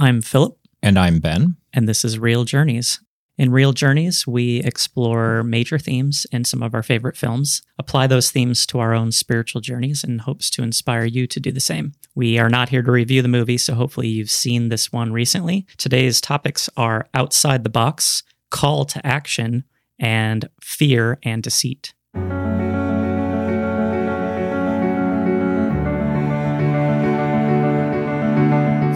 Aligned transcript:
I'm 0.00 0.22
Philip, 0.22 0.56
And 0.82 0.98
I'm 0.98 1.18
Ben. 1.18 1.56
and 1.74 1.86
this 1.86 2.06
is 2.06 2.18
Real 2.18 2.44
Journeys. 2.44 3.00
In 3.36 3.52
Real 3.52 3.74
Journeys, 3.74 4.26
we 4.26 4.60
explore 4.60 5.42
major 5.42 5.78
themes 5.78 6.26
in 6.32 6.44
some 6.46 6.62
of 6.62 6.74
our 6.74 6.82
favorite 6.82 7.18
films, 7.18 7.60
apply 7.78 8.06
those 8.06 8.30
themes 8.30 8.64
to 8.68 8.78
our 8.78 8.94
own 8.94 9.12
spiritual 9.12 9.60
journeys, 9.60 10.02
in 10.02 10.20
hopes 10.20 10.48
to 10.52 10.62
inspire 10.62 11.04
you 11.04 11.26
to 11.26 11.38
do 11.38 11.52
the 11.52 11.60
same. 11.60 11.92
We 12.14 12.38
are 12.38 12.48
not 12.48 12.70
here 12.70 12.80
to 12.82 12.90
review 12.90 13.20
the 13.20 13.28
movie, 13.28 13.58
so 13.58 13.74
hopefully 13.74 14.08
you've 14.08 14.30
seen 14.30 14.70
this 14.70 14.90
one 14.90 15.12
recently. 15.12 15.66
Today's 15.76 16.22
topics 16.22 16.70
are 16.78 17.06
outside 17.12 17.62
the 17.62 17.68
box, 17.68 18.22
call 18.50 18.86
to 18.86 19.06
action, 19.06 19.64
and 19.98 20.48
fear 20.62 21.18
and 21.22 21.42
deceit. 21.42 21.92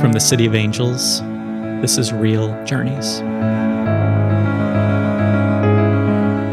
From 0.05 0.13
the 0.13 0.21
City 0.21 0.45
of 0.45 0.55
Angels, 0.55 1.23
this 1.81 1.97
is 1.97 2.13
Real 2.13 2.49
Journeys. 2.67 3.23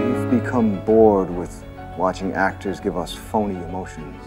We've 0.07 0.41
become 0.41 0.81
bored 0.85 1.29
with 1.29 1.65
watching 1.97 2.31
actors 2.31 2.79
give 2.79 2.95
us 2.95 3.13
phony 3.13 3.61
emotions. 3.65 4.23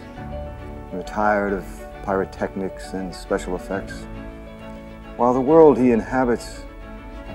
We're 0.93 1.05
tired 1.05 1.55
of 1.55 1.65
pyrotechnics 2.05 2.93
and 2.93 3.15
special 3.15 3.57
effects. 3.57 4.07
While 5.17 5.33
the 5.33 5.41
world 5.41 5.79
he 5.79 5.93
inhabits 5.93 6.67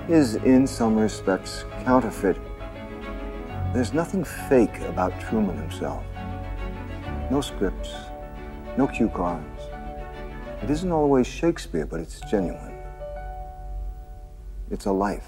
is, 0.08 0.36
in 0.36 0.68
some 0.68 0.96
respects, 0.96 1.64
counterfeit, 1.82 2.36
there's 3.74 3.92
nothing 3.92 4.22
fake 4.22 4.78
about 4.82 5.18
Truman 5.20 5.56
himself. 5.56 6.04
No 7.32 7.40
scripts, 7.40 7.92
no 8.78 8.86
cue 8.86 9.08
cards. 9.08 9.49
It 10.62 10.68
isn't 10.68 10.92
always 10.92 11.26
Shakespeare, 11.26 11.86
but 11.86 12.00
it's 12.00 12.20
genuine. 12.30 12.76
It's 14.70 14.84
a 14.84 14.92
life. 14.92 15.26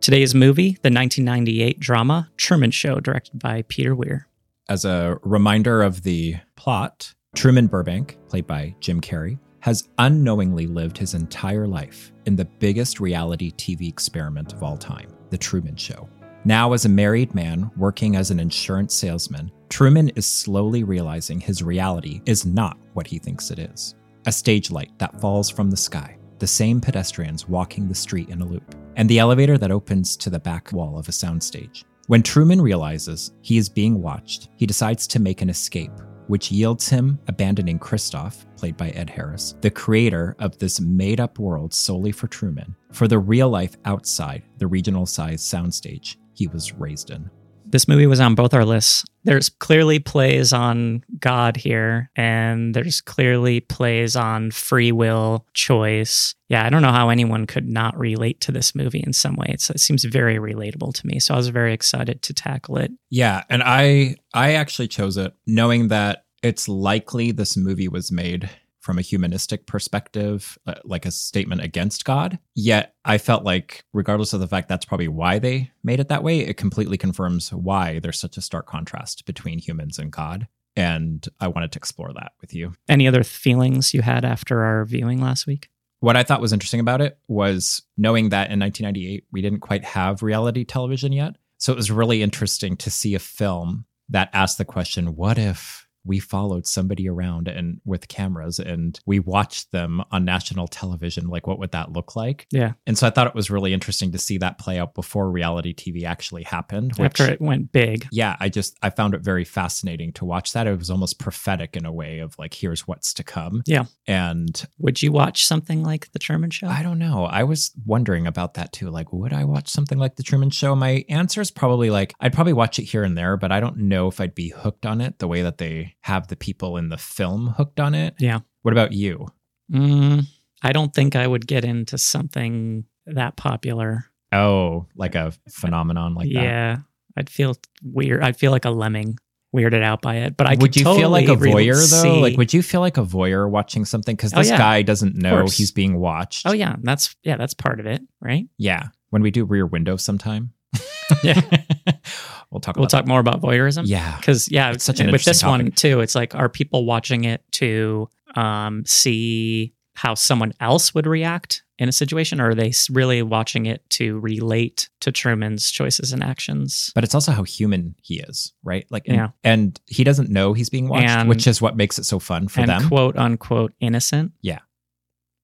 Today's 0.00 0.34
movie, 0.34 0.72
the 0.82 0.90
1998 0.90 1.80
drama 1.80 2.30
Truman 2.36 2.70
Show, 2.70 3.00
directed 3.00 3.38
by 3.38 3.62
Peter 3.68 3.94
Weir. 3.94 4.28
As 4.68 4.84
a 4.84 5.18
reminder 5.22 5.82
of 5.82 6.02
the 6.02 6.36
plot, 6.56 7.14
Truman 7.34 7.68
Burbank, 7.68 8.18
played 8.28 8.46
by 8.46 8.76
Jim 8.80 9.00
Carrey, 9.00 9.38
has 9.60 9.88
unknowingly 9.96 10.66
lived 10.66 10.98
his 10.98 11.14
entire 11.14 11.66
life 11.66 12.12
in 12.26 12.36
the 12.36 12.44
biggest 12.44 13.00
reality 13.00 13.50
TV 13.52 13.88
experiment 13.88 14.52
of 14.52 14.62
all 14.62 14.76
time, 14.76 15.08
The 15.30 15.38
Truman 15.38 15.76
Show. 15.76 16.06
Now, 16.46 16.74
as 16.74 16.84
a 16.84 16.90
married 16.90 17.34
man 17.34 17.70
working 17.74 18.16
as 18.16 18.30
an 18.30 18.38
insurance 18.38 18.94
salesman, 18.94 19.50
Truman 19.70 20.10
is 20.10 20.26
slowly 20.26 20.84
realizing 20.84 21.40
his 21.40 21.62
reality 21.62 22.20
is 22.26 22.44
not 22.44 22.76
what 22.92 23.06
he 23.06 23.18
thinks 23.18 23.50
it 23.50 23.58
is. 23.58 23.94
A 24.26 24.32
stage 24.32 24.70
light 24.70 24.90
that 24.98 25.18
falls 25.22 25.48
from 25.48 25.70
the 25.70 25.76
sky, 25.76 26.18
the 26.38 26.46
same 26.46 26.82
pedestrians 26.82 27.48
walking 27.48 27.88
the 27.88 27.94
street 27.94 28.28
in 28.28 28.42
a 28.42 28.46
loop, 28.46 28.74
and 28.96 29.08
the 29.08 29.18
elevator 29.18 29.56
that 29.56 29.70
opens 29.70 30.18
to 30.18 30.28
the 30.28 30.38
back 30.38 30.70
wall 30.70 30.98
of 30.98 31.08
a 31.08 31.12
soundstage. 31.12 31.84
When 32.08 32.22
Truman 32.22 32.60
realizes 32.60 33.32
he 33.40 33.56
is 33.56 33.70
being 33.70 34.02
watched, 34.02 34.50
he 34.56 34.66
decides 34.66 35.06
to 35.06 35.20
make 35.20 35.40
an 35.40 35.48
escape, 35.48 35.92
which 36.26 36.52
yields 36.52 36.90
him 36.90 37.18
abandoning 37.26 37.78
Christof, 37.78 38.44
played 38.58 38.76
by 38.76 38.90
Ed 38.90 39.08
Harris, 39.08 39.54
the 39.62 39.70
creator 39.70 40.36
of 40.40 40.58
this 40.58 40.78
made 40.78 41.20
up 41.20 41.38
world 41.38 41.72
solely 41.72 42.12
for 42.12 42.26
Truman, 42.26 42.76
for 42.92 43.08
the 43.08 43.18
real 43.18 43.48
life 43.48 43.78
outside 43.86 44.42
the 44.58 44.66
regional 44.66 45.06
sized 45.06 45.50
soundstage 45.50 46.16
he 46.34 46.46
was 46.48 46.72
raised 46.72 47.10
in. 47.10 47.30
This 47.66 47.88
movie 47.88 48.06
was 48.06 48.20
on 48.20 48.34
both 48.34 48.54
our 48.54 48.64
lists. 48.64 49.04
There's 49.24 49.48
clearly 49.48 49.98
plays 49.98 50.52
on 50.52 51.02
God 51.18 51.56
here, 51.56 52.10
and 52.14 52.74
there's 52.74 53.00
clearly 53.00 53.60
plays 53.60 54.14
on 54.16 54.50
free 54.50 54.92
will, 54.92 55.46
choice. 55.54 56.34
Yeah, 56.48 56.64
I 56.64 56.70
don't 56.70 56.82
know 56.82 56.92
how 56.92 57.08
anyone 57.08 57.46
could 57.46 57.66
not 57.66 57.98
relate 57.98 58.40
to 58.42 58.52
this 58.52 58.74
movie 58.74 59.02
in 59.04 59.12
some 59.12 59.34
way. 59.34 59.46
It's, 59.48 59.70
it 59.70 59.80
seems 59.80 60.04
very 60.04 60.36
relatable 60.36 60.94
to 60.94 61.06
me. 61.06 61.18
So 61.18 61.34
I 61.34 61.36
was 61.36 61.48
very 61.48 61.72
excited 61.72 62.22
to 62.22 62.34
tackle 62.34 62.76
it. 62.76 62.92
Yeah, 63.10 63.42
and 63.48 63.62
I 63.64 64.16
I 64.32 64.52
actually 64.52 64.88
chose 64.88 65.16
it 65.16 65.32
knowing 65.46 65.88
that 65.88 66.26
it's 66.42 66.68
likely 66.68 67.32
this 67.32 67.56
movie 67.56 67.88
was 67.88 68.12
made 68.12 68.50
from 68.84 68.98
a 68.98 69.02
humanistic 69.02 69.66
perspective, 69.66 70.58
uh, 70.66 70.74
like 70.84 71.06
a 71.06 71.10
statement 71.10 71.62
against 71.62 72.04
God. 72.04 72.38
Yet 72.54 72.94
I 73.02 73.16
felt 73.16 73.42
like, 73.42 73.82
regardless 73.94 74.34
of 74.34 74.40
the 74.40 74.46
fact 74.46 74.68
that's 74.68 74.84
probably 74.84 75.08
why 75.08 75.38
they 75.38 75.70
made 75.82 76.00
it 76.00 76.08
that 76.08 76.22
way, 76.22 76.40
it 76.40 76.58
completely 76.58 76.98
confirms 76.98 77.50
why 77.50 77.98
there's 77.98 78.20
such 78.20 78.36
a 78.36 78.42
stark 78.42 78.66
contrast 78.66 79.24
between 79.24 79.58
humans 79.58 79.98
and 79.98 80.12
God. 80.12 80.48
And 80.76 81.26
I 81.40 81.48
wanted 81.48 81.72
to 81.72 81.78
explore 81.78 82.12
that 82.12 82.32
with 82.42 82.52
you. 82.52 82.74
Any 82.86 83.08
other 83.08 83.24
feelings 83.24 83.94
you 83.94 84.02
had 84.02 84.22
after 84.22 84.62
our 84.62 84.84
viewing 84.84 85.18
last 85.18 85.46
week? 85.46 85.70
What 86.00 86.16
I 86.16 86.22
thought 86.22 86.42
was 86.42 86.52
interesting 86.52 86.80
about 86.80 87.00
it 87.00 87.16
was 87.26 87.80
knowing 87.96 88.28
that 88.28 88.50
in 88.50 88.60
1998, 88.60 89.24
we 89.32 89.40
didn't 89.40 89.60
quite 89.60 89.84
have 89.84 90.22
reality 90.22 90.62
television 90.62 91.10
yet. 91.12 91.36
So 91.56 91.72
it 91.72 91.76
was 91.76 91.90
really 91.90 92.22
interesting 92.22 92.76
to 92.76 92.90
see 92.90 93.14
a 93.14 93.18
film 93.18 93.86
that 94.10 94.28
asked 94.34 94.58
the 94.58 94.66
question 94.66 95.16
what 95.16 95.38
if 95.38 95.83
we 96.04 96.18
followed 96.18 96.66
somebody 96.66 97.08
around 97.08 97.48
and 97.48 97.80
with 97.84 98.08
cameras 98.08 98.58
and 98.58 99.00
we 99.06 99.18
watched 99.18 99.72
them 99.72 100.02
on 100.10 100.24
national 100.24 100.66
television 100.68 101.28
like 101.28 101.46
what 101.46 101.58
would 101.58 101.72
that 101.72 101.92
look 101.92 102.14
like 102.16 102.46
Yeah. 102.50 102.72
and 102.86 102.96
so 102.98 103.06
i 103.06 103.10
thought 103.10 103.26
it 103.26 103.34
was 103.34 103.50
really 103.50 103.72
interesting 103.72 104.12
to 104.12 104.18
see 104.18 104.38
that 104.38 104.58
play 104.58 104.78
out 104.78 104.94
before 104.94 105.30
reality 105.30 105.74
tv 105.74 106.04
actually 106.04 106.42
happened 106.42 106.92
which, 106.96 107.20
After 107.20 107.30
it 107.32 107.40
went 107.40 107.72
big. 107.72 108.06
yeah 108.12 108.36
i 108.40 108.48
just 108.48 108.76
i 108.82 108.90
found 108.90 109.14
it 109.14 109.22
very 109.22 109.44
fascinating 109.44 110.12
to 110.14 110.24
watch 110.24 110.52
that 110.52 110.66
it 110.66 110.78
was 110.78 110.90
almost 110.90 111.18
prophetic 111.18 111.76
in 111.76 111.84
a 111.84 111.92
way 111.92 112.18
of 112.20 112.38
like 112.38 112.54
here's 112.54 112.86
what's 112.86 113.14
to 113.14 113.24
come 113.24 113.62
Yeah. 113.66 113.84
and 114.06 114.66
Would 114.78 115.02
you 115.02 115.12
watch 115.12 115.44
something 115.46 115.82
like 115.82 116.10
The 116.12 116.18
Truman 116.18 116.50
Show? 116.50 116.66
I 116.68 116.82
don't 116.82 116.98
know. 116.98 117.24
I 117.24 117.42
was 117.44 117.72
wondering 117.86 118.26
about 118.26 118.54
that 118.54 118.72
too. 118.72 118.90
Like, 118.90 119.12
would 119.12 119.32
I 119.32 119.44
watch 119.44 119.68
something 119.68 119.98
like 119.98 120.16
The 120.16 120.22
Truman 120.22 120.50
Show? 120.50 120.74
My 120.74 121.04
answer 121.08 121.40
is 121.40 121.50
probably 121.50 121.90
like, 121.90 122.14
I'd 122.20 122.32
probably 122.32 122.52
watch 122.52 122.78
it 122.78 122.84
here 122.84 123.02
and 123.04 123.16
there, 123.16 123.36
but 123.36 123.50
I 123.52 123.60
don't 123.60 123.76
know 123.78 124.08
if 124.08 124.20
I'd 124.20 124.34
be 124.34 124.50
hooked 124.50 124.84
on 124.86 125.00
it 125.00 125.18
the 125.18 125.28
way 125.28 125.42
that 125.42 125.58
they 125.58 125.93
have 126.04 126.28
the 126.28 126.36
people 126.36 126.76
in 126.76 126.90
the 126.90 126.98
film 126.98 127.48
hooked 127.56 127.80
on 127.80 127.94
it. 127.94 128.14
Yeah. 128.18 128.40
What 128.62 128.72
about 128.72 128.92
you? 128.92 129.26
Mm, 129.72 130.24
I 130.62 130.72
don't 130.72 130.92
think 130.94 131.16
I 131.16 131.26
would 131.26 131.46
get 131.46 131.64
into 131.64 131.96
something 131.96 132.84
that 133.06 133.36
popular. 133.36 134.04
Oh, 134.32 134.86
like 134.96 135.14
a 135.14 135.32
phenomenon 135.48 136.14
like 136.14 136.26
that. 136.32 136.42
yeah, 136.42 136.76
I'd 137.16 137.30
feel 137.30 137.54
weird. 137.82 138.22
I'd 138.22 138.36
feel 138.36 138.50
like 138.50 138.64
a 138.66 138.70
lemming, 138.70 139.18
weirded 139.54 139.82
out 139.82 140.02
by 140.02 140.16
it. 140.16 140.36
But 140.36 140.46
I 140.46 140.56
would 140.56 140.76
you 140.76 140.84
feel 140.84 141.08
like 141.08 141.24
a 141.24 141.28
totally 141.28 141.52
voyeur 141.66 141.74
though? 141.90 142.02
see- 142.02 142.20
Like, 142.20 142.36
would 142.36 142.52
you 142.52 142.62
feel 142.62 142.80
like 142.80 142.98
a 142.98 143.02
voyeur 143.04 143.48
watching 143.48 143.84
something? 143.84 144.16
Because 144.16 144.34
Oh, 144.34 144.38
this 144.38 144.48
yeah. 144.50 144.58
guy 144.58 144.82
doesn't 144.82 145.14
know 145.14 145.46
he's 145.46 145.70
being 145.72 145.98
watched. 145.98 146.46
oh 146.46 146.52
yeah, 146.52 146.76
that's 146.82 147.14
yeah, 147.22 147.36
that's 147.36 147.54
part 147.54 147.80
of 147.80 147.86
it, 147.86 148.02
right? 148.20 148.46
yeah. 148.58 148.88
When 149.10 149.22
we 149.22 149.30
do 149.30 149.44
Rear 149.44 149.64
Window 149.66 149.96
sometime, 149.96 150.52
Yeah, 151.22 151.40
we'll 152.50 152.60
talk. 152.60 152.76
we'll 152.76 152.86
talk 152.86 153.06
more 153.06 153.20
about 153.20 153.40
voyeurism. 153.42 153.82
Yeah. 153.86 154.16
because 154.16 154.50
yeah, 154.50 154.72
It's 154.72 154.84
such 154.84 155.00
an 155.00 155.06
with 155.12 155.24
this 155.24 155.42
interesting 155.42 155.48
one 155.66 155.72
too. 155.72 156.00
It's 156.00 156.14
like, 156.14 156.34
are 156.34 156.48
people 156.48 156.86
watching 156.86 157.24
it 157.24 157.42
to 157.52 158.08
um, 158.36 158.84
see 158.86 159.74
how 159.94 160.14
someone 160.14 160.52
else 160.60 160.94
would 160.94 161.06
react 161.06 161.62
in 161.78 161.88
a 161.88 161.92
situation, 161.92 162.40
or 162.40 162.50
are 162.50 162.54
they 162.54 162.72
really 162.90 163.22
watching 163.22 163.66
it 163.66 163.82
to 163.90 164.18
relate 164.20 164.88
to 165.00 165.12
Truman's 165.12 165.70
choices 165.70 166.12
and 166.12 166.22
actions? 166.22 166.90
but 166.94 167.04
it's 167.04 167.14
also 167.14 167.32
how 167.32 167.42
human 167.42 167.94
he 168.02 168.20
is, 168.20 168.52
right? 168.64 168.86
Like, 168.90 169.06
and, 169.06 169.16
Yeah. 169.16 169.28
and 169.44 169.78
he 169.86 170.02
doesn't 170.04 170.30
know 170.30 170.52
he's 170.52 170.70
being 170.70 170.88
watched, 170.88 171.08
And- 171.08 171.28
which 171.28 171.46
is 171.46 171.60
what 171.60 171.76
makes 171.76 171.98
it 171.98 172.04
so 172.04 172.18
fun 172.18 172.48
for 172.48 172.60
and 172.60 172.68
them. 172.70 172.88
quote 172.88 173.16
unquote 173.16 173.72
innocent. 173.80 174.32
Yeah. 174.40 174.60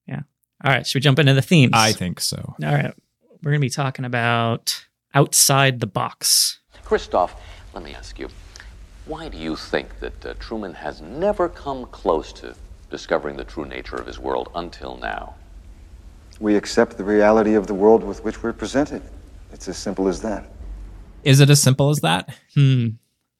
Yeah. 0.07 0.21
All 0.63 0.71
right. 0.71 0.85
Should 0.87 0.95
we 0.99 1.01
jump 1.01 1.19
into 1.19 1.33
the 1.33 1.41
themes? 1.41 1.71
I 1.75 1.91
think 1.93 2.19
so. 2.19 2.37
All 2.63 2.73
right. 2.73 2.93
We're 3.43 3.51
going 3.51 3.59
to 3.61 3.65
be 3.65 3.69
talking 3.69 4.05
about 4.05 4.85
outside 5.13 5.79
the 5.79 5.87
box. 5.87 6.59
Christof, 6.85 7.31
let 7.73 7.83
me 7.83 7.93
ask 7.93 8.19
you, 8.19 8.29
why 9.05 9.29
do 9.29 9.37
you 9.37 9.55
think 9.55 9.99
that 9.99 10.25
uh, 10.25 10.33
Truman 10.39 10.73
has 10.73 11.01
never 11.01 11.49
come 11.49 11.85
close 11.87 12.31
to 12.33 12.55
discovering 12.89 13.37
the 13.37 13.43
true 13.43 13.65
nature 13.65 13.95
of 13.95 14.05
his 14.05 14.19
world 14.19 14.49
until 14.55 14.97
now? 14.97 15.35
We 16.39 16.55
accept 16.55 16.97
the 16.97 17.03
reality 17.03 17.53
of 17.53 17.67
the 17.67 17.73
world 17.73 18.03
with 18.03 18.23
which 18.23 18.41
we're 18.43 18.53
presented. 18.53 19.01
It's 19.51 19.67
as 19.67 19.77
simple 19.77 20.07
as 20.07 20.21
that. 20.21 20.49
Is 21.23 21.39
it 21.39 21.49
as 21.49 21.61
simple 21.61 21.89
as 21.89 21.99
that? 21.99 22.35
Hmm. 22.55 22.87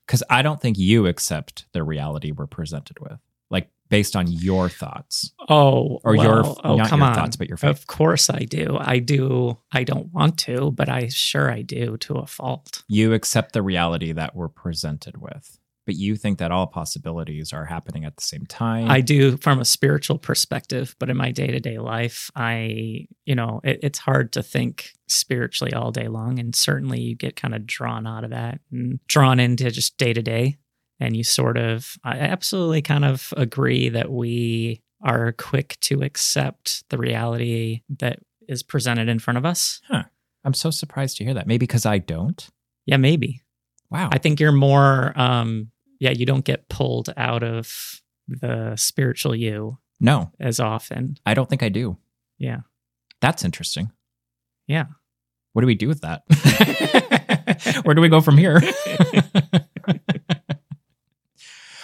Because 0.05 0.23
I 0.29 0.41
don't 0.41 0.61
think 0.61 0.77
you 0.77 1.07
accept 1.07 1.65
the 1.71 1.83
reality 1.83 2.31
we're 2.31 2.47
presented 2.47 2.99
with, 2.99 3.11
like 3.11 3.30
based 3.91 4.15
on 4.15 4.25
your 4.31 4.69
thoughts. 4.69 5.31
Oh, 5.49 5.99
Or 6.03 6.15
your- 6.15 6.41
well, 6.41 6.61
oh, 6.63 6.77
not 6.77 6.87
come 6.89 7.01
your 7.01 7.09
on. 7.09 7.15
thoughts, 7.15 7.35
but 7.35 7.47
your 7.47 7.57
faith. 7.57 7.69
Of 7.69 7.85
course 7.85 8.29
I 8.31 8.39
do. 8.39 8.77
I 8.79 8.97
do. 8.97 9.57
I 9.71 9.83
don't 9.83 10.11
want 10.11 10.39
to, 10.39 10.71
but 10.71 10.89
I 10.89 11.09
sure 11.09 11.51
I 11.51 11.61
do 11.61 11.97
to 11.97 12.15
a 12.15 12.25
fault. 12.25 12.81
You 12.87 13.13
accept 13.13 13.53
the 13.53 13.61
reality 13.61 14.13
that 14.13 14.33
we're 14.35 14.47
presented 14.47 15.17
with, 15.21 15.59
but 15.85 15.95
you 15.95 16.15
think 16.15 16.37
that 16.39 16.51
all 16.51 16.67
possibilities 16.67 17.51
are 17.53 17.65
happening 17.65 18.05
at 18.05 18.15
the 18.15 18.23
same 18.23 18.45
time. 18.45 18.89
I 18.89 19.01
do 19.01 19.35
from 19.37 19.59
a 19.59 19.65
spiritual 19.65 20.17
perspective, 20.19 20.95
but 20.97 21.09
in 21.09 21.17
my 21.17 21.31
day 21.31 21.47
to 21.47 21.59
day 21.59 21.77
life, 21.77 22.31
I, 22.35 23.07
you 23.25 23.35
know, 23.35 23.59
it, 23.63 23.79
it's 23.83 23.99
hard 23.99 24.31
to 24.33 24.41
think 24.43 24.93
spiritually 25.07 25.73
all 25.73 25.91
day 25.91 26.07
long. 26.07 26.39
And 26.39 26.55
certainly 26.55 27.01
you 27.01 27.15
get 27.15 27.35
kind 27.35 27.53
of 27.53 27.67
drawn 27.67 28.07
out 28.07 28.23
of 28.23 28.29
that 28.29 28.61
and 28.71 28.99
drawn 29.07 29.39
into 29.41 29.69
just 29.69 29.97
day 29.97 30.13
to 30.13 30.21
day. 30.21 30.55
And 31.01 31.17
you 31.17 31.23
sort 31.23 31.57
of, 31.57 31.97
I 32.03 32.19
absolutely 32.19 32.83
kind 32.83 33.03
of 33.03 33.33
agree 33.35 33.89
that 33.89 34.11
we 34.11 34.83
are 35.03 35.31
quick 35.31 35.77
to 35.81 36.03
accept 36.03 36.87
the 36.89 36.97
reality 36.99 37.81
that 37.97 38.19
is 38.47 38.61
presented 38.61 39.09
in 39.09 39.17
front 39.17 39.39
of 39.39 39.45
us. 39.45 39.81
I'm 40.45 40.53
so 40.53 40.69
surprised 40.69 41.17
to 41.17 41.23
hear 41.23 41.33
that. 41.33 41.47
Maybe 41.47 41.65
because 41.65 41.87
I 41.87 41.97
don't. 41.97 42.47
Yeah, 42.85 42.97
maybe. 42.97 43.41
Wow. 43.89 44.09
I 44.11 44.19
think 44.19 44.39
you're 44.39 44.51
more 44.51 45.19
um 45.19 45.71
yeah, 45.99 46.11
you 46.11 46.25
don't 46.25 46.45
get 46.45 46.69
pulled 46.69 47.13
out 47.17 47.43
of 47.43 48.01
the 48.27 48.75
spiritual 48.75 49.35
you 49.35 49.77
no, 49.99 50.31
as 50.39 50.59
often. 50.59 51.17
I 51.25 51.33
don't 51.33 51.47
think 51.49 51.61
I 51.61 51.69
do. 51.69 51.97
Yeah. 52.39 52.61
That's 53.21 53.43
interesting. 53.43 53.91
Yeah. 54.67 54.85
What 55.53 55.61
do 55.61 55.67
we 55.67 55.75
do 55.75 55.87
with 55.87 56.01
that? 56.01 56.23
Where 57.83 57.95
do 57.95 58.01
we 58.01 58.09
go 58.09 58.21
from 58.21 58.37
here? 58.37 58.61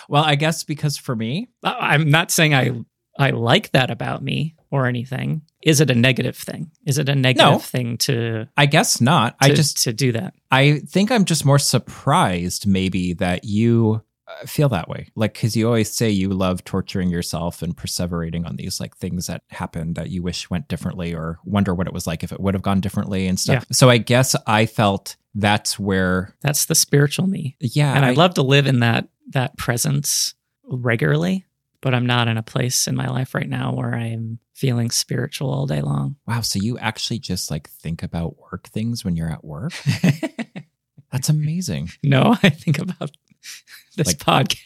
well, 0.09 0.23
I 0.23 0.35
guess 0.35 0.63
because 0.63 0.97
for 0.97 1.15
me, 1.15 1.49
I- 1.63 1.93
I'm 1.93 2.09
not 2.09 2.31
saying 2.31 2.53
I 2.53 2.71
I 3.19 3.31
like 3.31 3.71
that 3.71 3.89
about 3.89 4.21
me 4.23 4.55
or 4.69 4.85
anything. 4.85 5.41
Is 5.63 5.81
it 5.81 5.89
a 5.89 5.95
negative 5.95 6.37
thing? 6.37 6.69
Is 6.85 6.97
it 6.99 7.09
a 7.09 7.15
negative 7.15 7.51
No. 7.53 7.57
thing 7.59 7.97
to 7.99 8.47
I 8.55 8.67
guess 8.67 9.01
not. 9.01 9.35
I 9.41 9.49
just 9.53 9.83
to 9.83 9.93
do 9.93 10.11
that? 10.11 10.33
I 10.51 10.79
think 10.87 11.11
I'm 11.11 11.25
just 11.25 11.43
more 11.45 11.57
surprised 11.59 12.67
maybe 12.67 13.13
that 13.13 13.43
you 13.43 13.95
uh, 13.95 14.06
feel 14.45 14.69
that 14.69 14.89
way. 14.89 15.07
Like 15.15 15.33
cuz 15.33 15.55
you 15.55 15.65
always 15.67 15.91
say 15.91 16.09
you 16.09 16.29
love 16.29 16.63
torturing 16.63 17.09
yourself 17.09 17.61
and 17.61 17.75
perseverating 17.75 18.45
on 18.47 18.55
these 18.57 18.79
like 18.79 18.95
things 18.97 19.27
that 19.27 19.43
happened 19.49 19.95
that 19.95 20.09
you 20.09 20.21
wish 20.23 20.49
went 20.49 20.67
differently 20.67 21.13
or 21.13 21.39
wonder 21.45 21.73
what 21.73 21.87
it 21.87 21.93
was 21.93 22.05
like 22.07 22.23
if 22.23 22.31
it 22.31 22.39
would 22.39 22.53
have 22.53 22.61
gone 22.63 22.81
differently 22.81 23.27
and 23.27 23.39
stuff. 23.39 23.65
So 23.71 23.89
I 23.89 23.97
guess 23.97 24.35
I 24.45 24.65
felt 24.65 25.15
that's 25.35 25.77
where 25.79 26.35
That's 26.41 26.65
the 26.65 26.75
spiritual 26.75 27.27
me. 27.27 27.55
yeah, 27.59 27.93
and 27.95 28.03
I, 28.03 28.11
love 28.11 28.33
to 28.35 28.41
live 28.41 28.65
in 28.67 28.79
that 28.79 29.07
that 29.29 29.55
presence 29.57 30.33
regularly 30.63 31.45
but 31.81 31.93
i'm 31.93 32.05
not 32.05 32.27
in 32.27 32.37
a 32.37 32.43
place 32.43 32.87
in 32.87 32.95
my 32.95 33.07
life 33.07 33.35
right 33.35 33.47
now 33.47 33.71
where 33.73 33.93
i'm 33.93 34.39
feeling 34.53 34.89
spiritual 34.89 35.51
all 35.53 35.67
day 35.67 35.81
long 35.81 36.15
Wow, 36.25 36.41
so 36.41 36.59
you 36.59 36.77
actually 36.79 37.19
just 37.19 37.51
like 37.51 37.69
think 37.69 38.01
about 38.03 38.35
work 38.51 38.67
things 38.69 39.05
when 39.05 39.15
you're 39.15 39.29
at 39.31 39.45
work? 39.45 39.73
That's 41.11 41.29
amazing. 41.29 41.89
no 42.03 42.35
i 42.43 42.49
think 42.49 42.79
about 42.79 43.11
this 43.97 44.07
Like- 44.07 44.17
podcast 44.49 44.57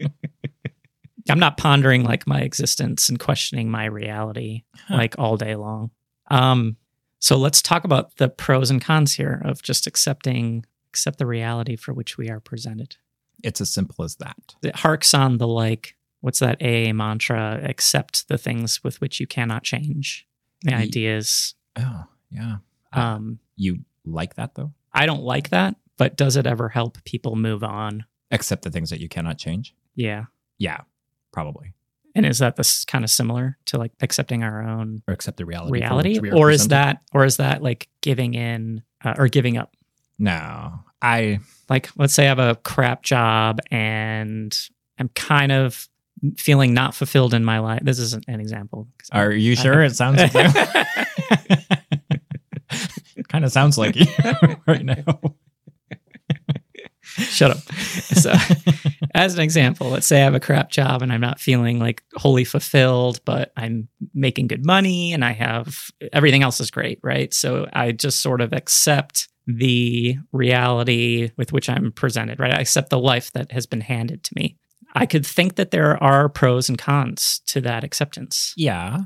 i'm 1.30 1.38
not 1.38 1.56
pondering 1.56 2.04
like 2.04 2.26
my 2.26 2.40
existence 2.40 3.08
and 3.08 3.18
questioning 3.18 3.70
my 3.70 3.84
reality 3.86 4.62
Huh. 4.88 4.96
like 4.96 5.14
all 5.18 5.36
day 5.36 5.56
long 5.56 5.90
um 6.30 6.76
so 7.18 7.36
let's 7.36 7.62
talk 7.62 7.84
about 7.84 8.16
the 8.16 8.28
pros 8.28 8.70
and 8.70 8.80
cons 8.82 9.14
here 9.14 9.42
of 9.44 9.62
just 9.62 9.86
accepting 9.86 10.64
accept 10.90 11.18
the 11.18 11.26
reality 11.26 11.76
for 11.76 11.92
which 11.92 12.16
we 12.16 12.28
are 12.30 12.40
presented 12.40 12.96
it's 13.42 13.60
as 13.60 13.70
simple 13.72 14.04
as 14.04 14.16
that. 14.16 14.54
it 14.62 14.76
harks 14.76 15.12
on 15.14 15.38
the 15.38 15.46
like 15.48 15.94
what's 16.20 16.38
that 16.38 16.56
AA 16.62 16.92
mantra 16.92 17.60
accept 17.62 18.28
the 18.28 18.38
things 18.38 18.82
with 18.84 19.00
which 19.00 19.20
you 19.20 19.26
cannot 19.26 19.62
change 19.62 20.26
the 20.62 20.70
Ye- 20.70 20.76
ideas 20.76 21.54
Oh, 21.78 22.04
yeah. 22.30 22.56
um 22.94 23.38
You 23.56 23.80
like 24.06 24.36
that 24.36 24.54
though? 24.54 24.72
I 24.96 25.06
don't 25.06 25.22
like 25.22 25.50
that 25.50 25.76
but 25.98 26.16
does 26.16 26.36
it 26.36 26.46
ever 26.46 26.68
help 26.68 26.98
people 27.04 27.36
move 27.36 27.62
on 27.64 28.04
Except 28.30 28.62
the 28.62 28.70
things 28.70 28.90
that 28.90 29.00
you 29.00 29.08
cannot 29.08 29.38
change? 29.38 29.74
yeah 29.94 30.24
Yeah, 30.58 30.80
probably. 31.32 31.74
and 32.14 32.26
is 32.26 32.38
that 32.38 32.56
this 32.56 32.84
kind 32.84 33.04
of 33.04 33.10
similar 33.10 33.56
to 33.66 33.78
like 33.78 33.92
accepting 34.00 34.42
our 34.42 34.62
own 34.62 35.02
Or 35.06 35.14
accept 35.14 35.36
the 35.36 35.44
reality. 35.46 35.72
reality 35.72 36.12
which 36.14 36.22
we 36.22 36.30
are 36.30 36.36
or 36.36 36.50
is 36.50 36.68
that 36.68 37.02
or 37.12 37.24
is 37.24 37.36
that 37.36 37.62
like 37.62 37.88
giving 38.00 38.34
in 38.34 38.82
uh, 39.04 39.14
or 39.18 39.28
giving 39.28 39.56
up 39.56 39.74
No. 40.18 40.80
I 41.02 41.40
like 41.68 41.90
let's 41.96 42.14
say 42.14 42.24
I 42.24 42.28
have 42.28 42.38
a 42.38 42.56
crap 42.56 43.02
job 43.02 43.60
and 43.70 44.58
I'm 44.98 45.08
kind 45.10 45.52
of 45.52 45.88
feeling 46.38 46.72
not 46.72 46.94
fulfilled 46.94 47.34
in 47.34 47.44
my 47.44 47.58
life 47.58 47.80
this 47.84 47.98
isn't 47.98 48.24
an 48.26 48.40
example 48.40 48.88
are 49.12 49.30
you 49.30 49.52
I 49.52 49.54
sure? 49.62 49.82
It 49.82 49.94
sounds 49.94 50.18
like 50.18 50.32
kind 53.36 53.44
of 53.44 53.52
sounds 53.52 53.76
like 53.76 53.94
you 53.94 54.06
right 54.66 54.82
now. 54.82 55.04
Shut 57.02 57.50
up. 57.50 57.58
So, 57.58 58.32
as 59.14 59.34
an 59.34 59.40
example, 59.40 59.90
let's 59.90 60.06
say 60.06 60.22
I 60.22 60.24
have 60.24 60.34
a 60.34 60.40
crap 60.40 60.70
job 60.70 61.02
and 61.02 61.12
I'm 61.12 61.20
not 61.20 61.38
feeling 61.38 61.78
like 61.78 62.02
wholly 62.14 62.44
fulfilled, 62.44 63.20
but 63.26 63.52
I'm 63.54 63.88
making 64.14 64.46
good 64.46 64.64
money 64.64 65.12
and 65.12 65.22
I 65.22 65.32
have 65.32 65.90
everything 66.14 66.42
else 66.42 66.60
is 66.60 66.70
great, 66.70 66.98
right? 67.02 67.32
So 67.34 67.68
I 67.74 67.92
just 67.92 68.20
sort 68.20 68.40
of 68.40 68.54
accept 68.54 69.28
the 69.46 70.16
reality 70.32 71.30
with 71.36 71.52
which 71.52 71.68
I'm 71.68 71.92
presented, 71.92 72.40
right? 72.40 72.54
I 72.54 72.60
accept 72.60 72.88
the 72.88 72.98
life 72.98 73.32
that 73.32 73.52
has 73.52 73.66
been 73.66 73.82
handed 73.82 74.24
to 74.24 74.32
me. 74.34 74.56
I 74.94 75.04
could 75.04 75.26
think 75.26 75.56
that 75.56 75.72
there 75.72 76.02
are 76.02 76.30
pros 76.30 76.70
and 76.70 76.78
cons 76.78 77.42
to 77.48 77.60
that 77.60 77.84
acceptance. 77.84 78.54
yeah. 78.56 79.00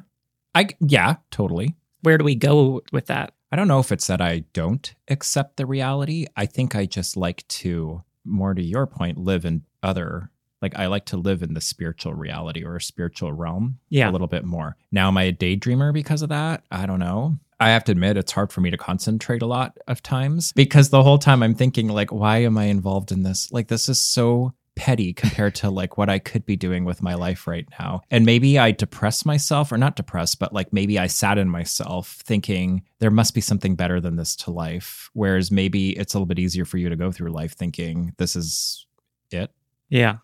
I 0.54 0.68
yeah, 0.80 1.16
totally. 1.30 1.74
Where 2.02 2.18
do 2.18 2.24
we 2.24 2.34
go 2.34 2.82
with 2.92 3.06
that? 3.06 3.34
I 3.52 3.56
don't 3.56 3.68
know 3.68 3.80
if 3.80 3.90
it's 3.92 4.06
that 4.06 4.20
I 4.20 4.44
don't 4.52 4.94
accept 5.08 5.56
the 5.56 5.66
reality. 5.66 6.26
I 6.36 6.46
think 6.46 6.74
I 6.76 6.86
just 6.86 7.16
like 7.16 7.46
to, 7.48 8.02
more 8.24 8.54
to 8.54 8.62
your 8.62 8.86
point, 8.86 9.18
live 9.18 9.44
in 9.44 9.62
other, 9.82 10.30
like 10.62 10.78
I 10.78 10.86
like 10.86 11.06
to 11.06 11.16
live 11.16 11.42
in 11.42 11.54
the 11.54 11.60
spiritual 11.60 12.14
reality 12.14 12.64
or 12.64 12.78
spiritual 12.78 13.32
realm 13.32 13.78
Yeah. 13.88 14.08
a 14.08 14.12
little 14.12 14.26
bit 14.28 14.44
more. 14.44 14.76
Now, 14.92 15.08
am 15.08 15.16
I 15.16 15.24
a 15.24 15.32
daydreamer 15.32 15.92
because 15.92 16.22
of 16.22 16.28
that? 16.28 16.62
I 16.70 16.86
don't 16.86 17.00
know. 17.00 17.38
I 17.58 17.70
have 17.70 17.84
to 17.84 17.92
admit, 17.92 18.16
it's 18.16 18.32
hard 18.32 18.52
for 18.52 18.62
me 18.62 18.70
to 18.70 18.78
concentrate 18.78 19.42
a 19.42 19.46
lot 19.46 19.76
of 19.86 20.02
times 20.02 20.50
because 20.54 20.88
the 20.88 21.02
whole 21.02 21.18
time 21.18 21.42
I'm 21.42 21.54
thinking, 21.54 21.88
like, 21.88 22.10
why 22.10 22.38
am 22.38 22.56
I 22.56 22.64
involved 22.64 23.12
in 23.12 23.22
this? 23.22 23.52
Like, 23.52 23.68
this 23.68 23.86
is 23.88 24.02
so 24.02 24.54
petty 24.80 25.12
compared 25.12 25.54
to 25.54 25.68
like 25.68 25.98
what 25.98 26.08
I 26.08 26.18
could 26.18 26.46
be 26.46 26.56
doing 26.56 26.86
with 26.86 27.02
my 27.02 27.12
life 27.12 27.46
right 27.46 27.68
now. 27.78 28.00
And 28.10 28.24
maybe 28.24 28.58
I 28.58 28.70
depress 28.70 29.26
myself 29.26 29.70
or 29.70 29.76
not 29.76 29.94
depress, 29.94 30.34
but 30.34 30.54
like 30.54 30.72
maybe 30.72 30.98
I 30.98 31.06
sadden 31.06 31.50
myself 31.50 32.18
thinking 32.24 32.84
there 32.98 33.10
must 33.10 33.34
be 33.34 33.42
something 33.42 33.76
better 33.76 34.00
than 34.00 34.16
this 34.16 34.34
to 34.36 34.50
life. 34.50 35.10
Whereas 35.12 35.50
maybe 35.50 35.90
it's 35.90 36.14
a 36.14 36.16
little 36.16 36.24
bit 36.24 36.38
easier 36.38 36.64
for 36.64 36.78
you 36.78 36.88
to 36.88 36.96
go 36.96 37.12
through 37.12 37.30
life 37.30 37.54
thinking 37.54 38.14
this 38.16 38.34
is 38.34 38.86
it. 39.30 39.50
Yeah. 39.90 40.16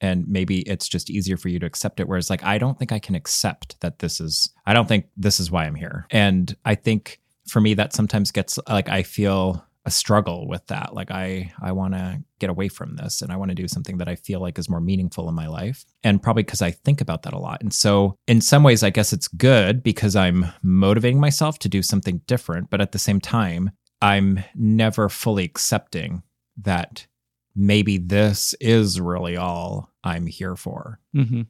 And 0.00 0.26
maybe 0.26 0.62
it's 0.62 0.88
just 0.88 1.08
easier 1.08 1.36
for 1.36 1.48
you 1.48 1.60
to 1.60 1.66
accept 1.66 2.00
it. 2.00 2.08
Whereas 2.08 2.30
like 2.30 2.42
I 2.42 2.58
don't 2.58 2.80
think 2.80 2.90
I 2.90 2.98
can 2.98 3.14
accept 3.14 3.80
that 3.80 4.00
this 4.00 4.20
is 4.20 4.50
I 4.66 4.74
don't 4.74 4.88
think 4.88 5.06
this 5.16 5.38
is 5.38 5.52
why 5.52 5.66
I'm 5.66 5.76
here. 5.76 6.08
And 6.10 6.56
I 6.64 6.74
think 6.74 7.20
for 7.46 7.60
me 7.60 7.74
that 7.74 7.92
sometimes 7.92 8.32
gets 8.32 8.58
like 8.68 8.88
I 8.88 9.04
feel 9.04 9.64
a 9.88 9.90
struggle 9.90 10.46
with 10.46 10.64
that. 10.68 10.94
Like 10.94 11.10
I 11.10 11.52
I 11.60 11.72
want 11.72 11.94
to 11.94 12.22
get 12.38 12.50
away 12.50 12.68
from 12.68 12.94
this 12.94 13.22
and 13.22 13.32
I 13.32 13.36
want 13.36 13.50
to 13.50 13.54
do 13.54 13.66
something 13.66 13.98
that 13.98 14.08
I 14.08 14.14
feel 14.14 14.38
like 14.40 14.58
is 14.58 14.70
more 14.70 14.80
meaningful 14.80 15.28
in 15.28 15.34
my 15.34 15.48
life. 15.48 15.84
And 16.04 16.22
probably 16.22 16.44
because 16.44 16.62
I 16.62 16.70
think 16.70 17.00
about 17.00 17.22
that 17.22 17.32
a 17.32 17.38
lot. 17.38 17.60
And 17.60 17.72
so 17.72 18.16
in 18.28 18.40
some 18.40 18.62
ways 18.62 18.84
I 18.84 18.90
guess 18.90 19.12
it's 19.12 19.26
good 19.26 19.82
because 19.82 20.14
I'm 20.14 20.46
motivating 20.62 21.18
myself 21.18 21.58
to 21.60 21.68
do 21.68 21.82
something 21.82 22.20
different, 22.26 22.70
but 22.70 22.80
at 22.80 22.92
the 22.92 22.98
same 22.98 23.20
time 23.20 23.72
I'm 24.00 24.44
never 24.54 25.08
fully 25.08 25.44
accepting 25.44 26.22
that 26.62 27.06
maybe 27.56 27.98
this 27.98 28.54
is 28.60 29.00
really 29.00 29.36
all 29.36 29.90
I'm 30.04 30.26
here 30.26 30.54
for. 30.54 31.00
hmm 31.12 31.42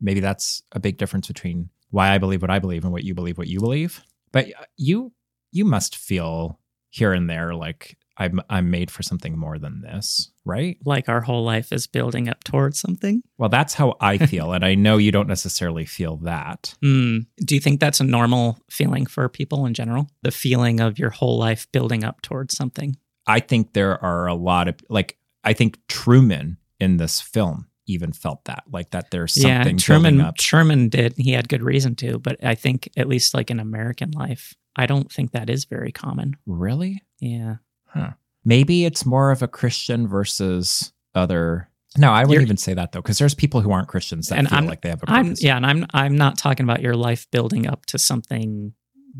Maybe 0.00 0.20
that's 0.20 0.62
a 0.72 0.80
big 0.80 0.98
difference 0.98 1.28
between 1.28 1.70
why 1.90 2.10
I 2.10 2.18
believe 2.18 2.42
what 2.42 2.50
I 2.50 2.58
believe 2.58 2.84
and 2.84 2.92
what 2.92 3.04
you 3.04 3.14
believe 3.14 3.38
what 3.38 3.46
you 3.46 3.60
believe. 3.60 4.02
But 4.32 4.48
you 4.76 5.12
you 5.52 5.64
must 5.64 5.96
feel 5.96 6.58
here 6.94 7.12
and 7.12 7.28
there 7.28 7.54
like 7.54 7.96
I'm 8.16 8.40
I'm 8.48 8.70
made 8.70 8.88
for 8.88 9.02
something 9.02 9.36
more 9.36 9.58
than 9.58 9.80
this, 9.80 10.30
right? 10.44 10.78
Like 10.84 11.08
our 11.08 11.20
whole 11.20 11.42
life 11.42 11.72
is 11.72 11.88
building 11.88 12.28
up 12.28 12.44
towards 12.44 12.78
something. 12.78 13.24
Well, 13.36 13.48
that's 13.48 13.74
how 13.74 13.96
I 14.00 14.18
feel 14.26 14.52
and 14.52 14.64
I 14.64 14.76
know 14.76 14.96
you 14.96 15.10
don't 15.10 15.26
necessarily 15.26 15.86
feel 15.86 16.18
that. 16.18 16.76
Mm. 16.84 17.26
Do 17.38 17.56
you 17.56 17.60
think 17.60 17.80
that's 17.80 17.98
a 17.98 18.04
normal 18.04 18.60
feeling 18.70 19.06
for 19.06 19.28
people 19.28 19.66
in 19.66 19.74
general? 19.74 20.08
The 20.22 20.30
feeling 20.30 20.78
of 20.78 20.96
your 20.96 21.10
whole 21.10 21.36
life 21.36 21.66
building 21.72 22.04
up 22.04 22.22
towards 22.22 22.56
something? 22.56 22.96
I 23.26 23.40
think 23.40 23.72
there 23.72 24.02
are 24.04 24.28
a 24.28 24.34
lot 24.34 24.68
of 24.68 24.76
like 24.88 25.18
I 25.42 25.52
think 25.52 25.78
Truman 25.88 26.58
in 26.78 26.98
this 26.98 27.20
film 27.20 27.66
even 27.86 28.12
felt 28.12 28.44
that 28.44 28.62
like 28.70 28.90
that 28.90 29.10
there's 29.10 29.34
something 29.34 29.78
yeah, 29.78 29.84
Truman 29.84 30.20
up. 30.20 30.36
Truman 30.36 30.88
did. 30.88 31.14
He 31.16 31.32
had 31.32 31.48
good 31.48 31.62
reason 31.62 31.96
to, 31.96 32.20
but 32.20 32.42
I 32.44 32.54
think 32.54 32.88
at 32.96 33.08
least 33.08 33.34
like 33.34 33.50
in 33.50 33.58
American 33.58 34.12
life, 34.12 34.54
I 34.76 34.86
don't 34.86 35.10
think 35.10 35.32
that 35.32 35.48
is 35.50 35.64
very 35.64 35.92
common. 35.92 36.36
Really? 36.46 37.02
Yeah. 37.20 37.56
Huh. 37.86 38.10
Maybe 38.44 38.84
it's 38.84 39.06
more 39.06 39.30
of 39.30 39.42
a 39.42 39.48
Christian 39.48 40.06
versus 40.08 40.92
other. 41.14 41.68
No, 41.96 42.10
I 42.10 42.20
wouldn't 42.22 42.32
You're- 42.32 42.42
even 42.44 42.56
say 42.56 42.74
that 42.74 42.92
though, 42.92 43.00
because 43.00 43.18
there's 43.18 43.34
people 43.34 43.60
who 43.60 43.70
aren't 43.70 43.88
Christians 43.88 44.28
that 44.28 44.38
And 44.38 44.48
feel 44.48 44.56
I'm- 44.56 44.66
like 44.66 44.80
they 44.82 44.88
have 44.90 45.02
a 45.02 45.10
I'm 45.10 45.34
yeah, 45.38 45.56
and 45.56 45.64
I'm 45.64 45.86
I'm 45.94 46.16
not 46.16 46.36
talking 46.38 46.64
about 46.64 46.82
your 46.82 46.96
life 46.96 47.30
building 47.30 47.66
up 47.66 47.86
to 47.86 47.98
something 47.98 48.72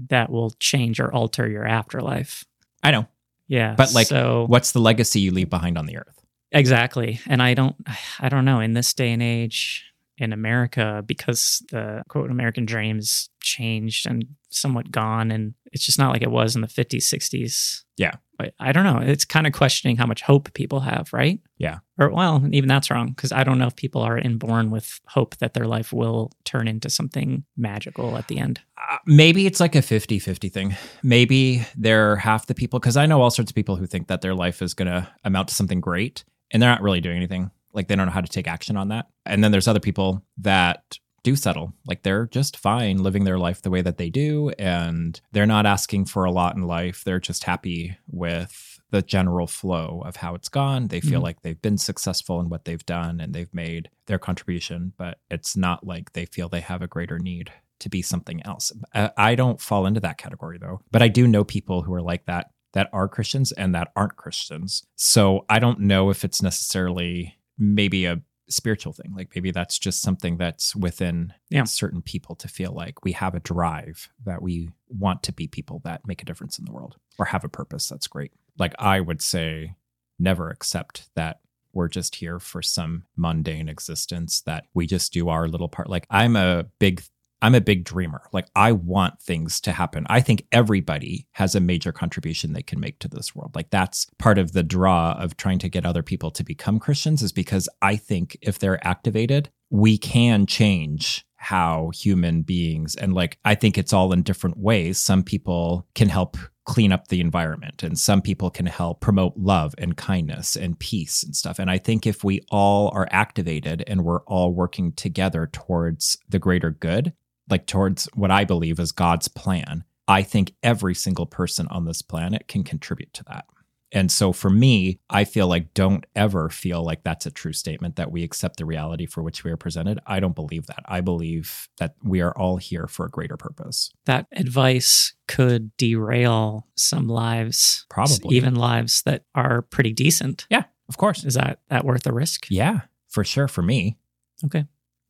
that 0.08 0.28
will 0.30 0.50
change 0.58 0.98
or 0.98 1.12
alter 1.14 1.48
your 1.48 1.64
afterlife. 1.64 2.44
I 2.82 2.90
know. 2.90 3.06
Yeah. 3.46 3.74
But, 3.76 3.94
like, 3.94 4.08
so 4.08 4.46
What's 4.48 4.72
the 4.72 4.80
legacy 4.80 5.20
you 5.20 5.30
leave 5.30 5.50
behind 5.50 5.78
on 5.78 5.86
the 5.86 5.98
earth? 5.98 6.20
Exactly. 6.50 7.20
And 7.26 7.40
I 7.42 7.54
don't 7.54 7.76
I 8.20 8.28
don't 8.28 8.44
know 8.44 8.60
in 8.60 8.72
this 8.74 8.92
day 8.92 9.12
and 9.12 9.22
age 9.22 9.84
in 10.18 10.32
America 10.32 11.02
because 11.06 11.62
the 11.70 12.02
quote 12.08 12.30
American 12.30 12.64
dreams 12.66 13.28
changed 13.44 14.06
and 14.06 14.24
somewhat 14.50 14.90
gone 14.90 15.30
and 15.30 15.54
it's 15.72 15.84
just 15.84 15.98
not 15.98 16.12
like 16.12 16.22
it 16.22 16.30
was 16.30 16.54
in 16.54 16.62
the 16.62 16.68
50s 16.68 17.02
60s 17.02 17.82
Yeah. 17.96 18.14
but 18.38 18.54
i 18.60 18.70
don't 18.72 18.84
know 18.84 18.98
it's 18.98 19.24
kind 19.24 19.46
of 19.46 19.52
questioning 19.52 19.96
how 19.96 20.06
much 20.06 20.22
hope 20.22 20.52
people 20.54 20.80
have 20.80 21.12
right 21.12 21.40
Yeah. 21.58 21.78
or 21.98 22.10
well 22.10 22.42
even 22.52 22.68
that's 22.68 22.90
wrong 22.90 23.08
because 23.08 23.32
i 23.32 23.42
don't 23.44 23.58
know 23.58 23.66
if 23.66 23.74
people 23.76 24.00
are 24.02 24.16
inborn 24.16 24.70
with 24.70 25.00
hope 25.08 25.36
that 25.38 25.54
their 25.54 25.66
life 25.66 25.92
will 25.92 26.30
turn 26.44 26.68
into 26.68 26.88
something 26.88 27.44
magical 27.56 28.16
at 28.16 28.28
the 28.28 28.38
end 28.38 28.60
Uh, 28.90 28.98
maybe 29.06 29.46
it's 29.46 29.60
like 29.60 29.74
a 29.74 29.82
50 29.82 30.18
50 30.18 30.48
thing. 30.50 30.76
Maybe 31.02 31.64
they're 31.76 32.16
half 32.16 32.46
the 32.46 32.54
people, 32.54 32.78
because 32.78 32.96
I 32.96 33.06
know 33.06 33.20
all 33.22 33.30
sorts 33.30 33.50
of 33.50 33.54
people 33.54 33.76
who 33.76 33.86
think 33.86 34.08
that 34.08 34.20
their 34.20 34.34
life 34.34 34.60
is 34.62 34.74
going 34.74 34.88
to 34.88 35.08
amount 35.24 35.48
to 35.48 35.54
something 35.54 35.80
great 35.80 36.24
and 36.50 36.60
they're 36.62 36.70
not 36.70 36.82
really 36.82 37.00
doing 37.00 37.16
anything. 37.16 37.50
Like 37.72 37.88
they 37.88 37.96
don't 37.96 38.06
know 38.06 38.12
how 38.12 38.20
to 38.20 38.28
take 38.36 38.46
action 38.46 38.76
on 38.76 38.88
that. 38.88 39.06
And 39.24 39.42
then 39.42 39.50
there's 39.52 39.66
other 39.68 39.80
people 39.80 40.22
that 40.38 40.98
do 41.24 41.34
settle. 41.34 41.72
Like 41.86 42.04
they're 42.04 42.26
just 42.26 42.56
fine 42.56 43.02
living 43.02 43.24
their 43.24 43.38
life 43.38 43.62
the 43.62 43.70
way 43.70 43.82
that 43.82 43.96
they 43.98 44.10
do. 44.10 44.50
And 44.58 45.20
they're 45.32 45.46
not 45.46 45.66
asking 45.66 46.04
for 46.04 46.24
a 46.24 46.30
lot 46.30 46.54
in 46.54 46.62
life. 46.62 47.02
They're 47.02 47.18
just 47.18 47.42
happy 47.44 47.96
with 48.06 48.80
the 48.90 49.02
general 49.02 49.48
flow 49.48 50.02
of 50.06 50.16
how 50.16 50.36
it's 50.36 50.48
gone. 50.48 50.86
They 50.88 51.00
feel 51.00 51.18
Mhm. 51.20 51.24
like 51.24 51.42
they've 51.42 51.60
been 51.60 51.78
successful 51.78 52.38
in 52.38 52.48
what 52.48 52.64
they've 52.64 52.86
done 52.86 53.18
and 53.20 53.34
they've 53.34 53.52
made 53.52 53.88
their 54.06 54.18
contribution, 54.20 54.92
but 54.96 55.18
it's 55.30 55.56
not 55.56 55.84
like 55.84 56.12
they 56.12 56.26
feel 56.26 56.48
they 56.48 56.60
have 56.60 56.82
a 56.82 56.86
greater 56.86 57.18
need 57.18 57.50
to 57.80 57.88
be 57.88 58.02
something 58.02 58.40
else. 58.46 58.70
I 58.94 59.34
don't 59.34 59.60
fall 59.60 59.86
into 59.86 60.00
that 60.00 60.16
category 60.18 60.58
though, 60.58 60.80
but 60.92 61.02
I 61.02 61.08
do 61.08 61.26
know 61.26 61.42
people 61.42 61.82
who 61.82 61.92
are 61.92 62.02
like 62.02 62.26
that 62.26 62.50
that 62.72 62.88
are 62.92 63.08
Christians 63.08 63.50
and 63.52 63.74
that 63.74 63.90
aren't 63.96 64.16
Christians. 64.16 64.84
So 64.96 65.44
I 65.48 65.58
don't 65.58 65.80
know 65.80 66.10
if 66.10 66.24
it's 66.24 66.42
necessarily 66.42 67.36
maybe 67.58 68.04
a 68.04 68.20
spiritual 68.48 68.92
thing. 68.92 69.12
Like 69.16 69.30
maybe 69.34 69.50
that's 69.50 69.78
just 69.78 70.02
something 70.02 70.36
that's 70.36 70.74
within 70.76 71.32
Yeah. 71.50 71.64
certain 71.64 72.02
people 72.02 72.34
to 72.36 72.48
feel 72.48 72.72
like 72.72 73.04
we 73.04 73.12
have 73.12 73.34
a 73.34 73.40
drive 73.40 74.08
that 74.24 74.42
we 74.42 74.70
want 74.88 75.22
to 75.24 75.32
be 75.32 75.46
people 75.46 75.80
that 75.84 76.06
make 76.06 76.22
a 76.22 76.24
difference 76.24 76.58
in 76.58 76.64
the 76.64 76.72
world 76.72 76.96
or 77.18 77.26
have 77.26 77.44
a 77.44 77.48
purpose. 77.48 77.88
That's 77.88 78.06
great. 78.06 78.32
Like 78.58 78.74
I 78.78 79.00
would 79.00 79.22
say 79.22 79.76
never 80.18 80.48
accept 80.50 81.08
that 81.14 81.40
we're 81.72 81.88
just 81.88 82.16
here 82.16 82.38
for 82.38 82.62
some 82.62 83.04
mundane 83.16 83.68
existence 83.68 84.42
that 84.42 84.66
we 84.74 84.86
just 84.86 85.12
do 85.12 85.28
our 85.28 85.48
little 85.48 85.68
part. 85.68 85.88
Like 85.90 86.06
I'm 86.10 86.36
a 86.36 86.66
big 86.78 87.02
I'm 87.44 87.54
a 87.54 87.60
big 87.60 87.84
dreamer. 87.84 88.22
Like 88.32 88.48
I 88.56 88.72
want 88.72 89.20
things 89.20 89.60
to 89.60 89.72
happen. 89.72 90.06
I 90.08 90.22
think 90.22 90.46
everybody 90.50 91.26
has 91.32 91.54
a 91.54 91.60
major 91.60 91.92
contribution 91.92 92.54
they 92.54 92.62
can 92.62 92.80
make 92.80 93.00
to 93.00 93.08
this 93.08 93.34
world. 93.34 93.54
Like 93.54 93.68
that's 93.68 94.06
part 94.18 94.38
of 94.38 94.52
the 94.52 94.62
draw 94.62 95.12
of 95.18 95.36
trying 95.36 95.58
to 95.58 95.68
get 95.68 95.84
other 95.84 96.02
people 96.02 96.30
to 96.30 96.42
become 96.42 96.78
Christians 96.78 97.22
is 97.22 97.32
because 97.32 97.68
I 97.82 97.96
think 97.96 98.38
if 98.40 98.58
they're 98.58 98.84
activated, 98.86 99.50
we 99.68 99.98
can 99.98 100.46
change 100.46 101.26
how 101.36 101.90
human 101.94 102.40
beings 102.40 102.96
and 102.96 103.12
like 103.12 103.36
I 103.44 103.54
think 103.54 103.76
it's 103.76 103.92
all 103.92 104.14
in 104.14 104.22
different 104.22 104.56
ways. 104.56 104.98
Some 104.98 105.22
people 105.22 105.86
can 105.94 106.08
help 106.08 106.38
clean 106.64 106.92
up 106.92 107.08
the 107.08 107.20
environment 107.20 107.82
and 107.82 107.98
some 107.98 108.22
people 108.22 108.48
can 108.48 108.64
help 108.64 109.02
promote 109.02 109.36
love 109.36 109.74
and 109.76 109.98
kindness 109.98 110.56
and 110.56 110.78
peace 110.78 111.22
and 111.22 111.36
stuff. 111.36 111.58
And 111.58 111.70
I 111.70 111.76
think 111.76 112.06
if 112.06 112.24
we 112.24 112.40
all 112.50 112.90
are 112.94 113.06
activated 113.10 113.84
and 113.86 114.02
we're 114.02 114.22
all 114.22 114.54
working 114.54 114.92
together 114.92 115.46
towards 115.52 116.16
the 116.26 116.38
greater 116.38 116.70
good, 116.70 117.12
like 117.48 117.66
towards 117.66 118.08
what 118.14 118.30
I 118.30 118.44
believe 118.44 118.78
is 118.78 118.92
God's 118.92 119.28
plan, 119.28 119.84
I 120.08 120.22
think 120.22 120.52
every 120.62 120.94
single 120.94 121.26
person 121.26 121.66
on 121.68 121.84
this 121.84 122.02
planet 122.02 122.48
can 122.48 122.64
contribute 122.64 123.12
to 123.14 123.24
that. 123.24 123.44
And 123.92 124.10
so 124.10 124.32
for 124.32 124.50
me, 124.50 124.98
I 125.08 125.22
feel 125.24 125.46
like 125.46 125.72
don't 125.72 126.04
ever 126.16 126.48
feel 126.50 126.82
like 126.84 127.04
that's 127.04 127.26
a 127.26 127.30
true 127.30 127.52
statement 127.52 127.94
that 127.94 128.10
we 128.10 128.24
accept 128.24 128.56
the 128.56 128.64
reality 128.64 129.06
for 129.06 129.22
which 129.22 129.44
we 129.44 129.52
are 129.52 129.56
presented. 129.56 130.00
I 130.04 130.18
don't 130.18 130.34
believe 130.34 130.66
that. 130.66 130.80
I 130.86 131.00
believe 131.00 131.68
that 131.78 131.94
we 132.02 132.20
are 132.20 132.36
all 132.36 132.56
here 132.56 132.88
for 132.88 133.06
a 133.06 133.10
greater 133.10 133.36
purpose. 133.36 133.92
that 134.06 134.26
advice 134.32 135.14
could 135.28 135.76
derail 135.76 136.66
some 136.74 137.06
lives 137.08 137.86
Probably. 137.88 138.36
even 138.36 138.56
lives 138.56 139.02
that 139.02 139.24
are 139.34 139.62
pretty 139.62 139.92
decent 139.92 140.46
Yeah, 140.50 140.64
of 140.88 140.96
course. 140.96 141.22
is 141.24 141.34
that 141.34 141.60
that 141.68 141.84
worth 141.84 142.02
the 142.02 142.12
risk 142.12 142.46
Yeah, 142.50 142.80
for 143.08 143.22
sure 143.22 143.46
for 143.48 143.62
me. 143.62 143.96
okay 144.44 144.64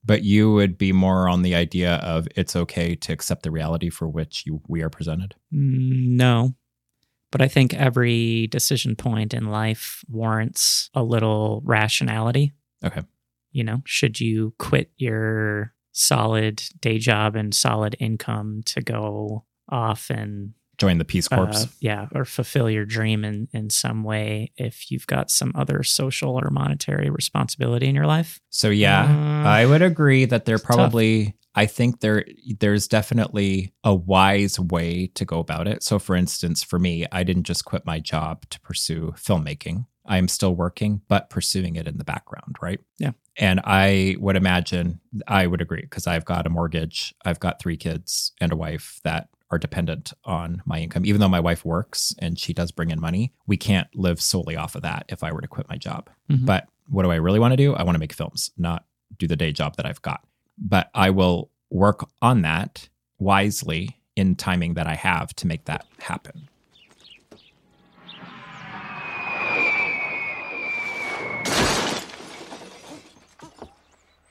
But 0.05 0.23
you 0.23 0.53
would 0.53 0.77
be 0.77 0.93
more 0.93 1.29
on 1.29 1.43
the 1.43 1.55
idea 1.55 1.95
of 1.97 2.29
it's 2.37 2.55
okay 2.55 2.95
to 2.95 3.13
accept 3.13 3.43
the 3.43 3.51
reality 3.51 3.89
for 3.89 4.07
which 4.07 4.45
you, 4.47 4.61
we 4.69 4.83
are 4.83 4.91
presented. 4.91 5.35
Mm, 5.53 6.09
No. 6.17 6.55
But 7.31 7.41
I 7.43 7.49
think 7.49 7.75
every 7.75 8.47
decision 8.47 8.95
point 8.95 9.35
in 9.35 9.51
life 9.51 10.05
warrants 10.09 10.89
a 10.95 11.03
little 11.03 11.63
rationality. 11.65 12.53
Okay. 12.85 13.03
You 13.51 13.65
know, 13.65 13.83
should 13.85 14.21
you 14.21 14.55
quit 14.61 14.93
your 14.99 15.75
solid 15.91 16.63
day 16.79 16.99
job 16.99 17.35
and 17.35 17.53
solid 17.53 17.97
income 17.99 18.63
to 18.67 18.81
go 18.83 19.45
off 19.69 20.11
and 20.11 20.53
Join 20.79 20.99
the 20.99 21.05
Peace 21.05 21.29
Corps. 21.29 21.49
uh, 21.49 21.67
yeah, 21.81 22.09
or 22.15 22.25
fulfill 22.25 22.69
your 22.71 22.85
dream 22.85 23.25
in 23.25 23.49
in 23.53 23.71
some 23.71 24.03
way 24.05 24.53
if 24.57 24.91
you've 24.91 25.07
got 25.07 25.31
some 25.31 25.53
other 25.55 25.83
social 25.83 26.35
or 26.41 26.51
monetary 26.51 27.11
responsibility 27.11 27.87
in 27.89 27.95
your 27.95 28.07
life? 28.07 28.41
So 28.51 28.71
yeah, 28.71 29.05
Uh, 29.05 29.49
I 29.49 29.67
would 29.67 29.83
agree 29.83 30.25
that 30.27 30.45
there 30.45 30.57
it's 30.57 30.65
tough. 30.65 30.77
probably 30.77 31.35
I 31.57 31.67
think 31.67 32.01
there 32.01 32.25
there's 32.59 32.89
definitely 32.89 33.73
a 33.85 33.95
wise 33.95 34.59
way 34.59 35.07
to 35.15 35.25
go 35.25 35.39
about 35.39 35.69
it. 35.69 35.83
So 35.85 35.99
for 36.01 36.17
instance, 36.17 36.63
for 36.65 36.79
me, 36.81 37.07
I 37.13 37.23
didn't 37.23 37.45
just 37.45 37.65
quit 37.65 37.87
my 37.87 38.01
job 38.01 38.45
to 38.51 38.61
pursue 38.61 39.15
filmmaking. 39.17 39.87
I 40.07 40.19
am 40.19 40.29
still 40.29 40.55
working 40.55 41.01
but 41.09 41.31
pursuing 41.31 41.77
it 41.77 41.87
in 41.87 41.97
the 41.99 42.05
background, 42.05 42.57
right? 42.61 42.81
Yeah. 42.99 43.13
And 43.37 43.61
I 43.65 44.17
would 44.19 44.37
imagine 44.37 45.01
I 45.29 45.47
would 45.47 45.61
agree 45.63 45.81
because 45.83 46.07
I've 46.07 46.25
got 46.25 46.47
a 46.47 46.51
mortgage, 46.51 47.15
I've 47.25 47.41
got 47.41 47.61
3 47.61 47.77
kids 47.77 48.33
and 48.41 48.53
a 48.53 48.57
wife 48.57 49.01
that 49.05 49.29
are 49.55 49.59
dependent 49.59 50.13
on 50.25 50.63
my 50.67 50.81
income. 50.81 51.07
Even 51.07 51.21
though 51.21 51.29
my 51.29 51.41
wife 51.41 51.65
works 51.65 52.15
and 52.19 52.39
she 52.39 52.53
does 52.53 52.73
bring 52.73 52.91
in 52.91 53.01
money, 53.01 53.33
we 53.47 53.57
can't 53.57 53.89
live 53.95 54.21
solely 54.21 54.57
off 54.57 54.75
of 54.75 54.83
that 54.83 55.05
if 55.09 55.23
I 55.23 55.33
were 55.33 55.41
to 55.41 55.49
quit 55.49 55.69
my 55.69 55.77
job. 55.77 56.11
Mhm. 56.31 56.45
But 56.45 56.69
what 56.89 57.05
do 57.05 57.11
I 57.11 57.17
really 57.17 57.39
want 57.39 57.53
to 57.53 57.57
do? 57.57 57.75
I 57.75 57.83
want 57.83 57.95
to 57.95 57.99
make 58.01 58.13
films, 58.13 58.51
not 58.59 58.85
do 59.19 59.27
the 59.27 59.37
day 59.37 59.53
job 59.53 59.77
that 59.77 59.87
I've 59.87 60.03
got. 60.03 60.27
But 60.59 60.91
I 60.95 61.11
will 61.11 61.51
work 61.71 62.09
on 62.21 62.43
that 62.43 62.89
wisely 63.19 63.99
in 64.17 64.35
timing 64.37 64.75
that 64.75 64.87
I 64.87 64.95
have 64.95 65.35
to 65.37 65.47
make 65.47 65.65
that 65.65 65.87
happen. 65.99 66.49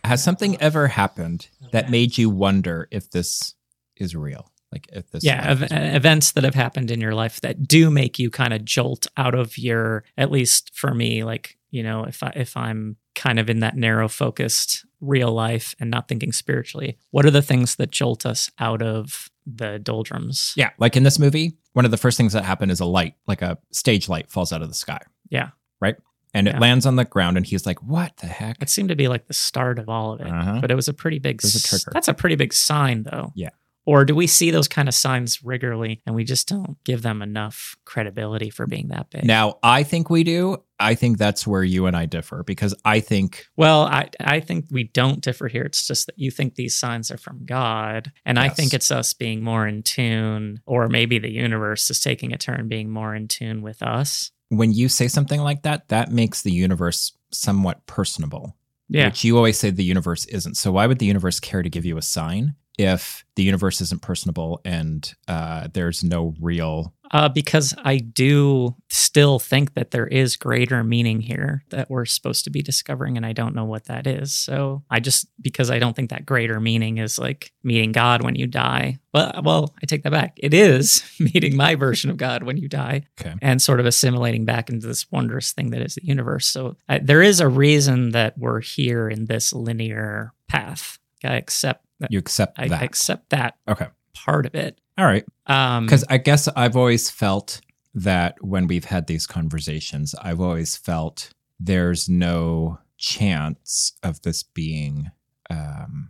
Has 0.04 0.22
something 0.24 0.62
ever 0.62 0.90
happened 0.90 1.48
that 1.72 1.90
made 1.90 2.18
you 2.18 2.30
wonder 2.30 2.88
if 2.92 3.10
this 3.10 3.56
is 3.96 4.16
real? 4.16 4.52
Like 4.74 4.88
if 4.92 5.10
this 5.12 5.24
yeah, 5.24 5.46
ev- 5.48 5.68
events 5.72 6.32
that 6.34 6.44
have 6.44 6.56
happened 6.56 6.92
in 6.92 7.00
your 7.00 7.14
life 7.14 7.40
that 7.42 7.68
do 7.68 7.90
make 7.90 8.20
you 8.20 8.30
kind 8.30 8.54
of 8.54 8.66
jolt 8.66 9.08
out 9.16 9.36
of 9.36 9.58
your 9.58 10.04
at 10.18 10.32
least 10.32 10.72
for 10.74 10.94
me 10.94 11.24
like, 11.24 11.58
you 11.72 11.84
know, 11.84 12.04
if 12.04 12.22
I 12.24 12.32
if 12.36 12.58
I'm 12.58 12.98
kind 13.16 13.40
of 13.40 13.50
in 13.50 13.60
that 13.60 13.78
narrow 13.78 14.08
focused 14.10 14.86
real 15.00 15.32
life 15.32 15.76
and 15.80 15.92
not 15.92 16.08
thinking 16.08 16.32
spiritually, 16.32 16.98
what 17.12 17.26
are 17.26 17.32
the 17.32 17.42
things 17.42 17.76
that 17.76 17.92
jolt 17.92 18.26
us 18.26 18.50
out 18.60 18.82
of 18.82 19.30
the 19.46 19.78
doldrums? 19.80 20.54
Yeah, 20.58 20.72
like 20.80 20.96
in 20.98 21.04
this 21.04 21.20
movie, 21.20 21.54
one 21.74 21.86
of 21.86 21.92
the 21.92 21.98
first 21.98 22.18
things 22.18 22.34
that 22.34 22.44
happen 22.46 22.70
is 22.72 22.80
a 22.80 22.86
light, 22.86 23.16
like 23.28 23.42
a 23.44 23.58
stage 23.72 24.10
light, 24.10 24.32
falls 24.32 24.52
out 24.52 24.62
of 24.64 24.68
the 24.70 24.74
sky. 24.74 25.00
Yeah. 25.30 25.50
Right. 25.80 25.96
And 26.36 26.48
it 26.48 26.58
lands 26.60 26.88
on 26.88 26.96
the 26.96 27.06
ground, 27.06 27.38
and 27.38 27.46
he's 27.46 27.68
like, 27.68 27.84
"What 27.84 28.18
the 28.18 28.26
heck?" 28.26 28.60
It 28.60 28.68
seemed 28.68 28.90
to 28.90 28.96
be 28.96 29.08
like 29.08 29.28
the 29.28 29.36
start 29.36 29.78
of 29.78 29.88
all 29.88 30.14
of 30.14 30.22
it, 30.22 30.28
Uh-huh. 30.28 30.62
but 30.62 30.72
it 30.72 30.76
was 30.76 30.88
a 30.88 30.94
pretty 30.94 31.20
big. 31.20 31.36
It 31.36 31.44
was 31.44 31.56
a 31.56 31.62
trigger. 31.68 31.92
That's 31.94 32.08
a 32.08 32.14
pretty 32.16 32.36
big 32.36 32.54
sign, 32.54 33.04
though. 33.04 33.32
Yeah. 33.36 33.50
Or 33.86 34.06
do 34.06 34.16
we 34.16 34.28
see 34.28 34.50
those 34.50 34.68
kind 34.70 34.88
of 34.88 34.96
signs 34.96 35.44
regularly, 35.44 36.02
and 36.06 36.16
we 36.16 36.24
just 36.24 36.48
don't 36.48 36.82
give 36.86 37.02
them 37.02 37.22
enough 37.22 37.76
credibility 37.84 38.50
for 38.50 38.66
being 38.66 38.88
that 38.90 39.10
big? 39.10 39.26
Now, 39.26 39.58
I 39.62 39.84
think 39.84 40.10
we 40.10 40.24
do. 40.24 40.64
I 40.80 40.96
think 40.96 41.18
that's 41.18 41.46
where 41.46 41.64
you 41.64 41.86
and 41.86 41.96
I 41.96 42.06
differ 42.06 42.44
because 42.44 42.74
I 42.86 43.00
think 43.02 43.46
Well, 43.58 43.82
I 43.84 44.10
I 44.22 44.40
think 44.40 44.66
we 44.72 44.86
don't 44.86 45.22
differ 45.22 45.48
here. 45.48 45.64
It's 45.64 45.86
just 45.88 46.06
that 46.08 46.18
you 46.18 46.32
think 46.32 46.56
these 46.56 46.76
signs 46.76 47.12
are 47.12 47.18
from 47.18 47.46
God, 47.46 48.12
and 48.26 48.40
I 48.40 48.50
think 48.50 48.74
it's 48.74 48.92
us 48.92 49.14
being 49.14 49.44
more 49.44 49.68
in 49.68 49.84
tune, 49.84 50.62
or 50.66 50.88
maybe 50.88 51.20
the 51.20 51.32
universe 51.32 51.90
is 51.90 52.00
taking 52.00 52.34
a 52.34 52.38
turn 52.38 52.68
being 52.68 52.90
more 52.90 53.14
in 53.14 53.28
tune 53.28 53.62
with 53.62 53.82
us. 53.82 54.32
when 54.50 54.72
you 54.72 54.88
say 54.88 55.08
something 55.08 55.42
like 55.42 55.64
that, 55.64 55.88
that 55.90 56.12
makes 56.12 56.44
the 56.44 56.52
universe 56.52 57.12
somewhat 57.32 57.86
personable, 57.88 58.56
Yeah, 58.88 59.06
which 59.08 59.24
you 59.24 59.36
always 59.38 59.58
say 59.58 59.72
the 59.72 59.84
universe 59.84 60.26
isn't. 60.26 60.56
So, 60.58 60.72
why 60.72 60.86
would 60.88 61.00
the 61.00 61.06
universe 61.08 61.40
care 61.40 61.64
to 61.64 61.70
give 61.70 61.86
you 61.86 61.98
a 61.98 62.02
sign 62.02 62.56
if 62.78 63.24
the 63.36 63.44
universe 63.44 63.82
isn't 63.82 64.02
personable 64.02 64.62
and 64.66 65.14
uh, 65.28 65.68
there's 65.74 66.04
no 66.04 66.34
real 66.40 66.94
Uh, 67.12 67.30
because 67.30 67.76
I 67.84 67.98
do 67.98 68.76
still 68.90 69.38
think 69.38 69.76
that 69.76 69.92
there 69.92 70.08
is 70.08 70.36
greater 70.36 70.84
meaning 70.84 71.22
here 71.22 71.64
that 71.70 71.88
we're 71.90 72.06
supposed 72.06 72.44
to 72.46 72.50
be 72.50 72.64
discovering, 72.64 73.18
and 73.18 73.26
I 73.26 73.34
don't 73.34 73.54
know 73.54 73.66
what 73.66 73.86
that 73.86 74.08
is. 74.08 74.34
So 74.34 74.84
I 74.90 75.00
just, 75.00 75.28
because 75.40 75.70
I 75.70 75.78
don't 75.78 75.96
think 75.96 76.10
that 76.10 76.26
greater 76.26 76.60
meaning 76.60 76.98
is 76.98 77.20
like 77.20 77.52
meeting 77.64 77.92
God 77.92 78.24
when 78.24 78.34
you 78.34 78.48
die. 78.48 78.98
Well, 79.14 79.42
well, 79.44 79.76
I 79.84 79.86
take 79.86 80.02
that 80.04 80.12
back. 80.12 80.34
It 80.38 80.56
is 80.56 81.04
meeting 81.20 81.56
my 81.56 81.76
version 81.76 82.10
of 82.10 82.18
God 82.18 82.42
when 82.42 82.58
you 82.58 82.68
die 82.68 83.04
Okay. 83.22 83.36
and 83.44 83.62
sort 83.62 83.80
of 83.80 83.86
assimilating 83.86 84.46
back 84.46 84.70
into 84.72 84.88
this 84.88 85.12
wondrous 85.12 85.52
thing 85.54 85.70
that 85.72 85.84
is 85.84 85.94
the 85.96 86.06
universe. 86.06 86.48
So 86.48 86.78
uh, 86.90 86.98
there 87.04 87.22
is 87.22 87.40
a 87.40 87.48
reason 87.48 88.12
that 88.12 88.36
we're 88.40 88.62
here 88.62 89.08
in 89.08 89.26
this 89.26 89.54
linear 89.54 90.34
path. 90.48 90.98
I 91.24 91.36
accept. 91.36 91.86
You 92.10 92.20
accept 92.20 92.60
I, 92.60 92.68
that. 92.68 92.82
I 92.82 92.86
accept 92.86 93.30
that 93.30 93.56
okay. 93.68 93.88
part 94.14 94.46
of 94.46 94.56
it. 94.56 94.80
All 94.98 95.06
right. 95.06 95.26
Um, 95.48 95.86
Because 95.86 96.04
I 96.10 96.18
guess 96.18 96.48
I've 96.56 96.76
always 96.76 97.10
felt 97.10 97.62
that 97.96 98.36
when 98.42 98.68
we've 98.68 98.86
had 98.86 99.08
these 99.08 99.28
conversations, 99.28 100.16
I've 100.22 100.42
always 100.42 100.76
felt 100.76 101.32
there's 101.60 102.10
no 102.10 102.80
chance 102.98 103.94
of 104.04 104.22
this 104.22 104.44
being 104.44 105.12
um, 105.50 106.10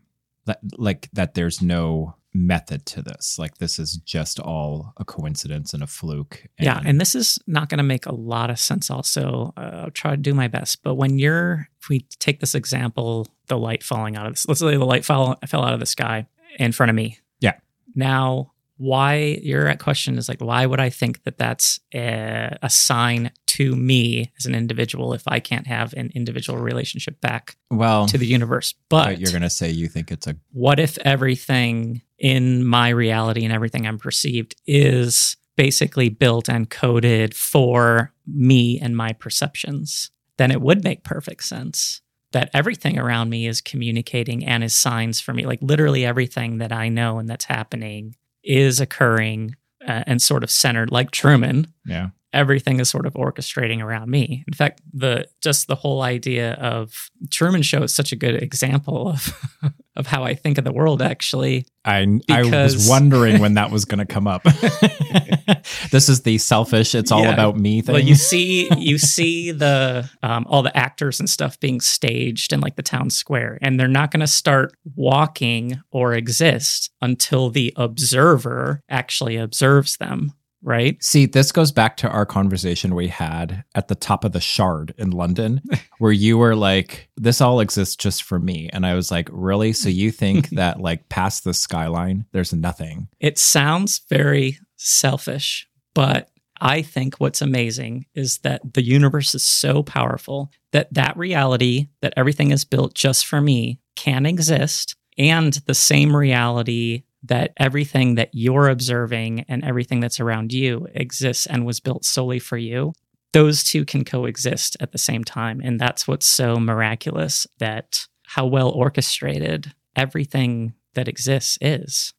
like 0.77 1.09
that. 1.13 1.33
There's 1.33 1.61
no 1.61 2.15
method 2.33 2.85
to 2.87 3.01
this. 3.01 3.37
Like 3.37 3.57
this 3.57 3.79
is 3.79 3.97
just 3.97 4.39
all 4.39 4.93
a 4.97 5.05
coincidence 5.05 5.73
and 5.73 5.83
a 5.83 5.87
fluke. 5.87 6.47
Yeah, 6.59 6.81
and 6.83 6.99
this 6.99 7.15
is 7.15 7.39
not 7.47 7.69
going 7.69 7.77
to 7.77 7.83
make 7.83 8.05
a 8.05 8.15
lot 8.15 8.49
of 8.49 8.59
sense. 8.59 8.89
Also, 8.89 9.53
uh, 9.57 9.83
I'll 9.85 9.91
try 9.91 10.11
to 10.11 10.17
do 10.17 10.33
my 10.33 10.47
best. 10.47 10.83
But 10.83 10.95
when 10.95 11.19
you're, 11.19 11.67
if 11.81 11.89
we 11.89 12.01
take 12.19 12.39
this 12.39 12.55
example, 12.55 13.27
the 13.47 13.57
light 13.57 13.83
falling 13.83 14.15
out 14.15 14.25
of 14.25 14.33
this, 14.33 14.47
let's 14.47 14.59
say 14.59 14.77
the 14.77 14.85
light 14.85 15.05
fell 15.05 15.37
fell 15.47 15.63
out 15.63 15.73
of 15.73 15.79
the 15.79 15.85
sky 15.85 16.27
in 16.59 16.71
front 16.71 16.89
of 16.89 16.95
me. 16.95 17.19
Yeah. 17.39 17.53
Now, 17.95 18.52
why 18.77 19.39
your 19.41 19.73
question 19.75 20.17
is 20.17 20.27
like, 20.27 20.41
why 20.41 20.65
would 20.65 20.79
I 20.79 20.89
think 20.89 21.23
that 21.23 21.37
that's 21.37 21.79
a, 21.93 22.57
a 22.61 22.69
sign 22.69 23.31
to 23.47 23.75
me 23.75 24.31
as 24.39 24.45
an 24.45 24.55
individual 24.55 25.13
if 25.13 25.23
I 25.27 25.39
can't 25.39 25.67
have 25.67 25.93
an 25.93 26.11
individual 26.15 26.59
relationship 26.59 27.21
back 27.21 27.55
well, 27.69 28.07
to 28.07 28.17
the 28.17 28.25
universe? 28.25 28.73
But 28.89 29.19
you're 29.19 29.31
gonna 29.31 29.49
say 29.49 29.69
you 29.69 29.87
think 29.87 30.11
it's 30.11 30.27
a 30.27 30.35
what 30.51 30.79
if 30.79 30.97
everything 30.99 32.01
in 32.17 32.65
my 32.65 32.89
reality 32.89 33.43
and 33.43 33.53
everything 33.53 33.85
I'm 33.85 33.99
perceived 33.99 34.55
is 34.65 35.37
basically 35.55 36.09
built 36.09 36.49
and 36.49 36.69
coded 36.69 37.35
for 37.35 38.11
me 38.25 38.79
and 38.79 38.97
my 38.97 39.13
perceptions? 39.13 40.09
Then 40.37 40.49
it 40.49 40.61
would 40.61 40.83
make 40.83 41.03
perfect 41.03 41.43
sense 41.43 42.01
that 42.31 42.49
everything 42.55 42.97
around 42.97 43.29
me 43.29 43.45
is 43.45 43.61
communicating 43.61 44.43
and 44.43 44.63
is 44.63 44.73
signs 44.73 45.19
for 45.19 45.33
me. 45.33 45.45
Like 45.45 45.59
literally 45.61 46.03
everything 46.03 46.57
that 46.57 46.71
I 46.71 46.89
know 46.89 47.19
and 47.19 47.29
that's 47.29 47.45
happening 47.45 48.15
is 48.43 48.79
occurring 48.79 49.55
uh, 49.87 50.03
and 50.07 50.21
sort 50.21 50.43
of 50.43 50.51
centered, 50.51 50.91
like 50.91 51.11
Truman 51.11 51.67
yeah. 51.85 52.09
Everything 52.33 52.79
is 52.79 52.89
sort 52.89 53.05
of 53.05 53.13
orchestrating 53.13 53.81
around 53.81 54.09
me. 54.09 54.43
In 54.47 54.53
fact, 54.53 54.81
the 54.93 55.27
just 55.41 55.67
the 55.67 55.75
whole 55.75 56.01
idea 56.01 56.53
of 56.53 57.09
Truman 57.29 57.61
Show 57.61 57.83
is 57.83 57.93
such 57.93 58.11
a 58.11 58.15
good 58.15 58.41
example 58.41 59.09
of 59.09 59.33
of 59.95 60.07
how 60.07 60.23
I 60.23 60.33
think 60.33 60.57
of 60.57 60.63
the 60.63 60.73
world. 60.73 61.01
Actually, 61.01 61.65
I 61.85 62.19
I 62.29 62.43
was 62.43 62.87
wondering 62.89 63.39
when 63.39 63.53
that 63.55 63.71
was 63.71 63.85
gonna 63.85 64.05
come 64.05 64.27
up. 64.27 64.43
this 65.91 66.09
is 66.09 66.21
the 66.21 66.37
selfish. 66.37 66.95
It's 66.95 67.11
all 67.11 67.21
Yeah. 67.23 67.33
about 67.33 67.57
me 67.57 67.81
thing. 67.81 67.93
well, 67.93 68.03
you 68.03 68.15
see 68.15 68.69
you 68.77 68.97
see 68.97 69.51
the 69.51 70.09
um, 70.21 70.45
all 70.49 70.63
the 70.63 70.75
actors 70.75 71.19
and 71.19 71.29
stuff 71.29 71.59
being 71.59 71.79
staged 71.81 72.53
in 72.53 72.59
like 72.59 72.75
the 72.75 72.83
town 72.83 73.09
square, 73.09 73.57
and 73.61 73.79
they're 73.79 73.87
not 73.87 74.11
going 74.11 74.21
to 74.21 74.27
start 74.27 74.73
walking 74.95 75.79
or 75.91 76.13
exist 76.13 76.91
until 77.01 77.49
the 77.49 77.73
observer 77.75 78.81
actually 78.89 79.37
observes 79.37 79.97
them. 79.97 80.33
Right? 80.65 81.01
See, 81.03 81.25
this 81.25 81.51
goes 81.51 81.71
back 81.71 81.97
to 81.97 82.09
our 82.09 82.25
conversation 82.25 82.95
we 82.95 83.09
had 83.09 83.65
at 83.75 83.89
the 83.89 83.95
top 83.95 84.23
of 84.23 84.31
the 84.31 84.39
Shard 84.39 84.93
in 84.97 85.11
London, 85.11 85.61
where 85.99 86.11
you 86.11 86.37
were 86.37 86.55
like, 86.55 87.09
"This 87.17 87.41
all 87.41 87.59
exists 87.59 87.95
just 87.95 88.23
for 88.23 88.39
me," 88.39 88.69
and 88.71 88.85
I 88.85 88.95
was 88.95 89.11
like, 89.11 89.29
"Really? 89.31 89.73
So 89.73 89.89
you 89.89 90.09
think 90.11 90.49
that 90.51 90.79
like 90.79 91.09
past 91.09 91.43
the 91.43 91.53
skyline, 91.53 92.25
there's 92.31 92.53
nothing?" 92.53 93.09
It 93.19 93.37
sounds 93.37 94.01
very 94.09 94.57
selfish, 94.77 95.67
but 95.93 96.29
I 96.61 96.81
think 96.81 97.15
what's 97.15 97.41
amazing 97.41 98.05
is 98.15 98.37
that 98.39 98.73
the 98.73 98.83
universe 98.83 99.35
is 99.35 99.43
so 99.43 99.83
powerful 99.83 100.49
that 100.71 100.93
that 100.93 101.17
reality 101.17 101.89
that 102.01 102.13
everything 102.15 102.51
is 102.51 102.63
built 102.63 102.93
just 102.93 103.25
for 103.25 103.41
me 103.41 103.81
can 103.95 104.25
exist 104.25 104.95
and 105.17 105.53
the 105.65 105.73
same 105.73 106.15
reality 106.15 107.03
that 107.23 107.53
everything 107.57 108.15
that 108.15 108.29
you're 108.33 108.69
observing 108.69 109.45
and 109.47 109.63
everything 109.63 109.99
that's 109.99 110.19
around 110.19 110.51
you 110.51 110.87
exists 110.93 111.45
and 111.45 111.65
was 111.65 111.79
built 111.79 112.03
solely 112.03 112.39
for 112.39 112.57
you. 112.57 112.93
Those 113.31 113.63
two 113.63 113.85
can 113.85 114.03
coexist 114.03 114.77
at 114.79 114.91
the 114.91 114.97
same 114.97 115.23
time. 115.23 115.61
And 115.63 115.79
that's 115.79 116.07
what's 116.07 116.25
so 116.25 116.57
miraculous 116.57 117.47
that 117.59 118.07
how 118.27 118.45
well 118.45 118.69
orchestrated 118.69 119.73
everything 119.95 120.73
that 120.93 121.07
exists 121.07 121.57
is. 121.61 122.13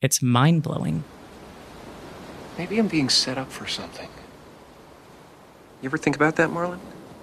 It's 0.00 0.22
mind 0.22 0.62
blowing. 0.62 1.04
Maybe 2.58 2.78
I'm 2.78 2.88
being 2.88 3.10
set 3.10 3.36
up 3.36 3.52
for 3.52 3.66
something. 3.66 4.08
You 5.82 5.88
ever 5.88 5.98
think 5.98 6.16
about 6.16 6.36
that, 6.36 6.48
Marlon? 6.48 6.78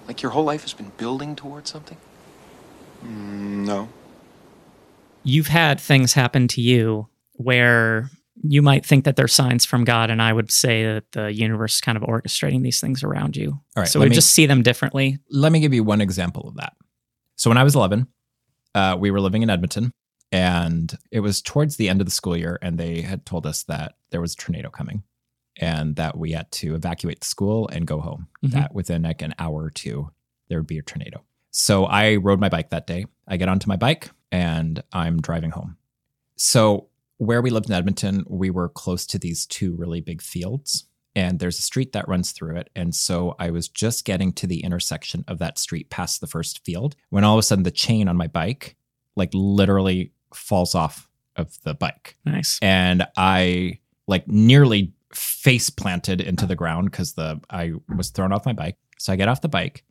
Like 0.06 0.22
your 0.22 0.30
whole 0.30 0.44
life 0.44 0.62
has 0.62 0.72
been 0.72 0.92
building 0.96 1.34
towards 1.34 1.70
something? 1.70 1.98
Mm, 3.04 3.66
no. 3.66 3.88
You've 5.24 5.48
had 5.48 5.80
things 5.80 6.12
happen 6.12 6.46
to 6.48 6.60
you 6.60 7.08
where 7.34 8.10
you 8.42 8.62
might 8.62 8.84
think 8.84 9.04
that 9.04 9.16
they're 9.16 9.28
signs 9.28 9.64
from 9.64 9.84
God, 9.84 10.10
and 10.10 10.20
I 10.20 10.32
would 10.32 10.50
say 10.50 10.84
that 10.84 11.12
the 11.12 11.32
universe 11.32 11.76
is 11.76 11.80
kind 11.80 11.96
of 11.96 12.02
orchestrating 12.02 12.62
these 12.62 12.80
things 12.80 13.02
around 13.02 13.36
you. 13.36 13.50
All 13.76 13.82
right, 13.82 13.88
so 13.88 14.00
we 14.00 14.08
me- 14.08 14.14
just 14.14 14.32
see 14.32 14.46
them 14.46 14.62
differently. 14.62 15.18
Let 15.30 15.52
me 15.52 15.60
give 15.60 15.72
you 15.72 15.84
one 15.84 16.00
example 16.00 16.48
of 16.48 16.56
that. 16.56 16.74
So 17.36 17.48
when 17.50 17.58
I 17.58 17.64
was 17.64 17.74
11, 17.74 18.06
uh, 18.74 18.96
we 18.98 19.10
were 19.10 19.20
living 19.20 19.42
in 19.42 19.50
Edmonton, 19.50 19.92
and 20.32 20.92
it 21.12 21.20
was 21.20 21.40
towards 21.40 21.76
the 21.76 21.88
end 21.88 22.00
of 22.00 22.06
the 22.06 22.10
school 22.10 22.36
year, 22.36 22.58
and 22.60 22.76
they 22.78 23.02
had 23.02 23.24
told 23.24 23.46
us 23.46 23.62
that 23.64 23.94
there 24.10 24.20
was 24.20 24.34
a 24.34 24.36
tornado 24.36 24.68
coming, 24.70 25.04
and 25.56 25.94
that 25.96 26.18
we 26.18 26.32
had 26.32 26.50
to 26.52 26.74
evacuate 26.74 27.20
the 27.20 27.26
school 27.26 27.68
and 27.68 27.86
go 27.86 28.00
home. 28.00 28.26
Mhm. 28.44 28.50
That 28.50 28.74
within 28.74 29.02
like 29.02 29.22
an 29.22 29.34
hour 29.38 29.62
or 29.62 29.70
two, 29.70 30.10
there 30.48 30.58
would 30.58 30.66
be 30.66 30.78
a 30.78 30.82
tornado. 30.82 31.22
So 31.52 31.84
I 31.84 32.16
rode 32.16 32.40
my 32.40 32.48
bike 32.48 32.70
that 32.70 32.88
day. 32.88 33.06
I 33.28 33.36
get 33.36 33.48
onto 33.48 33.68
my 33.68 33.76
bike 33.76 34.10
and 34.32 34.82
I'm 34.92 35.20
driving 35.22 35.52
home. 35.52 35.76
So 36.36 36.88
where 37.18 37.42
we 37.42 37.50
lived 37.50 37.68
in 37.68 37.74
Edmonton, 37.74 38.24
we 38.28 38.50
were 38.50 38.68
close 38.68 39.06
to 39.06 39.18
these 39.18 39.46
two 39.46 39.74
really 39.74 40.00
big 40.00 40.20
fields 40.20 40.86
and 41.16 41.38
there's 41.38 41.58
a 41.58 41.62
street 41.62 41.92
that 41.92 42.08
runs 42.08 42.32
through 42.32 42.56
it. 42.56 42.70
And 42.74 42.94
so 42.94 43.36
I 43.38 43.50
was 43.50 43.68
just 43.68 44.04
getting 44.04 44.32
to 44.34 44.46
the 44.46 44.64
intersection 44.64 45.24
of 45.28 45.38
that 45.38 45.58
street 45.58 45.90
past 45.90 46.20
the 46.20 46.26
first 46.26 46.64
field 46.64 46.96
when 47.10 47.24
all 47.24 47.34
of 47.34 47.38
a 47.38 47.42
sudden 47.42 47.64
the 47.64 47.70
chain 47.70 48.08
on 48.08 48.16
my 48.16 48.26
bike, 48.26 48.76
like 49.16 49.30
literally 49.32 50.12
falls 50.34 50.74
off 50.74 51.08
of 51.36 51.56
the 51.62 51.74
bike. 51.74 52.16
Nice. 52.24 52.58
And 52.60 53.06
I 53.16 53.78
like 54.06 54.26
nearly 54.26 54.92
face 55.12 55.70
planted 55.70 56.20
into 56.20 56.46
the 56.46 56.56
ground 56.56 56.90
because 56.90 57.12
the 57.12 57.40
I 57.48 57.72
was 57.96 58.10
thrown 58.10 58.32
off 58.32 58.46
my 58.46 58.52
bike. 58.52 58.76
So 58.98 59.12
I 59.12 59.16
get 59.16 59.28
off 59.28 59.40
the 59.40 59.48
bike 59.48 59.84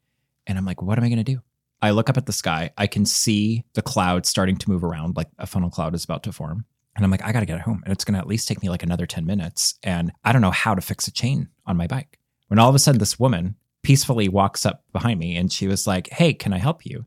and 0.46 0.58
I'm 0.58 0.66
like, 0.66 0.82
what 0.82 0.98
am 0.98 1.06
I 1.06 1.10
gonna 1.10 1.24
do? 1.24 1.42
I 1.82 1.92
look 1.92 2.10
up 2.10 2.18
at 2.18 2.26
the 2.26 2.34
sky. 2.34 2.72
I 2.78 2.88
can 2.88 3.06
see 3.06 3.64
the 3.74 3.82
clouds 3.82 4.30
starting 4.30 4.58
to 4.58 4.70
move 4.70 4.84
around, 4.84 5.16
like 5.16 5.28
a 5.38 5.46
funnel 5.46 5.70
cloud 5.70 5.96
is 5.96 6.04
about 6.04 6.24
to 6.24 6.32
form. 6.32 6.66
And 6.96 7.04
I'm 7.04 7.12
like, 7.12 7.24
I 7.24 7.32
gotta 7.32 7.46
get 7.46 7.62
home. 7.62 7.82
And 7.86 7.92
it's 7.92 8.04
gonna 8.06 8.20
at 8.20 8.28
least 8.28 8.48
take 8.48 8.62
me 8.62 8.70
like 8.70 8.84
another 8.84 9.06
10 9.06 9.26
minutes. 9.26 9.76
And 9.84 10.12
I 10.24 10.32
don't 10.32 10.42
know 10.42 10.52
how 10.52 10.76
to 10.76 10.82
fix 10.82 11.08
a 11.08 11.12
chain 11.12 11.50
on 11.66 11.78
my 11.78 11.88
bike. 11.88 12.20
When 12.48 12.60
all 12.60 12.70
of 12.70 12.76
a 12.76 12.80
sudden 12.80 13.00
this 13.00 13.20
woman 13.20 13.56
peacefully 13.82 14.30
walks 14.30 14.66
up 14.66 14.84
behind 14.94 15.20
me 15.20 15.36
and 15.36 15.52
she 15.52 15.68
was 15.68 15.88
like, 15.88 16.10
Hey, 16.10 16.34
can 16.34 16.54
I 16.54 16.58
help 16.60 16.86
you? 16.86 17.06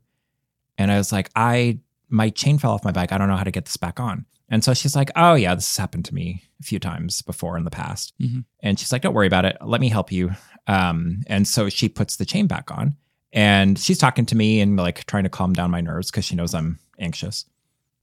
And 0.77 0.91
I 0.91 0.97
was 0.97 1.11
like, 1.11 1.29
I 1.35 1.79
my 2.09 2.29
chain 2.29 2.57
fell 2.57 2.71
off 2.71 2.83
my 2.85 2.91
bike. 2.91 3.11
I 3.11 3.17
don't 3.17 3.27
know 3.27 3.35
how 3.37 3.43
to 3.43 3.51
get 3.51 3.65
this 3.65 3.77
back 3.77 3.99
on. 3.99 4.25
And 4.49 4.63
so 4.63 4.73
she's 4.73 4.95
like, 4.95 5.09
Oh 5.15 5.33
yeah, 5.35 5.55
this 5.55 5.69
has 5.75 5.77
happened 5.81 6.05
to 6.05 6.13
me 6.15 6.43
a 6.59 6.63
few 6.63 6.79
times 6.79 7.21
before 7.21 7.57
in 7.57 7.63
the 7.63 7.71
past. 7.71 8.13
Mhm. 8.21 8.45
And 8.61 8.79
she's 8.79 8.91
like, 8.91 9.01
Don't 9.01 9.13
worry 9.13 9.27
about 9.27 9.45
it. 9.45 9.57
Let 9.65 9.81
me 9.81 9.89
help 9.89 10.11
you. 10.11 10.31
Um, 10.67 11.21
and 11.27 11.47
so 11.47 11.69
she 11.69 11.87
puts 11.87 12.17
the 12.17 12.25
chain 12.25 12.45
back 12.47 12.71
on 12.71 12.97
and 13.31 13.79
she's 13.79 13.97
talking 13.97 14.25
to 14.25 14.35
me 14.35 14.59
and 14.59 14.75
like 14.77 15.05
trying 15.05 15.23
to 15.23 15.29
calm 15.29 15.53
down 15.53 15.71
my 15.71 15.79
nerves 15.81 16.11
because 16.11 16.25
she 16.25 16.35
knows 16.35 16.53
I'm 16.53 16.79
anxious. 16.99 17.45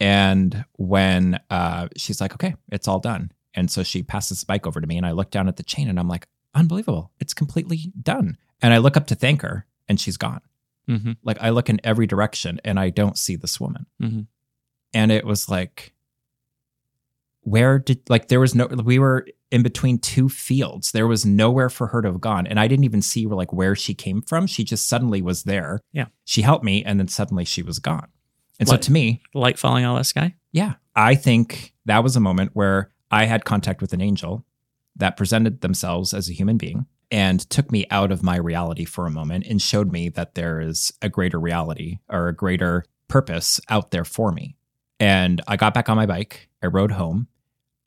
And 0.01 0.65
when 0.77 1.41
uh, 1.51 1.89
she's 1.97 2.21
like, 2.21 2.35
okay, 2.35 2.55
it's 2.71 2.89
all 2.89 2.99
done. 2.99 3.33
And 3.55 3.71
so 3.71 3.83
she 3.83 4.03
passes 4.03 4.41
the 4.41 4.47
bike 4.47 4.67
over 4.67 4.81
to 4.81 4.87
me 4.87 4.97
and 4.97 5.07
I 5.07 5.13
look 5.13 5.31
down 5.31 5.49
at 5.49 5.57
the 5.57 5.63
chain 5.63 5.89
and 5.89 5.99
I'm 5.99 6.09
like, 6.09 6.27
unbelievable. 6.55 7.13
It's 7.21 7.35
completely 7.35 7.93
done. 8.03 8.37
And 8.61 8.75
I 8.75 8.79
look 8.79 8.97
up 8.97 9.07
to 9.09 9.15
thank 9.15 9.43
her 9.43 9.67
and 9.89 10.01
she's 10.01 10.17
gone. 10.17 10.41
Mm-hmm. 10.89 11.13
Like 11.23 11.39
I 11.41 11.51
look 11.51 11.69
in 11.69 11.81
every 11.85 12.07
direction 12.07 12.61
and 12.65 12.79
I 12.79 12.91
don't 12.91 13.17
see 13.17 13.37
this 13.37 13.61
woman. 13.61 13.87
Mhm. 14.03 14.27
And 14.93 15.13
it 15.13 15.25
was 15.25 15.49
like, 15.49 15.93
where 17.41 17.79
did, 17.79 18.01
like, 18.09 18.29
there 18.29 18.41
was 18.41 18.55
no, 18.55 18.67
we 18.67 18.99
were 18.99 19.27
in 19.51 19.63
between 19.63 19.99
two 19.99 20.29
fields. 20.29 20.93
There 20.93 21.07
was 21.07 21.27
nowhere 21.27 21.69
for 21.69 21.89
her 21.89 22.01
to 22.01 22.09
have 22.09 22.21
gone. 22.21 22.47
And 22.47 22.59
I 22.59 22.67
didn't 22.69 22.85
even 22.85 23.03
see 23.03 23.27
like 23.27 23.53
where 23.53 23.77
she 23.77 23.95
came 23.95 24.23
from. 24.23 24.47
She 24.47 24.65
just 24.65 24.89
suddenly 24.89 25.21
was 25.21 25.45
there. 25.45 25.81
Yeah. 25.93 26.07
She 26.25 26.43
helped 26.43 26.65
me 26.65 26.83
and 26.83 26.99
then 26.99 27.09
suddenly 27.09 27.45
she 27.45 27.63
was 27.63 27.79
gone. 27.79 28.09
And 28.59 28.69
so 28.69 28.77
to 28.77 28.93
me, 28.93 29.21
Light 29.35 29.59
falling 29.59 29.85
out 29.85 29.95
of 29.95 30.01
the 30.01 30.05
sky. 30.05 30.35
yeah, 30.53 30.75
I 30.95 31.15
think 31.15 31.73
that 31.87 32.03
was 32.03 32.17
a 32.17 32.21
moment 32.21 32.51
where 32.55 32.93
I 33.11 33.25
had 33.25 33.45
contact 33.45 33.81
with 33.81 33.93
an 33.93 34.01
angel 34.01 34.45
that 34.97 35.17
presented 35.17 35.61
themselves 35.61 36.15
as 36.15 36.29
a 36.29 36.33
human 36.33 36.57
being 36.57 36.87
and 37.11 37.49
took 37.51 37.71
me 37.71 37.87
out 37.91 38.13
of 38.13 38.23
my 38.23 38.37
reality 38.37 38.85
for 38.85 39.07
a 39.07 39.11
moment 39.11 39.47
and 39.47 39.61
showed 39.61 39.93
me 39.93 40.09
that 40.11 40.35
there 40.35 40.61
is 40.61 40.93
a 41.03 41.09
greater 41.09 41.39
reality 41.39 41.99
or 42.09 42.29
a 42.29 42.35
greater 42.35 42.85
purpose 43.09 43.61
out 43.69 43.91
there 43.91 44.05
for 44.05 44.33
me. 44.33 44.57
And 45.01 45.41
I 45.47 45.57
got 45.57 45.75
back 45.75 45.89
on 45.89 45.97
my 45.97 46.07
bike, 46.07 46.49
I 46.63 46.69
rode 46.69 46.93
home, 46.93 47.29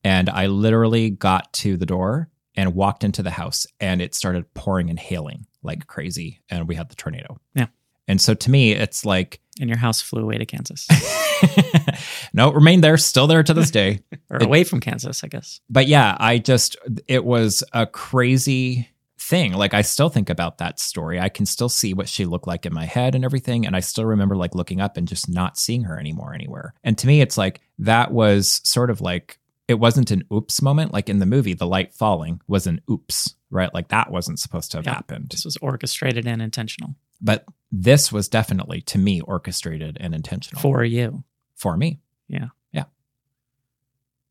and 0.04 0.30
I 0.30 0.48
literally 0.48 1.10
got 1.10 1.52
to 1.54 1.78
the 1.78 1.86
door 1.86 2.30
and 2.56 2.76
walked 2.76 3.04
into 3.04 3.24
the 3.24 3.32
house 3.32 3.66
and 3.80 4.02
it 4.02 4.14
started 4.14 4.54
pouring 4.54 4.90
and 4.90 5.00
hailing 5.00 5.46
like 5.64 5.88
crazy. 5.88 6.42
And 6.50 6.68
we 6.68 6.76
had 6.76 6.90
the 6.90 6.96
tornado. 6.96 7.40
Yeah. 7.54 7.68
And 8.08 8.22
so 8.22 8.34
to 8.34 8.52
me, 8.52 8.72
it's 8.72 9.06
like, 9.06 9.42
And 9.60 9.70
your 9.70 9.78
house 9.80 10.02
flew 10.02 10.22
away 10.24 10.38
to 10.38 10.46
Kansas 10.46 10.88
no, 12.34 12.50
it 12.50 12.56
remained 12.56 12.84
there, 12.84 12.98
still 12.98 13.28
there 13.28 13.44
to 13.44 13.54
this 13.54 13.72
day. 13.72 14.00
or 14.30 14.38
It- 14.38 14.44
away 14.44 14.64
from 14.64 14.80
Kansas, 14.80 15.24
I 15.24 15.28
guess. 15.28 15.62
but 15.70 15.88
yeah, 15.88 16.16
I 16.20 16.38
just, 16.38 16.76
it 17.08 17.24
was 17.26 17.64
a 17.74 17.86
crazy 17.88 18.90
thing. 19.20 19.54
Like, 19.54 19.74
I 19.74 19.82
still 19.82 20.10
think 20.10 20.30
about 20.30 20.60
that 20.60 20.80
story. 20.80 21.20
I 21.20 21.30
can 21.30 21.46
still 21.46 21.70
see 21.70 21.94
what 21.94 22.08
she 22.08 22.26
looked 22.26 22.48
like 22.48 22.66
in 22.66 22.74
my 22.74 22.86
head 22.86 23.14
and 23.16 23.26
everything. 23.26 23.66
And 23.66 23.76
I 23.76 23.80
still 23.82 24.06
remember 24.06 24.36
like 24.36 24.56
looking 24.56 24.80
up 24.82 24.98
and 24.98 25.08
just 25.08 25.28
not 25.30 25.58
seeing 25.58 25.84
her 25.84 26.00
anymore 26.00 26.34
anywhere. 26.34 26.74
And 26.84 26.98
to 27.00 27.08
me, 27.08 27.22
it's 27.22 27.38
like 27.38 27.62
that 27.80 28.12
was 28.12 28.62
sort 28.64 28.90
of 28.90 29.02
like, 29.02 29.38
it 29.68 29.76
wasn't 29.80 30.12
an 30.12 30.24
oops 30.32 30.62
moment. 30.62 30.94
Like 30.94 31.10
in 31.10 31.20
the 31.20 31.26
movie, 31.26 31.54
the 31.54 31.68
light 31.68 31.94
falling 31.94 32.42
was 32.48 32.68
an 32.68 32.80
oops, 32.90 33.36
right? 33.52 33.74
Like 33.74 33.90
that 33.90 34.12
wasn't 34.12 34.40
supposed 34.40 34.72
to 34.72 34.78
have 34.78 34.86
Yeah. 34.86 34.94
happened. 34.94 35.30
This 35.32 35.44
was 35.46 35.58
orchestrated 35.58 36.26
and 36.26 36.42
intentional 36.42 36.96
But 37.22 37.46
this 37.72 38.12
was 38.12 38.30
definitely, 38.30 38.82
to 38.82 38.98
me, 38.98 39.22
orchestrated 39.22 39.98
and 40.00 40.16
intentional 40.16 40.62
for 40.62 40.84
you. 40.84 41.24
for 41.56 41.76
me. 41.76 42.00
Yeah. 42.28 42.48
Yeah. 42.72 42.86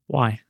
Why? 0.06 0.40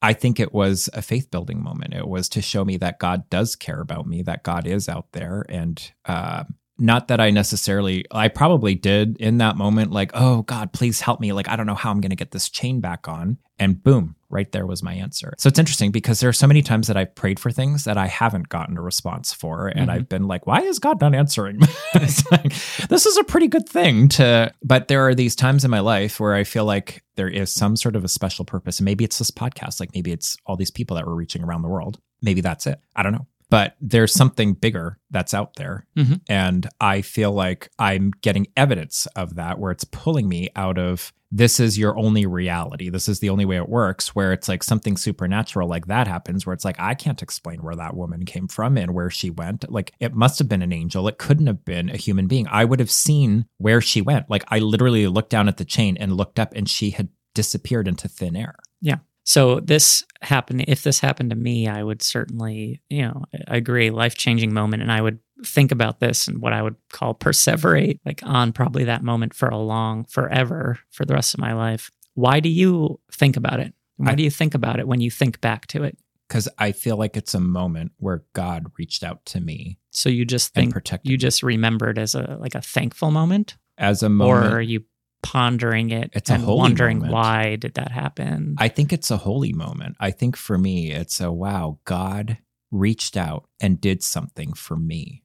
I 0.00 0.14
think 0.14 0.40
it 0.40 0.52
was 0.52 0.88
a 0.94 1.02
faith 1.02 1.30
building 1.30 1.62
moment. 1.62 1.94
It 1.94 2.08
was 2.08 2.28
to 2.30 2.42
show 2.42 2.64
me 2.64 2.76
that 2.78 2.98
God 2.98 3.28
does 3.30 3.54
care 3.54 3.80
about 3.80 4.06
me, 4.06 4.22
that 4.22 4.42
God 4.42 4.66
is 4.66 4.88
out 4.88 5.06
there. 5.12 5.44
And 5.48 5.92
uh, 6.06 6.44
not 6.78 7.08
that 7.08 7.20
I 7.20 7.30
necessarily, 7.30 8.04
I 8.10 8.28
probably 8.28 8.74
did 8.74 9.16
in 9.18 9.38
that 9.38 9.56
moment, 9.56 9.92
like, 9.92 10.10
oh, 10.14 10.42
God, 10.42 10.72
please 10.72 11.00
help 11.00 11.20
me. 11.20 11.32
Like, 11.32 11.48
I 11.48 11.54
don't 11.54 11.66
know 11.66 11.76
how 11.76 11.90
I'm 11.90 12.00
going 12.00 12.10
to 12.10 12.16
get 12.16 12.32
this 12.32 12.48
chain 12.48 12.80
back 12.80 13.06
on. 13.06 13.38
And 13.60 13.80
boom, 13.80 14.16
right 14.32 14.50
there 14.50 14.66
was 14.66 14.82
my 14.82 14.94
answer. 14.94 15.34
So 15.38 15.48
it's 15.48 15.58
interesting 15.58 15.90
because 15.92 16.20
there 16.20 16.28
are 16.30 16.32
so 16.32 16.46
many 16.46 16.62
times 16.62 16.88
that 16.88 16.96
I've 16.96 17.14
prayed 17.14 17.38
for 17.38 17.50
things 17.50 17.84
that 17.84 17.96
I 17.98 18.06
haven't 18.06 18.48
gotten 18.48 18.76
a 18.78 18.82
response 18.82 19.32
for. 19.32 19.68
And 19.68 19.88
Mhm. 19.88 19.92
I've 19.92 20.08
been 20.08 20.26
like, 20.26 20.46
why 20.46 20.60
is 20.62 20.78
God 20.78 21.00
not 21.00 21.14
answering? 21.14 21.60
like, 22.30 22.52
this 22.88 23.06
is 23.06 23.16
a 23.18 23.24
pretty 23.24 23.46
good 23.48 23.68
thing 23.68 24.08
to, 24.10 24.52
but 24.64 24.88
there 24.88 25.06
are 25.06 25.14
these 25.14 25.36
times 25.36 25.64
in 25.64 25.70
my 25.70 25.80
life 25.80 26.18
where 26.18 26.34
I 26.34 26.44
feel 26.44 26.64
like 26.64 27.04
there 27.16 27.28
is 27.28 27.50
some 27.52 27.76
sort 27.76 27.94
of 27.94 28.04
a 28.04 28.08
special 28.08 28.44
purpose. 28.44 28.78
And 28.78 28.84
maybe 28.86 29.04
it's 29.04 29.18
this 29.18 29.30
podcast, 29.30 29.78
like 29.80 29.94
maybe 29.94 30.12
it's 30.12 30.36
all 30.46 30.56
these 30.56 30.70
people 30.70 30.96
that 30.96 31.06
were 31.06 31.14
reaching 31.14 31.44
around 31.44 31.62
the 31.62 31.68
world. 31.68 31.98
Maybe 32.22 32.40
that's 32.40 32.66
it. 32.66 32.80
I 32.96 33.02
don't 33.02 33.12
know. 33.12 33.26
But 33.50 33.76
there's 33.82 34.14
something 34.14 34.54
bigger 34.54 34.98
that's 35.10 35.34
out 35.34 35.56
there. 35.56 35.86
Mhm. 35.94 36.22
And 36.26 36.66
I 36.80 37.02
feel 37.02 37.32
like 37.32 37.68
I'm 37.78 38.12
getting 38.22 38.46
evidence 38.56 39.04
of 39.14 39.34
that 39.34 39.58
where 39.58 39.70
it's 39.70 39.84
pulling 39.84 40.26
me 40.26 40.48
out 40.56 40.78
of 40.78 41.12
this 41.34 41.58
is 41.58 41.78
your 41.78 41.98
only 41.98 42.26
reality. 42.26 42.90
This 42.90 43.08
is 43.08 43.20
the 43.20 43.30
only 43.30 43.46
way 43.46 43.56
it 43.56 43.68
works, 43.68 44.14
where 44.14 44.34
it's 44.34 44.48
like 44.48 44.62
something 44.62 44.98
supernatural 44.98 45.66
like 45.66 45.86
that 45.86 46.06
happens, 46.06 46.44
where 46.44 46.52
it's 46.52 46.64
like, 46.64 46.78
I 46.78 46.92
can't 46.92 47.22
explain 47.22 47.62
where 47.62 47.74
that 47.74 47.96
woman 47.96 48.26
came 48.26 48.48
from 48.48 48.76
and 48.76 48.92
where 48.92 49.08
she 49.08 49.30
went. 49.30 49.70
Like, 49.72 49.94
it 49.98 50.14
must 50.14 50.38
have 50.38 50.48
been 50.48 50.60
an 50.60 50.74
angel. 50.74 51.08
It 51.08 51.16
couldn't 51.16 51.46
have 51.46 51.64
been 51.64 51.88
a 51.88 51.96
human 51.96 52.26
being. 52.26 52.46
I 52.50 52.66
would 52.66 52.80
have 52.80 52.90
seen 52.90 53.46
where 53.56 53.80
she 53.80 54.02
went. 54.02 54.28
Like, 54.28 54.44
I 54.48 54.58
literally 54.58 55.06
looked 55.06 55.30
down 55.30 55.48
at 55.48 55.56
the 55.56 55.64
chain 55.64 55.96
and 55.96 56.12
looked 56.12 56.38
up, 56.38 56.52
and 56.54 56.68
she 56.68 56.90
had 56.90 57.08
disappeared 57.34 57.88
into 57.88 58.08
thin 58.08 58.36
air. 58.36 58.54
Yeah. 58.82 58.98
So 59.24 59.60
this 59.60 60.04
happened. 60.20 60.66
If 60.68 60.82
this 60.82 61.00
happened 61.00 61.30
to 61.30 61.36
me, 61.36 61.66
I 61.66 61.82
would 61.82 62.02
certainly, 62.02 62.82
you 62.90 63.02
know, 63.02 63.22
agree, 63.46 63.90
life 63.90 64.16
changing 64.16 64.52
moment, 64.52 64.82
and 64.82 64.92
I 64.92 65.00
would 65.00 65.18
think 65.44 65.72
about 65.72 66.00
this 66.00 66.28
and 66.28 66.40
what 66.40 66.52
I 66.52 66.62
would 66.62 66.76
call 66.90 67.14
perseverate, 67.14 67.98
like 68.04 68.20
on 68.24 68.52
probably 68.52 68.84
that 68.84 69.02
moment 69.02 69.34
for 69.34 69.48
a 69.48 69.58
long, 69.58 70.04
forever, 70.04 70.78
for 70.90 71.04
the 71.04 71.14
rest 71.14 71.34
of 71.34 71.40
my 71.40 71.52
life. 71.52 71.90
Why 72.14 72.40
do 72.40 72.48
you 72.48 73.00
think 73.12 73.36
about 73.36 73.60
it? 73.60 73.74
Why 73.96 74.12
I- 74.12 74.14
do 74.14 74.22
you 74.22 74.30
think 74.30 74.54
about 74.54 74.78
it 74.80 74.86
when 74.88 75.00
you 75.00 75.10
think 75.10 75.40
back 75.40 75.66
to 75.68 75.82
it? 75.84 75.96
Because 76.28 76.48
I 76.58 76.72
feel 76.72 76.96
like 76.96 77.16
it's 77.16 77.34
a 77.34 77.40
moment 77.40 77.92
where 77.98 78.24
God 78.32 78.66
reached 78.78 79.02
out 79.02 79.24
to 79.26 79.40
me 79.40 79.78
So 79.90 80.08
you 80.08 80.24
just 80.24 80.54
think 80.54 80.72
protected 80.72 81.10
you 81.10 81.18
just 81.18 81.42
remembered 81.42 81.98
as 81.98 82.14
a 82.14 82.38
like 82.40 82.54
a 82.54 82.62
thankful 82.62 83.10
moment, 83.10 83.58
as 83.76 84.02
a 84.02 84.08
moment, 84.08 84.46
or 84.46 84.56
are 84.56 84.62
you 84.62 84.84
pondering 85.22 85.90
it 85.90 86.10
It's 86.14 86.30
a 86.30 86.34
and 86.34 86.46
wondering 86.46 86.98
moment. 86.98 87.12
why 87.14 87.56
did 87.56 87.74
that 87.74 87.92
happen? 87.92 88.54
I 88.58 88.68
think 88.68 88.92
it's 88.94 89.10
a 89.10 89.18
holy 89.18 89.52
moment. 89.52 89.96
I 90.00 90.10
think 90.10 90.36
for 90.36 90.56
me, 90.58 90.90
it's 90.90 91.20
a 91.20 91.30
wow, 91.30 91.78
God 91.84 92.38
reached 92.70 93.16
out 93.16 93.44
and 93.60 93.78
did 93.80 94.02
something 94.02 94.52
for 94.54 94.76
me. 94.76 95.21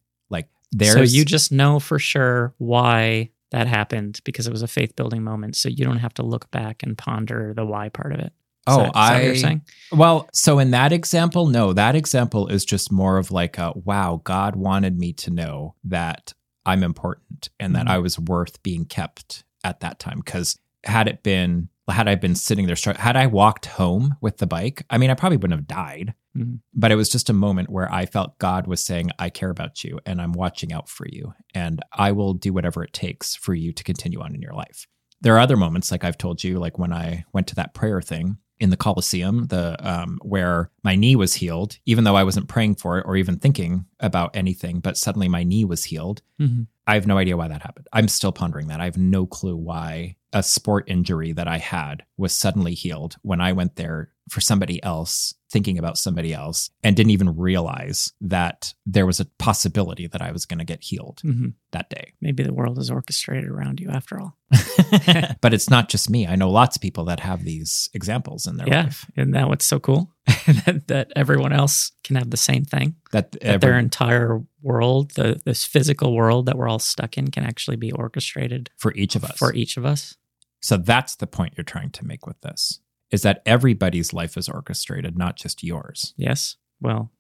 There's 0.72 0.94
so 0.94 1.02
you 1.18 1.24
just 1.26 1.52
know 1.52 1.80
for 1.80 1.98
sure 2.00 2.54
why 2.58 3.30
that 3.52 3.68
happened 3.68 4.20
because 4.26 4.48
it 4.48 4.52
was 4.52 4.62
a 4.62 4.68
faith 4.68 4.96
building 4.96 5.24
moment. 5.24 5.56
So 5.56 5.70
you 5.70 5.86
don't 5.86 6.00
have 6.00 6.14
to 6.16 6.24
look 6.24 6.52
back 6.52 6.84
and 6.84 6.98
ponder 6.98 7.54
the 7.56 7.66
why 7.66 7.90
part 7.90 8.12
of 8.14 8.20
it. 8.20 8.34
Is 8.68 8.76
Oh, 8.76 8.78
that- 8.84 8.94
that 8.94 9.14
what 9.14 9.24
you're 9.24 9.32
I- 9.34 9.38
saying? 9.38 9.62
well, 9.94 10.28
so 10.34 10.60
in 10.60 10.72
that 10.72 10.92
example, 10.92 11.48
no, 11.48 11.72
that 11.72 11.96
example 11.96 12.48
is 12.48 12.66
just 12.66 12.92
more 12.92 13.18
of 13.18 13.32
like 13.32 13.58
a 13.58 13.72
wow, 13.76 14.20
God 14.26 14.58
wanted 14.58 14.98
me 15.00 15.14
to 15.14 15.32
know 15.32 15.76
that 15.86 16.34
I'm 16.66 16.84
important 16.84 17.50
and 17.62 17.74
that 17.78 17.86
Mhm. 17.86 17.92
I 17.92 17.98
was 18.00 18.20
worth 18.20 18.62
being 18.64 18.84
kept 18.84 19.46
at 19.64 19.80
that 19.80 20.00
time. 20.00 20.18
Because 20.24 20.60
had 20.84 21.08
it 21.08 21.24
been, 21.24 21.70
had 21.96 22.08
I 22.08 22.16
been 22.16 22.36
sitting 22.36 22.66
there, 22.66 22.76
had 22.98 23.16
I 23.16 23.28
walked 23.28 23.66
home 23.66 24.16
with 24.22 24.38
the 24.38 24.48
bike, 24.48 24.84
I 24.90 24.98
mean, 24.98 25.10
I 25.10 25.14
probably 25.14 25.38
wouldn't 25.38 25.58
have 25.60 25.68
died. 25.68 26.14
Mhm. 26.38 26.60
But 26.74 26.92
it 26.92 26.96
was 26.96 27.10
just 27.10 27.30
a 27.30 27.34
moment 27.34 27.70
where 27.70 27.92
I 27.92 28.06
felt 28.06 28.38
God 28.40 28.68
was 28.68 28.84
saying, 28.84 29.10
I 29.18 29.30
care 29.30 29.50
about 29.50 29.84
you 29.84 30.00
and 30.06 30.22
I'm 30.22 30.34
watching 30.34 30.72
out 30.72 30.88
for 30.90 31.08
you 31.10 31.34
and 31.56 31.82
I 31.94 32.12
will 32.12 32.34
do 32.34 32.54
whatever 32.54 32.84
it 32.84 32.94
takes 32.94 33.36
for 33.36 33.54
you 33.56 33.72
to 33.74 33.84
continue 33.84 34.22
on 34.22 34.36
in 34.36 34.42
your 34.42 34.54
life. 34.54 34.86
There 35.22 35.34
are 35.36 35.40
other 35.40 35.58
moments, 35.58 35.90
like 35.92 36.04
I've 36.04 36.18
told 36.18 36.44
you, 36.44 36.60
like 36.60 36.78
when 36.78 36.94
I 36.94 37.26
went 37.34 37.48
to 37.48 37.56
that 37.56 37.74
prayer 37.74 38.02
thing 38.02 38.38
in 38.60 38.70
the 38.70 38.78
Colosseum, 38.78 39.48
the 39.48 39.76
um, 39.88 40.20
where 40.22 40.70
my 40.84 40.96
knee 40.96 41.16
was 41.16 41.36
healed, 41.36 41.78
even 41.86 42.04
though 42.04 42.16
I 42.16 42.24
wasn't 42.24 42.48
praying 42.48 42.76
for 42.76 43.00
it 43.00 43.06
or 43.08 43.16
even 43.16 43.38
thinking 43.40 43.86
about 44.00 44.36
anything, 44.36 44.80
but 44.80 44.98
suddenly 44.98 45.28
my 45.28 45.44
knee 45.44 45.66
was 45.66 45.86
healed. 45.86 46.22
Mhm. 46.40 46.68
I 46.86 46.94
have 46.96 47.08
no 47.08 47.18
idea 47.18 47.36
why 47.38 47.48
that 47.48 47.62
happened. 47.64 47.88
I'm 47.94 48.08
still 48.08 48.32
pondering 48.32 48.68
that. 48.68 48.80
I 48.82 48.86
have 48.86 48.98
no 48.98 49.26
clue 49.26 49.56
why 49.56 50.17
a 50.34 50.44
sport 50.44 50.86
injury 50.88 51.32
that 51.34 51.48
I 51.48 51.58
had 51.58 52.04
was 52.18 52.34
suddenly 52.34 52.74
healed 52.74 53.16
when 53.22 53.42
I 53.42 53.54
went 53.54 53.76
there 53.76 54.12
for 54.30 54.42
somebody 54.42 54.82
else, 54.84 55.34
thinking 55.52 55.78
about 55.78 55.98
somebody 55.98 56.34
else, 56.34 56.70
and 56.84 56.96
didn't 56.96 57.12
even 57.12 57.36
realize 57.38 58.12
that 58.20 58.74
there 58.86 59.06
was 59.06 59.20
a 59.20 59.26
possibility 59.40 60.08
that 60.08 60.22
I 60.22 60.32
was 60.32 60.46
going 60.46 60.60
to 60.60 60.66
get 60.66 60.84
healed 60.84 61.22
Mhm. 61.24 61.54
that 61.72 61.90
day. 61.90 62.14
Maybe 62.22 62.44
the 62.44 62.54
world 62.54 62.78
is 62.78 62.92
orchestrated 62.92 63.50
around 63.50 63.80
you 63.80 63.90
after 63.90 64.20
all. 64.20 64.38
but 65.42 65.54
it's 65.54 65.70
not 65.70 65.90
just 65.90 66.10
me. 66.10 66.28
I 66.28 66.36
know 66.36 66.50
lots 66.50 66.76
of 66.76 66.82
people 66.82 67.06
that 67.06 67.22
have 67.22 67.44
these 67.44 67.90
examples 67.94 68.46
in 68.48 68.58
their 68.58 68.68
yeah. 68.68 68.84
life. 68.84 69.06
Isn't 69.16 69.32
that 69.32 69.48
what's 69.48 69.66
so 69.66 69.80
cool? 69.80 70.12
that, 70.66 70.84
that 70.88 71.12
everyone 71.16 71.54
else 71.54 71.92
can 72.04 72.16
have 72.18 72.30
the 72.30 72.38
same 72.38 72.66
thing. 72.66 72.96
That, 73.12 73.32
That 73.32 73.44
every- 73.44 73.60
their 73.70 73.80
entire 73.80 74.42
world, 74.62 75.12
the 75.12 75.40
this 75.46 75.64
physical 75.66 76.14
world 76.14 76.48
that 76.48 76.58
we're 76.58 76.68
all 76.68 76.80
stuck 76.80 77.18
in, 77.18 77.30
can 77.32 77.44
actually 77.46 77.78
be 77.78 77.92
orchestrated 77.92 78.70
for 78.78 78.94
each 78.96 79.16
of 79.16 79.24
us. 79.24 79.38
for 79.38 79.54
each 79.54 79.78
of 79.78 79.86
us. 79.86 80.18
So 80.62 80.76
that's 80.76 81.16
the 81.16 81.28
point 81.28 81.54
you're 81.56 81.64
trying 81.64 81.92
to 81.92 82.06
make 82.06 82.26
with 82.28 82.42
this 82.42 82.80
is 83.12 83.22
that 83.22 83.42
everybody's 83.46 84.14
life 84.14 84.36
is 84.38 84.50
orchestrated, 84.50 85.18
not 85.18 85.36
just 85.38 85.64
yours. 85.64 86.14
Yes. 86.18 86.56
Well, 86.82 87.12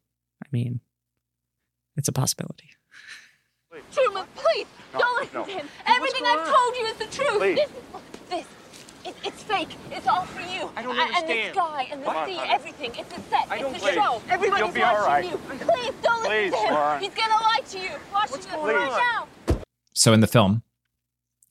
I 0.44 0.48
mean, 0.52 0.82
it's 1.96 2.08
a 2.08 2.12
possibility. 2.12 2.70
Truman, 3.94 4.26
please, 4.36 4.66
don't 4.98 5.22
listen 5.22 5.44
to 5.46 5.52
him. 5.52 5.68
Everything 5.86 6.24
I've 6.26 6.48
told 6.52 6.76
you 6.76 6.86
is 6.86 6.98
the 6.98 7.06
truth. 7.06 7.38
Please. 7.38 7.56
This, 7.58 7.70
this, 8.30 8.46
it, 9.06 9.16
it's 9.24 9.44
fake. 9.44 9.70
It's 9.92 10.08
all 10.08 10.24
for 10.26 10.42
you. 10.42 10.70
I 10.76 10.82
don't 10.82 10.98
And- 10.98 11.16
And 11.16 11.30
the 11.30 11.52
sky 11.54 11.88
and 11.92 12.02
the 12.02 12.06
Come 12.06 12.16
on, 12.18 12.28
sea, 12.28 12.40
everything. 12.48 12.92
It's 12.96 13.16
a 13.16 13.22
set. 13.30 13.48
I 13.52 13.60
don't 13.60 13.76
it's 13.76 13.84
a 13.84 13.88
believe- 13.88 14.04
show. 14.04 14.22
Everybody's 14.30 14.66
You'll 14.66 14.74
be 14.74 14.80
watching 14.82 15.00
all 15.00 15.06
right. 15.08 15.26
you. 15.26 15.38
Please, 15.38 15.94
don't 16.02 16.24
listen 16.24 16.52
to 16.52 16.58
him. 16.68 16.74
Laura. 16.74 17.00
He's 17.00 17.14
gonna 17.14 17.34
lie 17.36 17.60
to 17.70 17.80
you. 17.80 17.90
Watching 18.12 18.32
What's 18.32 18.34
us 18.38 18.46
going 18.48 18.76
right 18.76 18.92
on? 18.92 19.28
now. 19.50 19.62
So 19.94 20.12
in 20.14 20.20
the 20.22 20.28
film, 20.28 20.64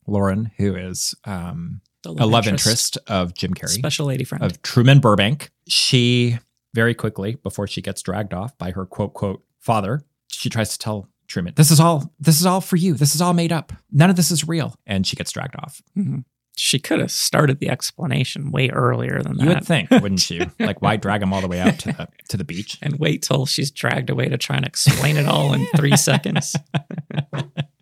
Lauren, 0.07 0.51
who 0.57 0.75
is 0.75 1.15
um, 1.25 1.81
The 2.15 2.25
a 2.25 2.27
love 2.27 2.47
interest 2.47 2.99
of 3.07 3.35
Jim 3.35 3.55
Carrey, 3.55 3.69
Special 3.71 4.07
lady 4.07 4.25
friend. 4.25 4.45
of 4.45 4.63
Truman 4.63 5.01
Burbank, 5.01 5.51
she 5.69 6.39
very 6.75 6.95
quickly, 6.95 7.37
before 7.37 7.67
she 7.67 7.81
gets 7.83 8.03
dragged 8.03 8.35
off 8.35 8.57
by 8.59 8.71
her 8.73 8.85
quote, 8.87 9.15
quote, 9.15 9.43
father, 9.61 10.03
she 10.29 10.49
tries 10.51 10.71
to 10.71 10.79
tell 10.79 11.09
Truman, 11.27 11.55
this 11.57 11.71
is 11.71 11.81
all, 11.81 12.13
this 12.21 12.39
is 12.39 12.47
all 12.47 12.61
for 12.61 12.77
you. 12.77 12.95
This 12.95 13.15
is 13.15 13.21
all 13.21 13.33
made 13.33 13.53
up. 13.53 13.73
None 13.91 14.11
of 14.11 14.17
this 14.17 14.31
is 14.31 14.47
real. 14.47 14.75
And 14.87 15.07
she 15.07 15.17
gets 15.17 15.33
dragged 15.33 15.57
off. 15.57 15.81
Mhm. 15.99 16.25
She 16.59 16.79
could 16.79 17.01
have 17.01 17.11
started 17.11 17.59
the 17.61 17.69
explanation 17.69 18.51
way 18.51 18.71
earlier 18.71 19.23
than 19.23 19.37
that. 19.37 19.43
You 19.43 19.49
would 19.51 19.65
think, 19.67 19.91
wouldn't 19.91 20.31
you? 20.31 20.51
Like, 20.59 20.81
why 20.81 20.97
drag 20.97 21.21
him 21.23 21.35
all 21.35 21.43
the 21.43 21.49
way 21.49 21.61
out 21.61 21.79
to 21.81 21.93
the 21.93 22.09
to 22.31 22.37
the 22.39 22.45
beach? 22.45 22.79
and 22.83 22.99
wait 22.99 23.21
till 23.23 23.45
she's 23.45 23.71
dragged 23.71 24.09
away 24.09 24.31
to 24.31 24.39
try 24.39 24.57
and 24.57 24.65
explain 24.67 25.19
it 25.19 25.27
all 25.27 25.53
in 25.53 25.67
three 25.77 25.97
seconds. 25.97 26.57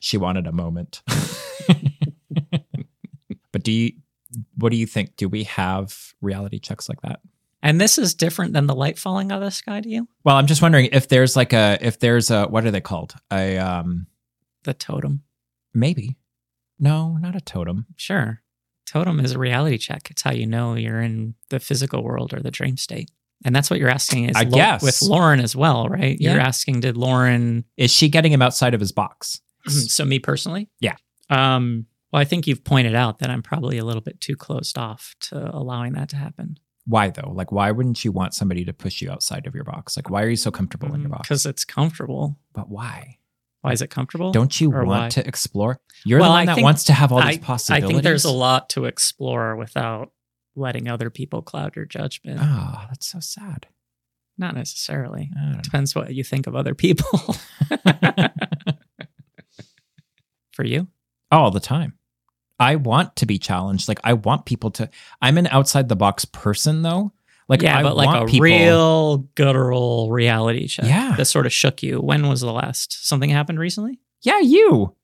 She 0.01 0.19
wanted 0.19 0.47
a 0.47 0.53
moment. 0.53 1.01
but 3.53 3.63
do 3.63 3.73
you 3.73 3.93
what 4.57 4.71
do 4.71 4.77
you 4.77 4.87
think? 4.87 5.17
Do 5.17 5.29
we 5.29 5.45
have 5.45 6.15
reality 6.21 6.59
checks 6.59 6.89
like 6.89 7.01
that? 7.03 7.21
And 7.63 7.81
this 7.81 7.97
is 7.99 8.15
different 8.15 8.53
than 8.53 8.67
the 8.67 8.75
light 8.75 8.99
falling 8.99 9.33
out 9.33 9.39
of 9.39 9.45
the 9.45 9.51
sky 9.51 9.81
to 9.81 9.89
you? 9.89 10.07
Well, 10.23 10.37
I'm 10.37 10.47
just 10.47 10.61
wondering 10.61 10.91
if 10.93 11.09
there's 11.09 11.35
like 11.35 11.53
a 11.53 11.79
if 11.81 11.99
there's 11.99 12.31
a 12.31 12.45
what 12.47 12.65
are 12.67 12.71
they 12.71 12.81
called? 12.83 13.15
A 13.33 13.57
um 13.59 14.07
The 14.65 14.75
totem. 14.75 15.23
maybe. 15.73 16.17
No, 16.79 17.17
not 17.17 17.37
a 17.37 17.41
totem. 17.41 17.87
Sure. 17.97 18.43
Totem 18.87 19.19
is 19.21 19.33
a 19.33 19.39
reality 19.39 19.79
check. 19.79 20.09
It's 20.11 20.21
how 20.23 20.33
you 20.33 20.47
know 20.47 20.75
you're 20.75 21.01
in 21.01 21.35
the 21.49 21.59
physical 21.59 22.03
world 22.05 22.35
or 22.35 22.41
the 22.41 22.51
dream 22.51 22.77
state. 22.77 23.11
And 23.47 23.55
that's 23.57 23.71
what 23.71 23.79
you're 23.81 23.89
asking 23.91 24.29
is 24.29 24.37
I 24.37 24.43
Lo- 24.43 24.57
guess. 24.57 24.83
with 24.83 25.01
Lauren 25.03 25.41
as 25.41 25.57
well, 25.57 25.89
right? 25.89 26.17
You're 26.21 26.39
asking 26.41 26.81
did 26.81 26.97
Lauren 26.99 27.65
Is 27.79 27.91
she 27.91 28.09
getting 28.11 28.31
him 28.33 28.43
outside 28.43 28.75
of 28.75 28.81
his 28.81 28.93
box? 28.93 29.41
so 29.69 30.05
me 30.05 30.19
personally? 30.19 30.69
Yeah. 30.81 30.97
Um 31.31 31.87
well, 32.15 32.21
I 32.21 32.25
think 32.25 32.47
you've 32.47 32.63
pointed 32.63 32.95
out 32.95 33.19
that 33.19 33.29
I'm 33.29 33.43
probably 33.43 33.77
a 33.77 33.85
little 33.85 34.01
bit 34.01 34.21
too 34.21 34.37
closed 34.37 34.79
off 34.79 35.17
to 35.23 35.51
allowing 35.53 35.95
that 35.95 36.11
to 36.11 36.17
happen. 36.17 36.61
Why 36.87 37.11
though? 37.11 37.33
Like 37.35 37.51
why 37.51 37.73
wouldn't 37.73 38.05
you 38.05 38.13
want 38.13 38.35
somebody 38.35 38.65
to 38.67 38.73
push 38.73 39.03
you 39.03 39.11
outside 39.11 39.49
of 39.49 39.55
your 39.57 39.65
box? 39.65 39.97
Like 39.97 40.11
why 40.11 40.23
are 40.23 40.29
you 40.29 40.37
so 40.37 40.53
comfortable 40.53 40.95
in 40.95 41.01
your 41.01 41.09
mm, 41.09 41.15
box? 41.15 41.27
Because 41.27 41.45
it's 41.45 41.65
comfortable. 41.65 42.39
But 42.53 42.69
why? 42.69 43.19
Why 43.63 43.73
is 43.73 43.83
it 43.83 43.91
comfortable? 43.91 44.31
Don't 44.31 44.61
you 44.61 44.71
want 44.71 44.87
why? 44.87 45.09
to 45.09 45.27
explore? 45.27 45.81
You're 46.05 46.21
Well, 46.21 46.29
the 46.29 46.35
one 46.35 46.43
I 46.43 46.47
that 46.47 46.55
think- 46.55 46.65
wants 46.65 46.85
to 46.85 46.93
have 46.93 47.11
all 47.11 47.21
these 47.21 47.39
I 47.39 47.41
possibilities. 47.41 47.85
I 47.85 47.89
think 47.89 48.05
there's 48.05 48.25
a 48.25 48.31
lot 48.31 48.71
to 48.71 48.85
explore 48.85 49.57
without 49.57 50.13
letting 50.55 50.89
other 50.89 51.11
people 51.11 51.43
cloud 51.43 51.75
your 51.75 51.85
judgment. 51.85 52.39
Oh, 52.41 52.85
that's 52.91 53.09
so 53.09 53.19
sad. 53.19 53.67
Not 54.39 54.55
necessarily. 54.55 55.31
Don't 55.35 55.53
know. 55.53 55.61
Depends 55.63 55.97
what 55.97 56.15
you 56.15 56.23
think 56.23 56.47
of 56.47 56.55
other 56.55 56.77
people. 56.77 57.35
For 60.53 60.65
you? 60.65 60.87
all 61.33 61.51
the 61.51 61.61
time. 61.61 61.95
I 62.59 62.77
want 62.77 63.17
to 63.17 63.27
be 63.27 63.39
challenged. 63.39 63.89
Like 63.89 64.01
I 64.05 64.13
want 64.15 64.47
people 64.47 64.71
to. 64.73 64.89
I'm 65.21 65.39
an 65.39 65.47
outside 65.49 65.89
the 65.89 65.97
box 65.97 66.25
person 66.25 66.83
though. 66.83 67.13
Like 67.49 67.63
yeah, 67.63 67.79
I 67.79 67.83
but 67.83 67.97
like 67.97 68.23
a 68.23 68.27
people, 68.27 68.45
real 68.45 69.17
guttural 69.35 70.11
reality 70.11 70.67
check. 70.67 70.87
Yeah. 70.87 71.15
That 71.17 71.27
sort 71.27 71.47
of 71.47 71.53
shook 71.53 71.83
you. 71.83 72.01
When 72.01 72.29
was 72.29 72.41
the 72.41 72.53
last? 72.53 73.07
Something 73.07 73.29
happened 73.31 73.59
recently? 73.59 74.01
Yeah, 74.23 74.41
you. 74.41 74.95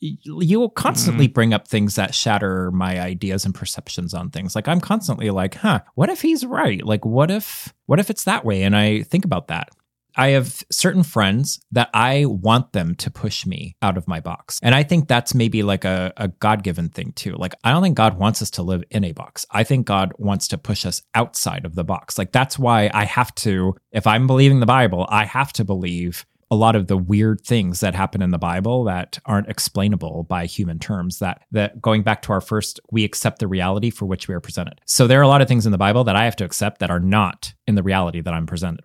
You 0.00 0.60
will 0.60 0.68
constantly 0.70 1.26
Mm-hmm. 1.26 1.32
bring 1.32 1.54
up 1.54 1.66
things 1.66 1.96
that 1.96 2.14
shatter 2.14 2.70
my 2.70 3.00
ideas 3.00 3.44
and 3.44 3.52
perceptions 3.54 4.14
on 4.14 4.30
things. 4.30 4.54
Like 4.54 4.68
I'm 4.68 4.80
constantly 4.80 5.30
like, 5.30 5.56
huh, 5.56 5.80
what 5.94 6.08
if 6.08 6.20
he's 6.22 6.44
right? 6.46 6.84
Like 6.84 7.04
what 7.04 7.30
if 7.30 7.74
what 7.86 7.98
if 7.98 8.10
it's 8.10 8.24
that 8.24 8.44
way? 8.44 8.62
And 8.62 8.76
I 8.76 9.02
think 9.02 9.24
about 9.24 9.48
that. 9.48 9.70
I 10.18 10.30
have 10.30 10.64
certain 10.70 11.04
friends 11.04 11.60
that 11.70 11.90
I 11.94 12.24
want 12.26 12.72
them 12.72 12.96
to 12.96 13.10
push 13.10 13.46
me 13.46 13.76
out 13.80 13.96
of 13.96 14.08
my 14.08 14.18
box. 14.18 14.58
And 14.64 14.74
I 14.74 14.82
think 14.82 15.06
that's 15.06 15.32
maybe 15.32 15.62
like 15.62 15.84
a, 15.84 16.12
a 16.16 16.26
God 16.26 16.64
given 16.64 16.88
thing 16.88 17.12
too. 17.12 17.34
Like, 17.36 17.54
I 17.62 17.70
don't 17.70 17.82
think 17.82 17.96
God 17.96 18.18
wants 18.18 18.42
us 18.42 18.50
to 18.50 18.62
live 18.62 18.82
in 18.90 19.04
a 19.04 19.12
box. 19.12 19.46
I 19.52 19.62
think 19.62 19.86
God 19.86 20.12
wants 20.18 20.48
to 20.48 20.58
push 20.58 20.84
us 20.84 21.02
outside 21.14 21.64
of 21.64 21.76
the 21.76 21.84
box. 21.84 22.18
Like, 22.18 22.32
that's 22.32 22.58
why 22.58 22.90
I 22.92 23.04
have 23.04 23.32
to, 23.36 23.76
if 23.92 24.08
I'm 24.08 24.26
believing 24.26 24.58
the 24.58 24.66
Bible, 24.66 25.06
I 25.08 25.24
have 25.24 25.52
to 25.54 25.64
believe 25.64 26.26
a 26.50 26.56
lot 26.56 26.76
of 26.76 26.86
the 26.86 26.96
weird 26.96 27.40
things 27.42 27.80
that 27.80 27.94
happen 27.94 28.22
in 28.22 28.30
the 28.30 28.38
Bible 28.38 28.84
that 28.84 29.18
aren't 29.26 29.48
explainable 29.48 30.24
by 30.24 30.46
human 30.46 30.78
terms 30.78 31.18
that 31.18 31.42
that 31.52 31.80
going 31.80 32.02
back 32.02 32.22
to 32.22 32.32
our 32.32 32.40
first 32.40 32.80
we 32.90 33.04
accept 33.04 33.38
the 33.38 33.46
reality 33.46 33.90
for 33.90 34.06
which 34.06 34.28
we 34.28 34.34
are 34.34 34.40
presented. 34.40 34.80
So 34.86 35.06
there 35.06 35.20
are 35.20 35.24
a 35.24 35.28
lot 35.28 35.42
of 35.42 35.48
things 35.48 35.66
in 35.66 35.72
the 35.72 35.78
Bible 35.78 36.04
that 36.04 36.16
I 36.16 36.24
have 36.24 36.36
to 36.36 36.44
accept 36.44 36.80
that 36.80 36.90
are 36.90 37.00
not 37.00 37.52
in 37.66 37.74
the 37.74 37.82
reality 37.82 38.20
that 38.20 38.32
I'm 38.32 38.46
presented 38.46 38.84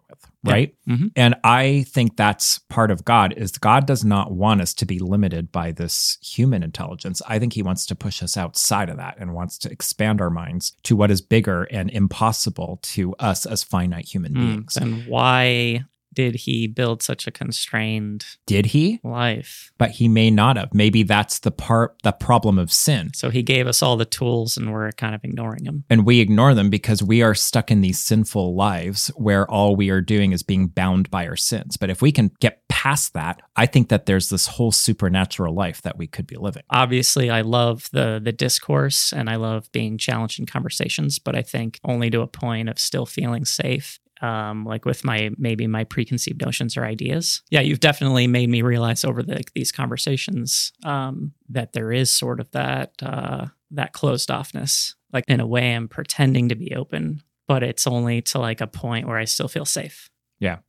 right? 0.51 0.75
Mhm. 0.87 1.11
And 1.15 1.35
I 1.43 1.85
think 1.87 2.17
that's 2.17 2.59
part 2.69 2.91
of 2.91 3.05
God 3.05 3.33
is 3.37 3.51
God 3.57 3.85
does 3.87 4.03
not 4.03 4.31
want 4.33 4.59
us 4.61 4.73
to 4.75 4.85
be 4.85 4.99
limited 4.99 5.51
by 5.51 5.71
this 5.71 6.17
human 6.21 6.63
intelligence. 6.63 7.21
I 7.27 7.39
think 7.39 7.53
he 7.53 7.63
wants 7.63 7.85
to 7.85 7.95
push 7.95 8.21
us 8.21 8.35
outside 8.35 8.89
of 8.89 8.97
that 8.97 9.15
and 9.19 9.33
wants 9.33 9.57
to 9.59 9.71
expand 9.71 10.19
our 10.19 10.29
minds 10.29 10.73
to 10.83 10.95
what 10.95 11.11
is 11.11 11.21
bigger 11.21 11.63
and 11.63 11.89
impossible 11.89 12.79
to 12.83 13.13
us 13.19 13.45
as 13.45 13.63
finite 13.63 14.05
human 14.13 14.33
Hmm, 14.33 14.39
beings. 14.41 14.77
and 14.77 15.05
why 15.07 15.85
did 16.13 16.35
he 16.35 16.67
build 16.67 17.01
such 17.03 17.27
a 17.27 17.31
constrained 17.31 18.25
Did 18.45 18.67
he? 18.67 18.99
life? 19.03 19.71
but 19.77 19.91
he 19.91 20.07
may 20.07 20.29
not 20.31 20.57
have. 20.57 20.73
Maybe 20.73 21.03
that's 21.03 21.39
the 21.39 21.51
part, 21.51 21.95
the 22.03 22.11
problem 22.11 22.57
of 22.59 22.71
sin. 22.71 23.11
So 23.13 23.29
he 23.29 23.43
gave 23.43 23.67
us 23.67 23.81
all 23.81 23.97
the 23.97 24.05
tools 24.05 24.57
and 24.57 24.71
we're 24.71 24.91
kind 24.91 25.15
of 25.15 25.23
ignoring 25.23 25.63
them. 25.63 25.83
And 25.89 26.05
we 26.05 26.19
ignore 26.19 26.53
them 26.53 26.69
because 26.69 27.01
we 27.03 27.21
are 27.21 27.33
stuck 27.35 27.71
in 27.71 27.81
these 27.81 27.99
sinful 27.99 28.55
lives 28.55 29.07
where 29.15 29.49
all 29.49 29.75
we 29.75 29.89
are 29.89 30.01
doing 30.01 30.31
is 30.31 30.43
being 30.43 30.67
bound 30.67 31.09
by 31.09 31.27
our 31.27 31.35
sins. 31.35 31.77
But 31.77 31.89
if 31.89 32.01
we 32.01 32.11
can 32.11 32.31
get 32.39 32.61
past 32.69 33.13
that, 33.13 33.41
I 33.55 33.65
think 33.65 33.89
that 33.89 34.05
there's 34.05 34.29
this 34.29 34.47
whole 34.47 34.71
supernatural 34.71 35.53
life 35.53 35.81
that 35.81 35.97
we 35.97 36.07
could 36.07 36.27
be 36.27 36.35
living. 36.35 36.63
Obviously, 36.69 37.29
I 37.29 37.41
love 37.41 37.89
the 37.91 38.21
the 38.23 38.31
discourse 38.31 39.11
and 39.11 39.29
I 39.29 39.35
love 39.35 39.71
being 39.71 39.97
challenged 39.97 40.39
in 40.39 40.45
conversations, 40.45 41.19
but 41.19 41.35
I 41.35 41.41
think 41.41 41.79
only 41.83 42.09
to 42.11 42.21
a 42.21 42.27
point 42.27 42.69
of 42.69 42.79
still 42.79 43.05
feeling 43.05 43.45
safe. 43.45 43.99
Um, 44.23 44.63
like 44.63 44.85
with 44.85 45.03
my 45.03 45.31
maybe 45.37 45.67
my 45.67 45.83
preconceived 45.83 46.41
notions 46.41 46.77
or 46.77 46.85
ideas. 46.85 47.41
Yeah, 47.49 47.59
you've 47.59 47.81
definitely 47.81 48.25
made 48.27 48.49
me 48.49 48.61
realize 48.61 49.03
over 49.03 49.21
the, 49.21 49.43
these 49.53 49.71
conversations 49.71 50.71
um, 50.85 51.33
that 51.49 51.73
there 51.73 51.91
is 51.91 52.09
sort 52.09 52.39
of 52.39 52.49
that 52.51 52.93
uh, 53.03 53.47
that 53.71 53.91
closed 53.91 54.29
offness. 54.29 54.93
Like 55.11 55.25
in 55.27 55.41
a 55.41 55.45
way, 55.45 55.75
I'm 55.75 55.89
pretending 55.89 56.49
to 56.49 56.55
be 56.55 56.73
open, 56.73 57.21
but 57.47 57.63
it's 57.63 57.85
only 57.85 58.21
to 58.23 58.39
like 58.39 58.61
a 58.61 58.67
point 58.67 59.07
where 59.07 59.17
I 59.17 59.25
still 59.25 59.47
feel 59.47 59.65
safe. 59.65 60.09
Yeah. 60.39 60.59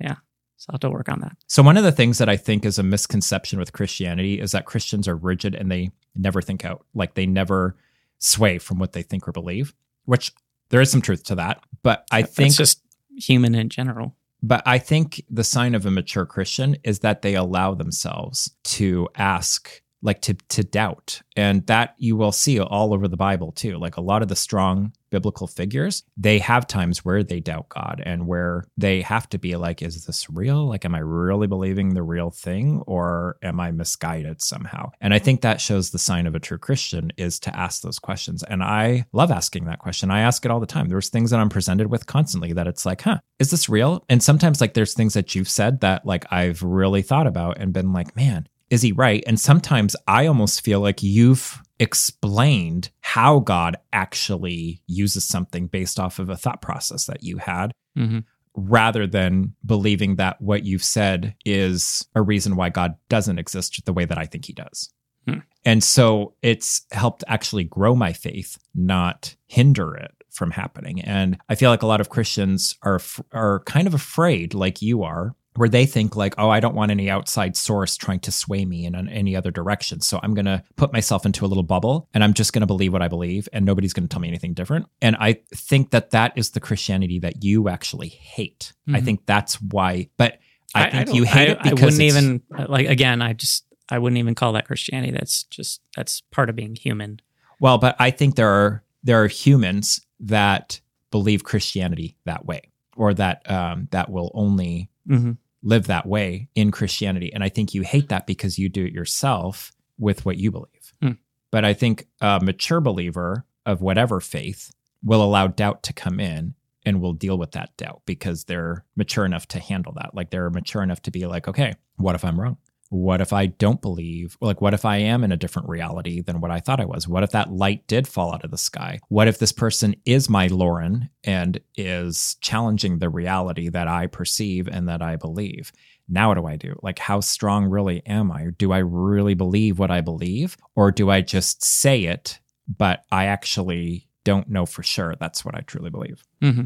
yeah. 0.00 0.16
So 0.56 0.66
I'll 0.70 0.74
have 0.74 0.80
to 0.80 0.90
work 0.90 1.08
on 1.08 1.20
that. 1.20 1.36
So, 1.48 1.62
one 1.62 1.76
of 1.76 1.84
the 1.84 1.92
things 1.92 2.18
that 2.18 2.28
I 2.28 2.36
think 2.36 2.64
is 2.64 2.78
a 2.78 2.82
misconception 2.82 3.58
with 3.58 3.72
Christianity 3.72 4.40
is 4.40 4.52
that 4.52 4.64
Christians 4.64 5.08
are 5.08 5.16
rigid 5.16 5.54
and 5.54 5.70
they 5.70 5.90
never 6.14 6.40
think 6.40 6.64
out, 6.64 6.84
like 6.94 7.14
they 7.14 7.26
never 7.26 7.76
sway 8.18 8.58
from 8.58 8.78
what 8.78 8.92
they 8.92 9.02
think 9.02 9.26
or 9.26 9.32
believe, 9.32 9.74
which 10.04 10.32
there 10.68 10.80
is 10.80 10.90
some 10.90 11.02
truth 11.02 11.24
to 11.24 11.34
that. 11.34 11.62
But 11.82 12.06
I 12.12 12.22
think 12.22 12.48
it's 12.48 12.56
just 12.56 12.80
human 13.16 13.54
in 13.54 13.68
general. 13.68 14.16
But 14.42 14.62
I 14.66 14.78
think 14.78 15.22
the 15.30 15.44
sign 15.44 15.74
of 15.74 15.86
a 15.86 15.90
mature 15.90 16.26
Christian 16.26 16.76
is 16.82 17.00
that 17.00 17.22
they 17.22 17.34
allow 17.34 17.74
themselves 17.74 18.54
to 18.64 19.08
ask, 19.16 19.82
like 20.02 20.20
to 20.22 20.34
to 20.34 20.64
doubt. 20.64 21.22
And 21.36 21.66
that 21.66 21.94
you 21.96 22.16
will 22.16 22.32
see 22.32 22.58
all 22.58 22.92
over 22.92 23.06
the 23.06 23.16
Bible 23.16 23.52
too. 23.52 23.78
Like 23.78 23.96
a 23.96 24.02
lot 24.02 24.22
of 24.22 24.28
the 24.28 24.36
strong 24.36 24.92
biblical 25.12 25.46
figures, 25.46 26.02
they 26.16 26.40
have 26.40 26.66
times 26.66 27.04
where 27.04 27.22
they 27.22 27.38
doubt 27.38 27.68
God 27.68 28.02
and 28.04 28.26
where 28.26 28.64
they 28.76 29.02
have 29.02 29.28
to 29.28 29.38
be 29.38 29.54
like, 29.54 29.80
is 29.82 30.04
this 30.06 30.28
real? 30.28 30.66
Like, 30.66 30.84
am 30.84 30.96
I 30.96 30.98
really 30.98 31.46
believing 31.46 31.94
the 31.94 32.02
real 32.02 32.30
thing 32.30 32.82
or 32.88 33.36
am 33.42 33.60
I 33.60 33.70
misguided 33.70 34.42
somehow? 34.42 34.90
And 35.00 35.14
I 35.14 35.20
think 35.20 35.42
that 35.42 35.60
shows 35.60 35.90
the 35.90 35.98
sign 35.98 36.26
of 36.26 36.34
a 36.34 36.40
true 36.40 36.58
Christian 36.58 37.12
is 37.16 37.38
to 37.40 37.56
ask 37.56 37.82
those 37.82 38.00
questions. 38.00 38.42
And 38.42 38.64
I 38.64 39.04
love 39.12 39.30
asking 39.30 39.66
that 39.66 39.78
question. 39.78 40.10
I 40.10 40.20
ask 40.20 40.44
it 40.44 40.50
all 40.50 40.60
the 40.60 40.66
time. 40.66 40.88
There's 40.88 41.10
things 41.10 41.30
that 41.30 41.38
I'm 41.38 41.50
presented 41.50 41.88
with 41.88 42.06
constantly 42.06 42.52
that 42.54 42.66
it's 42.66 42.84
like, 42.84 43.02
huh, 43.02 43.18
is 43.38 43.50
this 43.50 43.68
real? 43.68 44.04
And 44.08 44.22
sometimes 44.22 44.60
like 44.60 44.74
there's 44.74 44.94
things 44.94 45.14
that 45.14 45.34
you've 45.34 45.48
said 45.48 45.80
that 45.80 46.04
like 46.06 46.24
I've 46.32 46.62
really 46.62 47.02
thought 47.02 47.26
about 47.26 47.58
and 47.58 47.72
been 47.72 47.92
like, 47.92 48.16
man, 48.16 48.48
is 48.72 48.80
he 48.80 48.90
right? 48.90 49.22
And 49.26 49.38
sometimes 49.38 49.94
I 50.08 50.26
almost 50.26 50.64
feel 50.64 50.80
like 50.80 51.02
you've 51.02 51.62
explained 51.78 52.90
how 53.00 53.40
God 53.40 53.76
actually 53.92 54.82
uses 54.86 55.24
something 55.24 55.66
based 55.66 56.00
off 56.00 56.18
of 56.18 56.30
a 56.30 56.38
thought 56.38 56.62
process 56.62 57.04
that 57.06 57.22
you 57.22 57.36
had 57.36 57.72
Mm-hmm. 57.98 58.20
rather 58.54 59.06
than 59.06 59.54
believing 59.66 60.16
that 60.16 60.40
what 60.40 60.64
you've 60.64 60.82
said 60.82 61.34
is 61.44 62.08
a 62.14 62.22
reason 62.22 62.56
why 62.56 62.70
God 62.70 62.94
doesn't 63.10 63.38
exist 63.38 63.84
the 63.84 63.92
way 63.92 64.06
that 64.06 64.16
I 64.16 64.24
think 64.24 64.46
he 64.46 64.54
does. 64.54 64.88
Hmm. 65.28 65.40
And 65.66 65.84
so 65.84 66.34
it's 66.40 66.86
helped 66.90 67.22
actually 67.28 67.64
grow 67.64 67.94
my 67.94 68.14
faith, 68.14 68.56
not 68.74 69.36
hinder 69.46 69.94
it 69.94 70.12
from 70.30 70.52
happening. 70.52 71.02
And 71.02 71.36
I 71.50 71.54
feel 71.54 71.68
like 71.68 71.82
a 71.82 71.86
lot 71.86 72.00
of 72.00 72.08
Christians 72.08 72.74
are 72.82 73.00
are 73.32 73.60
kind 73.66 73.86
of 73.86 73.92
afraid 73.92 74.54
like 74.54 74.80
you 74.80 75.02
are 75.02 75.36
where 75.56 75.68
they 75.68 75.84
think 75.86 76.16
like, 76.16 76.34
"Oh, 76.38 76.48
I 76.48 76.60
don't 76.60 76.74
want 76.74 76.90
any 76.90 77.10
outside 77.10 77.56
source 77.56 77.96
trying 77.96 78.20
to 78.20 78.32
sway 78.32 78.64
me 78.64 78.84
in 78.86 78.94
an- 78.94 79.08
any 79.08 79.36
other 79.36 79.50
direction. 79.50 80.00
So 80.00 80.18
I'm 80.22 80.32
going 80.34 80.46
to 80.46 80.62
put 80.76 80.92
myself 80.92 81.26
into 81.26 81.44
a 81.44 81.48
little 81.48 81.62
bubble 81.62 82.08
and 82.14 82.24
I'm 82.24 82.32
just 82.34 82.52
going 82.52 82.60
to 82.60 82.66
believe 82.66 82.92
what 82.92 83.02
I 83.02 83.08
believe 83.08 83.48
and 83.52 83.64
nobody's 83.66 83.92
going 83.92 84.08
to 84.08 84.12
tell 84.12 84.20
me 84.20 84.28
anything 84.28 84.54
different." 84.54 84.86
And 85.02 85.16
I 85.20 85.40
think 85.54 85.90
that 85.90 86.10
that 86.10 86.32
is 86.36 86.50
the 86.50 86.60
Christianity 86.60 87.18
that 87.20 87.44
you 87.44 87.68
actually 87.68 88.08
hate. 88.08 88.72
I 88.88 89.00
Mhm. 89.00 89.04
think 89.04 89.26
that's 89.26 89.60
why 89.60 90.08
but 90.16 90.38
I, 90.74 90.90
think 90.90 91.06
don't- 91.06 91.14
you 91.16 91.24
hate 91.24 91.50
I, 91.50 91.52
it 91.52 91.58
because 91.64 91.80
I 91.80 91.84
wouldn't 91.84 92.00
even 92.02 92.42
like 92.68 92.88
again. 92.88 93.20
I 93.20 93.34
just 93.34 93.64
I 93.90 93.98
wouldn't 93.98 94.18
even 94.18 94.34
call 94.34 94.54
that 94.54 94.66
Christianity. 94.66 95.12
That's 95.12 95.42
just 95.44 95.82
that's 95.94 96.22
part 96.30 96.48
of 96.48 96.56
being 96.56 96.74
human. 96.76 97.20
Well, 97.60 97.76
but 97.76 97.94
I 97.98 98.10
think 98.10 98.36
there 98.36 98.48
are 98.48 98.82
there 99.04 99.22
are 99.22 99.26
humans 99.28 100.00
that 100.20 100.80
believe 101.10 101.44
Christianity 101.44 102.16
that 102.24 102.46
way, 102.46 102.62
or 102.96 103.12
that 103.12 103.48
um, 103.50 103.88
that 103.90 104.08
will 104.10 104.30
only 104.34 104.88
Mm-hmm. 105.08 105.32
Live 105.62 105.86
that 105.86 106.06
way 106.06 106.48
in 106.54 106.70
Christianity. 106.70 107.32
And 107.32 107.44
I 107.44 107.48
think 107.48 107.74
you 107.74 107.82
hate 107.82 108.08
that 108.08 108.26
because 108.26 108.58
you 108.58 108.68
do 108.68 108.84
it 108.84 108.92
yourself 108.92 109.72
with 109.98 110.24
what 110.24 110.38
you 110.38 110.50
believe. 110.50 110.92
Hmm. 111.00 111.12
But 111.50 111.64
I 111.64 111.74
think 111.74 112.06
a 112.20 112.40
mature 112.42 112.80
believer 112.80 113.44
of 113.64 113.80
whatever 113.80 114.20
faith 114.20 114.72
will 115.04 115.22
allow 115.22 115.46
doubt 115.46 115.82
to 115.84 115.92
come 115.92 116.18
in 116.18 116.54
and 116.84 117.00
will 117.00 117.12
deal 117.12 117.38
with 117.38 117.52
that 117.52 117.76
doubt 117.76 118.02
because 118.06 118.44
they're 118.44 118.84
mature 118.96 119.24
enough 119.24 119.46
to 119.48 119.60
handle 119.60 119.92
that. 119.94 120.14
Like 120.14 120.30
they're 120.30 120.50
mature 120.50 120.82
enough 120.82 121.02
to 121.02 121.10
be 121.10 121.26
like, 121.26 121.46
okay, 121.46 121.74
what 121.96 122.14
if 122.14 122.24
I'm 122.24 122.40
wrong? 122.40 122.56
What 122.92 123.22
if 123.22 123.32
I 123.32 123.46
don't 123.46 123.80
believe? 123.80 124.36
Like, 124.42 124.60
what 124.60 124.74
if 124.74 124.84
I 124.84 124.98
am 124.98 125.24
in 125.24 125.32
a 125.32 125.36
different 125.36 125.66
reality 125.66 126.20
than 126.20 126.42
what 126.42 126.50
I 126.50 126.60
thought 126.60 126.78
I 126.78 126.84
was? 126.84 127.08
What 127.08 127.22
if 127.22 127.30
that 127.30 127.50
light 127.50 127.86
did 127.86 128.06
fall 128.06 128.34
out 128.34 128.44
of 128.44 128.50
the 128.50 128.58
sky? 128.58 128.98
What 129.08 129.28
if 129.28 129.38
this 129.38 129.50
person 129.50 129.96
is 130.04 130.28
my 130.28 130.48
Lauren 130.48 131.08
and 131.24 131.58
is 131.74 132.36
challenging 132.42 132.98
the 132.98 133.08
reality 133.08 133.70
that 133.70 133.88
I 133.88 134.08
perceive 134.08 134.68
and 134.68 134.90
that 134.90 135.00
I 135.00 135.16
believe? 135.16 135.72
Now, 136.06 136.28
what 136.28 136.34
do 136.34 136.44
I 136.44 136.56
do? 136.56 136.78
Like, 136.82 136.98
how 136.98 137.20
strong 137.20 137.64
really 137.64 138.04
am 138.04 138.30
I? 138.30 138.48
Do 138.58 138.72
I 138.72 138.78
really 138.78 139.32
believe 139.32 139.78
what 139.78 139.90
I 139.90 140.02
believe? 140.02 140.58
Or 140.76 140.90
do 140.90 141.08
I 141.08 141.22
just 141.22 141.64
say 141.64 142.04
it, 142.04 142.40
but 142.68 143.04
I 143.10 143.24
actually 143.24 144.06
don't 144.22 144.50
know 144.50 144.66
for 144.66 144.82
sure 144.82 145.14
that's 145.18 145.46
what 145.46 145.54
I 145.54 145.60
truly 145.60 145.88
believe? 145.88 146.22
hmm 146.42 146.64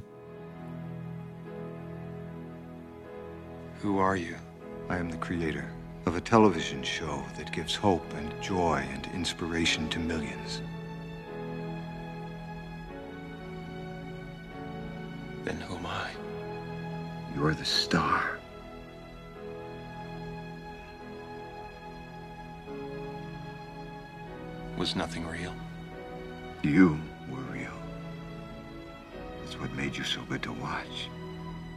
Who 3.80 3.98
are 3.98 4.16
you? 4.16 4.34
I 4.88 4.96
am 4.96 5.08
the 5.08 5.18
creator 5.18 5.70
of 6.06 6.16
a 6.16 6.20
television 6.20 6.84
show 6.84 7.24
that 7.36 7.50
gives 7.50 7.74
hope 7.74 8.06
and 8.14 8.32
joy 8.40 8.86
and 8.92 9.08
inspiration 9.12 9.88
to 9.88 9.98
millions. 9.98 10.62
Then 15.44 15.60
who 15.60 15.76
am 15.76 15.86
I? 15.86 16.10
You're 17.34 17.54
the 17.54 17.64
star. 17.64 18.38
Was 24.78 24.94
nothing 24.94 25.26
real? 25.26 25.54
You 26.62 27.00
were 27.28 27.40
real. 27.52 27.72
That's 29.40 29.58
what 29.58 29.72
made 29.74 29.96
you 29.96 30.04
so 30.04 30.20
good 30.28 30.42
to 30.44 30.52
watch. 30.52 31.08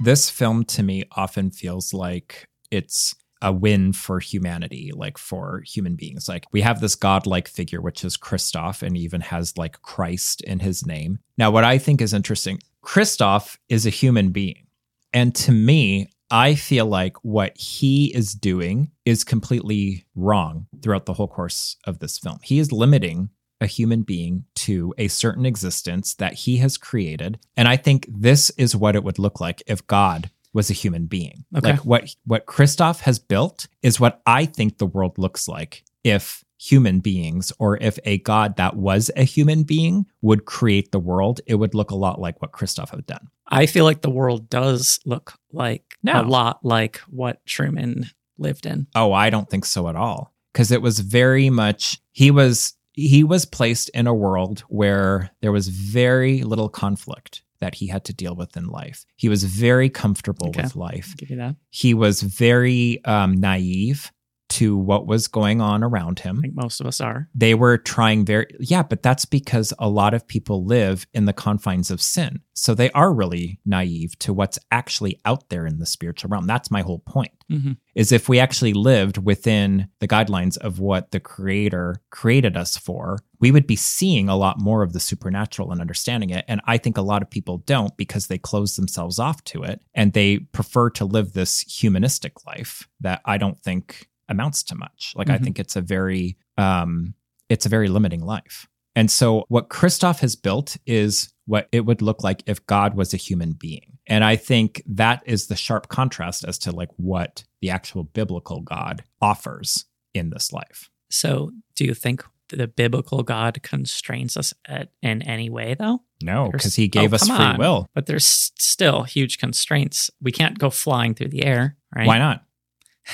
This 0.01 0.29
film 0.29 0.65
to 0.65 0.83
me 0.83 1.05
often 1.13 1.49
feels 1.49 1.93
like 1.93 2.47
it's 2.69 3.15
a 3.41 3.51
win 3.51 3.93
for 3.93 4.19
humanity, 4.19 4.91
like 4.93 5.17
for 5.17 5.61
human 5.65 5.95
beings. 5.95 6.27
Like 6.27 6.45
we 6.51 6.61
have 6.61 6.81
this 6.81 6.95
godlike 6.95 7.47
figure, 7.47 7.81
which 7.81 8.03
is 8.03 8.17
Christof, 8.17 8.81
and 8.81 8.97
even 8.97 9.21
has 9.21 9.57
like 9.57 9.81
Christ 9.81 10.41
in 10.41 10.59
his 10.59 10.85
name. 10.85 11.19
Now, 11.37 11.51
what 11.51 11.63
I 11.63 11.77
think 11.77 12.01
is 12.01 12.13
interesting, 12.13 12.59
Christof 12.83 13.57
is 13.69 13.85
a 13.85 13.91
human 13.91 14.31
being. 14.31 14.67
And 15.13 15.33
to 15.35 15.51
me, 15.51 16.09
I 16.31 16.55
feel 16.55 16.85
like 16.85 17.17
what 17.23 17.57
he 17.57 18.13
is 18.13 18.33
doing 18.33 18.91
is 19.05 19.23
completely 19.23 20.05
wrong 20.15 20.67
throughout 20.81 21.05
the 21.05 21.13
whole 21.13 21.27
course 21.27 21.77
of 21.85 21.99
this 21.99 22.19
film. 22.19 22.39
He 22.43 22.59
is 22.59 22.71
limiting 22.71 23.29
a 23.61 23.67
human 23.67 24.03
being 24.03 24.45
to 24.55 24.93
a 24.97 25.07
certain 25.07 25.45
existence 25.45 26.15
that 26.15 26.33
he 26.33 26.57
has 26.57 26.77
created. 26.77 27.39
And 27.57 27.67
I 27.67 27.77
think 27.77 28.07
this 28.09 28.51
is 28.51 28.75
what 28.75 28.95
it 28.95 29.03
would 29.03 29.19
look 29.19 29.41
like 29.41 29.61
if 29.67 29.85
God 29.87 30.29
was 30.53 30.69
a 30.69 30.73
human 30.73 31.05
being. 31.05 31.45
Okay. 31.55 31.71
Like 31.71 31.85
what 31.85 32.15
what 32.25 32.45
Christof 32.45 33.01
has 33.01 33.19
built 33.19 33.67
is 33.83 33.99
what 33.99 34.21
I 34.25 34.45
think 34.45 34.77
the 34.77 34.85
world 34.85 35.17
looks 35.17 35.47
like 35.47 35.83
if 36.03 36.43
human 36.61 36.99
beings 36.99 37.53
or 37.59 37.77
if 37.77 37.97
a 38.03 38.17
god 38.19 38.57
that 38.57 38.75
was 38.75 39.09
a 39.15 39.23
human 39.23 39.63
being 39.63 40.05
would 40.21 40.45
create 40.45 40.91
the 40.91 40.99
world, 40.99 41.39
it 41.47 41.55
would 41.55 41.73
look 41.73 41.91
a 41.91 41.95
lot 41.95 42.19
like 42.19 42.41
what 42.41 42.51
Christof 42.51 42.89
had 42.89 43.05
done. 43.05 43.27
I 43.47 43.65
feel 43.65 43.85
like 43.85 44.01
the 44.01 44.09
world 44.09 44.49
does 44.49 44.99
look 45.05 45.33
like 45.51 45.95
No. 46.03 46.21
a 46.21 46.23
lot 46.23 46.59
like 46.63 46.97
what 47.09 47.45
Truman 47.45 48.09
lived 48.37 48.65
in. 48.65 48.87
Oh, 48.95 49.13
I 49.13 49.29
don't 49.29 49.49
think 49.49 49.65
so 49.65 49.87
at 49.87 49.95
all. 49.95 50.33
Because 50.53 50.71
it 50.71 50.81
was 50.81 50.99
very 50.99 51.49
much 51.49 51.99
he 52.11 52.31
was 52.31 52.73
he 52.93 53.23
was 53.23 53.45
placed 53.45 53.89
in 53.89 54.07
a 54.07 54.13
world 54.13 54.61
where 54.67 55.31
there 55.41 55.51
was 55.53 55.69
very 55.69 56.43
little 56.43 56.67
conflict 56.69 57.43
that 57.61 57.75
he 57.75 57.87
had 57.87 58.05
to 58.05 58.13
deal 58.13 58.35
with 58.35 58.55
in 58.57 58.67
life. 58.67 59.05
He 59.15 59.29
was 59.29 59.43
very 59.43 59.89
comfortable 59.89 60.49
Okay. 60.49 60.63
with 60.63 60.75
life. 60.75 61.07
I'll 61.09 61.15
give 61.17 61.29
you 61.29 61.37
that. 61.37 61.55
He 61.69 61.93
was 61.93 62.21
very 62.21 63.03
um, 63.05 63.33
naive 63.39 64.11
to 64.49 64.75
what 64.77 65.07
was 65.07 65.27
going 65.27 65.61
on 65.61 65.83
around 65.83 66.19
him. 66.19 66.39
I 66.39 66.41
think 66.41 66.55
most 66.55 66.81
of 66.81 66.87
us 66.87 66.99
are. 67.01 67.29
they 67.35 67.53
were 67.55 67.77
trying 67.77 68.25
very 68.25 68.47
yeah 68.59 68.83
but 68.83 69.03
that's 69.03 69.25
because 69.25 69.73
a 69.79 69.87
lot 69.89 70.13
of 70.13 70.27
people 70.27 70.65
live 70.65 71.05
in 71.13 71.25
the 71.25 71.33
confines 71.33 71.91
of 71.91 72.01
sin 72.01 72.39
so 72.53 72.73
they 72.73 72.91
are 72.91 73.13
really 73.13 73.59
naive 73.65 74.17
to 74.19 74.33
what's 74.33 74.59
actually 74.71 75.19
out 75.25 75.49
there 75.49 75.65
in 75.65 75.79
the 75.79 75.85
spiritual 75.85 76.29
realm 76.29 76.45
that's 76.47 76.71
my 76.71 76.81
whole 76.81 76.99
point 76.99 77.31
Mhm. 77.51 77.77
is 77.95 78.11
if 78.11 78.29
we 78.29 78.37
actually 78.39 78.73
lived 78.73 79.17
within 79.17 79.87
the 79.99 80.07
guidelines 80.07 80.55
of 80.57 80.79
what 80.79 81.09
the 81.11 81.19
creator 81.19 81.95
created 82.11 82.55
us 82.55 82.77
for 82.77 83.17
we 83.39 83.51
would 83.51 83.65
be 83.65 83.75
seeing 83.75 84.29
a 84.29 84.35
lot 84.35 84.59
more 84.59 84.83
of 84.83 84.93
the 84.93 84.99
supernatural 84.99 85.71
and 85.71 85.81
understanding 85.81 86.29
it 86.29 86.45
and 86.47 86.61
i 86.65 86.77
think 86.77 86.97
a 86.97 87.01
lot 87.01 87.21
of 87.23 87.29
people 87.29 87.57
don't 87.65 87.95
because 87.97 88.27
they 88.27 88.37
close 88.37 88.75
themselves 88.75 89.17
off 89.19 89.43
to 89.45 89.63
it 89.63 89.81
and 89.95 90.13
they 90.13 90.37
prefer 90.39 90.89
to 90.91 91.05
live 91.05 91.33
this 91.33 91.61
humanistic 91.61 92.45
life 92.45 92.87
that 92.99 93.21
i 93.25 93.37
don't 93.37 93.59
think 93.61 94.08
amounts 94.29 94.63
to 94.63 94.75
much 94.75 95.13
like 95.15 95.29
i 95.29 95.37
Mhm. 95.37 95.43
think 95.43 95.59
it's 95.59 95.75
a 95.75 95.81
very 95.81 96.37
um 96.57 97.13
it's 97.49 97.65
a 97.65 97.69
very 97.69 97.87
limiting 97.89 98.21
life 98.21 98.67
and 98.95 99.09
so 99.11 99.43
what 99.49 99.69
christof 99.69 100.19
has 100.19 100.35
built 100.35 100.77
is 100.85 101.33
what 101.45 101.67
it 101.71 101.85
would 101.85 102.01
look 102.01 102.23
like 102.23 102.43
if 102.45 102.65
god 102.67 102.95
was 102.95 103.13
a 103.13 103.17
human 103.17 103.53
being 103.53 103.97
and 104.07 104.23
i 104.23 104.35
think 104.35 104.81
that 104.85 105.21
is 105.25 105.47
the 105.47 105.55
sharp 105.55 105.87
contrast 105.89 106.43
as 106.43 106.57
to 106.59 106.71
like 106.71 106.89
what 106.97 107.43
the 107.61 107.69
actual 107.69 108.03
biblical 108.03 108.61
god 108.61 109.03
offers 109.21 109.85
in 110.13 110.29
this 110.29 110.51
life 110.53 110.89
So, 111.11 111.51
do 111.75 111.85
you 111.85 111.93
think 111.95 112.23
the 112.49 112.67
biblical 112.67 113.21
God 113.23 113.61
constrains 113.61 114.35
us 114.35 114.55
at, 114.65 114.89
in 115.03 115.21
any 115.21 115.49
way, 115.51 115.75
though? 115.75 116.01
no 116.21 116.49
because 116.51 116.75
he 116.75 116.87
gave 116.87 117.13
oh, 117.13 117.15
us 117.15 117.27
free 117.27 117.35
on. 117.53 117.57
will 117.57 117.87
But 117.93 118.05
there's 118.07 118.25
still 118.57 119.03
huge 119.03 119.37
constraints. 119.37 120.09
We 120.21 120.31
can't 120.31 120.57
go 120.59 120.69
flying 120.71 121.13
through 121.15 121.29
the 121.29 121.45
air, 121.45 121.77
right? 121.95 122.07
why 122.07 122.17
not 122.17 122.43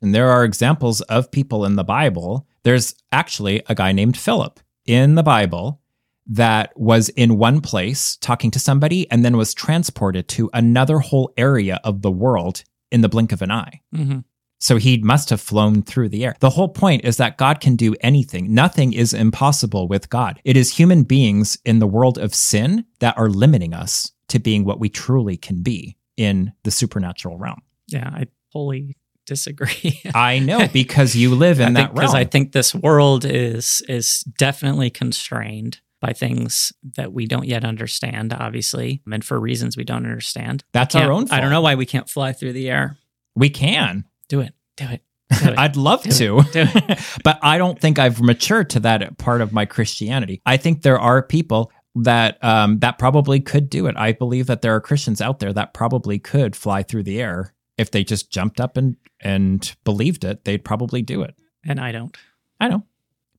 and 0.00 0.14
there 0.14 0.30
are 0.30 0.44
examples 0.44 1.00
of 1.02 1.30
people 1.30 1.64
in 1.64 1.76
the 1.76 1.84
bible 1.84 2.46
there's 2.62 2.94
actually 3.12 3.62
a 3.68 3.74
guy 3.74 3.92
named 3.92 4.16
philip 4.16 4.60
in 4.84 5.14
the 5.14 5.22
bible 5.22 5.80
that 6.28 6.78
was 6.78 7.08
in 7.10 7.38
one 7.38 7.60
place 7.60 8.16
talking 8.16 8.50
to 8.50 8.60
somebody 8.60 9.10
and 9.10 9.24
then 9.24 9.36
was 9.36 9.54
transported 9.54 10.28
to 10.28 10.50
another 10.52 10.98
whole 10.98 11.32
area 11.36 11.80
of 11.82 12.02
the 12.02 12.10
world 12.10 12.62
in 12.90 13.00
the 13.00 13.08
blink 13.08 13.32
of 13.32 13.42
an 13.42 13.50
eye. 13.50 13.80
hmm 13.94 14.18
So 14.60 14.76
he 14.76 14.98
must 14.98 15.30
have 15.30 15.40
flown 15.40 15.82
through 15.82 16.10
the 16.10 16.24
air. 16.24 16.34
The 16.40 16.50
whole 16.50 16.68
point 16.68 17.04
is 17.04 17.16
that 17.16 17.38
God 17.38 17.60
can 17.60 17.76
do 17.76 17.94
anything. 18.00 18.52
Nothing 18.54 18.92
is 18.92 19.14
impossible 19.14 19.88
with 19.88 20.10
God. 20.10 20.40
It 20.44 20.56
is 20.56 20.76
human 20.76 21.04
beings 21.04 21.56
in 21.64 21.78
the 21.78 21.86
world 21.86 22.18
of 22.18 22.34
sin 22.34 22.84
that 23.00 23.16
are 23.16 23.30
limiting 23.30 23.72
us 23.72 24.12
to 24.28 24.38
being 24.38 24.64
what 24.64 24.80
we 24.80 24.90
truly 24.90 25.36
can 25.36 25.62
be 25.62 25.96
in 26.16 26.52
the 26.64 26.70
supernatural 26.70 27.38
realm. 27.38 27.62
Yeah, 27.86 28.10
I 28.12 28.26
fully 28.52 28.96
disagree. 29.28 30.00
I 30.14 30.40
know 30.40 30.66
because 30.72 31.14
you 31.14 31.34
live 31.34 31.60
in 31.60 31.68
I 31.68 31.70
that 31.72 31.80
think, 31.80 31.94
because 31.94 32.14
realm. 32.14 32.20
I 32.20 32.24
think 32.24 32.52
this 32.52 32.74
world 32.74 33.24
is 33.24 33.82
is 33.88 34.24
definitely 34.38 34.90
constrained 34.90 35.80
by 36.00 36.12
things 36.12 36.72
that 36.96 37.12
we 37.12 37.26
don't 37.26 37.46
yet 37.46 37.64
understand, 37.64 38.32
obviously, 38.32 39.02
and 39.10 39.24
for 39.24 39.38
reasons 39.38 39.76
we 39.76 39.84
don't 39.84 40.04
understand. 40.06 40.64
That's 40.72 40.94
our 40.94 41.12
own 41.12 41.30
I 41.30 41.40
don't 41.40 41.50
know 41.50 41.60
why 41.60 41.74
we 41.74 41.86
can't 41.86 42.08
fly 42.08 42.32
through 42.32 42.54
the 42.54 42.68
air. 42.70 42.96
we 43.36 43.50
can. 43.50 44.04
Do 44.28 44.40
it. 44.40 44.54
Do 44.76 44.84
it. 44.86 45.02
Do 45.42 45.50
it. 45.50 45.58
I'd 45.58 45.76
love 45.76 46.02
Do 46.02 46.10
to, 46.10 46.98
but 47.24 47.38
I 47.42 47.58
don't 47.58 47.78
think 47.78 47.98
I've 47.98 48.20
matured 48.20 48.70
to 48.70 48.80
that 48.80 49.18
part 49.18 49.42
of 49.42 49.52
my 49.52 49.66
Christianity. 49.66 50.40
I 50.46 50.56
think 50.56 50.82
there 50.82 50.98
are 50.98 51.22
people 51.22 51.70
that 51.96 52.42
um, 52.42 52.78
that 52.78 52.98
probably 52.98 53.40
could 53.40 53.68
do 53.68 53.86
it. 53.86 53.96
I 53.96 54.12
believe 54.12 54.46
that 54.46 54.62
there 54.62 54.74
are 54.74 54.80
Christians 54.80 55.20
out 55.20 55.38
there 55.40 55.52
that 55.52 55.74
probably 55.74 56.18
could 56.18 56.56
fly 56.56 56.82
through 56.82 57.02
the 57.02 57.20
air 57.20 57.52
if 57.78 57.90
they 57.90 58.04
just 58.04 58.30
jumped 58.30 58.60
up 58.60 58.76
and 58.76 58.96
and 59.20 59.74
believed 59.84 60.24
it. 60.24 60.44
They'd 60.44 60.64
probably 60.64 61.02
do 61.02 61.22
it. 61.22 61.34
and 61.64 61.80
I 61.80 61.92
don't. 61.92 62.16
I 62.60 62.68
know, 62.68 62.84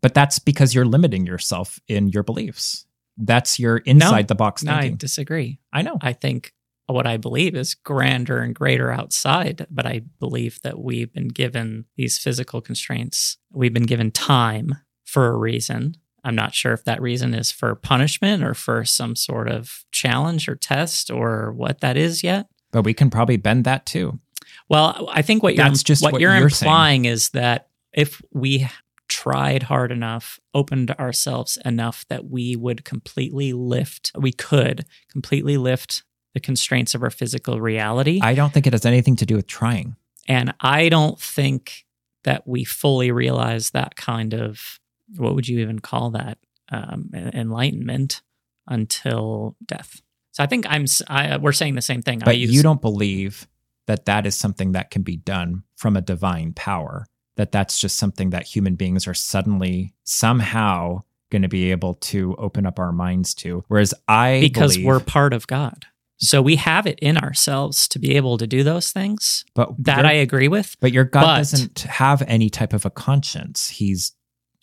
but 0.02 0.14
that's 0.14 0.40
because 0.40 0.74
you're 0.74 0.86
limiting 0.86 1.26
yourself 1.26 1.80
in 1.88 2.08
your 2.08 2.24
beliefs. 2.24 2.86
That's 3.18 3.60
your 3.60 3.78
inside 3.78 4.30
the 4.30 4.36
box 4.36 4.64
No, 4.64 4.74
I 4.74 4.90
disagree. 4.90 5.60
I 5.74 5.82
know. 5.82 5.98
I 6.02 6.14
think 6.14 6.54
what 6.88 7.06
I 7.06 7.18
believe 7.18 7.54
is 7.56 7.76
grander 7.76 8.40
and 8.40 8.56
greater 8.56 8.92
outside, 8.92 9.68
but 9.70 9.86
I 9.86 10.02
believe 10.20 10.60
that 10.64 10.80
we've 10.80 11.12
been 11.14 11.28
given 11.28 11.86
these 11.98 12.18
physical 12.18 12.62
constraints. 12.62 13.38
We've 13.52 13.74
been 13.74 13.84
given 13.84 14.10
time 14.10 14.76
for 15.06 15.28
a 15.28 15.38
reason. 15.38 15.96
I'm 16.24 16.36
not 16.36 16.54
sure 16.56 16.74
if 16.74 16.84
that 16.86 17.02
reason 17.02 17.34
is 17.34 17.52
for 17.52 17.76
punishment 17.76 18.44
or 18.44 18.54
for 18.54 18.84
some 18.86 19.16
sort 19.16 19.50
of 19.50 19.86
challenge 19.92 20.50
or 20.50 20.56
test 20.56 21.12
or 21.12 21.52
what 21.52 21.82
that 21.82 21.98
is 21.98 22.24
yet. 22.24 22.48
But 22.72 22.84
we 22.84 22.94
can 22.94 23.10
probably 23.10 23.38
bend 23.38 23.66
that 23.66 23.86
too. 23.86 24.20
Well, 24.70 25.10
I 25.12 25.24
think 25.24 25.44
what 25.44 25.56
you're 25.56 25.70
just 25.70 26.04
what, 26.04 26.14
what 26.14 26.22
you're, 26.22 26.36
you're 26.38 26.50
saying. 26.50 26.70
implying 26.70 27.06
is 27.06 27.30
that 27.30 27.70
if 27.92 28.22
we 28.32 28.68
tried 29.08 29.64
hard 29.64 29.92
enough, 29.92 30.40
opened 30.54 30.92
ourselves 30.92 31.58
enough 31.66 32.06
that 32.10 32.30
we 32.30 32.56
would 32.56 32.86
completely 32.86 33.52
lift, 33.52 34.12
we 34.16 34.32
could 34.32 34.86
completely 35.12 35.58
lift 35.58 36.04
the 36.36 36.40
constraints 36.40 36.94
of 36.94 37.02
our 37.02 37.10
physical 37.10 37.60
reality. 37.60 38.20
I 38.22 38.36
don't 38.36 38.54
think 38.54 38.68
it 38.68 38.74
has 38.74 38.86
anything 38.86 39.16
to 39.18 39.26
do 39.26 39.36
with 39.36 39.48
trying. 39.48 39.96
and 40.28 40.54
I 40.62 40.90
don't 40.90 41.20
think 41.20 41.86
that 42.24 42.48
we 42.48 42.64
fully 42.64 43.12
realize 43.12 43.72
that 43.72 43.96
kind 43.96 44.34
of 44.34 44.80
what 45.18 45.34
would 45.34 45.48
you 45.48 45.60
even 45.60 45.80
call 45.80 46.12
that 46.12 46.38
um, 46.72 47.10
enlightenment 47.14 48.22
until 48.68 49.56
death. 49.66 50.02
So 50.32 50.44
I 50.44 50.46
think 50.46 50.66
I'm 50.70 50.86
I, 51.08 51.38
we're 51.38 51.52
saying 51.52 51.74
the 51.74 51.82
same 51.82 52.04
thing. 52.04 52.22
I 52.22 52.26
But 52.26 52.38
use, 52.38 52.52
you 52.52 52.62
don't 52.62 52.82
believe 52.82 53.48
that 53.90 54.06
that 54.06 54.26
is 54.26 54.36
something 54.36 54.72
that 54.74 54.92
can 54.92 55.02
be 55.02 55.18
done 55.18 55.64
from 55.76 55.98
a 55.98 56.02
divine 56.02 56.54
power. 56.54 57.06
that 57.38 57.54
that's 57.54 57.80
just 57.80 57.98
something 57.98 58.32
that 58.32 58.44
human 58.44 58.76
beings 58.76 59.08
are 59.08 59.14
suddenly 59.14 59.94
somehow 60.04 61.02
going 61.32 61.42
to 61.42 61.48
be 61.48 61.72
able 61.72 61.94
to 61.96 62.36
open 62.36 62.66
up 62.66 62.78
our 62.80 62.92
minds 62.92 63.34
to. 63.34 63.64
Whereas 63.70 63.94
I 64.10 64.40
because 64.42 64.74
believe- 64.74 64.86
we're 64.86 65.00
part 65.00 65.32
of 65.34 65.48
God. 65.48 65.86
So 66.18 66.42
we 66.42 66.58
have 66.58 66.86
it 66.86 67.00
in 67.00 67.18
ourselves 67.18 67.88
to 67.90 67.98
be 68.00 68.18
able 68.18 68.38
to 68.40 68.46
do 68.46 68.62
those 68.62 68.92
things. 68.92 69.46
but 69.56 69.70
That 69.80 70.06
I 70.06 70.12
agree 70.12 70.50
with. 70.50 70.76
but 70.82 70.92
your 70.92 71.06
God 71.06 71.22
but- 71.22 71.38
doesn't 71.38 71.80
have 71.80 72.22
any 72.28 72.50
type 72.50 72.74
of 72.74 72.86
a 72.86 72.90
conscience. 72.90 73.70
He's 73.70 74.12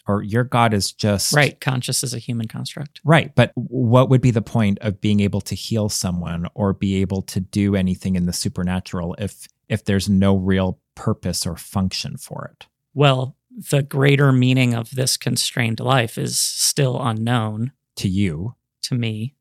or 0.09 0.23
your 0.23 0.45
God 0.45 0.73
is 0.73 0.93
just 0.93 1.33
Right. 1.35 1.61
Conscious 1.61 2.05
is 2.05 2.15
a 2.15 2.19
human 2.19 2.49
construct. 2.49 3.01
Right. 3.05 3.35
But 3.35 3.53
what 3.55 4.09
would 4.09 4.21
be 4.21 4.31
the 4.31 4.43
point 4.43 4.79
of 4.81 5.01
being 5.01 5.21
able 5.21 5.41
to 5.43 5.55
heal 5.55 5.89
someone 5.89 6.47
or 6.55 6.73
be 6.73 6.97
able 7.01 7.23
to 7.23 7.41
do 7.41 7.75
anything 7.75 8.17
in 8.17 8.27
the 8.27 8.33
supernatural 8.33 9.15
if 9.19 9.49
if 9.69 9.85
there's 9.85 10.09
no 10.09 10.37
real 10.37 10.79
purpose 10.95 11.45
or 11.47 11.57
function 11.57 12.17
for 12.17 12.51
it? 12.53 12.67
Well, 12.95 13.37
the 13.71 13.83
greater 13.83 14.33
meaning 14.33 14.75
of 14.75 14.91
this 14.91 15.17
constrained 15.17 15.81
life 15.81 16.19
is 16.19 16.39
still 16.39 17.01
unknown 17.03 17.73
To 17.97 18.09
you. 18.09 18.55
to 18.83 18.95
me. 18.95 19.35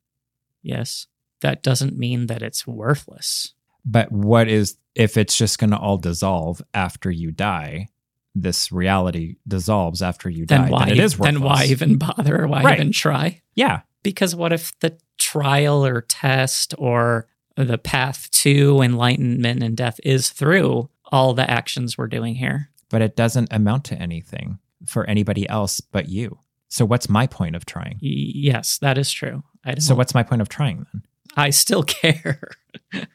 Yes. 0.63 1.07
That 1.41 1.61
doesn't 1.61 1.97
mean 1.97 2.27
that 2.27 2.41
it's 2.41 2.65
worthless. 2.65 3.53
But 3.85 4.11
what 4.11 4.47
is 4.47 4.77
if 4.95 5.15
it's 5.17 5.37
just 5.37 5.59
going 5.59 5.69
to 5.71 5.77
all 5.77 5.97
dissolve 5.97 6.61
after 6.73 7.11
you 7.11 7.31
die? 7.31 7.89
This 8.35 8.71
reality 8.71 9.37
dissolves 9.47 10.01
after 10.01 10.29
you 10.29 10.45
die. 10.45 10.63
Then 10.63 10.69
why, 10.71 10.87
it 10.89 10.99
is 10.99 11.15
then 11.17 11.41
why 11.41 11.65
even 11.65 11.97
bother? 11.97 12.45
Why 12.47 12.63
Right. 12.63 12.79
even 12.79 12.91
try? 12.91 13.41
Yeah. 13.55 13.81
Because 14.03 14.35
what 14.35 14.51
if 14.51 14.77
the 14.81 14.97
trial 15.17 15.85
or 15.85 16.01
test 16.01 16.75
or 16.77 17.27
the 17.55 17.77
path 17.77 18.29
to 18.31 18.81
enlightenment 18.81 19.63
and 19.63 19.77
death 19.77 19.99
is 20.03 20.29
through 20.29 20.89
all 21.11 21.33
the 21.33 21.49
actions 21.49 21.97
we're 21.97 22.07
doing 22.07 22.35
here? 22.35 22.69
But 22.89 23.01
it 23.01 23.15
doesn't 23.15 23.51
amount 23.51 23.85
to 23.85 23.95
anything 23.95 24.59
for 24.85 25.05
anybody 25.09 25.47
else 25.49 25.79
but 25.79 26.09
you. 26.09 26.39
So 26.67 26.83
what's 26.85 27.07
my 27.07 27.25
point 27.27 27.55
of 27.55 27.65
trying? 27.65 27.99
Y- 28.01 28.09
yes, 28.35 28.77
that 28.79 28.97
is 28.97 29.09
true. 29.11 29.43
I 29.63 29.71
don't, 29.71 29.81
So 29.81 29.95
what's 29.95 30.13
my 30.13 30.23
point 30.23 30.41
of 30.41 30.49
trying 30.49 30.85
then? 30.91 31.03
I 31.37 31.49
still 31.51 31.83
care. 31.87 32.51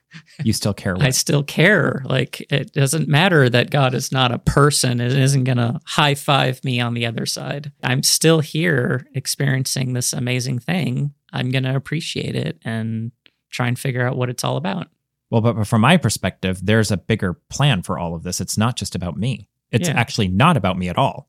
You 0.42 0.52
still 0.52 0.74
care 0.74 0.94
what? 0.96 1.04
I 1.06 1.10
still 1.10 1.42
care. 1.44 2.02
Like 2.04 2.44
it 2.50 2.72
doesn't 2.72 3.08
matter 3.08 3.48
that 3.48 3.70
God 3.70 3.94
is 3.94 4.10
not 4.10 4.32
a 4.32 4.38
person. 4.38 5.00
It 5.00 5.12
isn't 5.12 5.44
going 5.44 5.58
to 5.58 5.80
high 5.86 6.14
five 6.16 6.62
me 6.64 6.80
on 6.80 6.94
the 6.94 7.06
other 7.06 7.26
side. 7.26 7.70
I'm 7.84 8.02
still 8.02 8.40
here 8.40 9.06
experiencing 9.14 9.92
this 9.92 10.12
amazing 10.12 10.58
thing. 10.58 11.14
I'm 11.32 11.50
going 11.50 11.62
to 11.64 11.76
appreciate 11.76 12.34
it 12.34 12.58
and 12.64 13.12
try 13.50 13.68
and 13.68 13.78
figure 13.78 14.04
out 14.06 14.16
what 14.16 14.30
it's 14.30 14.42
all 14.42 14.56
about. 14.56 14.88
Well, 15.30 15.40
but 15.42 15.64
from 15.66 15.82
my 15.82 15.96
perspective, 15.96 16.60
there's 16.64 16.90
a 16.90 16.96
bigger 16.96 17.34
plan 17.50 17.82
for 17.82 17.98
all 17.98 18.14
of 18.16 18.24
this. 18.24 18.40
It's 18.40 18.58
not 18.58 18.76
just 18.76 18.94
about 18.96 19.16
me. 19.16 19.48
It's 19.70 19.88
Yeah. 19.88 19.94
actually 19.94 20.28
not 20.28 20.56
about 20.56 20.76
me 20.78 20.88
at 20.88 20.98
all. 20.98 21.28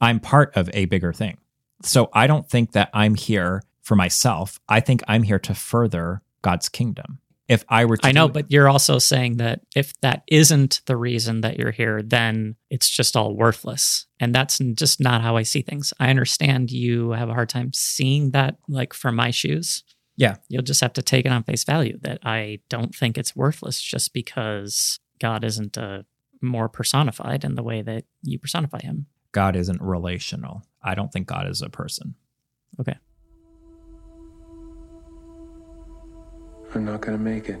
I'm 0.00 0.20
part 0.20 0.54
of 0.56 0.70
a 0.72 0.84
bigger 0.84 1.12
thing. 1.12 1.38
So 1.82 2.10
I 2.12 2.26
don't 2.28 2.48
think 2.48 2.72
that 2.72 2.90
I'm 2.94 3.16
here 3.16 3.62
for 3.82 3.96
myself. 3.96 4.60
I 4.68 4.78
think 4.80 5.02
I'm 5.08 5.24
here 5.24 5.38
to 5.40 5.54
further 5.54 6.22
God's 6.42 6.68
kingdom. 6.68 7.18
If 7.50 7.64
I 7.68 7.84
were 7.84 7.96
to 7.96 8.06
I 8.06 8.12
know, 8.12 8.28
do- 8.28 8.32
but 8.32 8.50
you're 8.52 8.68
also 8.68 9.00
saying 9.00 9.38
that 9.38 9.62
if 9.74 9.92
that 10.02 10.22
isn't 10.28 10.82
the 10.86 10.96
reason 10.96 11.40
that 11.40 11.58
you're 11.58 11.72
here, 11.72 12.00
then 12.00 12.54
it's 12.70 12.88
just 12.88 13.16
all 13.16 13.36
worthless. 13.36 14.06
And 14.20 14.32
that's 14.32 14.58
just 14.74 15.00
not 15.00 15.20
how 15.20 15.36
I 15.36 15.42
see 15.42 15.60
things. 15.60 15.92
I 15.98 16.10
understand 16.10 16.70
you 16.70 17.10
have 17.10 17.28
a 17.28 17.34
hard 17.34 17.48
time 17.48 17.72
seeing 17.74 18.30
that, 18.30 18.58
like 18.68 18.94
from 18.94 19.16
my 19.16 19.32
shoes. 19.32 19.82
Yeah. 20.16 20.36
You'll 20.48 20.62
just 20.62 20.80
have 20.80 20.92
to 20.92 21.02
take 21.02 21.26
it 21.26 21.32
on 21.32 21.42
face 21.42 21.64
value 21.64 21.98
that 22.02 22.20
I 22.22 22.60
don't 22.68 22.94
think 22.94 23.18
it's 23.18 23.34
worthless 23.34 23.82
just 23.82 24.12
because 24.12 25.00
God 25.18 25.42
isn't 25.42 25.76
uh, 25.76 26.02
more 26.40 26.68
personified 26.68 27.44
in 27.44 27.56
the 27.56 27.64
way 27.64 27.82
that 27.82 28.04
you 28.22 28.38
personify 28.38 28.80
him. 28.80 29.06
God 29.32 29.56
isn't 29.56 29.82
relational. 29.82 30.62
I 30.84 30.94
don't 30.94 31.12
think 31.12 31.26
God 31.26 31.48
is 31.48 31.62
a 31.62 31.68
person. 31.68 32.14
Okay. 32.78 32.96
I'm 36.72 36.84
not 36.84 37.00
gonna 37.00 37.18
make 37.18 37.48
it. 37.48 37.60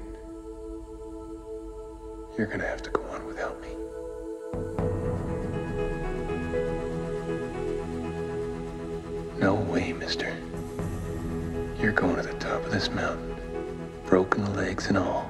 You're 2.38 2.46
gonna 2.46 2.66
have 2.66 2.80
to 2.82 2.90
go 2.90 3.02
on 3.10 3.26
without 3.26 3.60
me. 3.60 3.68
No 9.40 9.54
way, 9.54 9.92
mister. 9.92 10.32
You're 11.80 11.90
going 11.90 12.16
to 12.16 12.22
the 12.22 12.34
top 12.34 12.64
of 12.64 12.70
this 12.70 12.88
mountain, 12.88 13.36
broken 14.06 14.54
legs 14.54 14.86
and 14.86 14.96
all. 14.96 15.28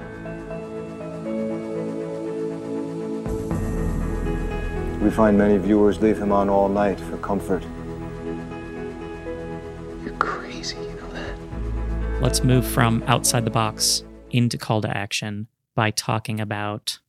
We 5.01 5.09
find 5.09 5.35
many 5.39 5.57
viewers 5.57 5.99
leave 5.99 6.19
him 6.19 6.31
on 6.31 6.49
all 6.49 6.69
night 6.69 6.99
for 6.99 7.17
comfort. 7.17 7.63
Let's 12.21 12.43
move 12.43 12.65
from 12.65 13.03
outside 13.07 13.45
the 13.45 13.51
box 13.51 14.03
into 14.29 14.57
call 14.57 14.81
to 14.81 14.95
action 14.95 15.47
by 15.75 15.89
talking 15.91 16.39
about. 16.39 16.99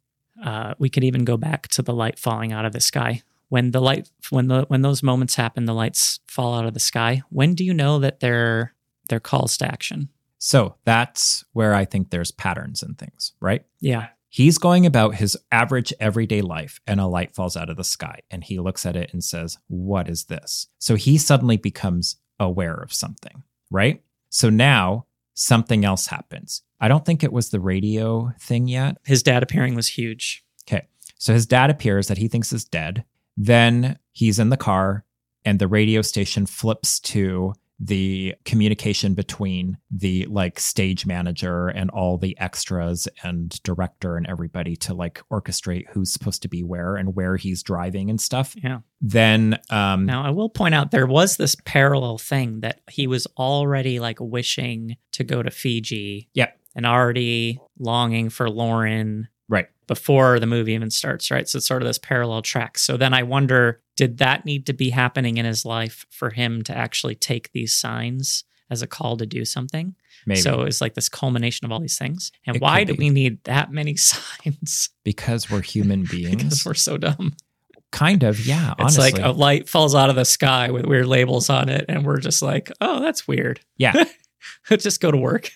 Uh, 0.42 0.74
we 0.78 0.88
could 0.88 1.04
even 1.04 1.24
go 1.24 1.36
back 1.36 1.68
to 1.68 1.82
the 1.82 1.92
light 1.92 2.18
falling 2.18 2.52
out 2.52 2.64
of 2.64 2.72
the 2.72 2.80
sky. 2.80 3.22
When 3.50 3.72
the 3.72 3.80
light, 3.80 4.10
when 4.30 4.48
the 4.48 4.64
when 4.68 4.80
those 4.80 5.02
moments 5.02 5.34
happen, 5.34 5.66
the 5.66 5.74
lights 5.74 6.20
fall 6.26 6.54
out 6.54 6.64
of 6.64 6.72
the 6.72 6.80
sky. 6.80 7.22
When 7.28 7.54
do 7.54 7.62
you 7.64 7.74
know 7.74 7.98
that 7.98 8.20
they're 8.20 8.74
they're 9.10 9.20
calls 9.20 9.58
to 9.58 9.66
action? 9.66 10.08
So 10.38 10.76
that's 10.84 11.44
where 11.52 11.74
I 11.74 11.84
think 11.84 12.10
there's 12.10 12.30
patterns 12.30 12.82
and 12.82 12.98
things, 12.98 13.34
right? 13.38 13.64
Yeah, 13.80 14.08
He's 14.32 14.56
going 14.56 14.86
about 14.86 15.16
his 15.16 15.36
average 15.52 15.92
everyday 16.00 16.40
life 16.40 16.80
and 16.86 16.98
a 16.98 17.06
light 17.06 17.34
falls 17.34 17.54
out 17.54 17.68
of 17.68 17.76
the 17.76 17.84
sky 17.84 18.20
and 18.30 18.42
he 18.42 18.58
looks 18.58 18.86
at 18.86 18.96
it 18.96 19.12
and 19.12 19.22
says, 19.22 19.58
What 19.68 20.08
is 20.08 20.24
this? 20.24 20.68
So 20.78 20.94
he 20.94 21.18
suddenly 21.18 21.58
becomes 21.58 22.16
aware 22.40 22.76
of 22.76 22.94
something, 22.94 23.42
right? 23.70 24.02
So 24.32 24.48
now 24.48 25.04
something 25.34 25.84
else 25.84 26.06
happens. 26.06 26.62
I 26.80 26.88
don't 26.88 27.04
think 27.04 27.22
it 27.22 27.32
was 27.32 27.50
the 27.50 27.60
radio 27.60 28.32
thing 28.40 28.66
yet. 28.66 28.96
his 29.04 29.22
dad 29.22 29.42
appearing 29.42 29.74
was 29.74 29.86
huge. 29.86 30.42
Okay. 30.66 30.86
So 31.18 31.34
his 31.34 31.46
dad 31.46 31.68
appears 31.68 32.08
that 32.08 32.18
he 32.18 32.28
thinks 32.28 32.52
is 32.52 32.64
dead. 32.64 33.04
Then 33.36 33.98
he's 34.12 34.38
in 34.38 34.48
the 34.48 34.56
car 34.56 35.04
and 35.44 35.58
the 35.58 35.68
radio 35.68 36.00
station 36.00 36.46
flips 36.46 36.98
to 37.00 37.52
the 37.84 38.32
communication 38.44 39.12
between 39.12 39.76
the 39.90 40.24
like 40.26 40.60
stage 40.60 41.04
manager 41.04 41.66
and 41.66 41.90
all 41.90 42.16
the 42.16 42.38
extras 42.38 43.08
and 43.24 43.60
director 43.64 44.16
and 44.16 44.24
everybody 44.28 44.76
to 44.76 44.94
like 44.94 45.20
orchestrate 45.32 45.86
who's 45.90 46.12
supposed 46.12 46.42
to 46.42 46.48
be 46.48 46.62
where 46.62 46.94
and 46.94 47.16
where 47.16 47.36
he's 47.36 47.60
driving 47.60 48.08
and 48.08 48.20
stuff. 48.20 48.54
Yeah. 48.56 48.80
Then 49.00 49.58
um 49.68 50.06
Now 50.06 50.22
I 50.22 50.30
will 50.30 50.48
point 50.48 50.76
out 50.76 50.92
there 50.92 51.08
was 51.08 51.36
this 51.36 51.56
parallel 51.64 52.18
thing 52.18 52.60
that 52.60 52.82
he 52.88 53.08
was 53.08 53.26
already 53.36 53.98
like 53.98 54.18
wishing 54.20 54.96
to 55.12 55.24
go 55.24 55.42
to 55.42 55.50
Fiji. 55.50 56.28
Yeah. 56.34 56.52
And 56.76 56.86
already 56.86 57.60
longing 57.80 58.30
for 58.30 58.48
Lauren 58.48 59.28
right. 59.48 59.66
before 59.88 60.38
the 60.38 60.46
movie 60.46 60.72
even 60.72 60.90
starts, 60.90 61.30
right? 61.30 61.48
So 61.48 61.58
it's 61.58 61.66
sort 61.66 61.82
of 61.82 61.88
this 61.88 61.98
parallel 61.98 62.42
track. 62.42 62.78
So 62.78 62.96
then 62.96 63.12
I 63.12 63.24
wonder, 63.24 63.81
did 63.96 64.18
that 64.18 64.44
need 64.44 64.66
to 64.66 64.72
be 64.72 64.90
happening 64.90 65.36
in 65.36 65.44
his 65.44 65.64
life 65.64 66.06
for 66.10 66.30
him 66.30 66.62
to 66.62 66.76
actually 66.76 67.14
take 67.14 67.52
these 67.52 67.74
signs 67.74 68.44
as 68.70 68.82
a 68.82 68.86
call 68.86 69.16
to 69.18 69.26
do 69.26 69.44
something? 69.44 69.94
Maybe 70.26 70.40
So 70.40 70.62
it's 70.62 70.80
like 70.80 70.94
this 70.94 71.08
culmination 71.08 71.64
of 71.64 71.72
all 71.72 71.80
these 71.80 71.98
things. 71.98 72.30
And 72.46 72.56
It 72.56 72.62
why 72.62 72.84
do 72.84 72.94
we 72.96 73.10
need 73.10 73.42
that 73.44 73.70
many 73.72 73.96
signs? 73.96 74.88
because 75.04 75.50
we're 75.50 75.62
human 75.62 76.04
beings. 76.10 76.36
because 76.36 76.64
we're 76.64 76.74
so 76.74 76.96
dumb. 76.96 77.34
kind 77.90 78.22
of, 78.22 78.46
yeah. 78.46 78.72
It's 78.78 78.96
honestly. 78.98 79.12
like 79.12 79.22
a 79.22 79.32
light 79.32 79.68
falls 79.68 79.94
out 79.94 80.08
of 80.10 80.16
the 80.16 80.24
sky 80.24 80.70
with 80.70 80.86
weird 80.86 81.06
labels 81.06 81.50
on 81.50 81.68
it, 81.68 81.84
and 81.88 82.06
we're 82.06 82.18
just 82.20 82.40
like, 82.40 82.70
oh, 82.80 83.00
that's 83.00 83.28
weird. 83.28 83.60
Yeah. 83.76 84.04
just 84.78 85.00
go 85.00 85.10
to 85.10 85.18
work. 85.18 85.50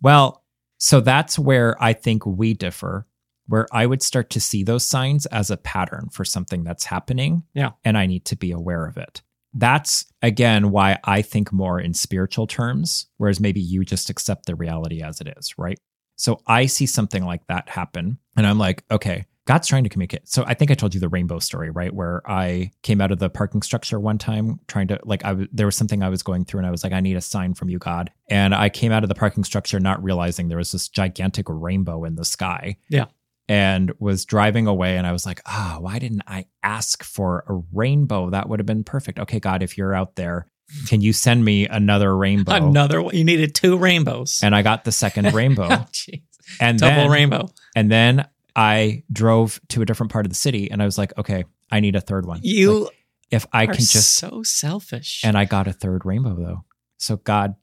Well, 0.00 0.42
so 0.78 1.00
that's 1.00 1.38
where 1.38 1.76
I 1.82 1.92
think 1.92 2.24
we 2.24 2.54
differ, 2.54 3.06
where 3.46 3.66
I 3.72 3.86
would 3.86 4.02
start 4.02 4.30
to 4.30 4.40
see 4.40 4.62
those 4.62 4.86
signs 4.86 5.26
as 5.26 5.50
a 5.50 5.56
pattern 5.56 6.08
for 6.10 6.24
something 6.24 6.64
that's 6.64 6.84
happening. 6.84 7.42
Yeah. 7.54 7.70
And 7.84 7.98
I 7.98 8.06
need 8.06 8.24
to 8.26 8.36
be 8.36 8.52
aware 8.52 8.86
of 8.86 8.96
it. 8.96 9.22
That's 9.54 10.06
again 10.22 10.70
why 10.70 10.98
I 11.04 11.20
think 11.20 11.52
more 11.52 11.78
in 11.78 11.92
spiritual 11.92 12.46
terms, 12.46 13.06
whereas 13.18 13.40
maybe 13.40 13.60
you 13.60 13.84
just 13.84 14.08
accept 14.08 14.46
the 14.46 14.54
reality 14.54 15.02
as 15.02 15.20
it 15.20 15.28
is, 15.36 15.54
right? 15.58 15.78
So 16.16 16.40
I 16.46 16.66
see 16.66 16.86
something 16.86 17.24
like 17.24 17.46
that 17.48 17.68
happen, 17.68 18.18
and 18.36 18.46
I'm 18.46 18.58
like, 18.58 18.84
okay, 18.90 19.26
God's 19.44 19.66
trying 19.66 19.82
to 19.82 19.88
communicate. 19.88 20.28
So 20.28 20.44
I 20.46 20.54
think 20.54 20.70
I 20.70 20.74
told 20.74 20.94
you 20.94 21.00
the 21.00 21.08
rainbow 21.08 21.40
story, 21.40 21.70
right? 21.70 21.92
Where 21.92 22.22
I 22.30 22.70
came 22.82 23.00
out 23.00 23.10
of 23.10 23.18
the 23.18 23.28
parking 23.28 23.62
structure 23.62 23.98
one 23.98 24.18
time 24.18 24.60
trying 24.68 24.86
to 24.88 25.00
like 25.04 25.24
I 25.24 25.30
w- 25.30 25.48
there 25.52 25.66
was 25.66 25.74
something 25.74 26.02
I 26.02 26.10
was 26.10 26.22
going 26.22 26.44
through 26.44 26.58
and 26.58 26.66
I 26.66 26.70
was 26.70 26.84
like 26.84 26.92
I 26.92 27.00
need 27.00 27.16
a 27.16 27.20
sign 27.20 27.54
from 27.54 27.68
you 27.68 27.78
God. 27.78 28.10
And 28.28 28.54
I 28.54 28.68
came 28.68 28.92
out 28.92 29.02
of 29.02 29.08
the 29.08 29.16
parking 29.16 29.42
structure 29.42 29.80
not 29.80 30.02
realizing 30.02 30.46
there 30.48 30.58
was 30.58 30.70
this 30.70 30.88
gigantic 30.88 31.46
rainbow 31.48 32.04
in 32.04 32.14
the 32.14 32.24
sky. 32.24 32.76
Yeah. 32.88 33.06
And 33.52 33.92
was 33.98 34.24
driving 34.24 34.66
away 34.66 34.96
and 34.96 35.06
I 35.06 35.12
was 35.12 35.26
like, 35.26 35.40
"Ah, 35.46 35.76
why 35.78 35.98
didn't 35.98 36.22
I 36.26 36.46
ask 36.62 37.02
for 37.04 37.44
a 37.46 37.60
rainbow? 37.72 38.30
That 38.30 38.48
would 38.48 38.58
have 38.60 38.66
been 38.66 38.82
perfect. 38.84 39.18
Okay, 39.18 39.40
God, 39.40 39.62
if 39.62 39.76
you're 39.76 39.94
out 39.94 40.16
there, 40.16 40.46
can 40.88 41.00
you 41.02 41.12
send 41.12 41.44
me 41.44 41.66
another 41.68 42.16
rainbow?" 42.16 42.52
Another 42.52 43.02
one. 43.02 43.14
You 43.14 43.24
needed 43.24 43.54
two 43.54 43.76
rainbows. 43.76 44.40
And 44.42 44.54
I 44.54 44.62
got 44.62 44.84
the 44.84 44.92
second 44.92 45.34
rainbow. 45.40 45.64
Oh, 45.70 45.86
jeez. 45.92 46.22
and 46.60 46.78
Double 46.78 46.94
then, 46.96 47.10
rainbow. 47.10 47.50
and 47.76 47.90
then 47.90 48.26
I 48.56 49.02
drove 49.12 49.60
to 49.68 49.82
a 49.82 49.84
different 49.84 50.12
part 50.12 50.24
of 50.24 50.30
the 50.30 50.36
city 50.36 50.70
and 50.70 50.82
I 50.82 50.86
was 50.86 50.96
like, 50.96 51.12
okay, 51.18 51.44
I 51.70 51.80
need 51.80 51.94
a 51.96 52.00
third 52.00 52.24
one. 52.26 52.40
You 52.42 52.84
Like, 52.84 52.96
if 53.30 53.46
I 53.52 53.66
can 53.66 53.76
just 53.76 54.14
so 54.16 54.42
selfish. 54.42 55.22
and 55.24 55.36
I 55.36 55.44
got 55.46 55.66
a 55.68 55.72
third 55.72 56.04
rainbow 56.06 56.34
though. 56.36 56.64
So 56.98 57.16
God 57.16 57.54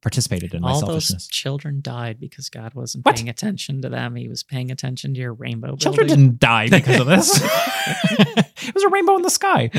participated 0.00 0.54
in 0.54 0.62
my 0.62 0.70
all 0.70 0.80
selfishness. 0.80 1.24
those 1.24 1.28
children 1.28 1.80
died 1.82 2.20
because 2.20 2.48
God 2.48 2.74
wasn't 2.74 3.04
What? 3.04 3.16
paying 3.16 3.28
attention 3.28 3.82
to 3.82 3.88
them. 3.88 4.14
He 4.14 4.28
was 4.28 4.42
paying 4.42 4.70
attention 4.70 5.14
to 5.14 5.20
your 5.20 5.32
rainbow. 5.34 5.76
Children 5.76 6.06
building. 6.06 6.24
didn't 6.26 6.40
die 6.40 6.68
because 6.68 7.00
of 7.00 7.06
this. 7.06 7.30
it 7.42 8.74
was 8.74 8.84
a 8.84 8.88
rainbow 8.88 9.16
in 9.16 9.22
the 9.22 9.30
sky. 9.30 9.70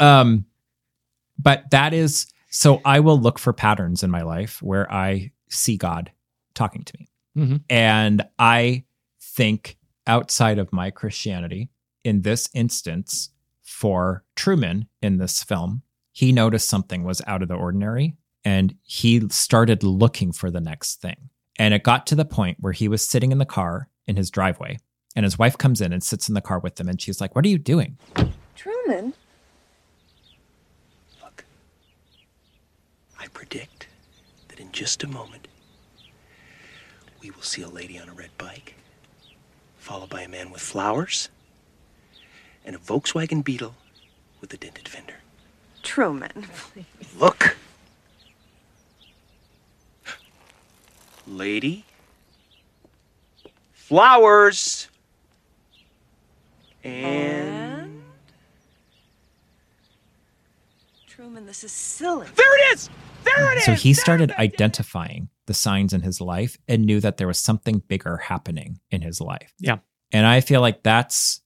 Um, 0.00 0.44
but 1.38 1.70
that 1.70 1.94
is 1.94 2.26
so 2.50 2.80
I 2.84 3.00
will 3.00 3.18
look 3.20 3.38
for 3.38 3.52
patterns 3.52 4.02
in 4.02 4.10
my 4.10 4.22
life 4.22 4.62
where 4.62 4.90
I 4.92 5.32
see 5.48 5.76
God 5.76 6.10
talking 6.54 6.82
to 6.82 6.92
me. 6.98 7.08
Mhm. 7.36 7.62
And 7.70 8.26
I 8.38 8.84
think 9.20 9.76
outside 10.06 10.58
of 10.58 10.72
my 10.72 10.90
Christianity, 10.90 11.70
in 12.04 12.22
this 12.22 12.48
instance, 12.54 13.30
for 13.62 14.24
Truman 14.34 14.88
in 15.02 15.18
this 15.18 15.42
film, 15.42 15.82
he 16.12 16.32
noticed 16.32 16.68
something 16.68 17.04
was 17.04 17.22
out 17.26 17.42
of 17.42 17.48
the 17.48 17.54
ordinary 17.54 18.16
and 18.48 18.74
he 18.82 19.28
started 19.28 19.82
looking 19.82 20.32
for 20.32 20.50
the 20.50 20.60
next 20.60 21.02
thing. 21.02 21.28
And 21.58 21.74
it 21.74 21.82
got 21.82 22.06
to 22.06 22.14
the 22.14 22.24
point 22.24 22.56
where 22.60 22.72
he 22.72 22.88
was 22.88 23.04
sitting 23.04 23.30
in 23.30 23.36
the 23.36 23.44
car 23.44 23.90
in 24.06 24.16
his 24.16 24.30
driveway 24.30 24.78
and 25.14 25.24
his 25.24 25.38
wife 25.38 25.58
comes 25.58 25.82
in 25.82 25.92
and 25.92 26.02
sits 26.02 26.30
in 26.30 26.34
the 26.34 26.40
car 26.40 26.58
with 26.58 26.80
him 26.80 26.88
and 26.88 26.98
she's 26.98 27.20
like, 27.20 27.36
What 27.36 27.44
are 27.44 27.48
you 27.48 27.58
doing? 27.58 27.98
Truman? 28.56 29.12
Look, 31.22 31.44
I 33.20 33.26
predict 33.34 33.88
that 34.48 34.58
in 34.58 34.72
just 34.72 35.04
a 35.04 35.08
moment, 35.08 35.46
we 37.20 37.30
will 37.30 37.42
see 37.42 37.60
a 37.60 37.68
lady 37.68 37.98
on 37.98 38.08
a 38.08 38.14
red 38.14 38.30
bike, 38.38 38.76
followed 39.76 40.08
by 40.08 40.22
a 40.22 40.28
man 40.28 40.50
with 40.50 40.62
flowers, 40.62 41.28
and 42.64 42.74
a 42.74 42.78
Volkswagen 42.78 43.44
Beetle 43.44 43.74
with 44.40 44.54
a 44.54 44.56
dented 44.56 44.88
fender. 44.88 45.16
Truman, 45.82 46.46
please. 46.54 46.86
Look! 47.18 47.58
Lady. 51.28 51.84
Flowers. 53.72 54.88
And. 56.84 58.02
Truman, 61.06 61.46
this 61.46 61.64
is 61.64 61.72
silly. 61.72 62.26
There 62.34 62.70
it 62.70 62.74
is! 62.74 62.90
There 63.24 63.52
it 63.52 63.58
is! 63.58 63.64
So 63.64 63.72
he 63.72 63.92
started 63.92 64.32
identifying 64.32 65.28
the 65.46 65.54
signs 65.54 65.92
in 65.92 66.02
his 66.02 66.20
life 66.20 66.56
and 66.68 66.84
knew 66.84 67.00
that 67.00 67.16
there 67.16 67.26
was 67.26 67.38
something 67.38 67.82
bigger 67.88 68.18
happening 68.18 68.78
in 68.90 69.02
his 69.02 69.20
life. 69.20 69.52
Yeah. 69.58 69.78
And 70.12 70.26
I 70.26 70.40
feel 70.40 70.60
like 70.60 70.82
that's 70.82 71.40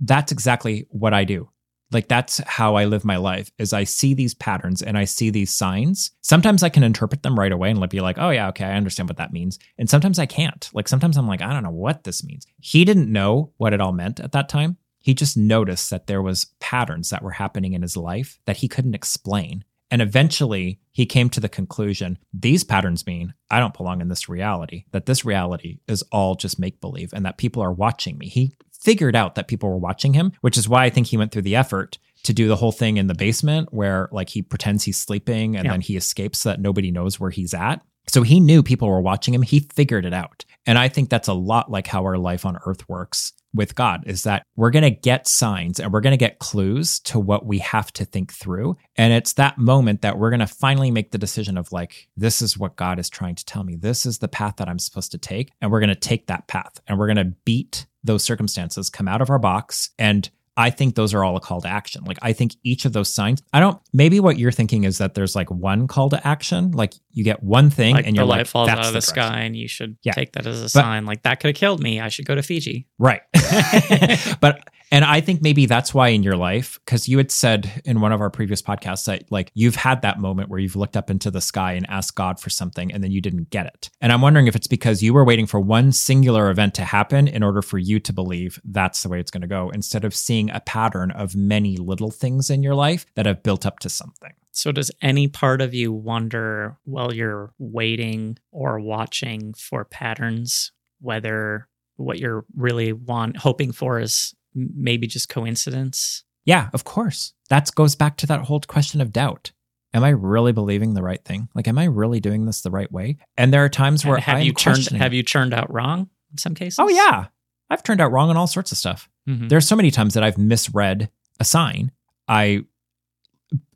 that's 0.00 0.32
exactly 0.32 0.86
what 0.88 1.14
I 1.14 1.24
do. 1.24 1.48
Like 1.92 2.08
that's 2.08 2.38
how 2.46 2.74
I 2.76 2.86
live 2.86 3.04
my 3.04 3.16
life 3.16 3.50
is 3.58 3.72
I 3.72 3.84
see 3.84 4.14
these 4.14 4.34
patterns 4.34 4.82
and 4.82 4.96
I 4.96 5.04
see 5.04 5.30
these 5.30 5.50
signs. 5.50 6.10
Sometimes 6.22 6.62
I 6.62 6.68
can 6.68 6.82
interpret 6.82 7.22
them 7.22 7.38
right 7.38 7.52
away 7.52 7.70
and 7.70 7.88
be 7.88 8.00
like, 8.00 8.18
"Oh 8.18 8.30
yeah, 8.30 8.48
okay, 8.48 8.64
I 8.64 8.74
understand 8.74 9.08
what 9.08 9.18
that 9.18 9.32
means." 9.32 9.58
And 9.78 9.90
sometimes 9.90 10.18
I 10.18 10.26
can't. 10.26 10.70
Like 10.72 10.88
sometimes 10.88 11.16
I'm 11.16 11.28
like, 11.28 11.42
"I 11.42 11.52
don't 11.52 11.64
know 11.64 11.70
what 11.70 12.04
this 12.04 12.24
means." 12.24 12.46
He 12.60 12.84
didn't 12.84 13.12
know 13.12 13.52
what 13.56 13.72
it 13.72 13.80
all 13.80 13.92
meant 13.92 14.20
at 14.20 14.32
that 14.32 14.48
time. 14.48 14.76
He 15.00 15.14
just 15.14 15.36
noticed 15.36 15.90
that 15.90 16.06
there 16.06 16.22
was 16.22 16.46
patterns 16.60 17.10
that 17.10 17.22
were 17.22 17.32
happening 17.32 17.72
in 17.72 17.82
his 17.82 17.96
life 17.96 18.38
that 18.46 18.58
he 18.58 18.68
couldn't 18.68 18.94
explain. 18.94 19.64
And 19.90 20.00
eventually 20.00 20.80
he 20.90 21.04
came 21.04 21.28
to 21.30 21.40
the 21.40 21.50
conclusion 21.50 22.18
these 22.32 22.64
patterns 22.64 23.06
mean 23.06 23.34
I 23.50 23.60
don't 23.60 23.76
belong 23.76 24.00
in 24.00 24.08
this 24.08 24.26
reality, 24.26 24.84
that 24.92 25.04
this 25.04 25.24
reality 25.24 25.80
is 25.86 26.02
all 26.10 26.34
just 26.34 26.58
make 26.58 26.80
believe 26.80 27.12
and 27.12 27.26
that 27.26 27.36
people 27.36 27.62
are 27.62 27.72
watching 27.72 28.16
me. 28.16 28.28
He 28.28 28.54
figured 28.82 29.16
out 29.16 29.34
that 29.36 29.48
people 29.48 29.68
were 29.68 29.78
watching 29.78 30.14
him, 30.14 30.32
which 30.40 30.58
is 30.58 30.68
why 30.68 30.84
I 30.84 30.90
think 30.90 31.06
he 31.06 31.16
went 31.16 31.32
through 31.32 31.42
the 31.42 31.56
effort 31.56 31.98
to 32.24 32.32
do 32.32 32.48
the 32.48 32.56
whole 32.56 32.72
thing 32.72 32.96
in 32.98 33.06
the 33.08 33.14
basement 33.14 33.72
where 33.72 34.08
like 34.12 34.28
he 34.28 34.42
pretends 34.42 34.84
he's 34.84 35.00
sleeping 35.00 35.56
and 35.56 35.64
Yeah. 35.64 35.72
then 35.72 35.80
he 35.80 35.96
escapes 35.96 36.40
so 36.40 36.50
that 36.50 36.60
nobody 36.60 36.90
knows 36.90 37.18
where 37.18 37.30
he's 37.30 37.54
at. 37.54 37.82
So 38.08 38.22
he 38.22 38.40
knew 38.40 38.62
people 38.62 38.88
were 38.88 39.00
watching 39.00 39.32
him. 39.34 39.42
He 39.42 39.60
figured 39.60 40.04
it 40.04 40.12
out. 40.12 40.44
And 40.66 40.78
I 40.78 40.88
think 40.88 41.08
that's 41.08 41.28
a 41.28 41.32
lot 41.34 41.70
like 41.70 41.86
how 41.86 42.02
our 42.02 42.18
life 42.18 42.44
on 42.46 42.58
earth 42.66 42.88
works 42.88 43.32
with 43.54 43.74
God 43.74 44.02
is 44.06 44.22
that 44.22 44.44
we're 44.56 44.70
going 44.70 44.82
to 44.84 44.90
get 44.90 45.28
signs 45.28 45.78
and 45.78 45.92
we're 45.92 46.00
going 46.00 46.12
to 46.12 46.16
get 46.16 46.38
clues 46.38 47.00
to 47.00 47.18
what 47.20 47.44
we 47.44 47.58
have 47.58 47.92
to 47.92 48.04
think 48.04 48.32
through. 48.32 48.76
And 48.96 49.12
it's 49.12 49.34
that 49.34 49.58
moment 49.58 50.02
that 50.02 50.18
we're 50.18 50.30
going 50.30 50.40
to 50.40 50.46
finally 50.46 50.90
make 50.90 51.10
the 51.10 51.18
decision 51.18 51.58
of 51.58 51.70
like, 51.70 52.08
this 52.16 52.40
is 52.40 52.56
what 52.56 52.76
God 52.76 52.98
is 52.98 53.10
trying 53.10 53.34
to 53.34 53.44
tell 53.44 53.62
me. 53.62 53.76
This 53.76 54.06
is 54.06 54.18
the 54.18 54.28
path 54.28 54.54
that 54.56 54.68
I'm 54.68 54.78
supposed 54.78 55.12
to 55.12 55.18
take. 55.18 55.50
And 55.60 55.70
we're 55.70 55.80
going 55.80 55.88
to 55.90 55.94
take 55.94 56.28
that 56.28 56.46
path 56.48 56.80
and 56.86 56.98
we're 56.98 57.12
going 57.12 57.16
to 57.24 57.34
beat 57.44 57.86
those 58.04 58.24
circumstances, 58.24 58.90
come 58.90 59.08
out 59.08 59.22
of 59.22 59.30
our 59.30 59.38
box. 59.38 59.90
And 59.98 60.28
I 60.56 60.68
think 60.68 60.96
those 60.96 61.14
are 61.14 61.24
all 61.24 61.34
a 61.36 61.40
call 61.40 61.62
to 61.62 61.68
action. 61.68 62.04
Like, 62.04 62.18
I 62.20 62.34
think 62.34 62.56
each 62.62 62.84
of 62.84 62.92
those 62.92 63.12
signs, 63.12 63.42
I 63.54 63.60
don't, 63.60 63.80
maybe 63.94 64.20
what 64.20 64.38
you're 64.38 64.52
thinking 64.52 64.84
is 64.84 64.98
that 64.98 65.14
there's 65.14 65.34
like 65.34 65.50
one 65.50 65.86
call 65.88 66.10
to 66.10 66.26
action. 66.26 66.72
Like, 66.72 66.92
you 67.12 67.24
get 67.24 67.42
one 67.42 67.70
thing 67.70 67.94
like 67.94 68.06
and 68.06 68.14
the 68.14 68.18
you're 68.18 68.26
light 68.26 68.38
like, 68.38 68.46
falls 68.48 68.68
that's 68.68 68.80
out 68.80 68.86
of 68.86 68.92
the, 68.92 69.00
direction." 69.00 69.14
sky, 69.14 69.40
and 69.40 69.56
you 69.56 69.66
should 69.66 69.96
Yeah. 70.02 70.12
take 70.12 70.32
that 70.32 70.46
as 70.46 70.60
a 70.60 70.64
But- 70.64 70.70
sign. 70.70 71.06
Like 71.06 71.22
that 71.22 71.40
could 71.40 71.48
have 71.48 71.56
killed 71.56 71.82
me. 71.82 72.00
I 72.00 72.08
should 72.08 72.26
go 72.26 72.34
to 72.34 72.42
Fiji. 72.42 72.86
Right. 72.98 73.22
but 74.40 74.68
and 74.92 75.06
I 75.06 75.22
think 75.22 75.40
maybe 75.40 75.64
that's 75.64 75.94
why 75.94 76.08
in 76.08 76.22
your 76.22 76.36
life, 76.36 76.78
because 76.84 77.08
you 77.08 77.16
had 77.16 77.30
said 77.30 77.82
in 77.86 78.02
one 78.02 78.12
of 78.12 78.20
our 78.20 78.28
previous 78.28 78.60
podcasts 78.60 79.06
that 79.06 79.24
like 79.32 79.50
you've 79.54 79.74
had 79.74 80.02
that 80.02 80.20
moment 80.20 80.50
where 80.50 80.60
you've 80.60 80.76
looked 80.76 80.98
up 80.98 81.08
into 81.08 81.30
the 81.30 81.40
sky 81.40 81.72
and 81.72 81.88
asked 81.88 82.14
God 82.14 82.38
for 82.38 82.50
something 82.50 82.92
and 82.92 83.02
then 83.02 83.10
you 83.10 83.22
didn't 83.22 83.48
get 83.48 83.64
it. 83.64 83.88
And 84.02 84.12
I'm 84.12 84.20
wondering 84.20 84.48
if 84.48 84.54
it's 84.54 84.66
because 84.66 85.02
you 85.02 85.14
were 85.14 85.24
waiting 85.24 85.46
for 85.46 85.58
one 85.58 85.92
singular 85.92 86.50
event 86.50 86.74
to 86.74 86.84
happen 86.84 87.26
in 87.26 87.42
order 87.42 87.62
for 87.62 87.78
you 87.78 88.00
to 88.00 88.12
believe 88.12 88.60
that's 88.66 89.02
the 89.02 89.08
way 89.08 89.18
it's 89.18 89.30
going 89.30 89.40
to 89.40 89.48
go, 89.48 89.70
instead 89.70 90.04
of 90.04 90.14
seeing 90.14 90.50
a 90.50 90.60
pattern 90.60 91.10
of 91.12 91.34
many 91.34 91.78
little 91.78 92.10
things 92.10 92.50
in 92.50 92.62
your 92.62 92.74
life 92.74 93.06
that 93.14 93.24
have 93.24 93.42
built 93.42 93.64
up 93.64 93.78
to 93.78 93.88
something. 93.88 94.34
So, 94.50 94.72
does 94.72 94.90
any 95.00 95.26
part 95.26 95.62
of 95.62 95.72
you 95.72 95.90
wonder 95.90 96.76
while 96.84 97.14
you're 97.14 97.54
waiting 97.58 98.36
or 98.50 98.78
watching 98.78 99.54
for 99.54 99.86
patterns 99.86 100.70
whether 101.00 101.66
what 101.96 102.18
you're 102.18 102.44
really 102.54 102.92
want 102.92 103.38
hoping 103.38 103.72
for 103.72 103.98
is 103.98 104.34
maybe 104.54 105.06
just 105.06 105.28
coincidence? 105.28 106.24
Yeah, 106.44 106.70
of 106.72 106.84
course. 106.84 107.34
That 107.48 107.70
goes 107.74 107.94
back 107.94 108.16
to 108.18 108.26
that 108.26 108.42
whole 108.42 108.60
question 108.60 109.00
of 109.00 109.12
doubt. 109.12 109.52
Am 109.94 110.02
I 110.02 110.08
really 110.08 110.52
believing 110.52 110.94
the 110.94 111.02
right 111.02 111.22
thing? 111.22 111.48
Like, 111.54 111.68
am 111.68 111.78
I 111.78 111.84
really 111.84 112.18
doing 112.18 112.46
this 112.46 112.62
the 112.62 112.70
right 112.70 112.90
way? 112.90 113.18
And 113.36 113.52
there 113.52 113.64
are 113.64 113.68
times 113.68 114.04
where 114.06 114.18
have 114.18 114.38
I'm 114.38 114.42
you 114.44 114.52
turned 114.52 114.88
have 114.88 115.12
you 115.12 115.22
turned 115.22 115.52
out 115.52 115.72
wrong 115.72 116.08
in 116.30 116.38
some 116.38 116.54
cases? 116.54 116.78
Oh 116.78 116.88
yeah, 116.88 117.26
I've 117.68 117.82
turned 117.82 118.00
out 118.00 118.10
wrong 118.10 118.30
on 118.30 118.36
all 118.36 118.46
sorts 118.46 118.72
of 118.72 118.78
stuff. 118.78 119.08
Mhm. 119.28 119.48
There's 119.50 119.68
so 119.68 119.76
many 119.76 119.90
times 119.90 120.14
that 120.14 120.22
I've 120.24 120.38
misread 120.38 121.10
a 121.38 121.44
sign. 121.44 121.92
I 122.26 122.64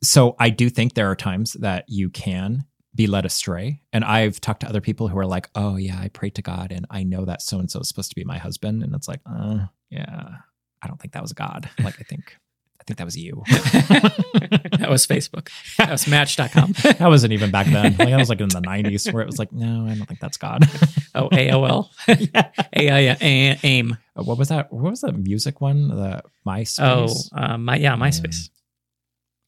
so 0.02 0.36
I 0.38 0.50
do 0.50 0.70
think 0.70 0.94
there 0.94 1.10
are 1.10 1.16
times 1.16 1.52
that 1.54 1.84
you 1.88 2.08
can 2.10 2.64
be 2.94 3.06
led 3.06 3.26
astray. 3.26 3.82
And 3.92 4.04
I've 4.04 4.40
talked 4.40 4.60
to 4.60 4.68
other 4.68 4.80
people 4.80 5.08
who 5.08 5.18
are 5.18 5.26
like, 5.26 5.50
"Oh 5.54 5.76
yeah, 5.76 6.00
I 6.00 6.08
prayed 6.08 6.34
to 6.36 6.42
God 6.42 6.72
and 6.72 6.86
I 6.90 7.02
know 7.02 7.26
that 7.26 7.42
so 7.42 7.58
and 7.58 7.70
so 7.70 7.80
is 7.80 7.88
supposed 7.88 8.08
to 8.10 8.14
be 8.16 8.24
my 8.24 8.38
husband." 8.38 8.82
And 8.82 8.94
it's 8.94 9.06
like, 9.06 9.20
"Uh, 9.26 9.66
yeah, 9.90 10.28
I 10.82 10.88
don't 10.88 11.00
think 11.00 11.12
that 11.14 11.22
was 11.22 11.32
God. 11.32 11.68
Like 11.82 12.00
I 12.00 12.04
think 12.04 12.36
I 12.80 12.84
think 12.84 12.98
that 12.98 13.04
was 13.04 13.16
you." 13.16 13.42
that 13.48 14.86
was 14.88 15.06
Facebook. 15.06 15.48
That 15.78 15.90
was 15.90 16.06
Match.com. 16.06 16.72
that 16.82 17.00
wasn't 17.00 17.32
even 17.32 17.50
back 17.50 17.66
then. 17.66 17.96
Like 17.98 18.10
I 18.10 18.16
was 18.16 18.28
like 18.28 18.40
in 18.40 18.48
the 18.48 18.60
90s 18.60 19.12
where 19.12 19.22
it 19.22 19.26
was 19.26 19.38
like, 19.38 19.52
"No, 19.52 19.86
I 19.86 19.94
don't 19.94 20.06
think 20.06 20.20
that's 20.20 20.36
God." 20.36 20.64
Oh, 21.14 21.28
AOL. 21.30 21.88
A- 22.08 23.58
AIM. 23.64 23.96
Uh, 24.16 24.22
what 24.22 24.38
was 24.38 24.48
that? 24.48 24.72
What 24.72 24.90
was 24.90 25.00
the 25.00 25.12
music 25.12 25.60
one? 25.60 25.88
The 25.88 26.22
Oh, 26.24 26.30
MySpace. 26.48 27.28
uh, 27.34 27.58
my 27.58 27.76
yeah, 27.76 27.96
MySpace. 27.96 28.50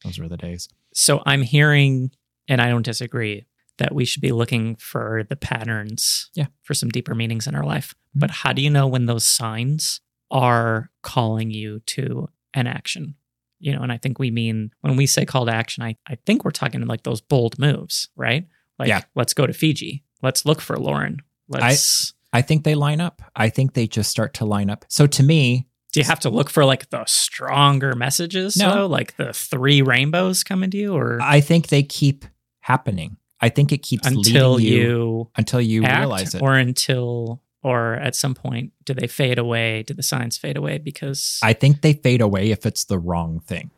Those 0.03 0.19
were 0.19 0.27
the 0.27 0.37
days. 0.37 0.67
So 0.93 1.21
I'm 1.25 1.41
hearing, 1.41 2.11
and 2.47 2.61
I 2.61 2.69
don't 2.69 2.85
disagree, 2.85 3.45
that 3.77 3.93
we 3.93 4.05
should 4.05 4.21
be 4.21 4.31
looking 4.31 4.75
for 4.75 5.23
the 5.29 5.35
patterns 5.35 6.29
Yeah. 6.33 6.47
for 6.63 6.73
some 6.73 6.89
deeper 6.89 7.15
meanings 7.15 7.47
in 7.47 7.55
our 7.55 7.63
life. 7.65 7.93
But 8.15 8.31
how 8.31 8.51
do 8.53 8.61
you 8.61 8.69
know 8.69 8.87
when 8.87 9.05
those 9.05 9.25
signs 9.25 10.01
are 10.31 10.89
calling 11.01 11.51
you 11.51 11.79
to 11.87 12.29
an 12.53 12.67
action? 12.67 13.15
You 13.59 13.75
know, 13.75 13.81
and 13.81 13.91
I 13.91 13.97
think 13.97 14.19
we 14.19 14.31
mean 14.31 14.71
when 14.81 14.95
we 14.95 15.05
say 15.05 15.25
call 15.25 15.45
to 15.45 15.53
action, 15.53 15.83
I, 15.83 15.97
I 16.07 16.15
think 16.25 16.45
we're 16.45 16.51
talking 16.51 16.85
like 16.87 17.03
those 17.03 17.19
bold 17.21 17.59
moves, 17.59 18.07
right? 18.15 18.47
Like, 18.77 18.87
Yeah. 18.87 19.01
let's 19.15 19.33
go 19.33 19.45
to 19.45 19.53
Fiji. 19.53 20.03
Let's 20.21 20.45
look 20.45 20.61
for 20.61 20.77
Lauren. 20.77 21.19
Let's. 21.49 22.13
I 22.31 22.41
think 22.41 22.63
they 22.63 22.75
line 22.75 23.01
up. 23.01 23.21
I 23.35 23.49
think 23.49 23.73
they 23.73 23.87
just 23.87 24.09
start 24.11 24.35
to 24.35 24.45
line 24.45 24.69
up. 24.69 24.85
So 24.87 25.07
to 25.07 25.23
me, 25.23 25.67
do 25.91 25.99
you 25.99 26.05
have 26.05 26.19
to 26.21 26.29
look 26.29 26.49
for 26.49 26.63
like 26.63 26.89
the 26.91 27.03
stronger 27.05 27.95
messages? 27.95 28.55
No. 28.55 28.75
though? 28.75 28.85
like 28.87 29.17
the 29.17 29.33
three 29.33 29.81
rainbows 29.81 30.43
coming 30.43 30.69
to 30.71 30.77
you, 30.77 30.93
or 30.95 31.19
I 31.21 31.41
think 31.41 31.67
they 31.67 31.83
keep 31.83 32.25
happening. 32.59 33.17
I 33.41 33.49
think 33.49 33.71
it 33.71 33.79
keeps 33.79 34.05
until 34.07 34.53
leading 34.55 34.73
you, 34.73 34.81
you 34.81 35.31
until 35.35 35.61
you 35.61 35.81
realize 35.81 36.35
it. 36.35 36.41
or 36.41 36.55
until 36.55 37.41
or 37.61 37.95
at 37.95 38.15
some 38.15 38.33
point 38.33 38.71
do 38.85 38.93
they 38.93 39.07
fade 39.07 39.37
away 39.37 39.83
do 39.83 39.93
the 39.93 40.03
signs 40.03 40.37
fade 40.37 40.57
away 40.57 40.77
because 40.77 41.39
I 41.43 41.53
think 41.53 41.81
they 41.81 41.93
fade 41.93 42.21
away 42.21 42.51
if 42.51 42.65
it's 42.65 42.85
the 42.85 42.97
wrong 42.97 43.39
thing. 43.41 43.71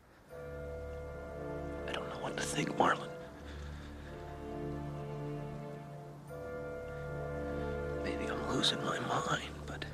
I 1.88 1.92
don't 1.92 2.08
know 2.08 2.20
what 2.20 2.36
to 2.36 2.42
think, 2.42 2.76
Marlon. 2.76 3.08
Maybe 8.04 8.26
I'm 8.30 8.48
losing 8.50 8.82
my 8.84 8.98
mind, 9.00 9.50
but. 9.66 9.84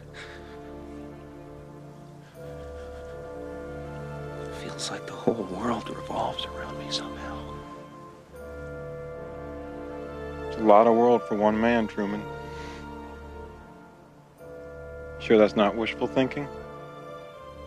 it 4.43 4.55
feels 4.63 4.91
like 4.91 5.07
the 5.07 5.13
whole 5.13 5.35
world 5.35 5.89
revolves 5.89 6.45
around 6.47 6.79
me 6.79 6.91
somehow. 6.91 7.39
It's 10.49 10.57
a 10.59 10.61
lot 10.61 10.87
of 10.87 10.95
world 10.95 11.23
for 11.23 11.37
one 11.37 11.59
man, 11.61 11.87
Truman. 11.87 12.23
Sure 15.21 15.37
that's 15.39 15.57
not 15.57 15.77
wishful 15.77 16.07
thinking? 16.07 16.47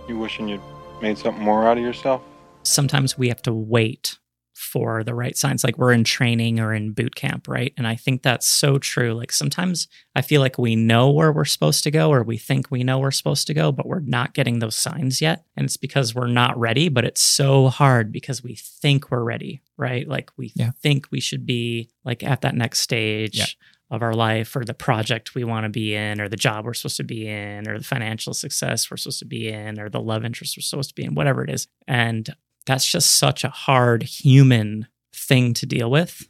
You 0.07 0.17
wishing 0.17 0.47
you'd 0.47 0.61
made 1.01 1.17
something 1.17 1.43
more 1.43 1.67
out 1.67 1.77
of 1.77 1.83
yourself? 1.83 2.21
sometimes 2.63 3.17
we 3.17 3.27
have 3.27 3.41
to 3.41 3.51
wait 3.51 4.19
for 4.53 5.03
the 5.03 5.15
right 5.15 5.35
signs 5.35 5.63
like 5.63 5.79
we're 5.79 5.91
in 5.91 6.03
training 6.03 6.59
or 6.59 6.75
in 6.75 6.91
boot 6.93 7.15
camp 7.15 7.47
right 7.47 7.73
and 7.75 7.87
i 7.87 7.95
think 7.95 8.21
that's 8.21 8.47
so 8.47 8.77
true 8.77 9.15
like 9.15 9.31
sometimes 9.31 9.87
i 10.15 10.21
feel 10.21 10.39
like 10.41 10.59
we 10.59 10.75
know 10.75 11.09
where 11.09 11.31
we're 11.31 11.43
supposed 11.43 11.83
to 11.83 11.89
go 11.89 12.11
or 12.13 12.21
we 12.21 12.37
think 12.37 12.69
we 12.69 12.83
know 12.83 12.99
we're 12.99 13.09
supposed 13.09 13.47
to 13.47 13.55
go 13.55 13.71
but 13.71 13.87
we're 13.87 14.01
not 14.01 14.35
getting 14.35 14.59
those 14.59 14.75
signs 14.75 15.19
yet 15.23 15.43
and 15.57 15.65
it's 15.65 15.75
because 15.77 16.13
we're 16.13 16.27
not 16.27 16.55
ready 16.59 16.87
but 16.87 17.03
it's 17.03 17.21
so 17.21 17.69
hard 17.69 18.11
because 18.11 18.43
we 18.43 18.53
think 18.55 19.09
we're 19.09 19.23
ready 19.23 19.63
right 19.75 20.07
like 20.07 20.29
we 20.37 20.53
Yeah. 20.55 20.69
think 20.83 21.07
we 21.09 21.19
should 21.19 21.47
be 21.47 21.89
like 22.05 22.21
at 22.21 22.41
that 22.41 22.53
next 22.53 22.81
stage 22.81 23.39
Yeah. 23.39 23.45
Of 23.91 24.01
our 24.01 24.13
life 24.13 24.55
or 24.55 24.65
the 24.65 24.73
project 24.73 25.35
we 25.35 25.43
want 25.43 25.65
to 25.65 25.69
be 25.69 25.93
in 25.93 26.19
or 26.19 26.27
the 26.27 26.35
job 26.35 26.65
we're 26.65 26.73
supposed 26.73 26.97
to 26.97 27.03
be 27.03 27.27
in 27.27 27.69
or 27.69 27.77
the 27.77 27.83
financial 27.83 28.33
success 28.33 28.89
we're 28.89 28.97
supposed 28.97 29.19
to 29.19 29.25
be 29.25 29.49
in 29.49 29.79
or 29.79 29.89
the 29.89 29.99
love 29.99 30.25
interest 30.25 30.57
we're 30.57 30.61
supposed 30.61 30.89
to 30.89 30.95
be 30.95 31.03
in 31.03 31.13
whatever 31.13 31.43
it 31.43 31.49
is 31.49 31.67
and 31.87 32.33
that's 32.65 32.85
just 32.85 33.17
such 33.17 33.43
a 33.43 33.49
hard 33.49 34.03
human 34.03 34.87
thing 35.13 35.53
to 35.55 35.65
deal 35.65 35.89
with. 35.89 36.27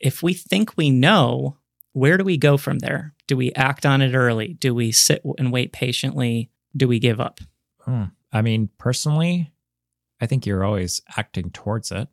If 0.00 0.22
we 0.22 0.34
think 0.34 0.76
we 0.76 0.90
know, 0.90 1.56
where 1.92 2.16
do 2.16 2.24
we 2.24 2.36
go 2.36 2.56
from 2.56 2.80
there? 2.80 3.14
Do 3.26 3.36
we 3.36 3.52
act 3.52 3.86
on 3.86 4.02
it 4.02 4.14
early? 4.14 4.54
Do 4.54 4.74
we 4.74 4.92
sit 4.92 5.22
and 5.38 5.52
wait 5.52 5.72
patiently? 5.72 6.50
Do 6.76 6.88
we 6.88 6.98
give 6.98 7.20
up? 7.20 7.40
Hmm. 7.80 8.04
I 8.32 8.42
mean, 8.42 8.70
personally, 8.78 9.52
I 10.20 10.26
think 10.26 10.46
you're 10.46 10.64
always 10.64 11.00
acting 11.16 11.50
towards 11.50 11.92
it. 11.92 12.08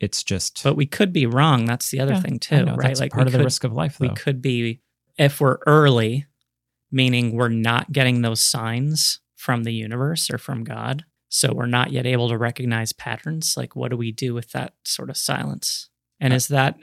It's 0.00 0.22
just 0.22 0.62
But 0.62 0.76
we 0.76 0.86
could 0.86 1.12
be 1.12 1.26
wrong. 1.26 1.64
That's 1.64 1.90
the 1.90 2.00
other 2.00 2.14
Yeah, 2.14 2.20
thing 2.20 2.38
too, 2.38 2.64
know, 2.64 2.76
right? 2.76 2.88
That's 2.88 3.00
we 3.00 3.08
part 3.08 3.26
of 3.26 3.32
the 3.32 3.42
risk 3.42 3.64
of 3.64 3.72
life, 3.72 3.98
though. 3.98 4.08
we 4.08 4.14
could 4.14 4.40
be 4.40 4.80
if 5.16 5.40
we're 5.40 5.58
early, 5.66 6.26
meaning 6.90 7.32
we're 7.32 7.48
not 7.48 7.92
getting 7.92 8.22
those 8.22 8.40
signs 8.40 9.20
from 9.34 9.64
the 9.64 9.72
universe 9.72 10.30
or 10.30 10.38
from 10.38 10.64
God. 10.64 11.04
So 11.28 11.52
we're 11.52 11.66
not 11.66 11.92
yet 11.92 12.06
able 12.06 12.28
to 12.28 12.38
recognize 12.38 12.92
patterns. 12.92 13.54
Like, 13.56 13.76
what 13.76 13.90
do 13.90 13.96
we 13.96 14.12
do 14.12 14.34
with 14.34 14.52
that 14.52 14.74
sort 14.84 15.10
of 15.10 15.16
silence? 15.16 15.90
And 16.20 16.32
is 16.32 16.48
that 16.48 16.78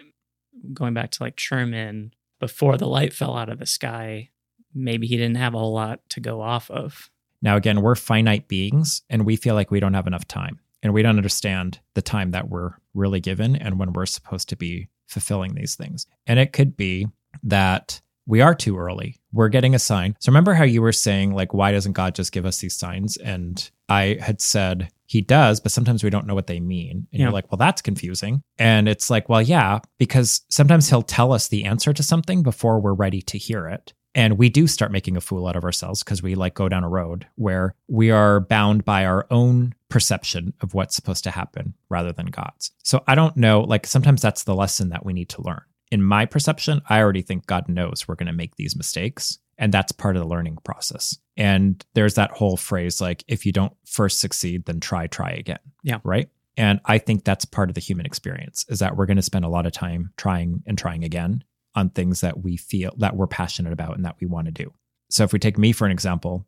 going 0.73 0.93
back 0.93 1.11
to 1.11 1.23
like 1.23 1.35
Truman 1.35 2.13
before 2.39 2.77
the 2.77 2.87
light 2.87 3.13
fell 3.13 3.35
out 3.37 3.49
of 3.49 3.59
the 3.59 3.65
sky? 3.65 4.29
Maybe 4.73 5.07
he 5.07 5.17
didn't 5.17 5.37
have 5.37 5.55
a 5.55 5.57
whole 5.57 5.73
lot 5.73 6.01
to 6.09 6.19
go 6.19 6.41
off 6.41 6.69
of. 6.69 7.09
Now, 7.41 7.55
again, 7.55 7.81
we're 7.81 7.95
finite 7.95 8.47
beings 8.47 9.03
and 9.09 9.25
we 9.25 9.35
feel 9.35 9.55
like 9.55 9.71
we 9.71 9.79
don't 9.79 9.93
have 9.93 10.07
enough 10.07 10.27
time 10.27 10.59
and 10.85 10.93
we 10.93 11.01
don't 11.01 11.17
understand 11.17 11.79
the 11.95 12.01
time 12.03 12.29
that 12.29 12.47
we're 12.47 12.73
really 12.93 13.19
given 13.19 13.55
and 13.55 13.79
when 13.79 13.91
we're 13.91 14.05
supposed 14.05 14.47
to 14.49 14.55
be 14.55 14.87
fulfilling 15.07 15.55
these 15.55 15.73
things. 15.75 16.05
And 16.27 16.37
it 16.37 16.53
could 16.53 16.77
be 16.77 17.07
that 17.41 17.99
we 18.27 18.41
are 18.41 18.53
too 18.53 18.77
early. 18.77 19.15
We're 19.33 19.49
getting 19.49 19.73
a 19.73 19.79
sign. 19.79 20.15
So 20.19 20.31
remember 20.31 20.53
how 20.53 20.63
you 20.63 20.83
were 20.83 20.91
saying, 20.91 21.33
like, 21.33 21.55
why 21.55 21.71
doesn't 21.71 21.93
God 21.93 22.13
just 22.13 22.31
give 22.31 22.45
us 22.45 22.59
these 22.59 22.77
signs? 22.77 23.17
And 23.17 23.67
I 23.89 24.17
had 24.21 24.41
said, 24.41 24.89
he 25.07 25.21
does, 25.21 25.59
but 25.59 25.71
sometimes 25.71 26.03
we 26.03 26.11
don't 26.11 26.27
know 26.27 26.35
what 26.35 26.45
they 26.45 26.59
mean. 26.59 27.07
And 27.11 27.19
Yeah. 27.19 27.23
you're 27.23 27.31
like, 27.33 27.51
well, 27.51 27.57
that's 27.57 27.81
confusing. 27.81 28.43
And 28.59 28.87
it's 28.87 29.09
like, 29.09 29.27
well, 29.27 29.41
yeah, 29.41 29.79
because 29.97 30.41
sometimes 30.49 30.89
he'll 30.89 31.01
tell 31.01 31.33
us 31.33 31.47
the 31.47 31.65
answer 31.65 31.93
to 31.93 32.03
something 32.03 32.43
before 32.43 32.79
we're 32.79 32.93
ready 32.93 33.23
to 33.23 33.39
hear 33.39 33.67
it. 33.67 33.93
And 34.15 34.37
we 34.37 34.49
do 34.49 34.65
start 34.65 34.93
making 34.93 35.17
a 35.17 35.21
fool 35.21 35.45
out 35.45 35.57
of 35.57 35.65
ourselves 35.65 36.01
because 36.01 36.23
we 36.23 36.35
like 36.35 36.53
go 36.53 36.69
down 36.69 36.85
a 36.85 36.89
road 36.89 37.27
where 37.35 37.75
we 37.89 38.09
are 38.11 38.39
bound 38.39 38.85
by 38.85 39.05
our 39.05 39.27
own 39.29 39.75
perception 39.89 40.53
of 40.61 40.73
what's 40.73 40.95
supposed 40.95 41.25
to 41.25 41.31
happen 41.31 41.73
rather 41.89 42.13
than 42.13 42.27
God's. 42.27 42.71
So 42.81 43.03
I 43.07 43.15
don't 43.15 43.35
know, 43.35 43.61
like 43.61 43.85
sometimes 43.85 44.21
that's 44.21 44.45
the 44.45 44.55
lesson 44.55 44.89
that 44.89 45.05
we 45.05 45.11
need 45.11 45.29
to 45.29 45.41
learn. 45.41 45.61
In 45.91 46.01
my 46.01 46.25
perception, 46.25 46.81
I 46.89 46.99
already 46.99 47.21
think 47.21 47.45
God 47.45 47.67
knows 47.67 48.07
we're 48.07 48.15
going 48.15 48.27
to 48.27 48.33
make 48.33 48.55
these 48.55 48.75
mistakes. 48.75 49.37
And 49.57 49.73
that's 49.73 49.91
part 49.91 50.15
of 50.15 50.21
the 50.21 50.27
learning 50.27 50.57
process. 50.63 51.17
And 51.37 51.85
there's 51.93 52.15
that 52.15 52.31
whole 52.31 52.57
phrase 52.57 52.99
like, 52.99 53.23
if 53.27 53.45
you 53.45 53.51
don't 53.51 53.73
first 53.85 54.19
succeed, 54.19 54.65
then 54.65 54.79
try, 54.79 55.07
try 55.07 55.31
again. 55.31 55.59
Yeah. 55.83 55.99
Right. 56.03 56.29
And 56.57 56.79
I 56.85 56.97
think 56.99 57.23
that's 57.23 57.45
part 57.45 57.69
of 57.69 57.75
the 57.75 57.81
human 57.81 58.05
experience 58.05 58.65
is 58.69 58.79
that 58.79 58.95
we're 58.95 59.05
going 59.05 59.17
to 59.17 59.21
spend 59.21 59.43
a 59.43 59.49
lot 59.49 59.65
of 59.65 59.73
time 59.73 60.11
trying 60.17 60.63
and 60.65 60.77
trying 60.77 61.03
again 61.03 61.43
on 61.75 61.89
things 61.89 62.21
that 62.21 62.43
we 62.43 62.57
feel 62.57 62.93
that 62.97 63.15
we're 63.15 63.27
passionate 63.27 63.73
about 63.73 63.95
and 63.95 64.05
that 64.05 64.15
we 64.19 64.27
want 64.27 64.45
to 64.45 64.51
do. 64.51 64.73
So 65.09 65.23
if 65.23 65.33
we 65.33 65.39
take 65.39 65.57
me 65.57 65.71
for 65.71 65.85
an 65.85 65.91
example, 65.91 66.47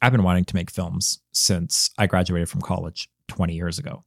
I've 0.00 0.12
been 0.12 0.22
wanting 0.22 0.44
to 0.46 0.54
make 0.54 0.70
films 0.70 1.20
since 1.32 1.90
I 1.98 2.06
graduated 2.06 2.48
from 2.48 2.60
college 2.60 3.08
20 3.28 3.54
years 3.54 3.78
ago. 3.78 4.04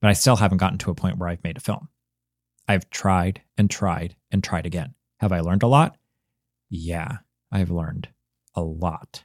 But 0.00 0.08
I 0.08 0.14
still 0.14 0.36
haven't 0.36 0.58
gotten 0.58 0.78
to 0.78 0.90
a 0.90 0.94
point 0.94 1.18
where 1.18 1.28
I've 1.28 1.44
made 1.44 1.56
a 1.56 1.60
film. 1.60 1.88
I've 2.66 2.88
tried 2.90 3.42
and 3.56 3.70
tried 3.70 4.16
and 4.30 4.42
tried 4.42 4.66
again. 4.66 4.94
Have 5.20 5.32
I 5.32 5.40
learned 5.40 5.62
a 5.62 5.68
lot? 5.68 5.96
Yeah, 6.70 7.18
I've 7.50 7.70
learned 7.70 8.08
a 8.54 8.62
lot. 8.62 9.24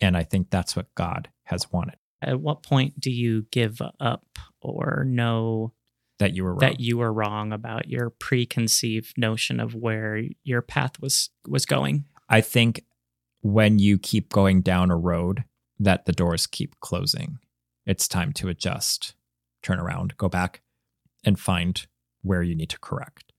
And 0.00 0.16
I 0.16 0.22
think 0.22 0.50
that's 0.50 0.74
what 0.76 0.94
God 0.94 1.28
has 1.44 1.70
wanted 1.72 1.96
At 2.22 2.40
what 2.40 2.62
point 2.62 2.98
do 3.00 3.10
you 3.10 3.46
give 3.50 3.80
up 4.00 4.26
or 4.60 5.04
know 5.06 5.72
that 6.18 6.34
you 6.34 6.44
were 6.44 6.52
wrong. 6.52 6.60
that 6.60 6.80
you 6.80 6.98
were 6.98 7.12
wrong 7.12 7.52
about 7.52 7.88
your 7.88 8.10
preconceived 8.10 9.16
notion 9.16 9.60
of 9.60 9.74
where 9.74 10.22
your 10.44 10.62
path 10.62 11.00
was 11.00 11.30
was 11.46 11.66
going? 11.66 12.04
I 12.28 12.40
think 12.40 12.84
when 13.40 13.78
you 13.78 13.98
keep 13.98 14.30
going 14.30 14.62
down 14.62 14.90
a 14.90 14.96
road 14.96 15.44
that 15.78 16.06
the 16.06 16.12
doors 16.12 16.46
keep 16.46 16.78
closing, 16.80 17.38
it's 17.86 18.08
time 18.08 18.32
to 18.34 18.48
adjust, 18.48 19.14
turn 19.62 19.78
around, 19.78 20.16
go 20.16 20.28
back, 20.28 20.60
and 21.24 21.38
find 21.38 21.86
where 22.22 22.42
you 22.42 22.54
need 22.54 22.70
to 22.70 22.78
correct. 22.80 23.32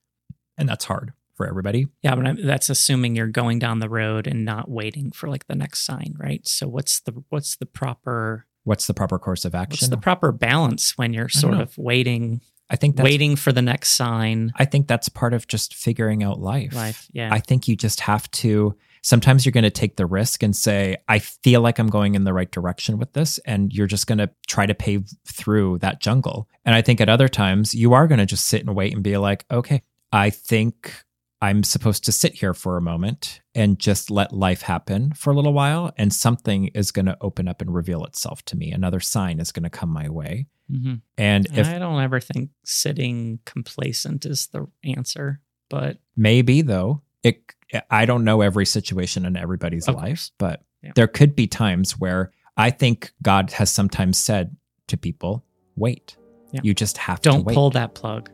And 0.58 0.68
that's 0.68 0.86
hard 0.86 1.14
for 1.36 1.48
everybody. 1.48 1.88
Yeah, 2.02 2.16
but 2.16 2.28
I'm, 2.28 2.46
that's 2.46 2.70
assuming 2.70 3.16
you're 3.16 3.28
going 3.28 3.60
down 3.60 3.80
the 3.80 3.90
road 3.90 4.26
and 4.28 4.44
not 4.44 4.70
waiting 4.70 5.12
for 5.12 5.30
like 5.30 5.48
the 5.48 5.56
next 5.56 5.86
sign, 5.86 6.16
right? 6.18 6.46
So 6.48 6.68
what's 6.68 7.02
the 7.02 7.24
what's 7.30 7.56
the 7.58 7.66
proper 7.66 8.46
What's 8.66 8.88
the 8.88 8.94
proper 8.94 9.18
course 9.18 9.46
of 9.46 9.56
action? 9.56 9.86
what's 9.86 9.90
the 9.90 9.98
proper 9.98 10.32
balance 10.32 10.98
when 10.98 11.14
you're 11.14 11.30
sort 11.30 11.56
of 11.56 11.78
waiting 11.78 12.42
I 12.70 12.76
think 12.76 12.96
that's 12.96 13.04
waiting 13.04 13.36
for 13.36 13.52
the 13.52 13.62
next 13.62 13.92
sign? 13.92 14.52
I 14.56 14.66
think 14.66 14.88
that's 14.88 15.10
part 15.10 15.34
of 15.34 15.48
just 15.48 15.74
figuring 15.74 16.24
out 16.24 16.40
life. 16.40 16.74
Life, 16.74 17.08
yeah. 17.12 17.30
I 17.32 17.40
think 17.40 17.68
you 17.68 17.76
just 17.76 18.02
have 18.02 18.30
to 18.32 18.76
sometimes 19.02 19.46
you're 19.46 19.52
going 19.52 19.64
to 19.64 19.70
take 19.70 19.96
the 19.96 20.06
risk 20.06 20.44
and 20.44 20.56
say 20.56 20.98
I 21.08 21.20
feel 21.20 21.62
like 21.62 21.80
I'm 21.80 21.88
going 21.88 22.16
in 22.16 22.26
the 22.26 22.34
right 22.34 22.52
direction 22.52 22.98
with 22.98 23.14
this 23.14 23.38
and 23.40 23.72
you're 23.74 23.88
just 23.88 24.08
going 24.08 24.18
to 24.18 24.30
try 24.48 24.66
to 24.66 24.76
pave 24.76 25.08
through 25.26 25.80
that 25.80 26.02
jungle. 26.02 26.50
And 26.66 26.76
I 26.76 26.82
think 26.82 27.00
at 27.02 27.10
other 27.10 27.28
times 27.28 27.74
you 27.74 27.94
are 27.94 28.08
going 28.08 28.20
to 28.20 28.26
just 28.26 28.48
sit 28.48 28.62
and 28.62 28.76
wait 28.76 28.94
and 28.94 29.04
be 29.04 29.18
like, 29.18 29.46
"Okay, 29.50 29.84
I 30.12 30.30
think 30.30 31.04
I'm 31.42 31.64
supposed 31.64 32.04
to 32.06 32.12
sit 32.12 32.34
here 32.36 32.54
for 32.54 32.76
a 32.76 32.82
moment 32.82 33.40
and 33.56 33.80
just 33.80 34.12
let 34.12 34.34
life 34.34 34.62
happen 34.62 35.14
for 35.14 35.32
a 35.32 35.36
little 35.36 35.54
while 35.54 35.94
and 35.98 36.12
something 36.14 36.68
is 36.76 36.92
going 36.92 37.06
to 37.06 37.18
open 37.22 37.48
up 37.48 37.62
and 37.62 37.74
reveal 37.74 38.04
itself 38.04 38.44
to 38.46 38.58
me. 38.58 38.72
Another 38.72 39.00
sign 39.00 39.40
is 39.40 39.52
going 39.52 39.64
to 39.64 39.70
come 39.70 39.90
my 39.90 40.10
way." 40.10 40.48
hmm 40.70 40.96
And 41.18 41.48
if 41.54 41.68
I 41.68 41.80
don't 41.80 42.02
ever 42.02 42.20
think 42.20 42.50
sitting 42.66 43.40
complacent 43.46 44.26
is 44.26 44.48
the 44.48 44.68
answer, 44.84 45.42
but 45.70 45.98
Maybe 46.16 46.62
though. 46.62 47.02
It 47.24 47.42
I 47.90 48.06
don't 48.06 48.24
know 48.24 48.42
every 48.42 48.66
situation 48.66 49.26
in 49.26 49.36
everybody's 49.38 49.88
Of 49.88 49.96
life, 49.96 50.32
but 50.38 50.64
Yeah. 50.84 50.92
there 50.96 51.08
could 51.08 51.36
be 51.36 51.48
times 51.48 51.98
where 52.00 52.32
I 52.58 52.70
think 52.72 53.12
God 53.22 53.52
has 53.52 53.70
sometimes 53.70 54.18
said 54.18 54.56
to 54.88 54.98
people, 54.98 55.46
"Wait. 55.76 56.18
Yeah. 56.52 56.62
You 56.64 56.74
just 56.74 56.98
have 56.98 57.22
to 57.22 57.30
don't 57.30 57.46
wait." 57.46 57.54
pull 57.54 57.70
that 57.72 57.94
plug. 57.96 58.30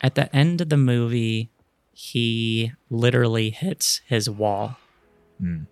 At 0.00 0.14
the 0.14 0.34
end 0.34 0.60
of 0.60 0.68
the 0.70 0.76
movie, 0.76 1.50
he 1.92 2.72
literally 2.88 3.50
hits 3.50 4.00
his 4.06 4.28
wall. 4.30 4.76
Mm. 5.42 5.66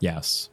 Yes. 0.00 0.48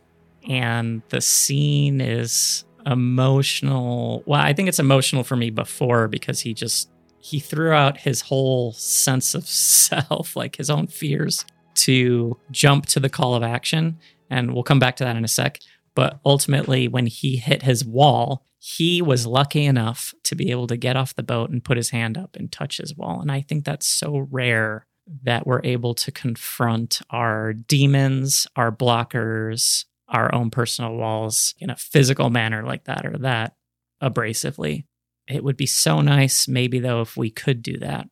and 0.50 1.02
the 1.10 1.22
scene 1.22 2.02
is 2.02 2.66
emotional. 2.86 4.24
Well, 4.26 4.42
I 4.42 4.54
think 4.54 4.68
it's 4.70 4.80
emotional 4.80 5.24
for 5.24 5.36
me 5.38 5.50
before 5.50 6.08
because 6.08 6.42
he 6.42 6.54
just 6.54 6.90
he 7.20 7.40
threw 7.40 7.72
out 7.72 7.98
his 7.98 8.22
whole 8.22 8.74
sense 8.74 9.34
of 9.36 9.48
self, 9.48 10.36
like 10.42 10.58
his 10.58 10.70
own 10.70 10.88
fears 10.88 11.46
to 11.76 12.38
jump 12.52 12.86
to 12.88 13.00
the 13.00 13.10
call 13.10 13.36
of 13.36 13.44
action, 13.44 13.98
and 14.30 14.54
we'll 14.54 14.64
come 14.64 14.80
back 14.80 14.96
to 14.98 15.04
that 15.06 15.16
in 15.16 15.24
a 15.24 15.28
sec. 15.30 15.60
But 15.98 16.20
ultimately 16.24 16.88
when 16.88 17.08
he 17.08 17.38
hit 17.38 17.64
his 17.64 17.84
wall, 17.84 18.46
he 18.60 19.02
was 19.02 19.26
lucky 19.26 19.66
enough 19.66 20.14
to 20.26 20.36
be 20.36 20.52
able 20.52 20.68
to 20.68 20.78
get 20.78 20.96
off 20.96 21.16
the 21.16 21.24
boat 21.24 21.50
and 21.50 21.64
put 21.64 21.76
his 21.78 21.90
hand 21.90 22.20
up 22.20 22.36
and 22.36 22.52
touch 22.52 22.78
his 22.78 22.96
wall. 22.96 23.20
And 23.20 23.32
I 23.32 23.42
think 23.42 23.66
that's 23.66 23.88
so 23.88 24.28
rare 24.30 24.86
that 25.24 25.48
we're 25.48 25.62
able 25.64 25.96
to 25.96 26.12
confront 26.12 27.02
our 27.10 27.54
demons, 27.54 28.46
our 28.56 28.72
blockers, 28.72 29.86
our 30.08 30.34
own 30.36 30.52
personal 30.52 30.96
walls 30.96 31.56
in 31.58 31.72
a 31.72 31.76
physical 31.76 32.30
manner 32.30 32.64
like 32.64 32.84
that 32.84 33.04
or 33.04 33.18
that 33.20 33.56
abrasively. 34.00 34.86
It 35.28 35.44
would 35.44 35.58
be 35.58 35.66
so 35.66 36.02
nice, 36.02 36.48
maybe 36.48 36.80
though, 36.80 37.02
if 37.02 37.18
we 37.18 37.32
could 37.32 37.64
do 37.64 37.80
that 37.80 38.08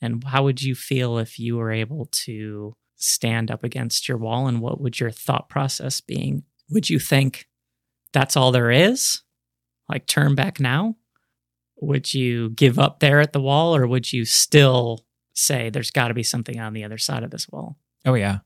And 0.00 0.24
how 0.24 0.44
would 0.44 0.62
you 0.62 0.74
feel 0.74 1.18
if 1.18 1.38
you 1.38 1.56
were 1.56 1.70
able 1.70 2.06
to 2.10 2.74
stand 2.96 3.50
up 3.50 3.64
against 3.64 4.08
your 4.08 4.18
wall? 4.18 4.46
And 4.48 4.60
what 4.60 4.80
would 4.80 4.98
your 5.00 5.10
thought 5.10 5.48
process 5.48 6.00
being? 6.00 6.44
Would 6.70 6.88
you 6.88 6.98
think 6.98 7.46
that's 8.12 8.36
all 8.36 8.52
there 8.52 8.70
is? 8.70 9.22
Like 9.88 10.06
turn 10.06 10.34
back 10.34 10.60
now? 10.60 10.96
Would 11.80 12.12
you 12.14 12.50
give 12.50 12.78
up 12.78 13.00
there 13.00 13.20
at 13.20 13.32
the 13.32 13.40
wall 13.40 13.74
or 13.74 13.86
would 13.86 14.12
you 14.12 14.24
still 14.24 15.06
say 15.34 15.70
there's 15.70 15.90
got 15.90 16.08
to 16.08 16.14
be 16.14 16.22
something 16.22 16.60
on 16.60 16.72
the 16.74 16.84
other 16.84 16.98
side 16.98 17.22
of 17.22 17.30
this 17.30 17.48
wall? 17.48 17.78
Oh 18.04 18.14
yeah. 18.14 18.38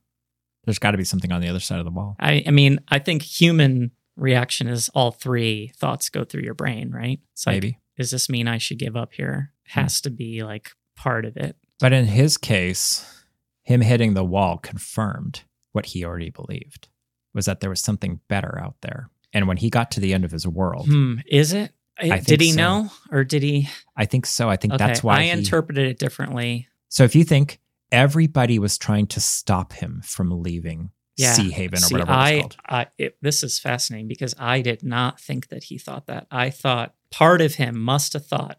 There's 0.64 0.78
got 0.78 0.92
to 0.92 0.98
be 0.98 1.04
something 1.04 1.32
on 1.32 1.40
the 1.40 1.48
other 1.48 1.60
side 1.60 1.78
of 1.78 1.84
the 1.84 1.90
wall. 1.90 2.16
I, 2.18 2.42
I 2.46 2.50
mean, 2.50 2.78
I 2.88 2.98
think 2.98 3.22
human 3.22 3.90
reaction 4.16 4.66
is 4.68 4.88
all 4.94 5.10
three 5.10 5.72
thoughts 5.76 6.08
go 6.08 6.24
through 6.24 6.42
your 6.42 6.54
brain, 6.54 6.90
right? 6.90 7.20
It's 7.32 7.46
like, 7.46 7.56
Maybe. 7.56 7.78
does 7.98 8.10
this 8.10 8.30
mean 8.30 8.48
I 8.48 8.58
should 8.58 8.78
give 8.78 8.96
up 8.96 9.12
here? 9.12 9.52
Hmm. 9.68 9.80
Has 9.80 10.00
to 10.02 10.10
be 10.10 10.42
like 10.42 10.70
part 10.96 11.26
of 11.26 11.36
it. 11.36 11.56
But 11.80 11.92
in 11.92 12.06
his 12.06 12.38
case, 12.38 13.24
him 13.62 13.80
hitting 13.82 14.14
the 14.14 14.24
wall 14.24 14.58
confirmed 14.58 15.42
what 15.72 15.86
he 15.86 16.04
already 16.04 16.30
believed 16.30 16.88
was 17.34 17.46
that 17.46 17.60
there 17.60 17.70
was 17.70 17.80
something 17.80 18.20
better 18.28 18.58
out 18.62 18.76
there. 18.80 19.10
And 19.32 19.48
when 19.48 19.56
he 19.56 19.68
got 19.68 19.90
to 19.92 20.00
the 20.00 20.14
end 20.14 20.24
of 20.24 20.30
his 20.30 20.46
world, 20.46 20.86
Hmm, 20.86 21.16
is 21.26 21.52
it? 21.52 21.72
I 22.00 22.18
did 22.20 22.40
he 22.40 22.50
so. 22.52 22.56
know 22.56 22.90
or 23.12 23.22
did 23.24 23.42
he? 23.42 23.68
I 23.96 24.04
think 24.06 24.26
so. 24.26 24.48
I 24.50 24.56
think 24.56 24.74
Okay, 24.74 24.84
that's 24.86 25.02
why 25.02 25.18
I 25.18 25.22
he- 25.24 25.30
interpreted 25.30 25.86
it 25.88 25.98
differently. 25.98 26.68
So 26.88 27.04
if 27.04 27.14
you 27.14 27.24
think 27.24 27.60
everybody 27.92 28.58
was 28.58 28.78
trying 28.78 29.06
to 29.08 29.20
stop 29.20 29.72
him 29.72 30.00
from 30.04 30.30
leaving 30.42 30.90
Yeah. 31.16 31.34
Seahaven 31.36 31.74
or 31.74 31.76
See, 31.78 31.94
whatever 31.94 32.12
I, 32.12 32.30
it's 32.30 32.40
called. 32.42 32.56
I 32.68 32.86
it, 32.98 33.16
this 33.22 33.42
is 33.44 33.58
fascinating 33.60 34.08
because 34.08 34.34
I 34.38 34.60
did 34.60 34.82
not 34.82 35.20
think 35.20 35.48
that 35.48 35.64
he 35.64 35.78
thought 35.78 36.06
that. 36.06 36.26
I 36.30 36.50
thought 36.50 36.94
part 37.12 37.40
of 37.40 37.54
him 37.54 37.78
must 37.78 38.12
have 38.14 38.26
thought, 38.26 38.58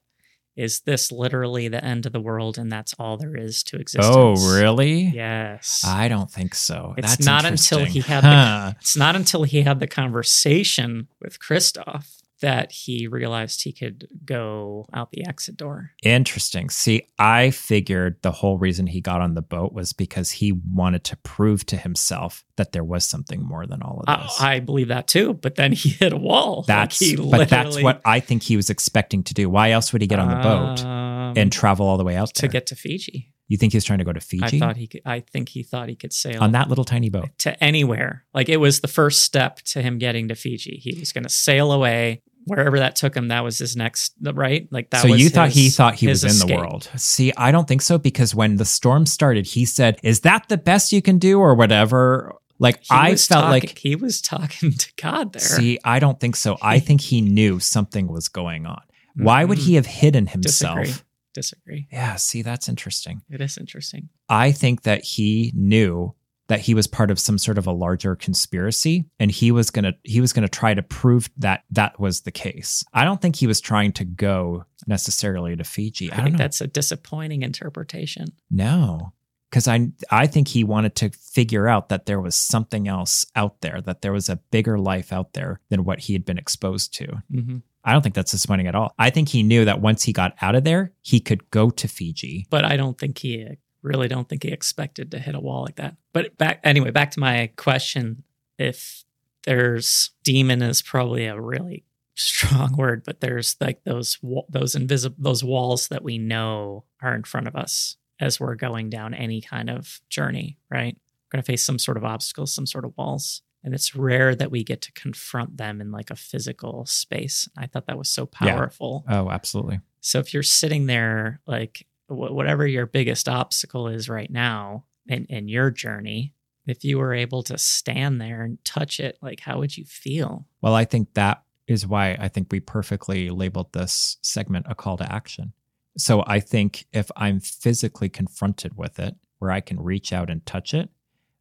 is 0.56 0.82
this 0.82 1.12
literally 1.12 1.68
the 1.68 1.84
end 1.84 2.06
of 2.06 2.14
the 2.14 2.20
world 2.22 2.58
and 2.58 2.72
that's 2.72 2.93
all 2.97 3.18
there 3.18 3.36
is 3.36 3.62
to 3.64 3.78
existence? 3.78 4.16
Oh, 4.16 4.56
really? 4.58 5.01
Yes. 5.03 5.84
I 5.86 6.08
don't 6.08 6.32
think 6.32 6.56
so. 6.56 6.93
It's 6.97 7.16
That's 7.18 7.26
not 7.26 7.45
until 7.45 7.84
he 7.86 7.99
had 8.01 8.24
Huh. 8.24 8.72
the, 8.74 8.76
it's 8.82 8.95
not 8.95 9.16
until 9.16 9.43
he 9.43 9.62
had 9.64 9.80
the 9.80 9.88
conversation 9.88 11.08
with 11.22 11.39
Christof 11.39 12.06
that 12.41 12.71
he 12.71 13.07
realized 13.07 13.63
he 13.63 13.71
could 13.71 14.07
go 14.25 14.86
out 14.93 15.11
the 15.11 15.25
exit 15.27 15.55
door. 15.57 15.91
Interesting. 16.03 16.69
See, 16.69 17.07
I 17.17 17.51
figured 17.51 18.17
the 18.21 18.31
whole 18.31 18.57
reason 18.57 18.88
he 18.88 18.99
got 19.01 19.21
on 19.21 19.33
the 19.36 19.41
boat 19.41 19.71
was 19.73 19.93
because 19.93 20.31
he 20.31 20.51
wanted 20.51 21.03
to 21.05 21.17
prove 21.17 21.65
to 21.67 21.77
himself 21.77 22.43
that 22.57 22.71
there 22.73 22.83
was 22.83 23.05
something 23.05 23.41
more 23.43 23.65
than 23.65 23.81
all 23.81 24.03
of 24.05 24.21
this. 24.23 24.41
I 24.41 24.59
believe 24.59 24.89
that 24.89 25.07
too, 25.07 25.33
but 25.33 25.55
then 25.55 25.71
he 25.71 25.89
hit 25.99 26.13
a 26.13 26.17
wall. 26.17 26.65
Like, 26.67 26.67
that's 26.67 27.15
but 27.15 27.49
that's 27.49 27.81
what 27.81 28.01
I 28.05 28.19
think 28.19 28.43
he 28.43 28.55
was 28.57 28.69
expecting 28.69 29.23
to 29.23 29.33
do. 29.33 29.49
Why 29.49 29.71
else 29.71 29.93
would 29.93 30.01
he 30.01 30.07
get 30.07 30.19
on 30.19 30.29
the 30.29 30.36
boat 30.36 30.83
Um, 30.86 31.33
and 31.38 31.51
travel 31.51 31.88
all 31.88 31.97
the 31.97 32.03
way 32.03 32.15
out 32.15 32.33
to 32.36 32.41
there? 32.43 32.49
get 32.51 32.67
to 32.67 32.75
Fiji. 32.75 33.31
You 33.48 33.58
think 33.58 33.74
he 33.74 33.78
was 33.78 33.86
trying 33.86 34.00
to 34.00 34.06
go 34.06 34.14
to 34.14 34.20
Fiji 34.20 34.58
I 34.58 34.60
thought 34.60 34.78
he 34.78 34.88
could. 34.88 35.02
I 35.06 35.20
think 35.20 35.50
he 35.50 35.64
thought 35.64 35.89
he 35.89 35.96
could 35.96 36.14
sail 36.14 36.41
on 36.41 36.52
that 36.54 36.70
little 36.70 36.86
tiny 36.86 37.10
boat? 37.10 37.30
to 37.39 37.64
anywhere. 37.64 38.26
Like 38.34 38.50
it 38.50 38.58
was 38.58 38.82
the 38.82 38.88
first 38.88 39.22
step 39.22 39.58
to 39.68 39.82
him 39.82 39.98
getting 39.98 40.28
to 40.30 40.36
Fiji. 40.36 40.80
He 40.82 41.00
was 41.00 41.12
going 41.12 41.24
to 41.24 41.30
sail 41.30 41.72
away 41.72 42.22
wherever 42.46 42.80
that 42.80 42.96
took 42.96 43.16
him. 43.16 43.28
That 43.28 43.43
was 43.43 43.58
his 43.58 43.76
next 43.76 44.14
right. 44.22 44.68
Like 44.72 44.89
that. 44.91 45.02
so 45.02 45.10
was 45.10 45.22
you 45.22 45.30
thought 45.30 45.50
he 45.50 45.70
thought 45.70 45.96
he 45.96 46.08
his 46.08 46.24
was 46.24 46.41
in 46.41 46.48
the 46.48 46.56
world. 46.56 46.89
See, 46.96 47.34
I 47.38 47.52
don't 47.52 47.68
think 47.68 47.82
so 47.82 47.98
because 47.98 48.34
when 48.34 48.56
the 48.56 48.66
storm 48.66 49.06
started, 49.06 49.46
he 49.46 49.66
said, 49.66 50.00
"Is 50.02 50.22
that 50.22 50.48
the 50.50 50.58
best 50.58 50.91
you 50.91 51.02
can 51.02 51.20
do 51.20 51.39
or 51.39 51.54
whatever?" 51.54 52.34
Like 52.58 52.80
He 52.82 52.88
I 52.89 53.16
felt 53.16 53.43
talking- 53.43 53.50
like 53.50 53.78
he 53.78 53.96
was 53.96 54.22
talking 54.22 54.72
to 54.72 54.91
God 54.96 55.34
there. 55.34 55.41
See, 55.41 55.78
I 55.84 56.00
don't 56.00 56.20
think 56.20 56.36
so. 56.36 56.58
I 56.62 56.80
think 56.86 57.02
he 57.02 57.22
knew 57.22 57.60
something 57.60 58.08
was 58.08 58.30
going 58.30 58.66
on. 58.66 58.82
Why 59.18 59.46
would 59.46 59.60
he 59.60 59.72
hmm. 59.72 59.76
have 59.76 59.86
hidden 59.86 60.28
himself? 60.28 60.80
Disagree. 60.80 61.05
Disagree. 61.36 61.88
Yeah, 61.91 62.15
see, 62.15 62.41
that's 62.41 62.67
interesting. 62.69 63.21
It 63.29 63.41
is 63.41 63.57
interesting. 63.57 64.09
I 64.29 64.51
think 64.51 64.83
that 64.83 65.03
he 65.03 65.51
knew 65.53 66.15
that 66.47 66.61
he 66.61 66.73
was 66.73 66.88
part 66.88 67.11
of 67.11 67.19
some 67.19 67.38
sort 67.38 67.57
of 67.57 67.67
a 67.67 67.71
larger 67.71 68.15
conspiracy 68.15 69.05
and 69.19 69.29
he 69.31 69.51
was 69.51 69.69
going 69.69 69.83
to 69.83 69.93
he 70.03 70.21
was 70.21 70.31
going 70.31 70.47
to 70.47 70.49
try 70.49 70.73
to 70.73 70.81
prove 70.81 71.29
that 71.38 71.63
that 71.71 71.99
was 71.99 72.21
the 72.21 72.31
case. 72.31 72.83
I 72.93 73.03
don't 73.03 73.21
think 73.21 73.36
he 73.36 73.47
was 73.47 73.59
trying 73.59 73.91
to 73.93 74.05
go 74.05 74.63
necessarily 74.88 75.55
to 75.55 75.63
Fiji. 75.63 76.11
I, 76.11 76.15
I, 76.15 76.23
think 76.23 76.33
know. 76.33 76.38
that's 76.38 76.61
a 76.61 76.67
disappointing 76.67 77.41
interpretation. 77.41 78.27
No. 78.49 79.11
Cuz 79.51 79.67
I 79.67 79.89
I 80.11 80.27
think 80.27 80.47
he 80.47 80.63
wanted 80.63 80.95
to 80.95 81.09
figure 81.09 81.67
out 81.67 81.89
that 81.89 82.05
there 82.05 82.21
was 82.21 82.36
something 82.36 82.88
else 82.88 83.25
out 83.36 83.59
there, 83.61 83.81
that 83.81 84.01
there 84.01 84.13
was 84.13 84.29
a 84.29 84.38
bigger 84.51 84.77
life 84.79 85.11
out 85.11 85.33
there 85.33 85.59
than 85.69 85.83
what 85.83 86.01
he 86.01 86.13
had 86.13 86.25
been 86.25 86.38
exposed 86.38 86.93
to. 86.95 87.23
Mhm. 87.31 87.63
I 87.86 87.93
don't 87.93 88.01
think 88.01 88.15
that's 88.15 88.31
disappointing 88.31 88.67
at 88.67 88.75
all. 88.75 88.93
I 88.97 89.11
think 89.11 89.29
he 89.29 89.43
knew 89.43 89.63
that 89.65 89.79
once 89.79 90.03
he 90.03 90.11
got 90.11 90.36
out 90.41 90.55
of 90.55 90.63
there, 90.63 90.91
he 91.01 91.19
could 91.19 91.49
go 91.51 91.69
to 91.69 91.88
Fiji. 91.88 92.47
But 92.49 92.65
I 92.65 92.77
don't 92.77 92.97
think 92.97 93.19
he 93.19 93.47
really 93.83 94.07
don't 94.07 94.27
think 94.27 94.43
he 94.43 94.49
expected 94.49 95.11
to 95.11 95.19
hit 95.19 95.36
a 95.36 95.39
wall 95.39 95.61
like 95.61 95.75
that. 95.75 95.95
But 96.11 96.38
back 96.38 96.59
anyway, 96.63 96.89
back 96.89 97.11
to 97.11 97.19
my 97.19 97.51
question: 97.55 98.23
If 98.57 99.05
there's 99.45 100.09
demon 100.23 100.63
is 100.63 100.81
probably 100.81 101.27
a 101.27 101.39
really 101.39 101.86
strong 102.15 102.75
word, 102.75 103.03
but 103.05 103.21
there's 103.21 103.55
like 103.61 103.83
those 103.83 104.17
those 104.49 104.75
invisible 104.75 105.15
those 105.19 105.43
walls 105.43 105.88
that 105.89 106.03
we 106.03 106.17
know 106.17 106.86
are 107.01 107.15
in 107.15 107.23
front 107.23 107.47
of 107.47 107.55
us 107.55 107.97
as 108.19 108.39
we're 108.39 108.55
going 108.55 108.89
down 108.89 109.13
any 109.13 109.41
kind 109.41 109.69
of 109.69 110.01
journey. 110.09 110.57
Right, 110.71 110.97
we're 110.97 111.38
gonna 111.38 111.43
face 111.43 111.63
some 111.63 111.79
sort 111.79 111.97
of 111.97 112.03
obstacles, 112.03 112.51
some 112.51 112.65
sort 112.65 112.86
of 112.86 112.93
walls. 112.97 113.43
And 113.66 113.74
it's 113.74 113.95
rare 113.95 114.36
that 114.36 114.51
we 114.51 114.63
get 114.63 114.82
to 114.84 114.91
confront 114.93 115.57
them 115.57 115.82
in 115.82 115.91
like 115.91 116.11
a 116.11 116.16
physical 116.16 116.86
space. 116.86 117.49
I 117.57 117.66
thought 117.66 117.88
that 117.88 117.97
was 117.97 118.09
so 118.09 118.30
Yeah. 118.41 118.51
powerful. 118.53 119.03
Oh, 119.09 119.30
absolutely. 119.32 119.80
So 120.01 120.20
if 120.20 120.34
you're 120.34 120.43
sitting 120.43 120.86
there, 120.86 121.41
like 121.47 121.88
wh- 122.07 122.32
whatever 122.32 122.68
your 122.68 122.86
biggest 122.86 123.28
obstacle 123.28 123.88
is 123.88 124.07
right 124.07 124.30
now 124.30 124.86
in, 125.07 125.26
in 125.26 125.47
your 125.47 125.72
journey, 125.72 126.34
if 126.68 126.84
you 126.84 126.99
were 126.99 127.13
able 127.16 127.41
to 127.43 127.57
stand 127.57 128.22
there 128.22 128.43
and 128.43 128.63
touch 128.63 128.99
it, 128.99 129.18
like 129.20 129.39
how 129.39 129.57
would 129.57 129.76
you 129.76 129.84
feel? 129.86 130.45
Well, 130.61 130.76
I 130.76 130.86
think 130.86 131.16
that 131.16 131.43
is 131.68 131.88
why 131.88 132.16
I 132.20 132.28
think 132.28 132.49
we 132.51 132.59
perfectly 132.59 133.32
labeled 133.32 133.74
this 133.74 134.18
segment 134.22 134.68
a 134.70 134.76
call 134.76 134.97
to 134.97 135.11
action. 135.11 135.53
So 135.97 136.24
I 136.28 136.39
think 136.39 136.86
if 136.93 137.09
I'm 137.16 137.39
physically 137.39 138.09
confronted 138.09 138.78
with 138.78 138.99
it, 138.99 139.16
where 139.39 139.49
I 139.49 139.59
can 139.61 139.80
reach 139.82 140.13
out 140.13 140.30
and 140.30 140.45
touch 140.45 140.74
it, 140.76 140.89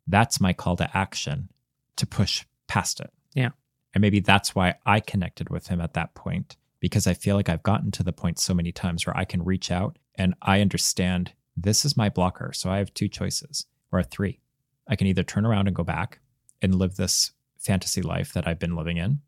that's 0.07 0.41
my 0.41 0.53
call 0.55 0.77
to 0.77 0.97
action 0.97 1.51
to 1.97 2.07
push 2.07 2.45
past 2.66 3.01
it. 3.01 3.12
Yeah. 3.34 3.51
And 3.95 4.03
maybe 4.03 4.20
that's 4.20 4.55
why 4.55 4.74
I 4.84 5.01
connected 5.01 5.51
with 5.51 5.68
him 5.68 5.80
at 5.80 5.95
that 5.95 6.14
point, 6.14 6.57
because 6.80 7.07
I 7.07 7.14
feel 7.14 7.36
like 7.36 7.49
I've 7.49 7.62
gotten 7.62 7.90
to 7.92 8.03
the 8.03 8.12
point 8.12 8.38
so 8.38 8.55
many 8.55 8.72
times 8.72 9.07
where 9.07 9.16
I 9.16 9.24
can 9.24 9.45
reach 9.45 9.70
out 9.70 9.99
and 10.16 10.34
I 10.42 10.61
understand 10.61 11.32
this 11.57 11.84
is 11.84 11.97
my 11.97 12.09
blocker. 12.09 12.53
So 12.53 12.70
I 12.70 12.78
have 12.78 12.92
two 12.95 13.09
choices 13.09 13.66
or 13.92 14.03
three. 14.03 14.40
I 14.88 14.97
can 14.97 15.07
either 15.07 15.22
turn 15.22 15.47
around 15.47 15.68
and 15.68 15.76
go 15.76 15.84
back 15.84 16.18
and 16.61 16.74
live 16.74 16.97
this 16.97 17.32
fantasy 17.59 18.03
life 18.03 18.32
that 18.32 18.47
I've 18.47 18.59
been 18.59 18.76
living 18.76 18.97
in, 18.97 19.20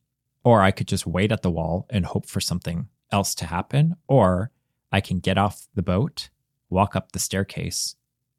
or 0.44 0.62
I 0.62 0.70
could 0.70 0.88
just 0.88 1.06
wait 1.06 1.32
at 1.32 1.42
the 1.42 1.50
wall 1.50 1.86
and 1.88 2.04
hope 2.04 2.26
for 2.26 2.40
something 2.40 2.88
else 3.10 3.34
to 3.36 3.46
happen, 3.46 3.96
or 4.08 4.50
I 4.90 5.00
can 5.00 5.20
get 5.20 5.38
off 5.38 5.68
the 5.74 5.82
boat, 5.82 6.28
walk 6.68 6.96
up 6.96 7.12
the 7.12 7.18
staircase, 7.18 7.96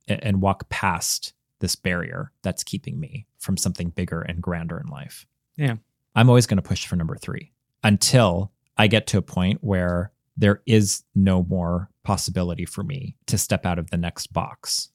and 0.08 0.42
walk 0.42 0.70
past 0.70 1.34
this 1.60 1.76
barrier 1.76 2.32
that's 2.42 2.64
keeping 2.64 3.00
me 3.00 3.26
from 3.40 3.58
something 3.58 3.90
bigger 3.90 4.22
and 4.22 4.42
grander 4.42 4.80
in 4.80 4.88
life. 4.88 5.26
Yeah. 5.56 5.76
I'm 6.16 6.30
always 6.30 6.48
going 6.48 6.58
to 6.58 6.68
push 6.68 6.86
for 6.86 6.96
number 6.96 7.16
three 7.16 7.52
until 7.84 8.52
I 8.78 8.88
get 8.88 9.08
to 9.08 9.18
a 9.18 9.24
point 9.24 9.60
where 9.62 10.12
there 10.36 10.62
is 10.66 11.04
no 11.16 11.44
more 11.44 11.90
possibility 12.04 12.66
for 12.66 12.84
me 12.84 13.16
to 13.26 13.38
step 13.38 13.66
out 13.66 13.80
of 13.80 13.90
the 13.90 13.98
next 13.98 14.34
box. 14.34 14.90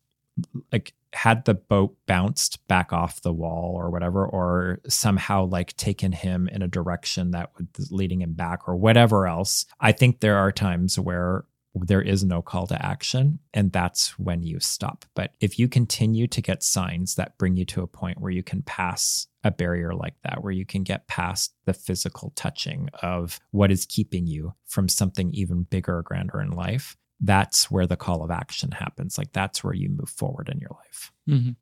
Like, 0.73 0.95
had 1.15 1.45
the 1.45 1.55
boat 1.55 1.95
bounced 2.07 2.67
back 2.69 2.91
off 2.91 3.21
the 3.21 3.35
wall 3.35 3.75
or 3.77 3.91
whatever, 3.91 4.27
or 4.27 4.81
somehow 4.89 5.45
like 5.45 5.77
taken 5.77 6.11
him 6.11 6.49
in 6.49 6.63
a 6.63 6.69
direction 6.69 7.33
that 7.33 7.51
was 7.77 7.93
leading 7.93 8.23
him 8.23 8.33
back 8.33 8.67
or 8.67 8.77
whatever 8.77 9.27
else, 9.27 9.67
I 9.79 9.93
think 9.93 10.21
there 10.21 10.39
are 10.39 10.51
times 10.51 10.99
where 10.99 11.45
there 11.75 12.03
is 12.03 12.23
no 12.23 12.43
call 12.43 12.67
to 12.67 12.85
action 12.85 13.39
and 13.55 13.73
that's 13.73 14.19
when 14.19 14.43
you 14.43 14.61
stop 14.61 15.05
but 15.15 15.33
if 15.41 15.59
you 15.59 15.69
continue 15.69 16.27
to 16.27 16.43
get 16.43 16.63
signs 16.63 17.15
that 17.15 17.39
bring 17.39 17.57
you 17.57 17.65
to 17.65 17.83
a 17.83 17.87
point 17.87 18.21
where 18.21 18.31
you 18.31 18.43
can 18.43 18.63
pass 18.63 19.27
a 19.43 19.51
barrier 19.51 19.95
like 19.95 20.15
that 20.23 20.43
where 20.43 20.53
you 20.53 20.67
can 20.67 20.83
get 20.83 21.09
past 21.09 21.55
the 21.65 21.73
physical 21.73 22.33
touching 22.37 22.89
of 23.03 23.41
what 23.51 23.71
is 23.71 23.87
keeping 23.87 24.27
you 24.27 24.53
from 24.67 24.89
something 24.89 25.31
even 25.33 25.63
bigger 25.63 25.99
or 25.99 26.03
grander 26.03 26.41
in 26.41 26.51
life 26.51 26.97
that's 27.25 27.71
where 27.71 27.87
the 27.87 27.97
call 27.97 28.23
of 28.23 28.31
action 28.31 28.73
happens 28.73 29.17
like 29.17 29.33
that's 29.33 29.65
where 29.65 29.75
you 29.75 29.89
move 29.89 30.11
forward 30.11 30.51
in 30.51 30.59
your 30.59 30.71
life 30.71 31.11
Mm-hmm. 31.29 31.53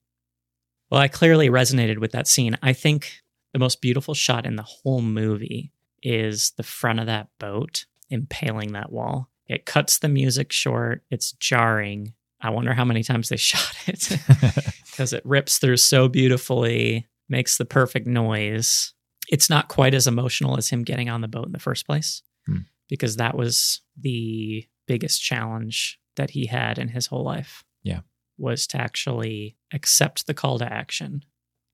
Well, 0.90 1.00
I 1.00 1.08
clearly 1.08 1.48
resonated 1.48 1.98
with 1.98 2.12
that 2.12 2.26
scene. 2.26 2.58
I 2.62 2.72
think 2.72 3.22
the 3.52 3.58
most 3.58 3.80
beautiful 3.80 4.14
shot 4.14 4.44
in 4.44 4.56
the 4.56 4.62
whole 4.62 5.02
movie 5.02 5.72
is 6.02 6.52
the 6.56 6.62
front 6.62 6.98
of 6.98 7.06
that 7.06 7.28
boat 7.38 7.86
impaling 8.08 8.72
that 8.72 8.90
wall. 8.90 9.29
It 9.50 9.66
cuts 9.66 9.98
the 9.98 10.08
music 10.08 10.52
short. 10.52 11.02
It's 11.10 11.32
jarring. 11.32 12.14
I 12.40 12.50
wonder 12.50 12.72
how 12.72 12.84
many 12.84 13.02
times 13.02 13.28
they 13.28 13.36
shot 13.50 13.74
it 13.88 14.16
because 14.90 15.12
it 15.12 15.26
rips 15.26 15.58
through 15.58 15.78
so 15.78 16.08
beautifully, 16.08 17.08
makes 17.28 17.58
the 17.58 17.64
perfect 17.64 18.06
noise. 18.06 18.94
It's 19.28 19.50
not 19.50 19.66
quite 19.68 19.92
as 19.92 20.06
emotional 20.06 20.56
as 20.56 20.68
him 20.70 20.84
getting 20.84 21.08
on 21.10 21.20
the 21.20 21.28
boat 21.28 21.46
in 21.46 21.52
the 21.52 21.58
first 21.58 21.84
place 21.84 22.22
Hmm. 22.46 22.58
because 22.88 23.16
that 23.16 23.36
was 23.36 23.80
the 24.00 24.66
biggest 24.86 25.20
challenge 25.22 25.98
that 26.16 26.30
he 26.30 26.46
had 26.46 26.78
in 26.78 26.88
his 26.88 27.06
whole 27.06 27.24
life. 27.24 27.64
Yeah. 27.82 28.00
Was 28.38 28.66
to 28.68 28.80
actually 28.80 29.56
accept 29.72 30.26
the 30.28 30.34
call 30.34 30.60
to 30.60 30.72
action 30.72 31.24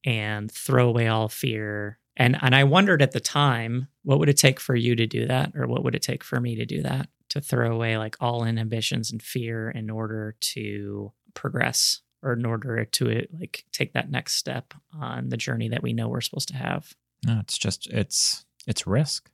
and 0.04 0.50
throw 0.50 0.88
away 0.88 1.08
all 1.08 1.28
fear. 1.28 1.98
And 2.16 2.38
and 2.40 2.54
I 2.54 2.64
wondered 2.64 3.02
at 3.02 3.12
the 3.12 3.20
time, 3.20 3.88
what 4.02 4.18
would 4.18 4.30
it 4.30 4.38
take 4.38 4.60
for 4.60 4.74
you 4.74 4.96
to 4.96 5.06
do 5.06 5.26
that? 5.26 5.52
Or 5.54 5.66
what 5.66 5.84
would 5.84 5.94
it 5.94 6.02
take 6.02 6.24
for 6.24 6.40
me 6.40 6.56
to 6.56 6.64
do 6.64 6.80
that? 6.82 7.08
To 7.30 7.40
throw 7.40 7.74
away 7.74 7.98
like 7.98 8.16
all 8.20 8.44
inhibitions 8.44 9.10
and 9.10 9.20
fear 9.20 9.68
in 9.68 9.90
order 9.90 10.36
to 10.40 11.12
progress 11.34 12.00
or 12.22 12.32
in 12.32 12.46
order 12.46 12.84
to 12.84 13.26
like 13.38 13.64
take 13.72 13.92
that 13.92 14.10
next 14.10 14.34
step 14.34 14.74
on 14.92 15.28
the 15.28 15.36
journey 15.36 15.68
that 15.68 15.82
we 15.82 15.92
know 15.92 16.08
we're 16.08 16.20
supposed 16.20 16.48
to 16.48 16.56
have. 16.56 16.94
No, 17.26 17.38
it's 17.40 17.58
just 17.58 17.86
it's 17.88 18.44
it's 18.66 18.86
risk. 18.86 19.30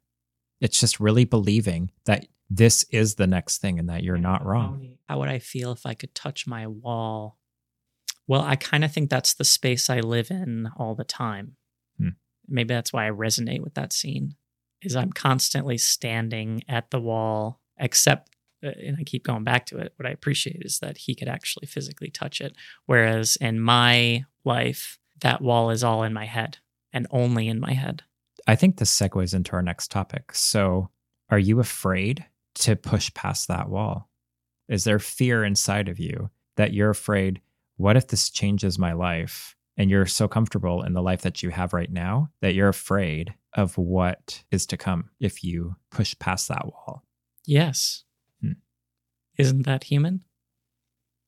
It's 0.61 0.79
just 0.79 1.01
really 1.01 1.25
believing 1.25 1.91
that 2.05 2.27
this 2.49 2.85
is 2.91 3.15
the 3.15 3.27
next 3.27 3.59
thing 3.59 3.79
and 3.79 3.89
that 3.89 4.03
you're 4.03 4.19
not 4.19 4.45
wrong. 4.45 4.97
How 5.09 5.19
would 5.19 5.31
I 5.31 5.39
feel 5.39 5.73
if 5.73 5.87
I 5.87 5.95
could 5.95 6.15
touch 6.15 6.47
my 6.47 6.67
wall? 6.67 7.39
Well, 8.27 8.43
I 8.43 8.57
kind 8.57 8.85
of 8.85 8.93
think 8.93 9.09
that's 9.09 9.35
the 9.35 9.45
space 9.45 9.89
I 9.89 10.01
live 10.01 10.31
in 10.31 10.69
all 10.77 10.95
the 10.95 11.05
time. 11.05 11.57
Hmm. 11.99 12.11
Maybe 12.47 12.75
that's 12.75 12.93
why 12.93 13.09
I 13.09 13.11
resonate 13.11 13.63
with 13.63 13.75
that 13.75 13.93
scene. 13.93 14.35
Is 14.83 14.97
I'm 14.97 15.13
constantly 15.13 15.79
standing 15.79 16.63
at 16.69 16.91
the 16.91 17.01
wall, 17.01 17.61
except 17.79 18.33
uh, 18.65 18.71
and 18.85 18.97
I 18.99 19.05
keep 19.05 19.25
going 19.25 19.45
back 19.45 19.67
to 19.67 19.79
it. 19.79 19.93
What 19.97 20.07
I 20.07 20.13
appreciate 20.13 20.63
is 20.63 20.79
that 20.79 20.97
he 20.97 21.15
could 21.15 21.29
actually 21.29 21.67
physically 21.67 22.11
touch 22.11 22.41
it. 22.41 22.55
Whereas 22.87 23.37
in 23.41 23.61
my 23.61 24.25
life, 24.45 24.99
that 25.21 25.41
wall 25.41 25.71
is 25.71 25.83
all 25.83 26.03
in 26.03 26.13
my 26.13 26.27
head 26.27 26.59
and 26.93 27.07
only 27.11 27.49
in 27.49 27.61
my 27.61 27.73
head. 27.73 28.03
I 28.47 28.57
think 28.57 28.77
this 28.77 28.97
segues 28.97 29.35
into 29.35 29.53
our 29.53 29.63
next 29.63 29.91
topic. 29.91 30.35
So, 30.35 30.91
are 31.31 31.39
you 31.39 31.61
afraid 31.61 32.27
to 32.57 32.77
push 32.77 33.13
past 33.15 33.49
that 33.49 33.69
wall? 33.69 34.11
Is 34.69 34.85
there 34.85 34.99
fear 34.99 35.45
inside 35.45 35.89
of 35.89 35.99
you 35.99 36.31
that 36.57 36.73
you're 36.73 36.91
afraid, 36.91 37.41
what 37.77 37.97
if 37.97 38.09
this 38.09 38.31
changes 38.31 38.79
my 38.79 38.93
life? 38.93 39.57
And 39.79 39.91
you're 39.91 40.07
so 40.07 40.29
comfortable 40.29 40.83
in 40.83 40.93
the 40.93 41.01
life 41.01 41.23
that 41.23 41.43
you 41.43 41.49
have 41.49 41.73
right 41.73 41.91
now 41.91 42.29
that 42.43 42.55
you're 42.55 42.69
afraid 42.69 43.35
of 43.55 43.79
what 43.79 44.45
is 44.51 44.67
to 44.67 44.77
come 44.77 45.11
if 45.19 45.43
you 45.43 45.77
push 45.91 46.15
past 46.19 46.49
that 46.49 46.67
wall. 46.67 47.03
Yes. 47.45 48.05
Hmm. 48.41 48.53
Isn't 49.39 49.63
that 49.67 49.85
human? 49.85 50.23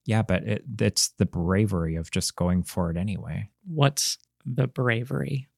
Yeah, 0.06 0.22
but 0.22 0.42
it, 0.44 0.64
it's 0.80 1.08
the 1.18 1.26
bravery 1.26 1.96
of 1.96 2.10
just 2.10 2.36
going 2.36 2.62
for 2.62 2.90
it 2.90 2.96
anyway, 2.96 3.48
What's 3.66 4.18
the 4.44 4.66
bravery? 4.66 5.48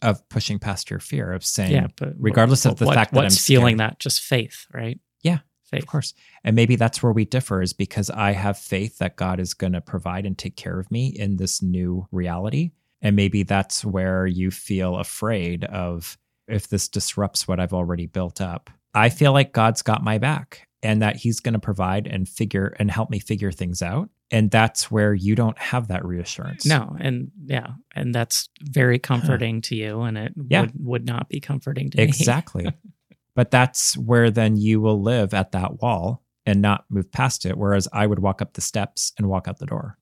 of 0.00 0.28
pushing 0.28 0.58
past 0.58 0.90
your 0.90 0.98
fear, 0.98 1.32
of 1.32 1.44
saying, 1.44 1.70
Yeah, 1.72 1.86
but 1.96 2.14
regardless 2.18 2.64
of 2.66 2.76
the 2.76 2.86
what- 2.86 2.94
fact 2.96 3.12
that 3.14 3.24
I'm 3.24 3.30
feeling 3.30 3.76
that, 3.76 4.00
just 4.00 4.20
faith, 4.20 4.66
right? 4.72 4.98
Yeah, 5.22 5.38
faith. 5.64 5.82
Of 5.82 5.86
course. 5.88 6.12
And 6.42 6.56
maybe 6.56 6.74
that's 6.74 7.02
where 7.04 7.12
we 7.12 7.24
differ 7.24 7.62
is 7.62 7.72
because 7.72 8.10
I 8.10 8.32
have 8.32 8.58
faith 8.58 8.98
that 8.98 9.14
God 9.14 9.38
is 9.38 9.54
going 9.54 9.74
to 9.74 9.80
provide 9.80 10.26
and 10.26 10.36
take 10.36 10.56
care 10.56 10.80
of 10.80 10.90
me 10.90 11.06
in 11.08 11.36
this 11.36 11.62
new 11.62 12.08
reality. 12.10 12.72
And 13.00 13.14
maybe 13.14 13.44
that's 13.44 13.84
where 13.84 14.26
you 14.26 14.50
feel 14.50 14.96
afraid 14.96 15.64
of 15.64 16.18
if 16.48 16.66
this 16.68 16.88
disrupts 16.88 17.46
what 17.46 17.60
I've 17.60 17.72
already 17.72 18.06
built 18.06 18.40
up. 18.40 18.70
I 18.94 19.08
feel 19.08 19.32
like 19.32 19.52
God's 19.52 19.82
got 19.82 20.02
my 20.04 20.18
back 20.18 20.68
and 20.82 21.02
that 21.02 21.16
he's 21.16 21.40
going 21.40 21.54
to 21.54 21.58
provide 21.60 22.06
and 22.06 22.28
figure 22.28 22.74
and 22.78 22.90
help 22.90 23.08
me 23.10 23.18
figure 23.18 23.52
things 23.52 23.82
out. 23.82 24.10
And 24.30 24.50
that's 24.50 24.90
where 24.90 25.12
you 25.14 25.34
don't 25.34 25.58
have 25.58 25.88
that 25.88 26.04
reassurance. 26.04 26.64
No, 26.64 26.96
and 26.98 27.30
yeah, 27.44 27.68
and 27.94 28.14
that's 28.14 28.48
very 28.62 28.98
comforting 28.98 29.60
to 29.62 29.76
you, 29.76 30.00
and 30.00 30.16
it 30.16 30.32
Yeah. 30.48 30.62
would, 30.62 30.72
would 30.78 31.06
not 31.06 31.28
be 31.28 31.38
comforting 31.38 31.90
to 31.90 31.98
me. 31.98 32.04
Exactly. 32.04 32.66
but 33.36 33.50
that's 33.50 33.96
where 33.96 34.30
then 34.30 34.56
you 34.56 34.80
will 34.80 35.02
live 35.02 35.34
at 35.34 35.52
that 35.52 35.82
wall 35.82 36.22
and 36.46 36.62
not 36.62 36.86
move 36.88 37.12
past 37.12 37.44
it. 37.44 37.58
Whereas 37.58 37.88
I 37.92 38.06
would 38.06 38.20
walk 38.20 38.40
up 38.40 38.54
the 38.54 38.62
steps 38.62 39.12
and 39.18 39.28
walk 39.28 39.48
out 39.48 39.58
the 39.58 39.66
door. 39.66 39.98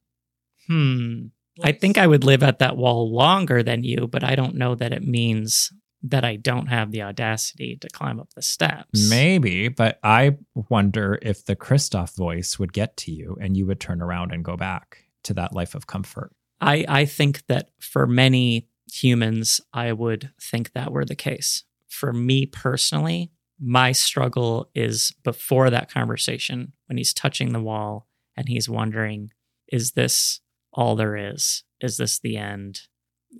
Hmm. 0.68 1.26
I 1.62 1.72
think 1.72 1.98
I 1.98 2.06
would 2.06 2.24
live 2.24 2.42
at 2.44 2.60
that 2.60 2.76
wall 2.76 3.12
longer 3.12 3.62
than 3.62 3.82
you, 3.84 4.06
but 4.06 4.22
I 4.24 4.34
don't 4.36 4.54
know 4.54 4.74
that 4.76 4.92
it 4.92 5.02
means 5.06 5.70
that 6.02 6.24
I 6.24 6.36
don't 6.36 6.66
have 6.66 6.90
the 6.90 7.02
audacity 7.02 7.76
to 7.76 7.88
climb 7.88 8.20
up 8.20 8.32
the 8.34 8.42
steps. 8.42 9.08
Maybe, 9.10 9.68
but 9.68 9.98
I 10.02 10.38
wonder 10.54 11.18
if 11.22 11.44
the 11.44 11.56
Christof 11.56 12.16
voice 12.16 12.58
would 12.58 12.72
get 12.72 12.96
to 12.98 13.12
you 13.12 13.36
and 13.40 13.56
you 13.56 13.66
would 13.66 13.80
turn 13.80 14.00
around 14.00 14.32
and 14.32 14.44
go 14.44 14.56
back 14.56 15.04
to 15.24 15.34
that 15.34 15.54
life 15.54 15.74
of 15.74 15.86
comfort. 15.86 16.32
I, 16.60 16.84
I 16.88 17.04
think 17.04 17.46
that 17.46 17.70
for 17.78 18.06
many 18.06 18.68
humans, 18.92 19.60
I 19.72 19.92
would 19.92 20.30
think 20.40 20.72
that 20.72 20.92
were 20.92 21.04
the 21.04 21.14
case. 21.14 21.64
For 21.88 22.12
me 22.12 22.46
personally, 22.46 23.30
my 23.58 23.92
struggle 23.92 24.70
is 24.74 25.12
before 25.22 25.68
that 25.70 25.92
conversation 25.92 26.72
when 26.86 26.96
he's 26.96 27.12
touching 27.12 27.52
the 27.52 27.60
wall 27.60 28.06
and 28.36 28.48
he's 28.48 28.68
wondering, 28.68 29.32
is 29.68 29.92
this 29.92 30.40
all 30.72 30.96
there 30.96 31.16
is? 31.16 31.62
Is 31.80 31.98
this 31.98 32.18
the 32.18 32.36
end? 32.36 32.82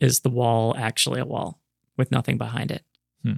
Is 0.00 0.20
the 0.20 0.30
wall 0.30 0.74
actually 0.76 1.20
a 1.20 1.24
wall 1.24 1.60
with 2.00 2.10
nothing 2.10 2.36
behind 2.36 2.72
it? 2.72 2.84
Hmm. 3.22 3.34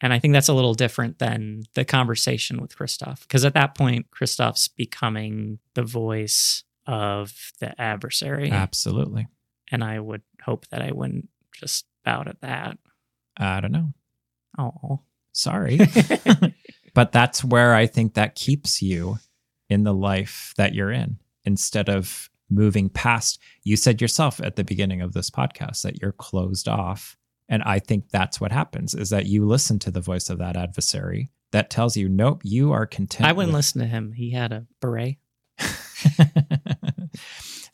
And 0.00 0.12
I 0.12 0.18
think 0.18 0.32
that's 0.32 0.48
a 0.48 0.54
little 0.54 0.74
different 0.74 1.20
than 1.20 1.62
the 1.74 1.84
conversation 1.84 2.60
with 2.60 2.76
Christof. 2.76 3.20
Because 3.22 3.44
at 3.44 3.54
that 3.54 3.76
point, 3.76 4.10
Christof's 4.10 4.66
becoming 4.66 5.60
the 5.74 5.84
voice 5.84 6.64
of 6.86 7.52
the 7.60 7.80
adversary. 7.80 8.50
Absolutely. 8.50 9.28
And 9.70 9.84
I 9.84 10.00
would 10.00 10.22
hope 10.42 10.66
that 10.68 10.82
I 10.82 10.90
wouldn't 10.92 11.28
just 11.52 11.86
bow 12.04 12.24
to 12.24 12.36
that. 12.40 12.78
I 13.36 13.60
don't 13.60 13.72
know. 13.72 13.92
Oh. 14.58 15.00
Sorry. 15.32 15.78
but 16.94 17.12
that's 17.12 17.44
where 17.44 17.74
I 17.74 17.86
think 17.86 18.14
that 18.14 18.34
keeps 18.34 18.82
you 18.82 19.18
in 19.68 19.84
the 19.84 19.94
life 19.94 20.52
that 20.56 20.74
you're 20.74 20.90
in 20.90 21.18
instead 21.44 21.88
of 21.88 22.28
moving 22.50 22.88
past. 22.88 23.40
You 23.62 23.76
said 23.76 24.00
yourself 24.00 24.40
at 24.40 24.56
the 24.56 24.64
beginning 24.64 25.00
of 25.00 25.12
this 25.12 25.30
podcast 25.30 25.82
that 25.82 26.00
you're 26.00 26.12
closed 26.12 26.68
off. 26.68 27.16
And 27.48 27.62
I 27.64 27.78
think 27.80 28.10
that's 28.10 28.40
what 28.40 28.52
happens 28.52 28.94
is 28.94 29.10
that 29.10 29.26
you 29.26 29.46
listen 29.46 29.78
to 29.80 29.90
the 29.90 30.00
voice 30.00 30.30
of 30.30 30.38
that 30.38 30.56
adversary 30.56 31.30
that 31.50 31.68
tells 31.70 31.96
you, 31.96 32.08
nope, 32.08 32.40
you 32.44 32.72
are 32.72 32.86
content. 32.86 33.28
I 33.28 33.32
wouldn't 33.32 33.52
with- 33.52 33.58
listen 33.58 33.80
to 33.82 33.86
him. 33.86 34.12
He 34.12 34.30
had 34.30 34.52
a 34.52 34.66
beret. 34.80 35.18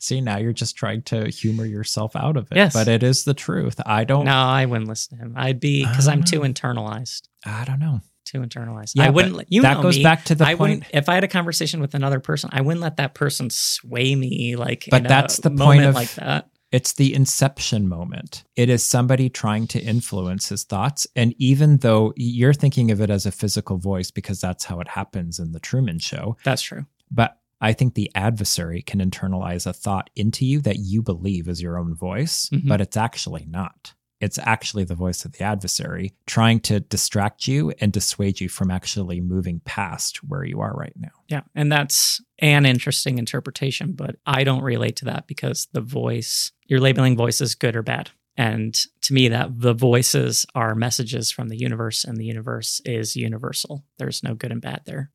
See, 0.01 0.21
now 0.21 0.37
you're 0.37 0.53
just 0.53 0.75
trying 0.77 1.01
to 1.03 1.27
humor 1.29 1.65
yourself 1.65 2.15
out 2.15 2.37
of 2.37 2.51
it. 2.51 2.55
Yes. 2.55 2.73
But 2.73 2.87
it 2.87 3.03
is 3.03 3.25
the 3.25 3.33
truth. 3.33 3.79
I 3.85 4.05
don't 4.05 4.25
No, 4.25 4.31
I 4.33 4.65
wouldn't 4.65 4.87
listen 4.89 5.17
to 5.17 5.23
him. 5.23 5.33
I'd 5.35 5.59
be 5.59 5.85
because 5.85 6.07
I'm 6.07 6.23
too 6.23 6.41
ah. 6.43 6.45
internalized. 6.47 7.23
I 7.45 7.65
don't 7.65 7.79
know. 7.79 7.99
Too 8.25 8.39
internalized. 8.39 8.93
Yeah, 8.95 9.05
I 9.07 9.09
wouldn't. 9.09 9.35
let- 9.35 9.51
You 9.51 9.61
that 9.63 9.75
know 9.77 9.83
goes 9.83 9.97
me. 9.97 10.03
back 10.03 10.25
to 10.25 10.35
the 10.35 10.45
I 10.47 10.53
wouldn't. 10.53 10.83
point- 10.83 10.91
If 10.95 11.09
I 11.09 11.15
had 11.15 11.23
a 11.23 11.27
conversation 11.27 11.81
with 11.81 11.95
another 11.95 12.19
person, 12.19 12.49
I 12.53 12.61
wouldn't 12.61 12.81
let 12.81 12.97
that 12.97 13.13
person 13.13 13.49
sway 13.49 14.15
me. 14.15 14.55
Like, 14.55 14.87
But 14.89 15.03
that's 15.03 15.37
the 15.37 15.51
point 15.51 15.83
of 15.83 15.95
like 15.95 16.13
that. 16.15 16.49
It's 16.71 16.93
the 16.93 17.13
inception 17.15 17.87
moment. 17.87 18.43
It 18.55 18.69
is 18.69 18.83
somebody 18.83 19.29
trying 19.29 19.67
to 19.67 19.79
influence 19.81 20.49
his 20.49 20.63
thoughts. 20.63 21.07
And 21.15 21.33
even 21.39 21.77
though 21.77 22.13
you're 22.15 22.53
thinking 22.53 22.91
of 22.91 23.01
it 23.01 23.09
as 23.09 23.25
a 23.25 23.31
physical 23.31 23.77
voice 23.77 24.11
because 24.11 24.39
that's 24.39 24.65
how 24.65 24.79
it 24.79 24.87
happens 24.89 25.39
in 25.39 25.51
the 25.51 25.59
Truman 25.59 25.97
Show, 25.99 26.37
That's 26.43 26.61
true. 26.61 26.85
but 27.09 27.37
I 27.61 27.73
think 27.73 27.95
the 27.95 28.11
adversary 28.15 28.81
can 28.81 28.99
internalize 29.01 29.65
a 29.65 29.73
thought 29.73 30.09
into 30.15 30.45
you 30.45 30.61
that 30.61 30.77
you 30.79 31.01
believe 31.01 31.47
is 31.49 31.61
your 31.61 31.77
own 31.77 31.93
voice, 31.95 32.49
Mhm. 32.53 32.67
but 32.67 32.79
it's 32.81 32.95
actually 32.95 33.45
not. 33.49 33.93
It's 34.21 34.37
actually 34.37 34.83
the 34.83 34.95
voice 34.95 35.23
of 35.23 35.31
the 35.31 35.43
adversary 35.43 36.13
trying 36.25 36.59
to 36.61 36.81
distract 36.81 37.47
you 37.47 37.71
and 37.79 37.91
dissuade 37.91 38.41
you 38.41 38.49
from 38.49 38.69
actually 38.69 39.21
moving 39.21 39.61
past 39.63 40.17
where 40.17 40.43
you 40.43 40.59
are 40.59 40.73
right 40.73 40.93
now. 40.97 41.11
Yeah, 41.29 41.41
and 41.55 41.71
that's 41.71 42.21
an 42.39 42.65
interesting 42.65 43.17
interpretation, 43.17 43.93
but 43.93 44.17
I 44.25 44.43
don't 44.43 44.63
relate 44.63 44.97
to 44.97 45.05
that 45.05 45.27
because 45.27 45.67
the 45.71 45.81
voice 45.81 46.51
you're 46.67 46.81
labeling 46.81 47.15
voices 47.15 47.55
good 47.55 47.75
or 47.75 47.81
bad. 47.81 48.11
And 48.35 48.73
to 49.01 49.13
me 49.13 49.27
that 49.29 49.59
the 49.59 49.73
voices 49.73 50.45
are 50.55 50.75
messages 50.75 51.31
from 51.31 51.49
the 51.49 51.57
universe 51.57 52.03
and 52.03 52.17
the 52.17 52.25
universe 52.25 52.81
is 52.85 53.15
universal. 53.15 53.83
There's 53.97 54.23
no 54.23 54.33
good 54.33 54.51
and 54.51 54.61
bad 54.61 54.81
there. 54.85 55.11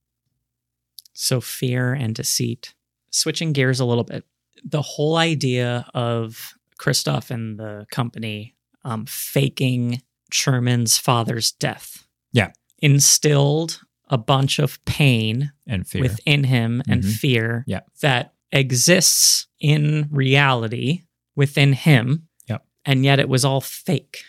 So 1.14 1.40
fear 1.40 1.92
and 1.94 2.14
deceit. 2.14 2.74
Switching 3.10 3.52
gears 3.52 3.80
a 3.80 3.84
little 3.84 4.04
bit. 4.04 4.24
The 4.64 4.82
whole 4.82 5.16
idea 5.16 5.86
of 5.94 6.54
Christof 6.78 7.30
and 7.30 7.58
the 7.58 7.86
company 7.90 8.56
um, 8.84 9.06
faking 9.06 10.02
Truman's 10.30 10.98
father's 10.98 11.52
death 11.52 12.06
Yeah. 12.32 12.52
instilled 12.78 13.80
a 14.08 14.18
bunch 14.18 14.58
of 14.58 14.84
pain 14.84 15.52
And 15.66 15.86
fear. 15.86 16.02
within 16.02 16.44
him 16.44 16.82
and 16.88 17.02
Mhm. 17.02 17.12
fear 17.16 17.64
Yeah. 17.66 17.80
that 18.02 18.34
exists 18.52 19.46
in 19.60 20.08
reality 20.10 21.02
within 21.36 21.72
him. 21.72 22.28
Yep. 22.48 22.64
And 22.84 23.04
yet 23.04 23.18
it 23.18 23.28
was 23.28 23.44
all 23.44 23.60
fake. 23.60 24.22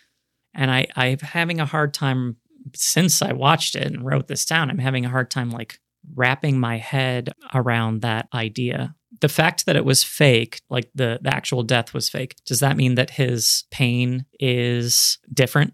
And 0.53 0.71
I, 0.71 0.87
I'm 0.95 1.19
having 1.19 1.59
a 1.59 1.65
hard 1.65 1.93
time 1.93 2.37
since 2.75 3.21
I 3.21 3.33
watched 3.33 3.75
it 3.75 3.83
and 3.85 4.05
wrote 4.05 4.27
this 4.27 4.45
down. 4.45 4.69
I'm 4.71 4.79
having 4.79 5.05
a 5.05 5.09
hard 5.09 5.29
time 5.29 5.49
like 5.51 5.79
wrapping 6.13 6.59
my 6.59 6.77
head 6.77 7.31
around 7.53 8.01
that 8.01 8.27
idea. 8.33 8.95
The 9.21 9.29
fact 9.29 9.65
that 9.65 9.75
it 9.75 9.85
was 9.85 10.03
fake, 10.03 10.61
like 10.69 10.89
the, 10.93 11.19
the 11.21 11.33
actual 11.33 11.63
death 11.63 11.93
was 11.93 12.09
fake, 12.09 12.35
does 12.45 12.59
that 12.59 12.77
mean 12.77 12.95
that 12.95 13.11
his 13.11 13.63
pain 13.71 14.25
is 14.39 15.19
different 15.33 15.73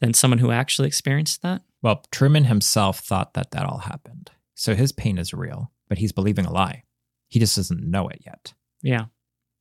than 0.00 0.14
someone 0.14 0.38
who 0.38 0.50
actually 0.50 0.88
experienced 0.88 1.42
that? 1.42 1.62
Well, 1.80 2.04
Truman 2.10 2.44
himself 2.44 3.00
thought 3.00 3.34
that 3.34 3.52
that 3.52 3.66
all 3.66 3.78
happened. 3.78 4.30
So 4.54 4.74
his 4.74 4.92
pain 4.92 5.18
is 5.18 5.32
real, 5.32 5.70
but 5.88 5.98
he's 5.98 6.12
believing 6.12 6.44
a 6.44 6.52
lie. 6.52 6.84
He 7.28 7.38
just 7.38 7.56
doesn't 7.56 7.82
know 7.82 8.08
it 8.08 8.20
yet. 8.24 8.54
Yeah. 8.82 9.06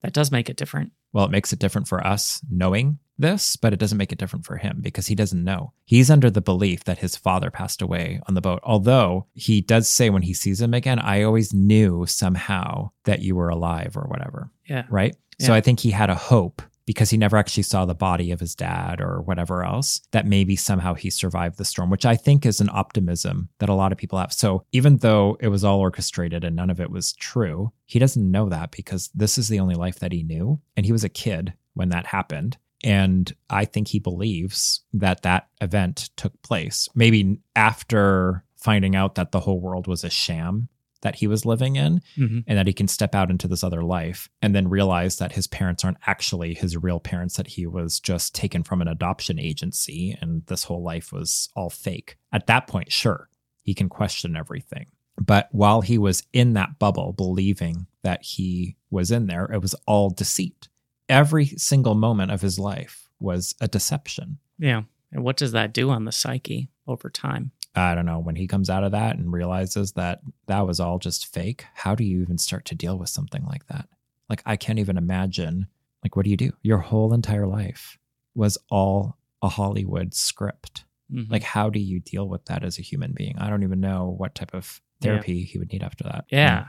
That 0.01 0.13
does 0.13 0.31
make 0.31 0.49
it 0.49 0.57
different. 0.57 0.91
Well, 1.13 1.25
it 1.25 1.31
makes 1.31 1.53
it 1.53 1.59
different 1.59 1.87
for 1.87 2.05
us 2.05 2.41
knowing 2.49 2.99
this, 3.21 3.55
but 3.55 3.73
it 3.73 3.79
doesn't 3.79 3.97
make 3.97 4.11
it 4.11 4.17
different 4.17 4.45
for 4.45 4.57
him 4.57 4.79
because 4.81 5.07
he 5.07 5.15
doesn't 5.15 5.43
know. 5.43 5.73
He's 5.85 6.11
under 6.11 6.29
the 6.29 6.41
belief 6.41 6.83
that 6.83 6.99
his 6.99 7.15
father 7.15 7.49
passed 7.49 7.81
away 7.81 8.19
on 8.27 8.35
the 8.35 8.41
boat. 8.41 8.59
Although 8.63 9.27
he 9.33 9.61
does 9.61 9.87
say 9.87 10.09
when 10.09 10.23
he 10.23 10.33
sees 10.33 10.61
him 10.61 10.73
again, 10.73 10.99
I 10.99 11.23
always 11.23 11.53
knew 11.53 12.05
somehow 12.05 12.91
that 13.05 13.21
you 13.21 13.35
were 13.35 13.49
alive 13.49 13.95
or 13.95 14.03
whatever. 14.03 14.49
Yeah. 14.65 14.85
Right. 14.89 15.15
So 15.39 15.53
I 15.53 15.61
think 15.61 15.79
he 15.79 15.89
had 15.89 16.11
a 16.11 16.15
hope 16.15 16.61
because 16.85 17.09
he 17.09 17.17
never 17.17 17.37
actually 17.37 17.63
saw 17.63 17.85
the 17.85 17.95
body 17.95 18.31
of 18.31 18.39
his 18.39 18.55
dad 18.55 19.01
or 19.01 19.21
whatever 19.21 19.63
else 19.63 20.01
that 20.11 20.25
maybe 20.25 20.55
somehow 20.55 20.93
he 20.93 21.09
survived 21.09 21.57
the 21.57 21.65
storm, 21.65 21.89
which 21.89 22.05
I 22.05 22.15
think 22.15 22.45
is 22.45 22.59
an 22.59 22.69
optimism 22.71 23.49
that 23.59 23.69
a 23.69 23.73
lot 23.73 23.91
of 23.91 23.97
people 23.97 24.19
have. 24.19 24.33
So 24.33 24.65
even 24.71 24.97
though 24.97 25.37
it 25.39 25.47
was 25.47 25.63
all 25.63 25.79
orchestrated 25.79 26.43
and 26.43 26.55
none 26.55 26.69
of 26.69 26.81
it 26.81 26.91
was 26.91 27.13
true, 27.13 27.71
he 27.85 27.97
doesn't 27.97 28.31
know 28.31 28.49
that 28.49 28.71
because 28.71 29.09
this 29.15 29.37
is 29.37 29.47
the 29.47 29.59
only 29.59 29.75
life 29.75 29.99
that 29.99 30.11
he 30.11 30.23
knew. 30.23 30.59
And 30.75 30.85
he 30.85 30.91
was 30.91 31.03
a 31.03 31.09
kid 31.09 31.53
when 31.73 31.89
that 31.89 32.07
happened. 32.07 32.57
And 32.83 33.31
I 33.49 33.65
think 33.65 33.89
he 33.89 33.99
believes 33.99 34.81
that 34.93 35.21
that 35.21 35.47
event 35.61 36.09
took 36.15 36.41
place. 36.41 36.89
Maybe 36.95 37.39
after 37.55 38.43
finding 38.55 38.95
out 38.95 39.15
that 39.15 39.31
the 39.31 39.39
whole 39.39 39.59
world 39.59 39.87
was 39.87 40.03
a 40.03 40.09
sham 40.09 40.67
that 41.01 41.15
he 41.15 41.25
was 41.25 41.47
living 41.47 41.77
in, 41.77 41.99
Mhm. 42.15 42.43
and 42.45 42.57
that 42.59 42.67
he 42.67 42.73
can 42.73 42.87
step 42.87 43.15
out 43.15 43.31
into 43.31 43.47
this 43.47 43.63
other 43.63 43.83
life 43.83 44.29
and 44.39 44.53
then 44.53 44.67
realize 44.67 45.17
that 45.17 45.31
his 45.31 45.47
parents 45.47 45.83
aren't 45.83 45.97
actually 46.05 46.53
his 46.53 46.77
real 46.77 46.99
parents, 46.99 47.37
that 47.37 47.47
he 47.47 47.65
was 47.65 47.99
just 47.99 48.35
taken 48.35 48.61
from 48.61 48.81
an 48.83 48.87
adoption 48.87 49.39
agency 49.39 50.15
and 50.21 50.45
this 50.45 50.65
whole 50.65 50.83
life 50.83 51.11
was 51.11 51.49
all 51.55 51.71
fake. 51.71 52.17
At 52.31 52.45
that 52.45 52.67
point, 52.67 52.91
sure, 52.91 53.29
he 53.63 53.73
can 53.73 53.89
question 53.89 54.35
everything. 54.35 54.85
But 55.19 55.49
while 55.51 55.81
he 55.81 55.97
was 55.97 56.21
in 56.33 56.53
that 56.53 56.77
bubble, 56.77 57.13
believing 57.13 57.87
that 58.03 58.23
he 58.23 58.75
was 58.91 59.09
in 59.09 59.25
there, 59.25 59.45
it 59.45 59.61
was 59.61 59.73
all 59.87 60.11
deceit. 60.11 60.67
Every 61.11 61.45
single 61.45 61.93
moment 61.95 62.31
of 62.31 62.41
his 62.41 62.57
life 62.57 63.09
was 63.19 63.53
a 63.61 63.67
deception. 63.67 64.39
Yeah. 64.57 64.83
And 65.11 65.23
what 65.23 65.37
does 65.37 65.51
that 65.51 65.73
do 65.73 65.89
on 65.89 66.05
the 66.05 66.11
psyche 66.11 66.69
over 66.87 67.09
time? 67.09 67.51
I 67.75 67.95
don't 67.95 68.05
know, 68.05 68.19
when 68.19 68.35
he 68.35 68.47
comes 68.47 68.69
out 68.69 68.83
of 68.83 68.91
that 68.93 69.17
and 69.17 69.31
realizes 69.31 69.91
that 69.93 70.21
that 70.47 70.65
was 70.67 70.79
all 70.79 70.99
just 70.99 71.27
fake, 71.33 71.65
how 71.73 71.95
do 71.95 72.03
you 72.03 72.21
even 72.21 72.37
start 72.37 72.65
to 72.65 72.75
deal 72.75 72.97
with 72.97 73.09
something 73.09 73.45
like 73.45 73.67
that? 73.67 73.87
Like, 74.29 74.41
I 74.45 74.55
can't 74.57 74.79
even 74.79 74.97
imagine. 74.97 75.67
Like, 76.03 76.15
what 76.15 76.23
do 76.25 76.31
you 76.31 76.37
do? 76.37 76.51
Your 76.63 76.79
whole 76.79 77.13
entire 77.13 77.47
life 77.47 77.97
was 78.35 78.57
all 78.69 79.17
a 79.41 79.49
Hollywood 79.49 80.13
script. 80.13 80.85
Mhm. 81.13 81.29
Like, 81.29 81.43
how 81.43 81.69
do 81.69 81.79
you 81.79 81.99
deal 81.99 82.27
with 82.27 82.45
that 82.45 82.63
as 82.63 82.77
a 82.79 82.81
human 82.81 83.11
being? 83.13 83.37
I 83.37 83.49
don't 83.49 83.63
even 83.63 83.79
know 83.81 84.15
what 84.17 84.33
type 84.35 84.53
of 84.53 84.81
Yeah. 85.01 85.11
therapy 85.13 85.43
he 85.43 85.57
would 85.57 85.71
need 85.71 85.83
after 85.83 86.03
that. 86.05 86.25
Yeah. 86.29 86.67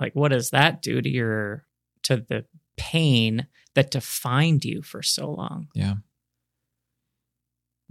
Like 0.00 0.14
what 0.14 0.28
does 0.28 0.50
that 0.50 0.80
do 0.82 1.00
to 1.02 1.08
your 1.08 1.64
to 2.04 2.18
the 2.18 2.44
pain 2.78 3.46
that 3.74 3.90
defined 3.90 4.64
you 4.64 4.82
for 4.82 5.02
so 5.02 5.30
long? 5.30 5.68
Yeah. 5.74 5.94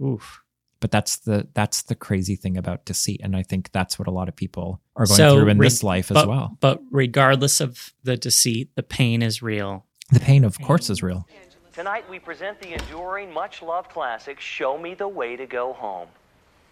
Oof. 0.02 0.42
But 0.80 0.90
that's 0.90 1.16
the 1.16 1.48
that's 1.54 1.82
the 1.82 1.96
crazy 1.96 2.36
thing 2.36 2.56
about 2.56 2.84
deceit, 2.84 3.20
and 3.24 3.34
I 3.34 3.42
think 3.42 3.72
that's 3.72 3.98
what 3.98 4.06
a 4.06 4.12
lot 4.12 4.28
of 4.28 4.36
people 4.36 4.80
are 4.94 5.06
going 5.06 5.16
So 5.16 5.34
through 5.34 5.48
in 5.48 5.58
re- 5.58 5.66
this 5.66 5.82
life 5.82 6.10
as 6.12 6.14
but, 6.14 6.28
well. 6.28 6.56
But 6.60 6.80
regardless 6.92 7.60
of 7.60 7.92
the 8.04 8.16
deceit, 8.16 8.70
the 8.76 8.84
pain 8.84 9.20
is 9.20 9.42
real. 9.42 9.86
The 10.12 10.20
pain, 10.20 10.44
of 10.44 10.60
course, 10.60 10.88
is 10.88 11.02
real. 11.02 11.26
Tonight 11.72 12.08
we 12.08 12.18
present 12.18 12.60
the 12.60 12.72
enduring, 12.72 13.32
much 13.32 13.60
loved 13.60 13.90
classic, 13.90 14.40
Show 14.40 14.78
Me 14.78 14.94
the 14.94 15.08
Way 15.08 15.36
to 15.36 15.46
Go 15.46 15.72
Home. 15.72 16.08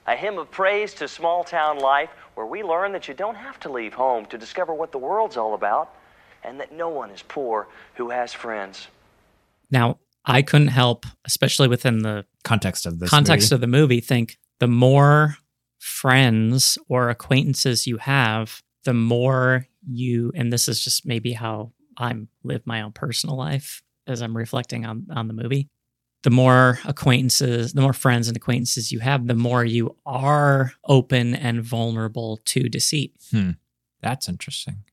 A 0.06 0.14
hymn 0.14 0.38
of 0.38 0.50
praise 0.50 0.94
to 0.94 1.08
small 1.08 1.42
town 1.42 1.78
life 1.78 2.10
where 2.34 2.46
we 2.46 2.62
learn 2.62 2.92
that 2.92 3.08
you 3.08 3.14
don't 3.14 3.34
have 3.34 3.58
to 3.60 3.72
leave 3.72 3.92
home 3.92 4.26
to 4.26 4.38
discover 4.38 4.72
what 4.72 4.92
the 4.92 4.98
world's 4.98 5.36
all 5.36 5.54
about 5.54 5.94
and 6.46 6.60
that 6.60 6.72
no 6.72 6.88
one 6.88 7.10
is 7.10 7.22
poor 7.22 7.68
who 7.94 8.10
has 8.10 8.32
friends. 8.32 8.86
Now, 9.70 9.98
I 10.24 10.42
couldn't 10.42 10.68
help, 10.68 11.04
especially 11.24 11.68
within 11.68 11.98
the 11.98 12.24
Context 12.44 12.86
of 12.86 13.00
this 13.00 13.10
context 13.10 13.50
movie. 13.50 13.54
of 13.56 13.60
the 13.60 13.66
movie, 13.66 14.00
think 14.00 14.38
the 14.60 14.68
more 14.68 15.36
friends 15.78 16.78
or 16.88 17.10
acquaintances 17.10 17.86
you 17.86 17.96
have, 17.98 18.62
the 18.84 18.94
more 18.94 19.66
you, 19.86 20.32
and 20.34 20.52
this 20.52 20.68
is 20.68 20.82
just 20.82 21.04
maybe 21.04 21.32
how 21.32 21.72
I'm 21.96 22.28
live 22.44 22.62
my 22.66 22.82
own 22.82 22.92
personal 22.92 23.36
life 23.36 23.82
as 24.06 24.22
I'm 24.22 24.36
reflecting 24.36 24.86
on 24.86 25.06
on 25.10 25.26
the 25.26 25.34
movie. 25.34 25.68
The 26.22 26.30
more 26.30 26.80
acquaintances, 26.84 27.72
the 27.72 27.82
more 27.82 27.92
friends 27.92 28.28
and 28.28 28.36
acquaintances 28.36 28.90
you 28.90 29.00
have, 29.00 29.26
the 29.26 29.34
more 29.34 29.64
you 29.64 29.96
are 30.06 30.72
open 30.84 31.34
and 31.34 31.62
vulnerable 31.62 32.38
to 32.46 32.68
deceit. 32.68 33.14
Hmm. 33.30 33.50
That's 34.02 34.28
interesting. 34.28 34.84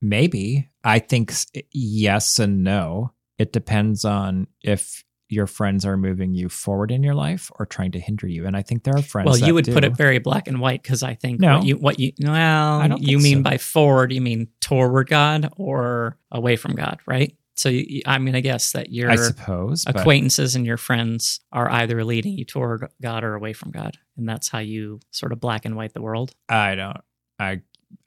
Maybe. 0.00 0.68
I 0.84 0.98
think 0.98 1.32
eh, 1.54 1.62
yes 1.72 2.38
and 2.38 2.62
no. 2.64 3.12
It 3.38 3.52
depends 3.52 4.04
on 4.04 4.46
if 4.62 5.04
your 5.30 5.46
friends 5.46 5.84
are 5.84 5.96
moving 5.96 6.32
you 6.34 6.48
forward 6.48 6.90
in 6.90 7.02
your 7.02 7.14
life 7.14 7.50
or 7.58 7.66
trying 7.66 7.92
to 7.92 8.00
hinder 8.00 8.26
you. 8.26 8.46
And 8.46 8.56
I 8.56 8.62
think 8.62 8.84
there 8.84 8.96
are 8.96 9.02
friends. 9.02 9.26
well, 9.26 9.36
you 9.36 9.52
would 9.54 9.66
put 9.66 9.84
it 9.84 9.94
very 9.94 10.18
black 10.18 10.48
and 10.48 10.58
white 10.58 10.82
because 10.82 11.02
I 11.02 11.14
think 11.14 11.38
No. 11.40 11.56
what 11.58 11.66
you 11.66 11.76
what 11.76 11.98
you 12.00 12.12
well 12.20 12.80
I 12.80 12.88
don't 12.88 13.02
you 13.02 13.18
mean 13.18 13.38
so. 13.38 13.42
by 13.42 13.58
forward 13.58 14.10
you 14.12 14.22
mean 14.22 14.48
toward 14.60 15.08
God 15.08 15.52
or 15.56 16.16
away 16.32 16.56
from 16.56 16.74
God, 16.74 17.00
right? 17.06 17.36
So 17.56 17.68
you, 17.68 18.00
I'm 18.06 18.24
going 18.24 18.34
to 18.34 18.40
guess 18.40 18.72
that 18.72 18.90
your 18.90 19.10
I 19.10 19.16
suppose. 19.16 19.84
acquaintances 19.86 20.54
and 20.56 20.64
your 20.64 20.76
friends 20.76 21.40
are 21.52 21.68
either 21.70 22.04
leading 22.04 22.38
you 22.38 22.44
toward 22.44 22.88
God 23.02 23.22
or 23.24 23.34
away 23.34 23.52
from 23.52 23.70
God, 23.72 23.98
and 24.16 24.28
that's 24.28 24.48
how 24.48 24.60
you 24.60 25.00
sort 25.10 25.32
of 25.32 25.40
black 25.40 25.64
and 25.64 25.74
white 25.76 25.92
the 25.92 26.00
world. 26.02 26.34
I 26.48 26.74
don't. 26.76 27.00
I. 27.38 27.60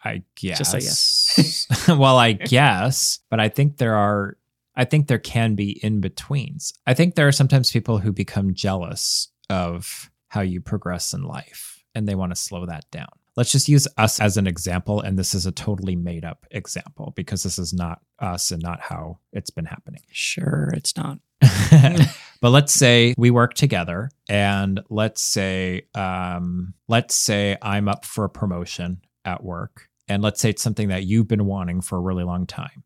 I 0.04 0.22
guess. 0.36 0.60
Just 0.60 0.72
say 0.72 0.78
yes. 0.80 1.21
well, 1.88 2.18
I 2.18 2.34
guess, 2.34 3.20
but 3.30 3.40
I 3.40 3.50
think 3.50 3.78
there 3.78 3.96
are. 3.96 4.38
I 4.74 4.86
think 4.86 5.08
there 5.08 5.20
can 5.20 5.56
be 5.56 5.84
in 5.84 6.00
betweens. 6.00 6.74
I 6.88 6.94
think 6.94 7.16
there 7.16 7.28
are 7.28 7.34
sometimes 7.34 7.72
people 7.72 7.98
who 7.98 8.14
become 8.14 8.54
jealous 8.54 9.28
of 9.50 10.10
how 10.30 10.42
you 10.42 10.62
progress 10.62 11.14
in 11.14 11.24
life, 11.24 11.84
and 11.94 12.08
they 12.08 12.16
want 12.16 12.32
to 12.32 12.42
slow 12.42 12.66
that 12.66 12.86
down. 12.90 13.10
Let's 13.36 13.52
just 13.52 13.70
use 13.70 13.88
us 13.98 14.20
as 14.20 14.38
an 14.38 14.48
example, 14.48 15.02
and 15.02 15.20
this 15.20 15.34
is 15.34 15.46
a 15.46 15.52
totally 15.52 15.96
made 15.96 16.26
up 16.26 16.46
example 16.52 17.14
because 17.16 17.44
this 17.44 17.60
is 17.60 17.74
not 17.74 18.00
us 18.20 18.52
and 18.52 18.62
not 18.62 18.80
how 18.82 19.20
it's 19.34 19.50
been 19.50 19.66
happening. 19.66 20.02
Sure, 20.12 20.72
it's 20.74 20.96
not. 20.96 21.20
but 22.42 22.50
let's 22.50 22.74
say 22.74 23.14
we 23.18 23.32
work 23.32 23.54
together 23.54 24.10
and 24.30 24.82
let's 24.90 25.22
say 25.22 25.84
um 25.96 26.74
let's 26.88 27.16
say 27.16 27.58
I'm 27.62 27.88
up 27.88 28.06
for 28.06 28.26
a 28.26 28.30
promotion 28.30 29.02
at 29.26 29.44
work 29.44 29.90
and 30.12 30.22
let's 30.24 30.39
say 30.41 30.49
it's 30.49 30.62
something 30.62 30.89
that 30.89 31.03
you've 31.05 31.28
been 31.28 31.45
wanting 31.45 31.82
for 31.82 31.97
a 31.97 32.01
really 32.01 32.24
long 32.24 32.45
time 32.45 32.84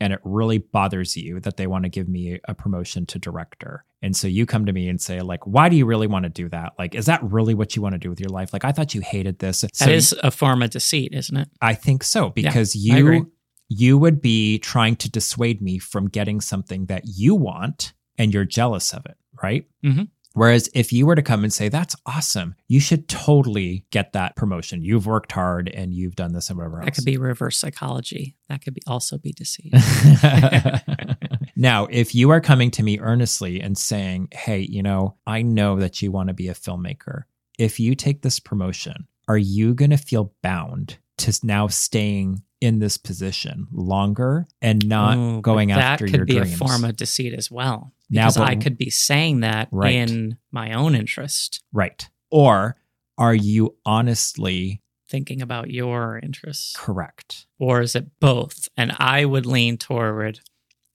and 0.00 0.12
it 0.12 0.20
really 0.24 0.58
bothers 0.58 1.16
you 1.16 1.38
that 1.40 1.56
they 1.56 1.66
want 1.66 1.84
to 1.84 1.88
give 1.88 2.08
me 2.08 2.38
a 2.48 2.54
promotion 2.54 3.06
to 3.06 3.18
director 3.18 3.84
and 4.02 4.16
so 4.16 4.26
you 4.26 4.44
come 4.44 4.66
to 4.66 4.72
me 4.72 4.88
and 4.88 5.00
say 5.00 5.20
like 5.22 5.46
why 5.46 5.68
do 5.68 5.76
you 5.76 5.86
really 5.86 6.06
want 6.06 6.24
to 6.24 6.28
do 6.28 6.48
that 6.48 6.72
like 6.78 6.94
is 6.94 7.06
that 7.06 7.22
really 7.22 7.54
what 7.54 7.76
you 7.76 7.82
want 7.82 7.94
to 7.94 7.98
do 7.98 8.10
with 8.10 8.20
your 8.20 8.28
life 8.30 8.52
like 8.52 8.64
i 8.64 8.72
thought 8.72 8.94
you 8.94 9.00
hated 9.00 9.38
this 9.38 9.60
That 9.62 9.76
So 9.76 9.90
is 9.90 10.12
a 10.22 10.30
form 10.30 10.62
of 10.62 10.70
deceit, 10.70 11.12
isn't 11.14 11.36
it? 11.36 11.48
I 11.60 11.74
think 11.74 12.02
so 12.02 12.30
because 12.30 12.74
agree. 12.74 13.18
you 13.18 13.30
you 13.68 13.96
would 13.98 14.20
be 14.20 14.58
trying 14.58 14.94
to 14.96 15.10
dissuade 15.10 15.62
me 15.62 15.78
from 15.78 16.08
getting 16.08 16.40
something 16.40 16.86
that 16.86 17.02
you 17.06 17.34
want 17.34 17.94
and 18.18 18.32
you're 18.32 18.44
jealous 18.44 18.92
of 18.92 19.06
it, 19.06 19.16
right? 19.42 19.66
Mhm. 19.84 20.08
Whereas 20.34 20.68
if 20.74 20.92
you 20.92 21.06
were 21.06 21.14
to 21.14 21.22
come 21.22 21.44
and 21.44 21.52
say, 21.52 21.68
that's 21.68 21.94
awesome, 22.06 22.56
you 22.66 22.80
should 22.80 23.08
totally 23.08 23.86
get 23.90 24.12
that 24.12 24.34
promotion. 24.34 24.82
You've 24.82 25.06
worked 25.06 25.30
hard 25.30 25.68
and 25.68 25.94
you've 25.94 26.16
done 26.16 26.32
this 26.32 26.50
and 26.50 26.58
whatever 26.58 26.78
else. 26.78 26.86
That 26.86 26.94
could 26.96 27.04
be 27.04 27.16
reverse 27.16 27.56
psychology. 27.56 28.36
That 28.48 28.62
could 28.62 28.74
be 28.74 28.82
also 28.86 29.16
be 29.16 29.32
deceit. 29.32 29.72
now, 31.56 31.86
if 31.86 32.16
you 32.16 32.30
are 32.30 32.40
coming 32.40 32.72
to 32.72 32.82
me 32.82 32.98
earnestly 32.98 33.60
and 33.60 33.78
saying, 33.78 34.28
Hey, 34.32 34.60
you 34.60 34.82
know, 34.82 35.16
I 35.26 35.42
know 35.42 35.78
that 35.78 36.02
you 36.02 36.10
want 36.10 36.28
to 36.28 36.34
be 36.34 36.48
a 36.48 36.54
filmmaker. 36.54 37.22
If 37.56 37.78
you 37.78 37.94
take 37.94 38.22
this 38.22 38.40
promotion, 38.40 39.06
are 39.28 39.38
you 39.38 39.72
going 39.74 39.92
to 39.92 39.96
feel 39.96 40.34
bound 40.42 40.98
to 41.18 41.38
now 41.44 41.68
staying 41.68 42.42
in 42.60 42.78
this 42.78 42.96
position 42.96 43.68
longer 43.72 44.46
and 44.62 44.86
not 44.88 45.16
Ooh, 45.16 45.40
going 45.42 45.68
that 45.68 45.78
after 45.78 46.06
could 46.06 46.16
your 46.16 46.24
be 46.24 46.34
dreams? 46.38 46.54
a 46.54 46.56
form 46.56 46.84
of 46.84 46.96
deceit 46.96 47.34
as 47.34 47.50
well. 47.50 47.92
Now, 48.14 48.30
but- 48.30 48.48
I 48.48 48.56
could 48.56 48.76
be 48.78 48.90
saying 48.90 49.40
that 49.40 49.68
Right. 49.70 49.94
in 49.94 50.38
my 50.50 50.72
own 50.72 50.94
interest, 50.94 51.62
right. 51.72 52.08
Or 52.30 52.76
are 53.18 53.34
you 53.34 53.76
honestly 53.86 54.80
thinking 55.08 55.40
about 55.42 55.70
your 55.70 56.18
interests. 56.22 56.74
correct? 56.76 57.46
Or 57.58 57.80
is 57.80 57.94
it 57.94 58.18
both? 58.20 58.68
And 58.76 58.92
I 58.98 59.24
would 59.24 59.46
lean 59.46 59.76
toward 59.78 60.40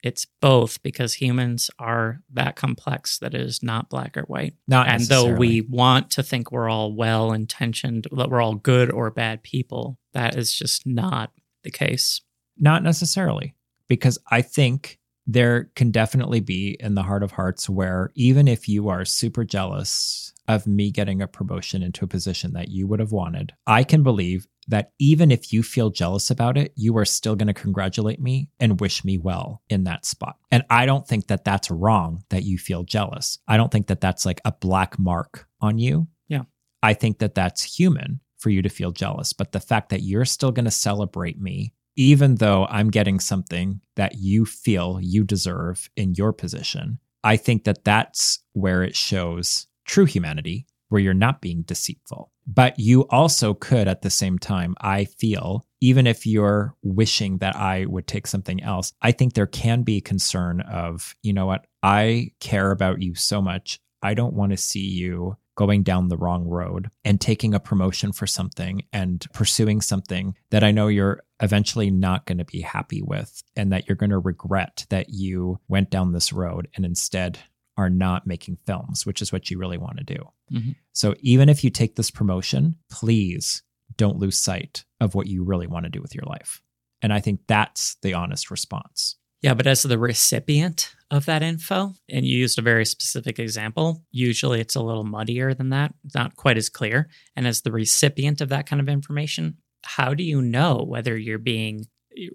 it's 0.03 0.25
both 0.41 0.81
because 0.81 1.13
humans 1.15 1.69
are 1.77 2.21
that 2.33 2.55
complex 2.55 3.17
that 3.19 3.33
it 3.33 3.41
is 3.41 3.61
not 3.61 3.89
black 3.89 4.15
or 4.17 4.23
white. 4.23 4.55
Not 4.67 4.87
and 4.87 5.03
though 5.03 5.33
we 5.35 5.61
want 5.61 6.09
to 6.11 6.23
think 6.23 6.51
we're 6.51 6.69
all 6.69 6.93
well 6.93 7.33
intentioned, 7.33 8.07
that 8.11 8.29
we're 8.29 8.41
all 8.41 8.55
good 8.55 8.89
or 8.91 9.11
bad 9.11 9.43
people, 9.43 9.99
that 10.13 10.37
is 10.37 10.53
just 10.53 10.85
not 10.87 11.31
the 11.63 11.71
case. 11.71 12.21
Not 12.57 12.81
necessarily, 12.83 13.55
because 13.87 14.17
I 14.31 14.41
think 14.41 14.99
there 15.31 15.69
can 15.75 15.91
definitely 15.91 16.39
be 16.39 16.75
in 16.79 16.95
the 16.95 17.03
heart 17.03 17.21
of 17.21 17.31
hearts 17.31 17.69
where 17.69 18.09
even 18.15 18.47
if 18.47 18.67
you 18.67 18.89
are 18.89 19.05
super 19.05 19.43
jealous 19.43 20.33
of 20.47 20.65
me 20.65 20.89
getting 20.89 21.21
a 21.21 21.27
promotion 21.27 21.83
into 21.83 22.03
a 22.03 22.07
position 22.07 22.53
that 22.53 22.69
you 22.69 22.87
would 22.87 22.99
have 22.99 23.11
wanted, 23.11 23.53
I 23.67 23.83
can 23.83 24.01
believe 24.01 24.47
that 24.67 24.91
even 24.97 25.31
if 25.31 25.53
you 25.53 25.61
feel 25.61 25.91
jealous 25.91 26.31
about 26.31 26.57
it, 26.57 26.73
you 26.75 26.97
are 26.97 27.05
still 27.05 27.35
going 27.35 27.47
to 27.47 27.53
congratulate 27.53 28.19
me 28.19 28.49
and 28.59 28.79
wish 28.79 29.05
me 29.05 29.19
well 29.19 29.61
in 29.69 29.83
that 29.83 30.03
spot. 30.03 30.37
And 30.49 30.63
I 30.71 30.87
don't 30.87 31.07
think 31.07 31.27
that 31.27 31.45
that's 31.45 31.69
wrong 31.69 32.23
that 32.29 32.43
you 32.43 32.57
feel 32.57 32.83
jealous. 32.83 33.37
I 33.47 33.57
don't 33.57 33.71
think 33.71 33.85
that 33.87 34.01
that's 34.01 34.25
like 34.25 34.41
a 34.45 34.51
black 34.51 34.97
mark 34.97 35.47
on 35.61 35.77
you. 35.77 36.07
Yeah. 36.27 36.43
I 36.81 36.95
think 36.95 37.19
that 37.19 37.35
that's 37.35 37.77
human 37.77 38.19
for 38.39 38.49
you 38.49 38.63
to 38.63 38.69
feel 38.69 38.91
jealous. 38.91 39.31
But 39.33 39.51
the 39.51 39.59
fact 39.59 39.89
that 39.89 40.01
you're 40.01 40.25
still 40.25 40.51
going 40.51 40.65
to 40.65 40.71
celebrate 40.71 41.39
me, 41.39 41.73
even 41.99 42.35
though 42.35 42.65
I'm 42.69 42.89
getting 42.89 43.19
something 43.19 43.81
that 43.97 44.15
you 44.17 44.45
feel 44.45 44.99
you 45.01 45.25
deserve 45.25 45.89
in 45.97 46.13
your 46.15 46.31
position, 46.31 46.97
I 47.25 47.35
think 47.35 47.65
that 47.65 47.83
that's 47.83 48.39
where 48.53 48.83
it 48.83 48.95
shows 48.95 49.67
true 49.85 50.05
humanity, 50.05 50.65
where 50.87 51.01
you're 51.01 51.13
not 51.13 51.41
being 51.41 51.63
deceitful. 51.63 52.31
But 52.47 52.79
you 52.79 53.01
also 53.09 53.53
could, 53.53 53.89
at 53.89 54.01
the 54.01 54.09
same 54.09 54.39
time, 54.39 54.75
I 54.79 55.05
feel, 55.05 55.65
even 55.81 56.07
if 56.07 56.25
you're 56.25 56.73
wishing 56.81 57.39
that 57.39 57.57
I 57.57 57.85
would 57.85 58.07
take 58.07 58.27
something 58.27 58.63
else, 58.63 58.93
I 59.01 59.11
think 59.11 59.33
there 59.33 59.45
can 59.45 59.83
be 59.83 59.99
concern 59.99 60.61
of, 60.61 61.17
you 61.21 61.33
know 61.33 61.47
what, 61.47 61.65
I 61.83 62.31
care 62.39 62.71
about 62.71 63.01
you 63.01 63.13
so 63.13 63.41
much. 63.41 63.77
I 64.01 64.13
don't 64.13 64.35
want 64.35 64.53
to 64.53 64.57
see 64.57 64.87
you 64.87 65.35
going 65.57 65.83
down 65.83 66.07
the 66.07 66.17
wrong 66.17 66.47
road 66.47 66.89
and 67.03 67.19
taking 67.19 67.53
a 67.53 67.59
promotion 67.59 68.13
for 68.13 68.25
something 68.25 68.83
and 68.93 69.25
pursuing 69.33 69.81
something 69.81 70.33
that 70.51 70.63
I 70.63 70.71
know 70.71 70.87
you're 70.87 71.23
eventually 71.41 71.89
not 71.89 72.25
going 72.25 72.37
to 72.37 72.45
be 72.45 72.61
happy 72.61 73.01
with 73.01 73.43
and 73.55 73.71
that 73.71 73.87
you're 73.87 73.95
going 73.95 74.09
to 74.09 74.19
regret 74.19 74.85
that 74.89 75.09
you 75.09 75.59
went 75.67 75.89
down 75.89 76.11
this 76.11 76.33
road 76.33 76.67
and 76.75 76.85
instead 76.85 77.39
are 77.77 77.89
not 77.89 78.27
making 78.27 78.57
films, 78.65 79.05
which 79.05 79.21
is 79.21 79.31
what 79.31 79.49
you 79.49 79.57
really 79.57 79.77
want 79.77 79.97
to 79.97 80.03
do. 80.03 80.21
Mhm. 80.51 80.75
So 80.91 81.15
even 81.21 81.47
if 81.47 81.63
you 81.63 81.69
take 81.69 81.95
this 81.95 82.11
promotion, 82.11 82.75
please 82.89 83.63
don't 83.95 84.19
lose 84.19 84.37
sight 84.37 84.83
of 84.99 85.15
what 85.15 85.27
you 85.27 85.43
really 85.43 85.67
want 85.67 85.85
to 85.85 85.89
do 85.89 86.01
with 86.01 86.13
your 86.13 86.25
life. 86.25 86.61
And 87.01 87.13
I 87.13 87.21
think 87.21 87.41
that's 87.47 87.95
the 88.01 88.13
honest 88.13 88.51
response. 88.51 89.15
Yeah, 89.41 89.53
but 89.53 89.67
as 89.67 89.83
the 89.83 89.97
recipient 89.97 90.93
of 91.09 91.25
that 91.25 91.41
info, 91.41 91.93
and 92.09 92.25
you 92.25 92.37
used 92.37 92.59
a 92.59 92.61
very 92.61 92.85
specific 92.85 93.39
example, 93.39 94.03
usually 94.11 94.59
it's 94.59 94.75
a 94.75 94.81
little 94.83 95.05
muddier 95.05 95.53
than 95.53 95.69
that, 95.69 95.93
not 96.13 96.35
quite 96.35 96.57
as 96.57 96.67
clear. 96.67 97.09
And 97.37 97.47
as 97.47 97.61
the 97.61 97.71
recipient 97.71 98.41
of 98.41 98.49
that 98.49 98.67
kind 98.67 98.81
of 98.81 98.89
information, 98.89 99.57
how 99.83 100.13
do 100.13 100.23
you 100.23 100.41
know 100.41 100.83
whether 100.87 101.17
you're 101.17 101.37
being 101.39 101.87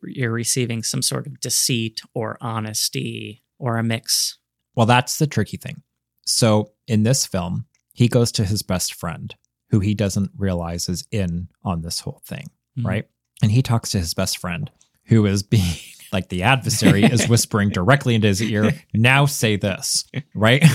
you're 0.05 0.31
receiving 0.33 0.83
some 0.83 1.03
sort 1.03 1.27
of 1.27 1.41
deceit 1.41 2.01
or 2.15 2.39
honesty 2.41 3.43
or 3.59 3.77
a 3.77 3.83
mix? 3.83 4.39
Well, 4.75 4.87
that's 4.87 5.19
the 5.19 5.27
tricky 5.27 5.57
thing. 5.57 5.83
So 6.27 6.73
in 6.89 7.03
this 7.03 7.27
film, 7.27 7.67
he 7.93 8.09
goes 8.09 8.33
to 8.33 8.45
his 8.45 8.63
best 8.63 8.95
friend, 8.95 9.35
who 9.71 9.81
he 9.81 9.95
doesn't 9.95 10.31
realize 10.37 10.89
is 10.89 11.05
in 11.11 11.49
on 11.63 11.83
this 11.83 12.01
whole 12.01 12.23
thing, 12.27 12.47
Mhm. 12.79 12.87
right? 12.87 13.09
And 13.43 13.51
he 13.53 13.63
talks 13.63 13.91
to 13.91 13.99
his 13.99 14.15
best 14.15 14.39
friend, 14.39 14.71
who 15.05 15.27
is 15.27 15.43
being 15.43 15.75
like 16.13 16.29
the 16.31 16.45
adversary 16.45 17.05
is 17.05 17.29
whispering 17.29 17.69
directly 17.71 18.15
into 18.15 18.29
his 18.29 18.41
ear, 18.43 18.73
now 18.95 19.27
say 19.27 19.57
this, 19.57 20.05
right? 20.35 20.65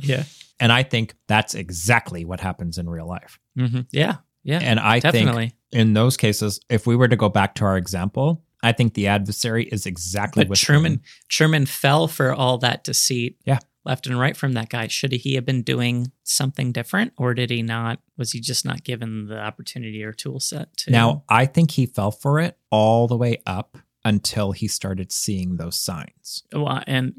Yeah. 0.00 0.24
And 0.58 0.72
I 0.72 0.82
think 0.82 1.14
that's 1.28 1.54
exactly 1.54 2.24
what 2.24 2.40
happens 2.40 2.76
in 2.78 2.88
real 2.88 3.06
life. 3.08 3.38
hmm 3.56 3.80
Yeah. 3.92 4.16
Yeah. 4.42 4.58
And 4.62 4.80
I 4.80 5.00
definitely. 5.00 5.48
think 5.48 5.54
in 5.72 5.92
those 5.92 6.16
cases, 6.16 6.60
if 6.68 6.86
we 6.86 6.96
were 6.96 7.08
to 7.08 7.16
go 7.16 7.28
back 7.28 7.54
to 7.56 7.64
our 7.64 7.76
example, 7.76 8.42
I 8.62 8.72
think 8.72 8.94
the 8.94 9.06
adversary 9.06 9.64
is 9.64 9.86
exactly 9.86 10.44
But 10.44 10.50
what 10.50 10.58
Truman 10.58 11.00
Truman 11.28 11.66
fell 11.66 12.08
for 12.08 12.32
all 12.34 12.58
that 12.58 12.84
deceit 12.84 13.38
Yeah. 13.46 13.58
left 13.84 14.06
and 14.06 14.18
right 14.18 14.36
from 14.36 14.52
that 14.54 14.68
guy. 14.68 14.86
Should 14.88 15.12
he 15.12 15.34
have 15.34 15.46
been 15.46 15.62
doing 15.62 16.12
something 16.24 16.72
different 16.72 17.12
or 17.16 17.32
did 17.34 17.50
he 17.50 17.62
not? 17.62 18.00
Was 18.18 18.32
he 18.32 18.40
just 18.40 18.64
not 18.64 18.84
given 18.84 19.26
the 19.26 19.38
opportunity 19.40 20.02
or 20.04 20.12
tool 20.12 20.40
set 20.40 20.76
to 20.78 20.90
Now, 20.90 21.24
I 21.28 21.46
think 21.46 21.70
he 21.72 21.86
fell 21.86 22.10
for 22.10 22.38
it 22.40 22.58
all 22.70 23.06
the 23.08 23.16
way 23.16 23.42
up 23.46 23.78
until 24.04 24.52
he 24.52 24.66
started 24.66 25.12
seeing 25.12 25.56
those 25.56 25.76
signs. 25.78 26.42
Well, 26.52 26.82
and 26.86 27.12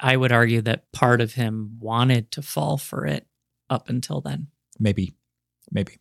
I 0.00 0.16
would 0.16 0.32
argue 0.32 0.60
that 0.62 0.90
part 0.92 1.20
of 1.20 1.34
him 1.34 1.76
wanted 1.80 2.32
to 2.32 2.42
fall 2.42 2.76
for 2.76 3.06
it 3.06 3.26
up 3.70 3.88
until 3.88 4.20
then. 4.20 4.48
Maybe, 4.78 5.14
maybe. 5.70 5.98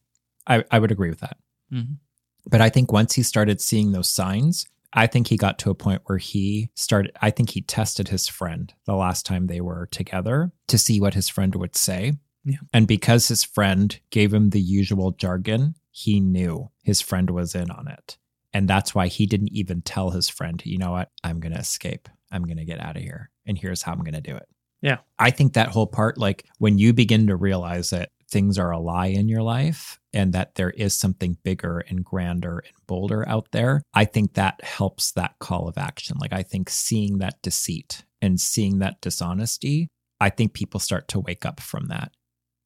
I, 0.48 0.64
I 0.72 0.80
would 0.80 0.92
agree 0.92 1.10
with 1.10 1.20
that. 1.22 1.38
Mhm. 1.72 1.98
But 2.46 2.62
I 2.62 2.70
think 2.70 2.92
once 2.92 3.14
he 3.14 3.24
started 3.24 3.62
seeing 3.62 3.92
those 3.92 4.10
signs, 4.10 4.66
I 4.94 5.08
think 5.08 5.28
he 5.28 5.38
got 5.38 5.58
to 5.60 5.72
a 5.72 5.76
point 5.76 6.02
where 6.06 6.18
he 6.18 6.70
started, 6.76 7.16
I 7.22 7.32
think 7.32 7.50
he 7.50 7.62
tested 7.62 8.10
his 8.10 8.28
friend 8.28 8.74
the 8.86 8.96
last 8.96 9.26
time 9.26 9.48
they 9.48 9.62
were 9.62 9.88
together 9.92 10.52
to 10.68 10.78
see 10.78 11.00
what 11.02 11.14
his 11.16 11.30
friend 11.30 11.56
would 11.56 11.76
say. 11.76 12.14
Yeah. 12.46 12.58
And 12.74 12.88
because 12.88 13.28
his 13.28 13.44
friend 13.44 13.98
gave 14.12 14.34
him 14.34 14.50
the 14.50 14.62
usual 14.62 15.12
jargon, 15.12 15.76
he 15.92 16.20
knew 16.20 16.70
his 16.84 17.02
friend 17.02 17.30
was 17.30 17.56
in 17.56 17.72
on 17.72 17.88
it. 17.88 18.18
And 18.54 18.68
that's 18.68 18.94
why 18.94 19.08
he 19.08 19.26
didn't 19.26 19.54
even 19.54 19.82
tell 19.82 20.12
his 20.12 20.30
friend, 20.30 20.62
you 20.64 20.78
know 20.78 20.92
what, 20.92 21.10
I'm 21.24 21.40
going 21.40 21.54
to 21.54 21.60
escape. 21.60 22.08
I'm 22.32 22.44
going 22.44 22.58
to 22.58 22.66
get 22.66 22.80
out 22.80 22.98
of 22.98 23.02
here. 23.02 23.32
And 23.48 23.58
here's 23.58 23.82
how 23.82 23.94
I'm 23.94 24.04
going 24.04 24.14
to 24.14 24.22
do 24.22 24.36
it. 24.36 24.48
Yeah. 24.82 24.98
I 25.18 25.32
think 25.32 25.54
that 25.54 25.70
whole 25.70 25.88
part, 25.88 26.18
like 26.18 26.46
when 26.60 26.78
you 26.78 26.94
begin 26.94 27.28
to 27.28 27.36
realize 27.36 27.90
that 27.92 28.12
things 28.30 28.60
are 28.60 28.72
a 28.72 28.80
lie 28.80 29.08
in 29.08 29.28
your 29.28 29.42
life 29.42 30.00
and 30.14 30.34
that 30.34 30.56
there 30.56 30.70
is 30.72 30.94
something 30.94 31.38
bigger 31.44 31.80
and 31.80 32.04
grander 32.04 32.60
and 32.60 32.76
bolder 32.88 33.28
out 33.28 33.48
there, 33.52 33.82
I 33.94 34.06
think 34.06 34.34
that 34.34 34.64
helps 34.64 35.12
that 35.14 35.40
call 35.40 35.68
of 35.68 35.78
action. 35.78 36.18
Like, 36.20 36.34
I 36.34 36.44
think 36.44 36.70
seeing 36.70 37.18
that 37.18 37.42
deceit 37.42 38.04
and 38.22 38.40
seeing 38.40 38.80
that 38.80 39.02
dishonesty, 39.02 39.88
I 40.20 40.30
think 40.30 40.54
people 40.54 40.80
start 40.80 41.08
to 41.10 41.20
wake 41.20 41.46
up 41.46 41.60
from 41.60 41.88
that. 41.88 42.12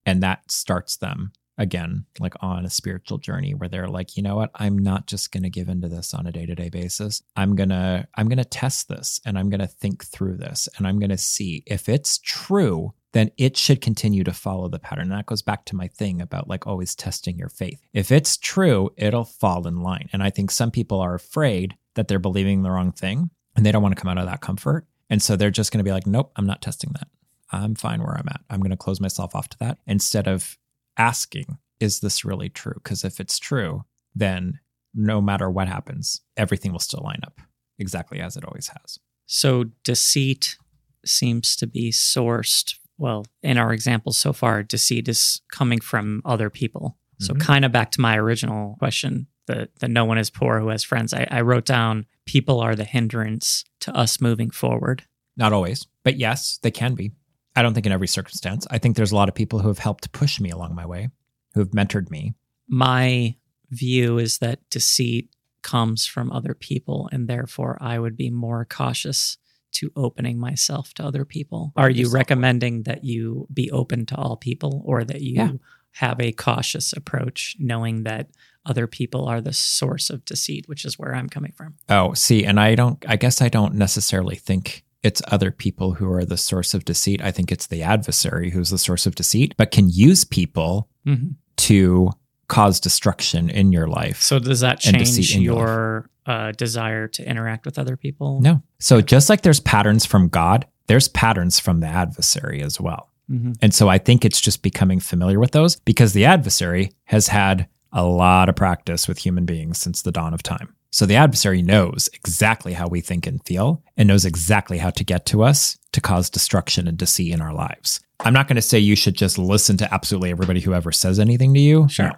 And 0.06 0.22
that 0.24 0.52
starts 0.52 0.98
them 0.98 1.32
again, 1.58 2.06
like 2.20 2.36
on 2.42 2.66
a 2.66 2.70
spiritual 2.70 3.18
journey 3.18 3.54
where 3.54 3.68
they're 3.68 3.88
like, 3.88 4.16
you 4.16 4.24
know 4.24 4.36
what? 4.36 4.52
I'm 4.56 4.78
not 4.78 5.08
just 5.08 5.32
going 5.32 5.44
to 5.44 5.50
give 5.50 5.70
into 5.70 5.88
this 5.88 6.14
on 6.14 6.28
a 6.28 6.32
day 6.32 6.46
to 6.46 6.56
day 6.56 6.70
basis. 6.70 7.24
I'm 7.36 7.56
going 7.56 7.70
to, 7.70 8.08
I'm 8.16 8.28
going 8.28 8.38
to 8.38 8.46
test 8.46 8.90
this 8.90 9.20
and 9.26 9.38
I'm 9.38 9.50
going 9.50 9.60
to 9.60 9.68
think 9.68 10.06
through 10.06 10.38
this 10.38 10.70
and 10.78 10.88
I'm 10.88 11.00
going 11.00 11.10
to 11.10 11.18
see 11.18 11.64
if 11.66 11.90
it's 11.90 12.20
true, 12.20 12.94
then 13.18 13.32
it 13.38 13.58
should 13.58 13.82
continue 13.82 14.24
to 14.24 14.34
follow 14.34 14.70
the 14.70 14.80
pattern. 14.80 15.12
And 15.12 15.12
that 15.12 15.26
goes 15.26 15.42
back 15.42 15.66
to 15.66 15.76
my 15.76 15.88
thing 15.88 16.22
about 16.22 16.48
like 16.48 16.68
always 16.68 16.96
testing 16.96 17.38
your 17.38 17.50
faith. 17.50 17.82
If 17.94 18.12
it's 18.12 18.38
true, 18.38 18.92
it'll 18.98 19.26
fall 19.26 19.68
in 19.68 19.82
line. 19.82 20.10
And 20.14 20.22
I 20.22 20.30
think 20.30 20.52
some 20.52 20.72
people 20.72 21.00
are 21.00 21.16
afraid 21.16 21.76
that 21.96 22.08
they're 22.08 22.20
believing 22.20 22.62
the 22.62 22.72
wrong 22.72 22.92
thing 22.92 23.30
and 23.56 23.66
they 23.66 23.72
don't 23.72 23.82
want 23.82 23.96
to 23.96 24.02
come 24.02 24.10
out 24.10 24.18
of 24.18 24.28
that 24.28 24.42
comfort. 24.42 24.86
And 25.10 25.22
so 25.22 25.36
they're 25.36 25.50
just 25.50 25.72
going 25.72 25.80
to 25.80 25.88
be 25.88 25.92
like, 25.92 26.06
nope, 26.06 26.32
I'm 26.36 26.46
not 26.46 26.62
testing 26.62 26.92
that. 26.94 27.08
I'm 27.52 27.76
fine 27.76 28.02
where 28.02 28.18
I'm 28.18 28.28
at. 28.30 28.42
I'm 28.50 28.60
going 28.60 28.72
to 28.72 28.78
close 28.78 29.00
myself 29.00 29.36
off 29.36 29.50
to 29.50 29.60
that 29.60 29.80
instead 29.88 30.28
of 30.28 30.58
asking, 30.98 31.58
is 31.80 32.02
this 32.02 32.26
really 32.26 32.50
true? 32.50 32.74
Because 32.76 33.04
if 33.04 33.20
it's 33.20 33.40
true, 33.40 33.86
then 34.14 34.60
no 34.94 35.22
matter 35.22 35.50
what 35.50 35.68
happens, 35.68 36.22
everything 36.36 36.72
will 36.72 36.80
still 36.80 37.04
line 37.04 37.22
up 37.24 37.40
exactly 37.80 38.20
as 38.20 38.36
it 38.36 38.44
always 38.44 38.68
has. 38.70 39.00
So 39.28 39.66
deceit 39.84 40.58
seems 41.06 41.56
to 41.58 41.68
be 41.68 41.92
sourced. 41.92 42.76
Well, 42.98 43.26
in 43.44 43.58
our 43.58 43.74
example 43.74 44.12
so 44.14 44.34
far, 44.34 44.64
deceit 44.64 45.08
is 45.08 45.42
coming 45.52 45.80
from 45.80 46.22
other 46.26 46.50
people. 46.50 46.98
So 47.20 47.34
Mhm. 47.34 47.40
kind 47.40 47.66
of 47.66 47.72
back 47.72 47.92
to 47.92 48.02
my 48.02 48.18
original 48.18 48.76
question, 48.80 49.28
that 49.48 49.76
the 49.80 49.88
no 49.88 50.06
one 50.06 50.18
is 50.18 50.30
poor 50.30 50.60
who 50.60 50.68
has 50.70 50.84
friends. 50.84 51.14
I, 51.14 51.28
I 51.32 51.42
wrote 51.42 51.66
down 51.66 52.06
people 52.26 52.60
are 52.60 52.76
the 52.76 52.84
hindrance 52.84 53.64
to 53.82 53.96
us 53.96 54.20
moving 54.22 54.50
forward. 54.52 55.04
Not 55.36 55.54
always, 55.54 55.88
but 56.04 56.18
yes, 56.18 56.60
they 56.62 56.72
can 56.72 56.96
be. 56.96 57.12
I 57.56 57.62
don't 57.62 57.74
think 57.74 57.86
in 57.86 57.92
every 57.92 58.08
circumstance. 58.08 58.68
I 58.70 58.78
think 58.78 58.96
there's 58.96 59.12
a 59.12 59.16
lot 59.16 59.30
of 59.30 59.36
people 59.36 59.60
who 59.60 59.68
have 59.68 59.80
helped 59.80 60.12
push 60.12 60.40
me 60.40 60.50
along 60.52 60.76
my 60.76 60.86
way, 60.86 61.10
who 61.54 61.62
have 61.62 61.72
mentored 61.72 62.12
me. 62.12 62.34
My 62.68 63.36
view 63.72 64.18
is 64.20 64.38
that 64.40 64.70
deceit 64.70 65.30
comes 65.64 66.06
from 66.06 66.32
other 66.32 66.54
people, 66.54 67.10
and 67.12 67.28
therefore 67.28 67.78
I 67.82 67.98
would 68.00 68.16
be 68.16 68.30
more 68.30 68.64
cautious 68.66 69.38
to 69.74 69.92
opening 69.96 70.40
myself 70.40 70.94
to 70.96 71.06
other 71.06 71.26
people. 71.26 71.74
Are 71.76 71.90
you 71.90 72.10
recommending 72.10 72.84
that 72.84 73.04
you 73.04 73.48
be 73.54 73.70
open 73.72 74.06
to 74.08 74.16
all 74.16 74.38
people 74.38 74.82
or 74.86 75.04
that 75.04 75.22
you 75.22 75.36
Yeah. 75.36 75.52
have 75.94 76.20
a 76.20 76.32
cautious 76.32 76.94
approach, 76.94 77.56
knowing 77.60 78.04
that 78.04 78.30
other 78.66 78.88
people 78.88 79.26
are 79.28 79.42
the 79.42 79.54
source 79.54 80.10
of 80.10 80.26
deceit, 80.26 80.68
which 80.68 80.84
is 80.86 80.98
where 81.00 81.16
I'm 81.16 81.30
coming 81.30 81.54
from? 81.56 81.76
Oh, 81.90 82.14
see, 82.14 82.44
and 82.46 82.60
I 82.60 82.76
don't, 82.76 83.04
I 83.08 83.16
guess 83.16 83.42
I 83.42 83.50
don't 83.50 83.76
necessarily 83.76 84.36
think 84.36 84.84
it's 85.04 85.22
other 85.28 85.52
people 85.52 85.94
who 85.94 86.10
are 86.12 86.26
the 86.26 86.38
source 86.38 86.74
of 86.74 86.84
deceit. 86.84 87.22
I 87.22 87.32
think 87.32 87.52
it's 87.52 87.68
the 87.68 87.84
adversary 87.84 88.50
who's 88.50 88.70
the 88.72 88.78
source 88.78 89.06
of 89.06 89.16
deceit, 89.16 89.54
but 89.58 89.72
can 89.72 89.90
use 89.90 90.24
people 90.26 90.90
Mhm. 91.06 91.36
to 91.58 92.12
cause 92.48 92.80
destruction 92.80 93.50
in 93.50 93.72
your 93.72 93.88
life. 93.88 94.22
So, 94.22 94.40
does 94.40 94.62
that 94.62 94.80
change 94.80 95.36
your 95.36 95.42
your 95.44 96.10
uh, 96.26 96.52
desire 96.52 97.08
to 97.08 97.28
interact 97.28 97.66
with 97.66 97.80
other 97.80 97.96
people? 97.98 98.42
No. 98.42 98.62
So 98.80 99.02
just 99.02 99.30
like 99.30 99.42
there's 99.42 99.60
patterns 99.62 100.06
from 100.06 100.28
God, 100.28 100.66
there's 100.88 101.08
patterns 101.08 101.60
from 101.60 101.80
the 101.80 101.88
adversary 101.88 102.62
as 102.62 102.80
well. 102.80 103.10
Mhm. 103.32 103.58
And 103.62 103.74
so 103.74 103.88
I 103.90 103.98
think 103.98 104.24
it's 104.24 104.40
just 104.42 104.62
becoming 104.62 105.00
familiar 105.00 105.40
with 105.40 105.52
those 105.52 105.78
because 105.78 106.14
the 106.14 106.26
adversary 106.26 106.92
has 107.06 107.28
had 107.28 107.68
a 107.94 108.04
lot 108.06 108.50
of 108.50 108.56
practice 108.56 109.08
with 109.08 109.18
human 109.18 109.46
beings 109.46 109.78
since 109.78 110.02
the 110.02 110.12
dawn 110.12 110.34
of 110.34 110.44
time. 110.44 110.74
So 110.92 111.06
the 111.06 111.16
adversary 111.16 111.62
knows 111.62 112.10
exactly 112.14 112.74
how 112.74 112.88
we 112.88 113.02
think 113.02 113.28
and 113.28 113.44
feel 113.46 113.84
and 113.98 114.08
knows 114.08 114.26
exactly 114.26 114.78
how 114.78 114.90
to 114.92 115.04
get 115.04 115.26
to 115.28 115.44
us 115.44 115.78
to 115.92 116.02
cause 116.02 116.30
destruction 116.30 116.88
and 116.88 116.98
deceit 116.98 117.34
in 117.34 117.42
our 117.42 117.54
lives. 117.54 118.00
I'm 118.22 118.34
not 118.34 118.48
going 118.48 118.56
to 118.56 118.62
say 118.62 118.80
you 118.80 118.96
should 118.96 119.16
just 119.16 119.38
listen 119.38 119.78
to 119.78 119.94
absolutely 119.94 120.32
everybody 120.32 120.60
who 120.60 120.74
ever 120.74 120.92
says 120.92 121.20
anything 121.20 121.54
to 121.54 121.60
you. 121.60 121.88
Sure. 121.90 122.08
No. 122.08 122.14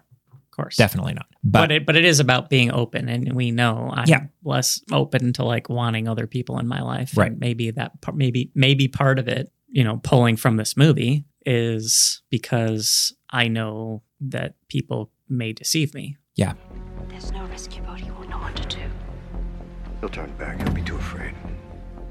Course. 0.61 0.76
Definitely 0.77 1.14
not. 1.14 1.26
But, 1.44 1.60
But, 1.61 1.72
it 1.72 1.86
but 1.86 1.95
it 1.95 2.03
is 2.06 2.19
about 2.19 2.49
being 2.49 2.72
open, 2.72 3.07
and 3.07 3.34
we 3.34 3.52
know 3.52 3.90
I'm 3.94 4.07
Yeah. 4.07 4.26
less 4.44 4.81
open 4.91 5.31
to 5.34 5.44
like 5.45 5.69
wanting 5.69 6.07
other 6.07 6.27
people 6.27 6.60
in 6.60 6.68
my 6.68 6.81
life. 6.81 7.15
Right. 7.18 7.31
And 7.31 7.40
maybe 7.40 7.72
that 7.72 8.02
par- 8.02 8.14
maybe 8.15 8.52
maybe 8.56 8.88
part 8.88 9.19
of 9.19 9.27
it, 9.27 9.52
you 9.69 9.84
know, 9.84 9.98
pulling 10.03 10.36
from 10.36 10.57
this 10.57 10.76
movie 10.76 11.26
is 11.45 12.22
because 12.30 13.14
I 13.30 13.48
know 13.48 14.02
that 14.22 14.56
people 14.68 15.11
may 15.30 15.53
deceive 15.53 15.94
me. 15.94 16.18
yeah, 16.36 16.53
There's 17.07 17.31
no 17.31 17.45
rescue 17.45 17.81
boat. 17.84 17.99
He 18.02 18.11
won't 18.11 18.30
know 18.30 18.38
what 18.40 18.56
to 18.57 18.68
do. 18.77 18.84
He'll 20.02 20.10
turn 20.10 20.31
back. 20.38 20.61
He'll 20.61 20.73
be 20.73 20.81
too 20.81 20.95
afraid. 20.98 21.34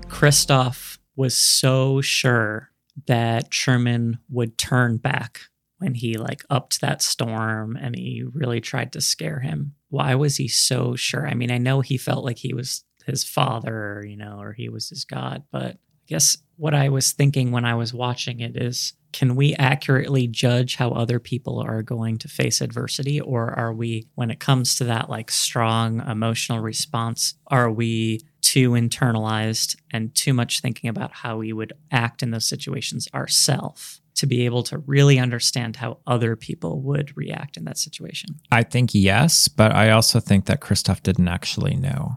Christof 0.07 0.99
was 1.17 1.37
so 1.37 2.01
sure 2.01 2.71
that 3.07 3.51
Truman 3.51 4.19
would 4.31 4.57
turn 4.59 4.97
back 4.97 5.43
when 5.79 5.95
he 5.95 6.17
like 6.17 6.45
upped 6.51 6.81
that 6.81 7.03
storm 7.03 7.77
and 7.77 7.97
he 7.97 8.25
really 8.33 8.61
tried 8.61 8.93
to 8.93 9.01
scare 9.01 9.41
him. 9.41 9.75
Why 9.89 10.15
was 10.15 10.37
he 10.37 10.49
so 10.49 10.97
sure? 10.97 11.27
I 11.27 11.35
mean, 11.35 11.51
I 11.51 11.59
know 11.59 11.81
he 11.81 11.97
felt 11.97 12.25
like 12.25 12.39
he 12.39 12.53
was 12.53 12.85
his 13.07 13.25
father, 13.25 14.05
you 14.07 14.17
know, 14.17 14.39
or 14.41 14.53
he 14.53 14.69
was 14.69 14.89
his 14.89 15.05
god, 15.05 15.45
but 15.51 15.73
I 15.73 15.77
guess 16.07 16.37
what 16.57 16.75
I 16.75 16.89
was 16.89 17.13
thinking 17.13 17.53
when 17.53 17.65
I 17.65 17.75
was 17.75 17.95
watching 17.95 18.41
it 18.41 18.57
is 18.57 18.93
can 19.13 19.37
we 19.37 19.55
accurately 19.55 20.27
judge 20.27 20.77
how 20.77 20.91
other 20.91 21.19
people 21.19 21.61
are 21.61 21.83
going 21.83 22.19
to 22.19 22.29
face 22.29 22.61
adversity 22.61 23.21
or 23.21 23.51
are 23.59 23.73
we 23.73 24.09
when 24.17 24.31
it 24.31 24.41
comes 24.41 24.75
to 24.75 24.85
that 24.85 25.09
like 25.09 25.31
strong 25.31 26.07
emotional 26.07 26.61
response 26.61 27.35
are 27.47 27.71
we 27.71 28.21
too 28.43 28.73
internalized 28.73 29.77
and 29.91 30.15
too 30.15 30.35
much 30.35 30.61
thinking 30.61 30.91
about 30.91 31.13
how 31.13 31.39
we 31.39 31.53
would 31.53 31.73
act 31.91 32.23
in 32.23 32.33
those 32.33 32.47
situations 32.47 33.09
ourselves 33.15 34.01
to 34.19 34.27
be 34.27 34.45
able 34.45 34.63
to 34.63 34.79
really 34.79 35.19
understand 35.19 35.77
how 35.77 35.99
other 36.07 36.37
people 36.37 36.81
would 36.83 37.17
react 37.17 37.57
in 37.57 37.65
that 37.65 37.79
situation 37.79 38.39
I 38.51 38.63
think 38.63 38.91
yes, 38.95 39.49
but 39.49 39.73
I 39.73 39.91
also 39.91 40.21
think 40.21 40.47
that 40.47 40.61
Christof 40.61 41.03
didn't 41.03 41.29
actually 41.29 41.77
know. 41.77 42.17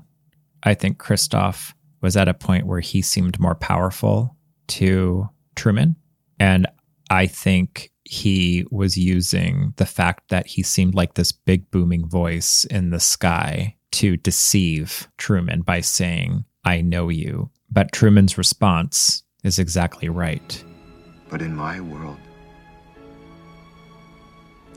I 0.64 0.74
think 0.74 0.98
Christof 0.98 1.74
was 2.02 2.18
at 2.18 2.28
a 2.28 2.34
point 2.34 2.68
where 2.68 2.80
he 2.80 3.02
seemed 3.02 3.40
more 3.40 3.56
powerful 3.56 4.36
to 4.70 5.30
Truman. 5.56 5.96
And 6.40 6.68
I 7.10 7.28
think 7.28 7.92
he 8.04 8.66
was 8.72 8.98
using 8.98 9.74
the 9.78 9.86
fact 9.86 10.30
that 10.30 10.48
he 10.48 10.64
seemed 10.64 10.96
like 10.96 11.14
this 11.14 11.32
big 11.32 11.70
booming 11.72 12.08
voice 12.08 12.66
in 12.66 12.90
the 12.90 13.00
sky 13.00 13.76
to 13.94 14.18
deceive 14.18 15.08
Truman 15.18 15.62
by 15.62 15.82
saying, 15.82 16.46
I 16.64 16.82
know 16.82 17.10
you. 17.10 17.52
But 17.70 17.92
Truman's 17.92 18.38
response 18.38 19.24
is 19.44 19.60
exactly 19.60 20.10
right. 20.10 20.64
But 21.32 21.42
in 21.42 21.56
my 21.56 21.80
world, 21.80 22.18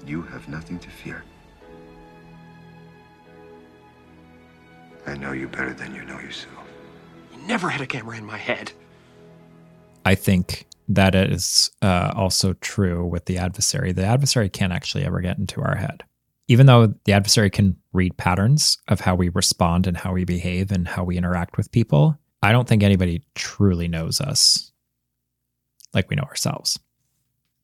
you 0.07 0.23
have 0.23 0.49
nothing 0.49 0.79
to 0.79 0.89
fear. 0.89 1.25
I 5.05 5.17
know 5.17 5.33
you 5.33 5.49
better 5.49 5.75
than 5.75 5.95
you 5.95 6.05
know 6.05 6.19
yourself. 6.21 6.65
You 7.33 7.47
never 7.49 7.69
had 7.69 7.81
a 7.81 7.87
camera 7.87 8.17
in 8.17 8.25
my 8.25 8.39
head. 8.39 8.71
I 10.05 10.15
think 10.15 10.67
that 10.89 11.17
is 11.17 11.73
uh, 11.83 12.13
also 12.15 12.53
true 12.55 13.05
with 13.05 13.25
the 13.25 13.37
adversary. 13.37 13.91
The 13.91 14.05
adversary 14.05 14.49
can't 14.49 14.73
actually 14.73 15.05
ever 15.05 15.21
get 15.21 15.39
into 15.39 15.61
our 15.61 15.75
head. 15.75 16.05
Even 16.47 16.67
though 16.67 16.95
the 17.05 17.15
adversary 17.15 17.51
can 17.51 17.77
read 17.93 18.17
patterns 18.17 18.79
of 18.87 19.01
how 19.01 19.17
we 19.17 19.29
respond 19.31 19.89
and 19.89 19.97
how 19.97 20.13
we 20.13 20.25
behave 20.25 20.71
and 20.71 20.87
how 20.87 21.03
we 21.03 21.17
interact 21.17 21.57
with 21.57 21.73
people, 21.73 22.17
I 22.43 22.53
don't 22.53 22.69
think 22.69 22.85
anybody 22.85 23.25
truly 23.35 23.89
knows 23.89 24.21
us 24.21 24.71
like 25.95 26.11
we 26.11 26.17
know 26.17 26.23
ourselves. 26.25 26.79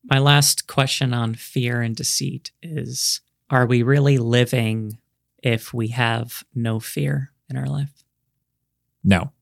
my 0.05 0.19
last 0.19 0.67
question 0.67 1.13
on 1.13 1.35
fear 1.35 1.83
and 1.83 1.97
deceit 1.97 2.53
is 2.63 3.21
are 3.51 3.67
we 3.67 3.83
really 3.83 4.17
living 4.19 4.99
if 5.43 5.75
we 5.75 5.89
have 5.89 6.45
no 6.55 6.79
fear 6.81 7.33
in 7.49 7.57
our 7.57 7.67
life 7.67 8.05
No, 9.05 9.33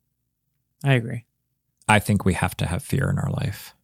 i 0.84 0.94
agree 0.94 1.24
I 1.90 2.00
think 2.00 2.24
we 2.26 2.34
have 2.34 2.54
to 2.58 2.66
have 2.66 2.82
fear 2.84 3.08
in 3.08 3.18
our 3.18 3.30
life. 3.30 3.74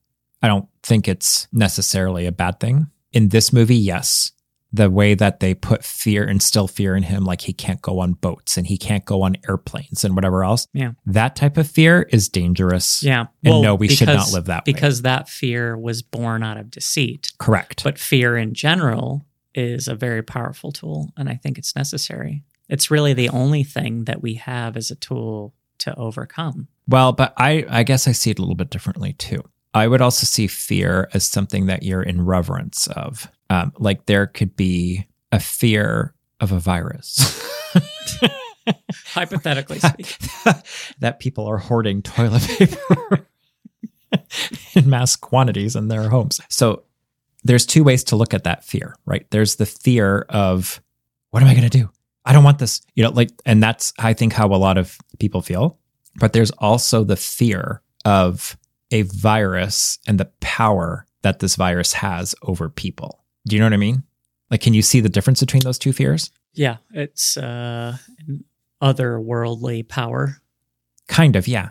I 0.43 0.47
don't 0.47 0.69
think 0.83 1.09
it's 1.09 1.49
necessarily 1.53 2.27
a 2.27 2.33
bad 2.33 2.61
thing. 2.61 2.89
In 3.15 3.31
this 3.31 3.51
movie, 3.51 3.77
yes. 3.77 4.31
The 4.75 4.91
way 4.91 5.15
that 5.15 5.41
they 5.41 5.55
put 5.55 5.85
fear, 5.85 6.23
and 6.23 6.33
instill 6.33 6.67
fear 6.69 6.97
in 6.97 7.05
him, 7.05 7.25
like 7.25 7.43
he 7.43 7.53
can't 7.53 7.81
go 7.81 8.01
on 8.01 8.15
boats 8.15 8.57
and 8.57 8.67
he 8.67 8.77
can't 8.77 9.05
go 9.05 9.23
on 9.23 9.37
airplanes 9.49 10.05
and 10.05 10.15
whatever 10.15 10.43
else. 10.45 10.67
Yeah. 10.73 10.93
That 11.07 11.37
type 11.37 11.57
of 11.57 11.71
fear 11.71 12.03
is 12.11 12.29
dangerous. 12.29 13.03
yeah 13.03 13.27
And 13.45 13.63
no, 13.63 13.75
we 13.75 13.89
should 13.89 14.09
not 14.09 14.33
live 14.33 14.47
that 14.47 14.67
way. 14.67 14.73
because 14.73 15.03
that 15.03 15.29
fear 15.29 15.77
was 15.79 16.03
born 16.03 16.43
out 16.43 16.57
of 16.57 16.71
deceit 16.71 17.33
Correct. 17.39 17.85
but 17.85 17.99
fear 17.99 18.37
in 18.37 18.55
general 18.55 19.25
is 19.55 19.87
a 19.89 19.95
very 19.95 20.23
powerful 20.23 20.73
tool 20.73 21.13
and 21.17 21.29
i 21.29 21.35
think 21.37 21.59
it's 21.59 21.77
necessary 21.77 22.43
it's 22.69 22.91
really 22.91 23.13
the 23.13 23.29
only 23.29 23.63
thing 23.63 24.05
that 24.05 24.21
we 24.23 24.35
have 24.35 24.77
as 24.77 24.91
a 24.91 24.97
tool 24.97 25.55
to 25.79 25.95
overcome 25.97 26.67
Well, 26.89 27.13
but 27.13 27.33
I, 27.37 27.65
I 27.69 27.83
guess 27.85 28.09
I 28.09 28.13
see 28.13 28.31
it 28.31 28.39
a 28.39 28.43
little 28.43 28.55
bit 28.57 28.71
differently 28.71 29.13
too. 29.13 29.43
I 29.75 29.87
would 29.89 30.01
also 30.01 30.25
see 30.25 30.47
fear 30.47 31.09
as 31.15 31.25
something 31.25 31.67
that 31.67 31.83
you're 31.83 32.03
in 32.03 32.25
reverence 32.25 32.87
of. 32.89 33.29
Um, 33.51 33.73
like 33.79 34.07
there 34.07 34.27
could 34.27 34.57
be 34.57 35.07
a 35.33 35.41
fear 35.41 36.15
of 36.41 36.53
a 36.53 36.59
virus. 36.59 37.43
hypothetically 39.07 39.79
speaking 39.79 40.29
that 40.99 41.19
people 41.21 41.47
are 41.47 41.59
hoarding 41.59 42.03
toilet 42.03 42.43
paper 42.59 43.27
in 44.75 44.89
mass 44.89 45.17
quantities 45.17 45.77
in 45.77 45.89
their 45.89 46.09
homes. 46.09 46.41
So 46.49 46.85
there's 47.43 47.67
two 47.67 47.85
ways 47.85 48.05
to 48.05 48.17
look 48.17 48.33
at 48.33 48.45
that 48.45 48.65
fear, 48.65 48.97
right? 49.07 49.27
There's 49.31 49.57
the 49.57 49.67
fear 49.67 50.27
of 50.29 50.81
what 51.31 51.43
am 51.43 51.49
I 51.49 51.55
going 51.55 51.69
to 51.69 51.79
do? 51.79 51.91
I 52.25 52.33
don't 52.33 52.45
want 52.45 52.59
this, 52.59 52.81
you 52.95 53.03
know, 53.03 53.11
like, 53.11 53.31
and 53.45 53.63
that's, 53.63 53.93
I 53.99 54.15
think, 54.15 54.33
how 54.33 54.47
a 54.47 54.57
lot 54.57 54.79
of 54.79 54.97
people 55.19 55.43
feel. 55.43 55.79
But 56.17 56.33
there's 56.33 56.53
also 56.53 57.05
the 57.05 57.17
fear 57.17 57.83
of 58.05 58.57
a 58.91 59.03
virus 59.03 59.99
and 60.07 60.19
the 60.19 60.31
power 60.41 61.07
that 61.23 61.41
this 61.41 61.57
virus 61.57 61.93
has 61.95 62.35
over 62.43 62.69
people. 62.69 63.24
Do 63.47 63.57
you 63.57 63.61
know 63.61 63.67
what 63.67 63.73
I 63.75 63.79
mean? 63.79 64.03
Like, 64.51 64.61
can 64.61 64.75
you 64.75 64.83
see 64.83 65.01
the 65.01 65.09
difference 65.09 65.41
between 65.41 65.61
those 65.63 65.79
two 65.79 65.93
fears? 65.93 66.31
yeah 66.57 66.77
it's 66.93 67.37
uh 67.37 67.97
otherworldly 68.83 69.87
power 69.89 70.39
Kind 71.07 71.37
of, 71.37 71.47
yeah. 71.47 71.71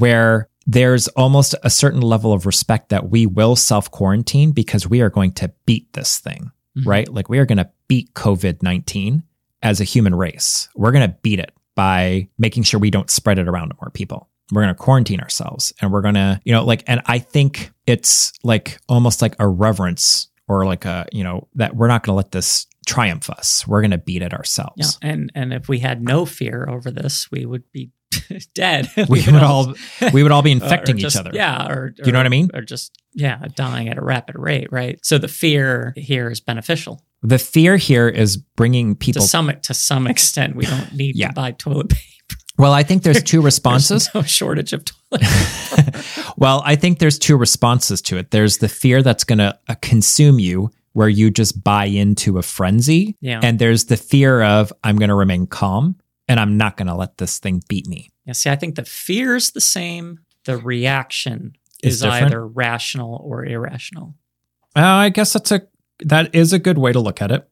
Where 0.00 0.48
there's 0.66 1.06
almost 1.08 1.54
a 1.62 1.70
certain 1.70 2.00
level 2.00 2.32
of 2.32 2.44
respect 2.44 2.88
that 2.88 3.08
we 3.08 3.24
will 3.24 3.54
self 3.54 3.88
quarantine 3.90 4.50
because 4.50 4.88
we 4.88 5.00
are 5.00 5.10
going 5.10 5.30
to 5.34 5.52
beat 5.64 5.92
this 5.92 6.18
thing, 6.18 6.50
Mhm. 6.76 6.86
right? 6.86 7.08
Like 7.08 7.28
we 7.28 7.38
are 7.38 7.46
going 7.46 7.58
to 7.58 7.70
beat 7.86 8.14
COVID 8.14 8.62
19 8.64 9.22
as 9.62 9.80
a 9.80 9.84
human 9.84 10.12
race. 10.14 10.68
We're 10.74 10.90
going 10.90 11.08
to 11.08 11.16
beat 11.22 11.38
it 11.38 11.52
by 11.76 12.28
making 12.36 12.64
sure 12.64 12.80
we 12.80 12.90
don't 12.90 13.10
spread 13.10 13.38
it 13.38 13.46
around 13.46 13.68
to 13.68 13.76
more 13.80 13.90
people. 13.90 14.28
We're 14.50 14.62
going 14.62 14.74
to 14.74 14.80
quarantine 14.82 15.20
ourselves 15.20 15.72
and 15.80 15.92
we're 15.92 16.02
going 16.02 16.14
to, 16.14 16.40
you 16.44 16.52
know, 16.52 16.64
like, 16.64 16.82
and 16.88 17.00
I 17.06 17.20
think 17.20 17.70
it's 17.86 18.32
like 18.42 18.80
almost 18.88 19.22
like 19.22 19.36
a 19.38 19.46
reverence 19.46 20.26
or 20.48 20.66
like 20.66 20.84
a, 20.84 21.06
you 21.12 21.24
know, 21.24 21.48
that 21.54 21.74
we're 21.76 21.88
not 21.88 22.02
going 22.02 22.12
to 22.14 22.16
let 22.16 22.30
this 22.32 22.66
triumph 22.86 23.30
us. 23.30 23.66
We're 23.66 23.80
going 23.80 23.90
to 23.92 23.98
beat 23.98 24.22
it 24.22 24.34
ourselves. 24.34 24.74
yeah 25.02 25.10
and 25.10 25.32
and 25.34 25.52
if 25.54 25.68
we 25.68 25.78
had 25.78 26.02
no 26.02 26.26
fear 26.26 26.66
over 26.68 26.90
this 26.90 27.30
we 27.30 27.46
would 27.46 27.64
be 27.72 27.90
dead 28.54 28.88
We 29.08 29.24
would 29.26 29.42
all, 29.42 29.74
we 30.12 30.22
would 30.22 30.32
all 30.32 30.42
be 30.42 30.50
or 30.52 30.54
infecting 30.54 30.98
just- 30.98 31.16
each 31.16 31.20
other. 31.20 31.30
Yeah, 31.32 31.66
or 31.68 31.90
Do 31.90 32.02
you 32.06 32.12
know 32.12 32.18
what 32.18 32.26
I 32.26 32.30
mean? 32.30 32.50
Or 32.54 32.60
just 32.60 32.98
yeah, 33.14 33.42
dying 33.54 33.88
at 33.88 33.96
a 33.98 34.02
rapid 34.02 34.36
rate, 34.38 34.68
right? 34.72 34.98
So 35.04 35.18
the 35.18 35.28
fear 35.28 35.92
here 35.96 36.30
is 36.30 36.40
beneficial 36.40 37.00
The 37.22 37.38
fear 37.38 37.76
here 37.76 38.08
is 38.08 38.36
bringing 38.36 38.96
people. 38.96 39.22
to 39.22 39.28
some 39.28 39.50
to 39.62 39.72
some 39.74 40.06
extent. 40.06 40.56
We 40.56 40.66
don't 40.66 40.92
need 40.92 41.16
Yeah. 41.16 41.28
to 41.28 41.32
buy 41.34 41.52
toilet 41.52 41.88
paper. 41.90 42.36
Well, 42.58 42.72
I 42.72 42.82
think 42.82 43.02
there's 43.02 43.22
two 43.24 43.40
responses. 43.40 44.04
There's 44.04 44.14
no 44.14 44.22
shortage 44.22 44.72
of 44.72 44.84
toilet. 44.84 46.04
well, 46.36 46.62
I 46.64 46.76
think 46.76 46.98
there's 46.98 47.18
two 47.18 47.36
responses 47.36 48.00
to 48.02 48.16
it. 48.16 48.30
There's 48.30 48.58
the 48.58 48.68
fear 48.68 49.02
that's 49.02 49.24
going 49.24 49.38
to 49.38 49.58
uh, 49.68 49.74
consume 49.80 50.38
you, 50.38 50.70
where 50.92 51.08
you 51.08 51.30
just 51.30 51.62
buy 51.64 51.86
into 51.86 52.38
a 52.38 52.42
frenzy. 52.42 53.16
Yeah. 53.20 53.40
And 53.42 53.58
there's 53.58 53.86
the 53.86 53.96
fear 53.96 54.42
of, 54.42 54.72
I'm 54.84 54.96
going 54.96 55.08
to 55.08 55.14
remain 55.14 55.46
calm 55.46 55.96
and 56.28 56.38
I'm 56.38 56.56
not 56.56 56.76
going 56.76 56.86
to 56.86 56.94
let 56.94 57.18
this 57.18 57.38
thing 57.40 57.62
beat 57.68 57.88
me. 57.88 58.10
yeah, 58.24 58.32
see, 58.32 58.48
I 58.48 58.56
think 58.56 58.76
the 58.76 58.84
fear's 58.84 59.50
the 59.50 59.60
same. 59.60 60.20
The 60.44 60.56
reaction 60.56 61.54
Is 61.82 61.94
is, 61.94 62.00
different? 62.02 62.26
either 62.26 62.46
rational 62.46 63.20
or 63.24 63.44
irrational. 63.44 64.14
Uh, 64.76 64.82
I 64.82 65.08
guess 65.08 65.32
that's 65.32 65.50
a 65.52 65.62
that 66.00 66.34
is 66.34 66.52
a 66.52 66.58
good 66.58 66.78
way 66.78 66.92
to 66.92 67.00
look 67.00 67.22
at 67.22 67.30
it. 67.32 67.48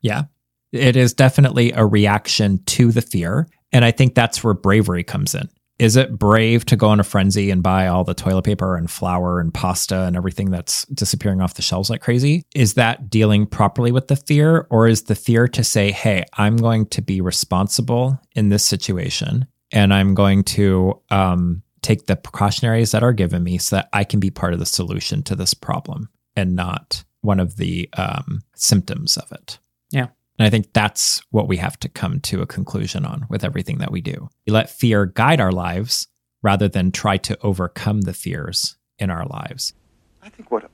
Yeah, 0.00 0.24
it 0.72 0.96
is 0.96 1.14
definitely 1.14 1.72
a 1.72 1.84
reaction 1.84 2.62
to 2.66 2.92
the 2.92 3.02
fear, 3.02 3.48
and 3.72 3.84
I 3.84 3.90
think 3.90 4.14
that's 4.14 4.42
where 4.42 4.54
bravery 4.54 5.04
comes 5.04 5.34
in. 5.34 5.48
Is 5.78 5.94
it 5.94 6.18
brave 6.18 6.64
to 6.66 6.76
go 6.76 6.92
in 6.92 6.98
a 6.98 7.04
frenzy 7.04 7.52
and 7.52 7.62
buy 7.62 7.86
all 7.86 8.02
the 8.02 8.14
toilet 8.14 8.42
paper 8.42 8.76
and 8.76 8.90
flour 8.90 9.38
and 9.38 9.54
pasta 9.54 10.02
and 10.02 10.16
everything 10.16 10.50
that's 10.50 10.84
disappearing 10.86 11.40
off 11.40 11.54
the 11.54 11.62
shelves 11.62 11.88
like 11.88 12.00
crazy? 12.00 12.44
Is 12.54 12.74
that 12.74 13.08
dealing 13.08 13.46
properly 13.46 13.92
with 13.92 14.08
the 14.08 14.16
fear, 14.16 14.66
or 14.70 14.88
is 14.88 15.04
the 15.04 15.14
fear 15.14 15.46
to 15.48 15.62
say, 15.62 15.92
"Hey, 15.92 16.24
I'm 16.34 16.56
going 16.56 16.86
to 16.86 17.02
be 17.02 17.20
responsible 17.20 18.18
in 18.34 18.48
this 18.48 18.64
situation, 18.64 19.46
and 19.70 19.94
I'm 19.94 20.14
going 20.14 20.42
to 20.44 21.00
um, 21.10 21.62
take 21.82 22.06
the 22.06 22.16
precautionaries 22.16 22.90
that 22.90 23.02
are 23.02 23.12
given 23.12 23.44
me 23.44 23.58
so 23.58 23.76
that 23.76 23.88
I 23.92 24.04
can 24.04 24.18
be 24.18 24.30
part 24.30 24.52
of 24.52 24.58
the 24.58 24.66
solution 24.66 25.22
to 25.24 25.36
this 25.36 25.54
problem 25.54 26.08
and 26.34 26.56
not 26.56 27.04
one 27.20 27.40
of 27.40 27.56
the 27.56 27.88
um, 27.96 28.40
symptoms 28.54 29.16
of 29.16 29.30
it. 29.32 29.58
Yeah. 29.90 30.08
And 30.38 30.46
I 30.46 30.50
think 30.50 30.72
that's 30.72 31.20
what 31.30 31.48
we 31.48 31.56
have 31.56 31.78
to 31.80 31.88
come 31.88 32.20
to 32.20 32.42
a 32.42 32.46
conclusion 32.46 33.04
on 33.04 33.26
with 33.28 33.44
everything 33.44 33.78
that 33.78 33.90
we 33.90 34.00
do. 34.00 34.28
We 34.46 34.52
let 34.52 34.70
fear 34.70 35.04
guide 35.04 35.40
our 35.40 35.50
lives 35.50 36.06
rather 36.42 36.68
than 36.68 36.92
try 36.92 37.16
to 37.16 37.36
overcome 37.42 38.02
the 38.02 38.14
fears 38.14 38.76
in 38.98 39.10
our 39.10 39.26
lives. 39.26 39.74
I 40.22 40.28
think 40.28 40.50
what 40.50 40.70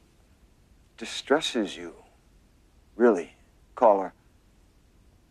distresses 0.99 1.77
you, 1.77 1.95
really, 2.97 3.32
caller, 3.74 4.12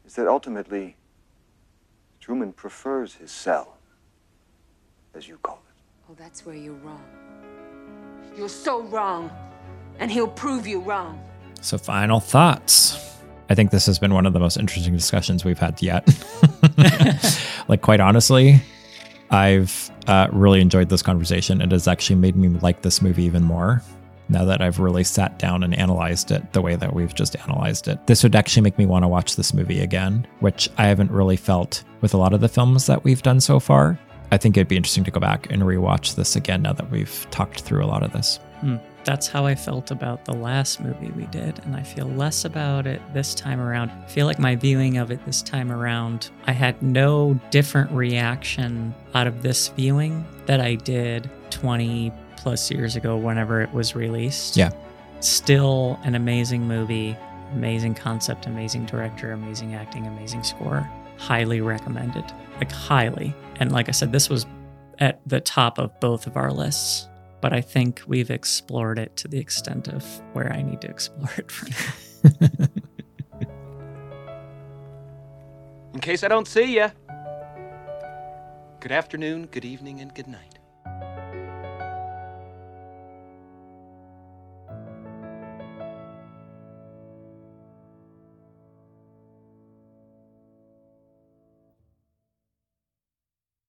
is 0.06 0.16
that 0.16 0.28
ultimately 0.28 0.96
Truman 2.20 2.54
prefers 2.54 3.16
his 3.16 3.32
cell, 3.32 3.78
as 5.14 5.28
you 5.28 5.38
call 5.44 5.62
it. 5.70 5.84
Oh, 6.10 6.16
that's 6.18 6.46
where 6.46 6.56
you're 6.56 6.74
wrong. 6.76 7.04
You're 8.36 8.50
so 8.50 8.82
wrong, 8.84 9.30
and 10.00 10.10
he'll 10.12 10.28
prove 10.28 10.66
you 10.66 10.80
wrong. 10.80 11.22
So, 11.62 11.78
final 11.78 12.20
thoughts. 12.20 13.14
I 13.50 13.56
think 13.56 13.72
this 13.72 13.86
has 13.86 14.00
been 14.00 14.14
one 14.14 14.26
of 14.26 14.34
the 14.34 14.40
most 14.40 14.58
interesting 14.58 14.94
discussions 14.94 15.44
we've 15.44 15.60
had 15.60 15.82
yet. 15.82 16.08
like, 17.68 17.82
quite 17.82 18.00
honestly, 18.00 18.62
I've 19.30 19.92
uh, 20.08 20.28
really 20.32 20.62
enjoyed 20.62 20.90
this 20.90 21.02
conversation. 21.02 21.62
It 21.62 21.72
has 21.72 21.88
actually 21.88 22.18
made 22.18 22.36
me 22.36 22.50
like 22.50 22.82
this 22.82 23.02
movie 23.02 23.24
even 23.24 23.44
more 23.44 23.82
now 24.30 24.46
that 24.46 24.62
I've 24.62 24.80
really 24.80 25.04
sat 25.04 25.38
down 25.38 25.64
and 25.64 25.76
analyzed 25.76 26.32
it 26.32 26.54
the 26.54 26.62
way 26.62 26.76
that 26.76 26.94
we've 26.94 27.14
just 27.14 27.36
analyzed 27.36 27.88
it. 27.88 28.06
This 28.08 28.24
would 28.24 28.36
actually 28.36 28.64
make 28.64 28.78
me 28.78 28.86
want 28.86 29.04
to 29.04 29.08
watch 29.08 29.36
this 29.36 29.54
movie 29.54 29.82
again, 29.82 30.26
which 30.40 30.70
I 30.78 30.88
haven't 30.88 31.12
really 31.12 31.36
felt 31.36 31.84
with 32.02 32.14
a 32.14 32.18
lot 32.18 32.34
of 32.34 32.42
the 32.42 32.48
films 32.48 32.86
that 32.88 33.04
we've 33.04 33.22
done 33.22 33.42
so 33.42 33.60
far. 33.60 34.00
I 34.32 34.38
think 34.38 34.58
it'd 34.58 34.68
be 34.68 34.78
interesting 34.78 35.04
to 35.04 35.12
go 35.12 35.20
back 35.20 35.52
and 35.52 35.62
rewatch 35.64 36.16
this 36.16 36.36
again 36.36 36.64
now 36.64 36.74
that 36.74 36.90
we've 36.90 37.28
talked 37.30 37.62
through 37.62 37.84
a 37.84 37.88
lot 37.88 38.02
of 38.02 38.14
this. 38.14 38.38
Hmm. 38.62 38.78
That's 39.06 39.28
how 39.28 39.46
I 39.46 39.56
felt 39.56 39.92
about 39.92 40.24
the 40.24 40.34
last 40.34 40.80
movie 40.80 41.12
we 41.12 41.26
did, 41.26 41.60
and 41.66 41.76
I 41.76 41.84
feel 41.84 42.08
less 42.08 42.46
about 42.46 42.88
it 42.88 43.02
this 43.14 43.36
time 43.36 43.60
around. 43.60 43.92
I 43.92 44.08
feel 44.08 44.26
like 44.26 44.40
my 44.40 44.56
viewing 44.56 44.98
of 44.98 45.12
it 45.12 45.24
this 45.26 45.42
time 45.42 45.72
around, 45.72 46.30
I 46.48 46.54
had 46.54 46.82
no 46.82 47.40
different 47.52 47.92
reaction 47.92 48.96
out 49.14 49.28
of 49.28 49.42
this 49.42 49.68
viewing 49.70 50.26
that 50.46 50.62
I 50.62 50.76
did 50.76 51.30
20 51.50 52.14
plus 52.38 52.72
years 52.72 52.96
ago 52.96 53.18
whenever 53.18 53.62
it 53.62 53.74
was 53.74 53.94
released. 53.96 54.56
Yeah. 54.56 54.72
Still 55.20 56.00
an 56.04 56.16
amazing 56.16 56.66
movie, 56.66 57.18
amazing 57.52 57.96
concept, 57.96 58.46
amazing 58.46 58.86
director, 58.86 59.34
amazing 59.34 59.76
acting, 59.76 60.08
amazing 60.08 60.44
score. 60.44 60.90
Highly 61.18 61.62
recommended. 61.62 62.26
Like, 62.58 62.72
highly. 62.72 63.36
And 63.60 63.72
like 63.72 63.90
I 63.90 63.92
said, 63.92 64.12
this 64.12 64.30
was 64.30 64.46
at 65.00 65.20
the 65.26 65.42
top 65.42 65.78
of 65.78 66.00
both 66.00 66.28
of 66.28 66.38
our 66.38 66.52
lists 66.52 67.08
but 67.44 67.52
I 67.52 67.60
think 67.60 68.02
we've 68.08 68.32
explored 68.32 68.98
it 68.98 69.18
to 69.18 69.28
the 69.28 69.38
extent 69.38 69.90
of 69.90 70.06
where 70.32 70.50
I 70.54 70.62
need 70.62 70.80
to 70.80 70.88
explore 70.88 71.30
it 71.38 71.52
for 71.52 71.68
now. 71.70 72.68
In 75.94 76.00
case 76.00 76.24
I 76.24 76.30
don't 76.30 76.48
see 76.48 76.76
you, 76.76 76.90
good 78.80 78.94
afternoon, 78.94 79.48
good 79.48 79.66
evening, 79.66 80.00
and 80.00 80.16
good 80.16 80.28
night. 80.28 80.53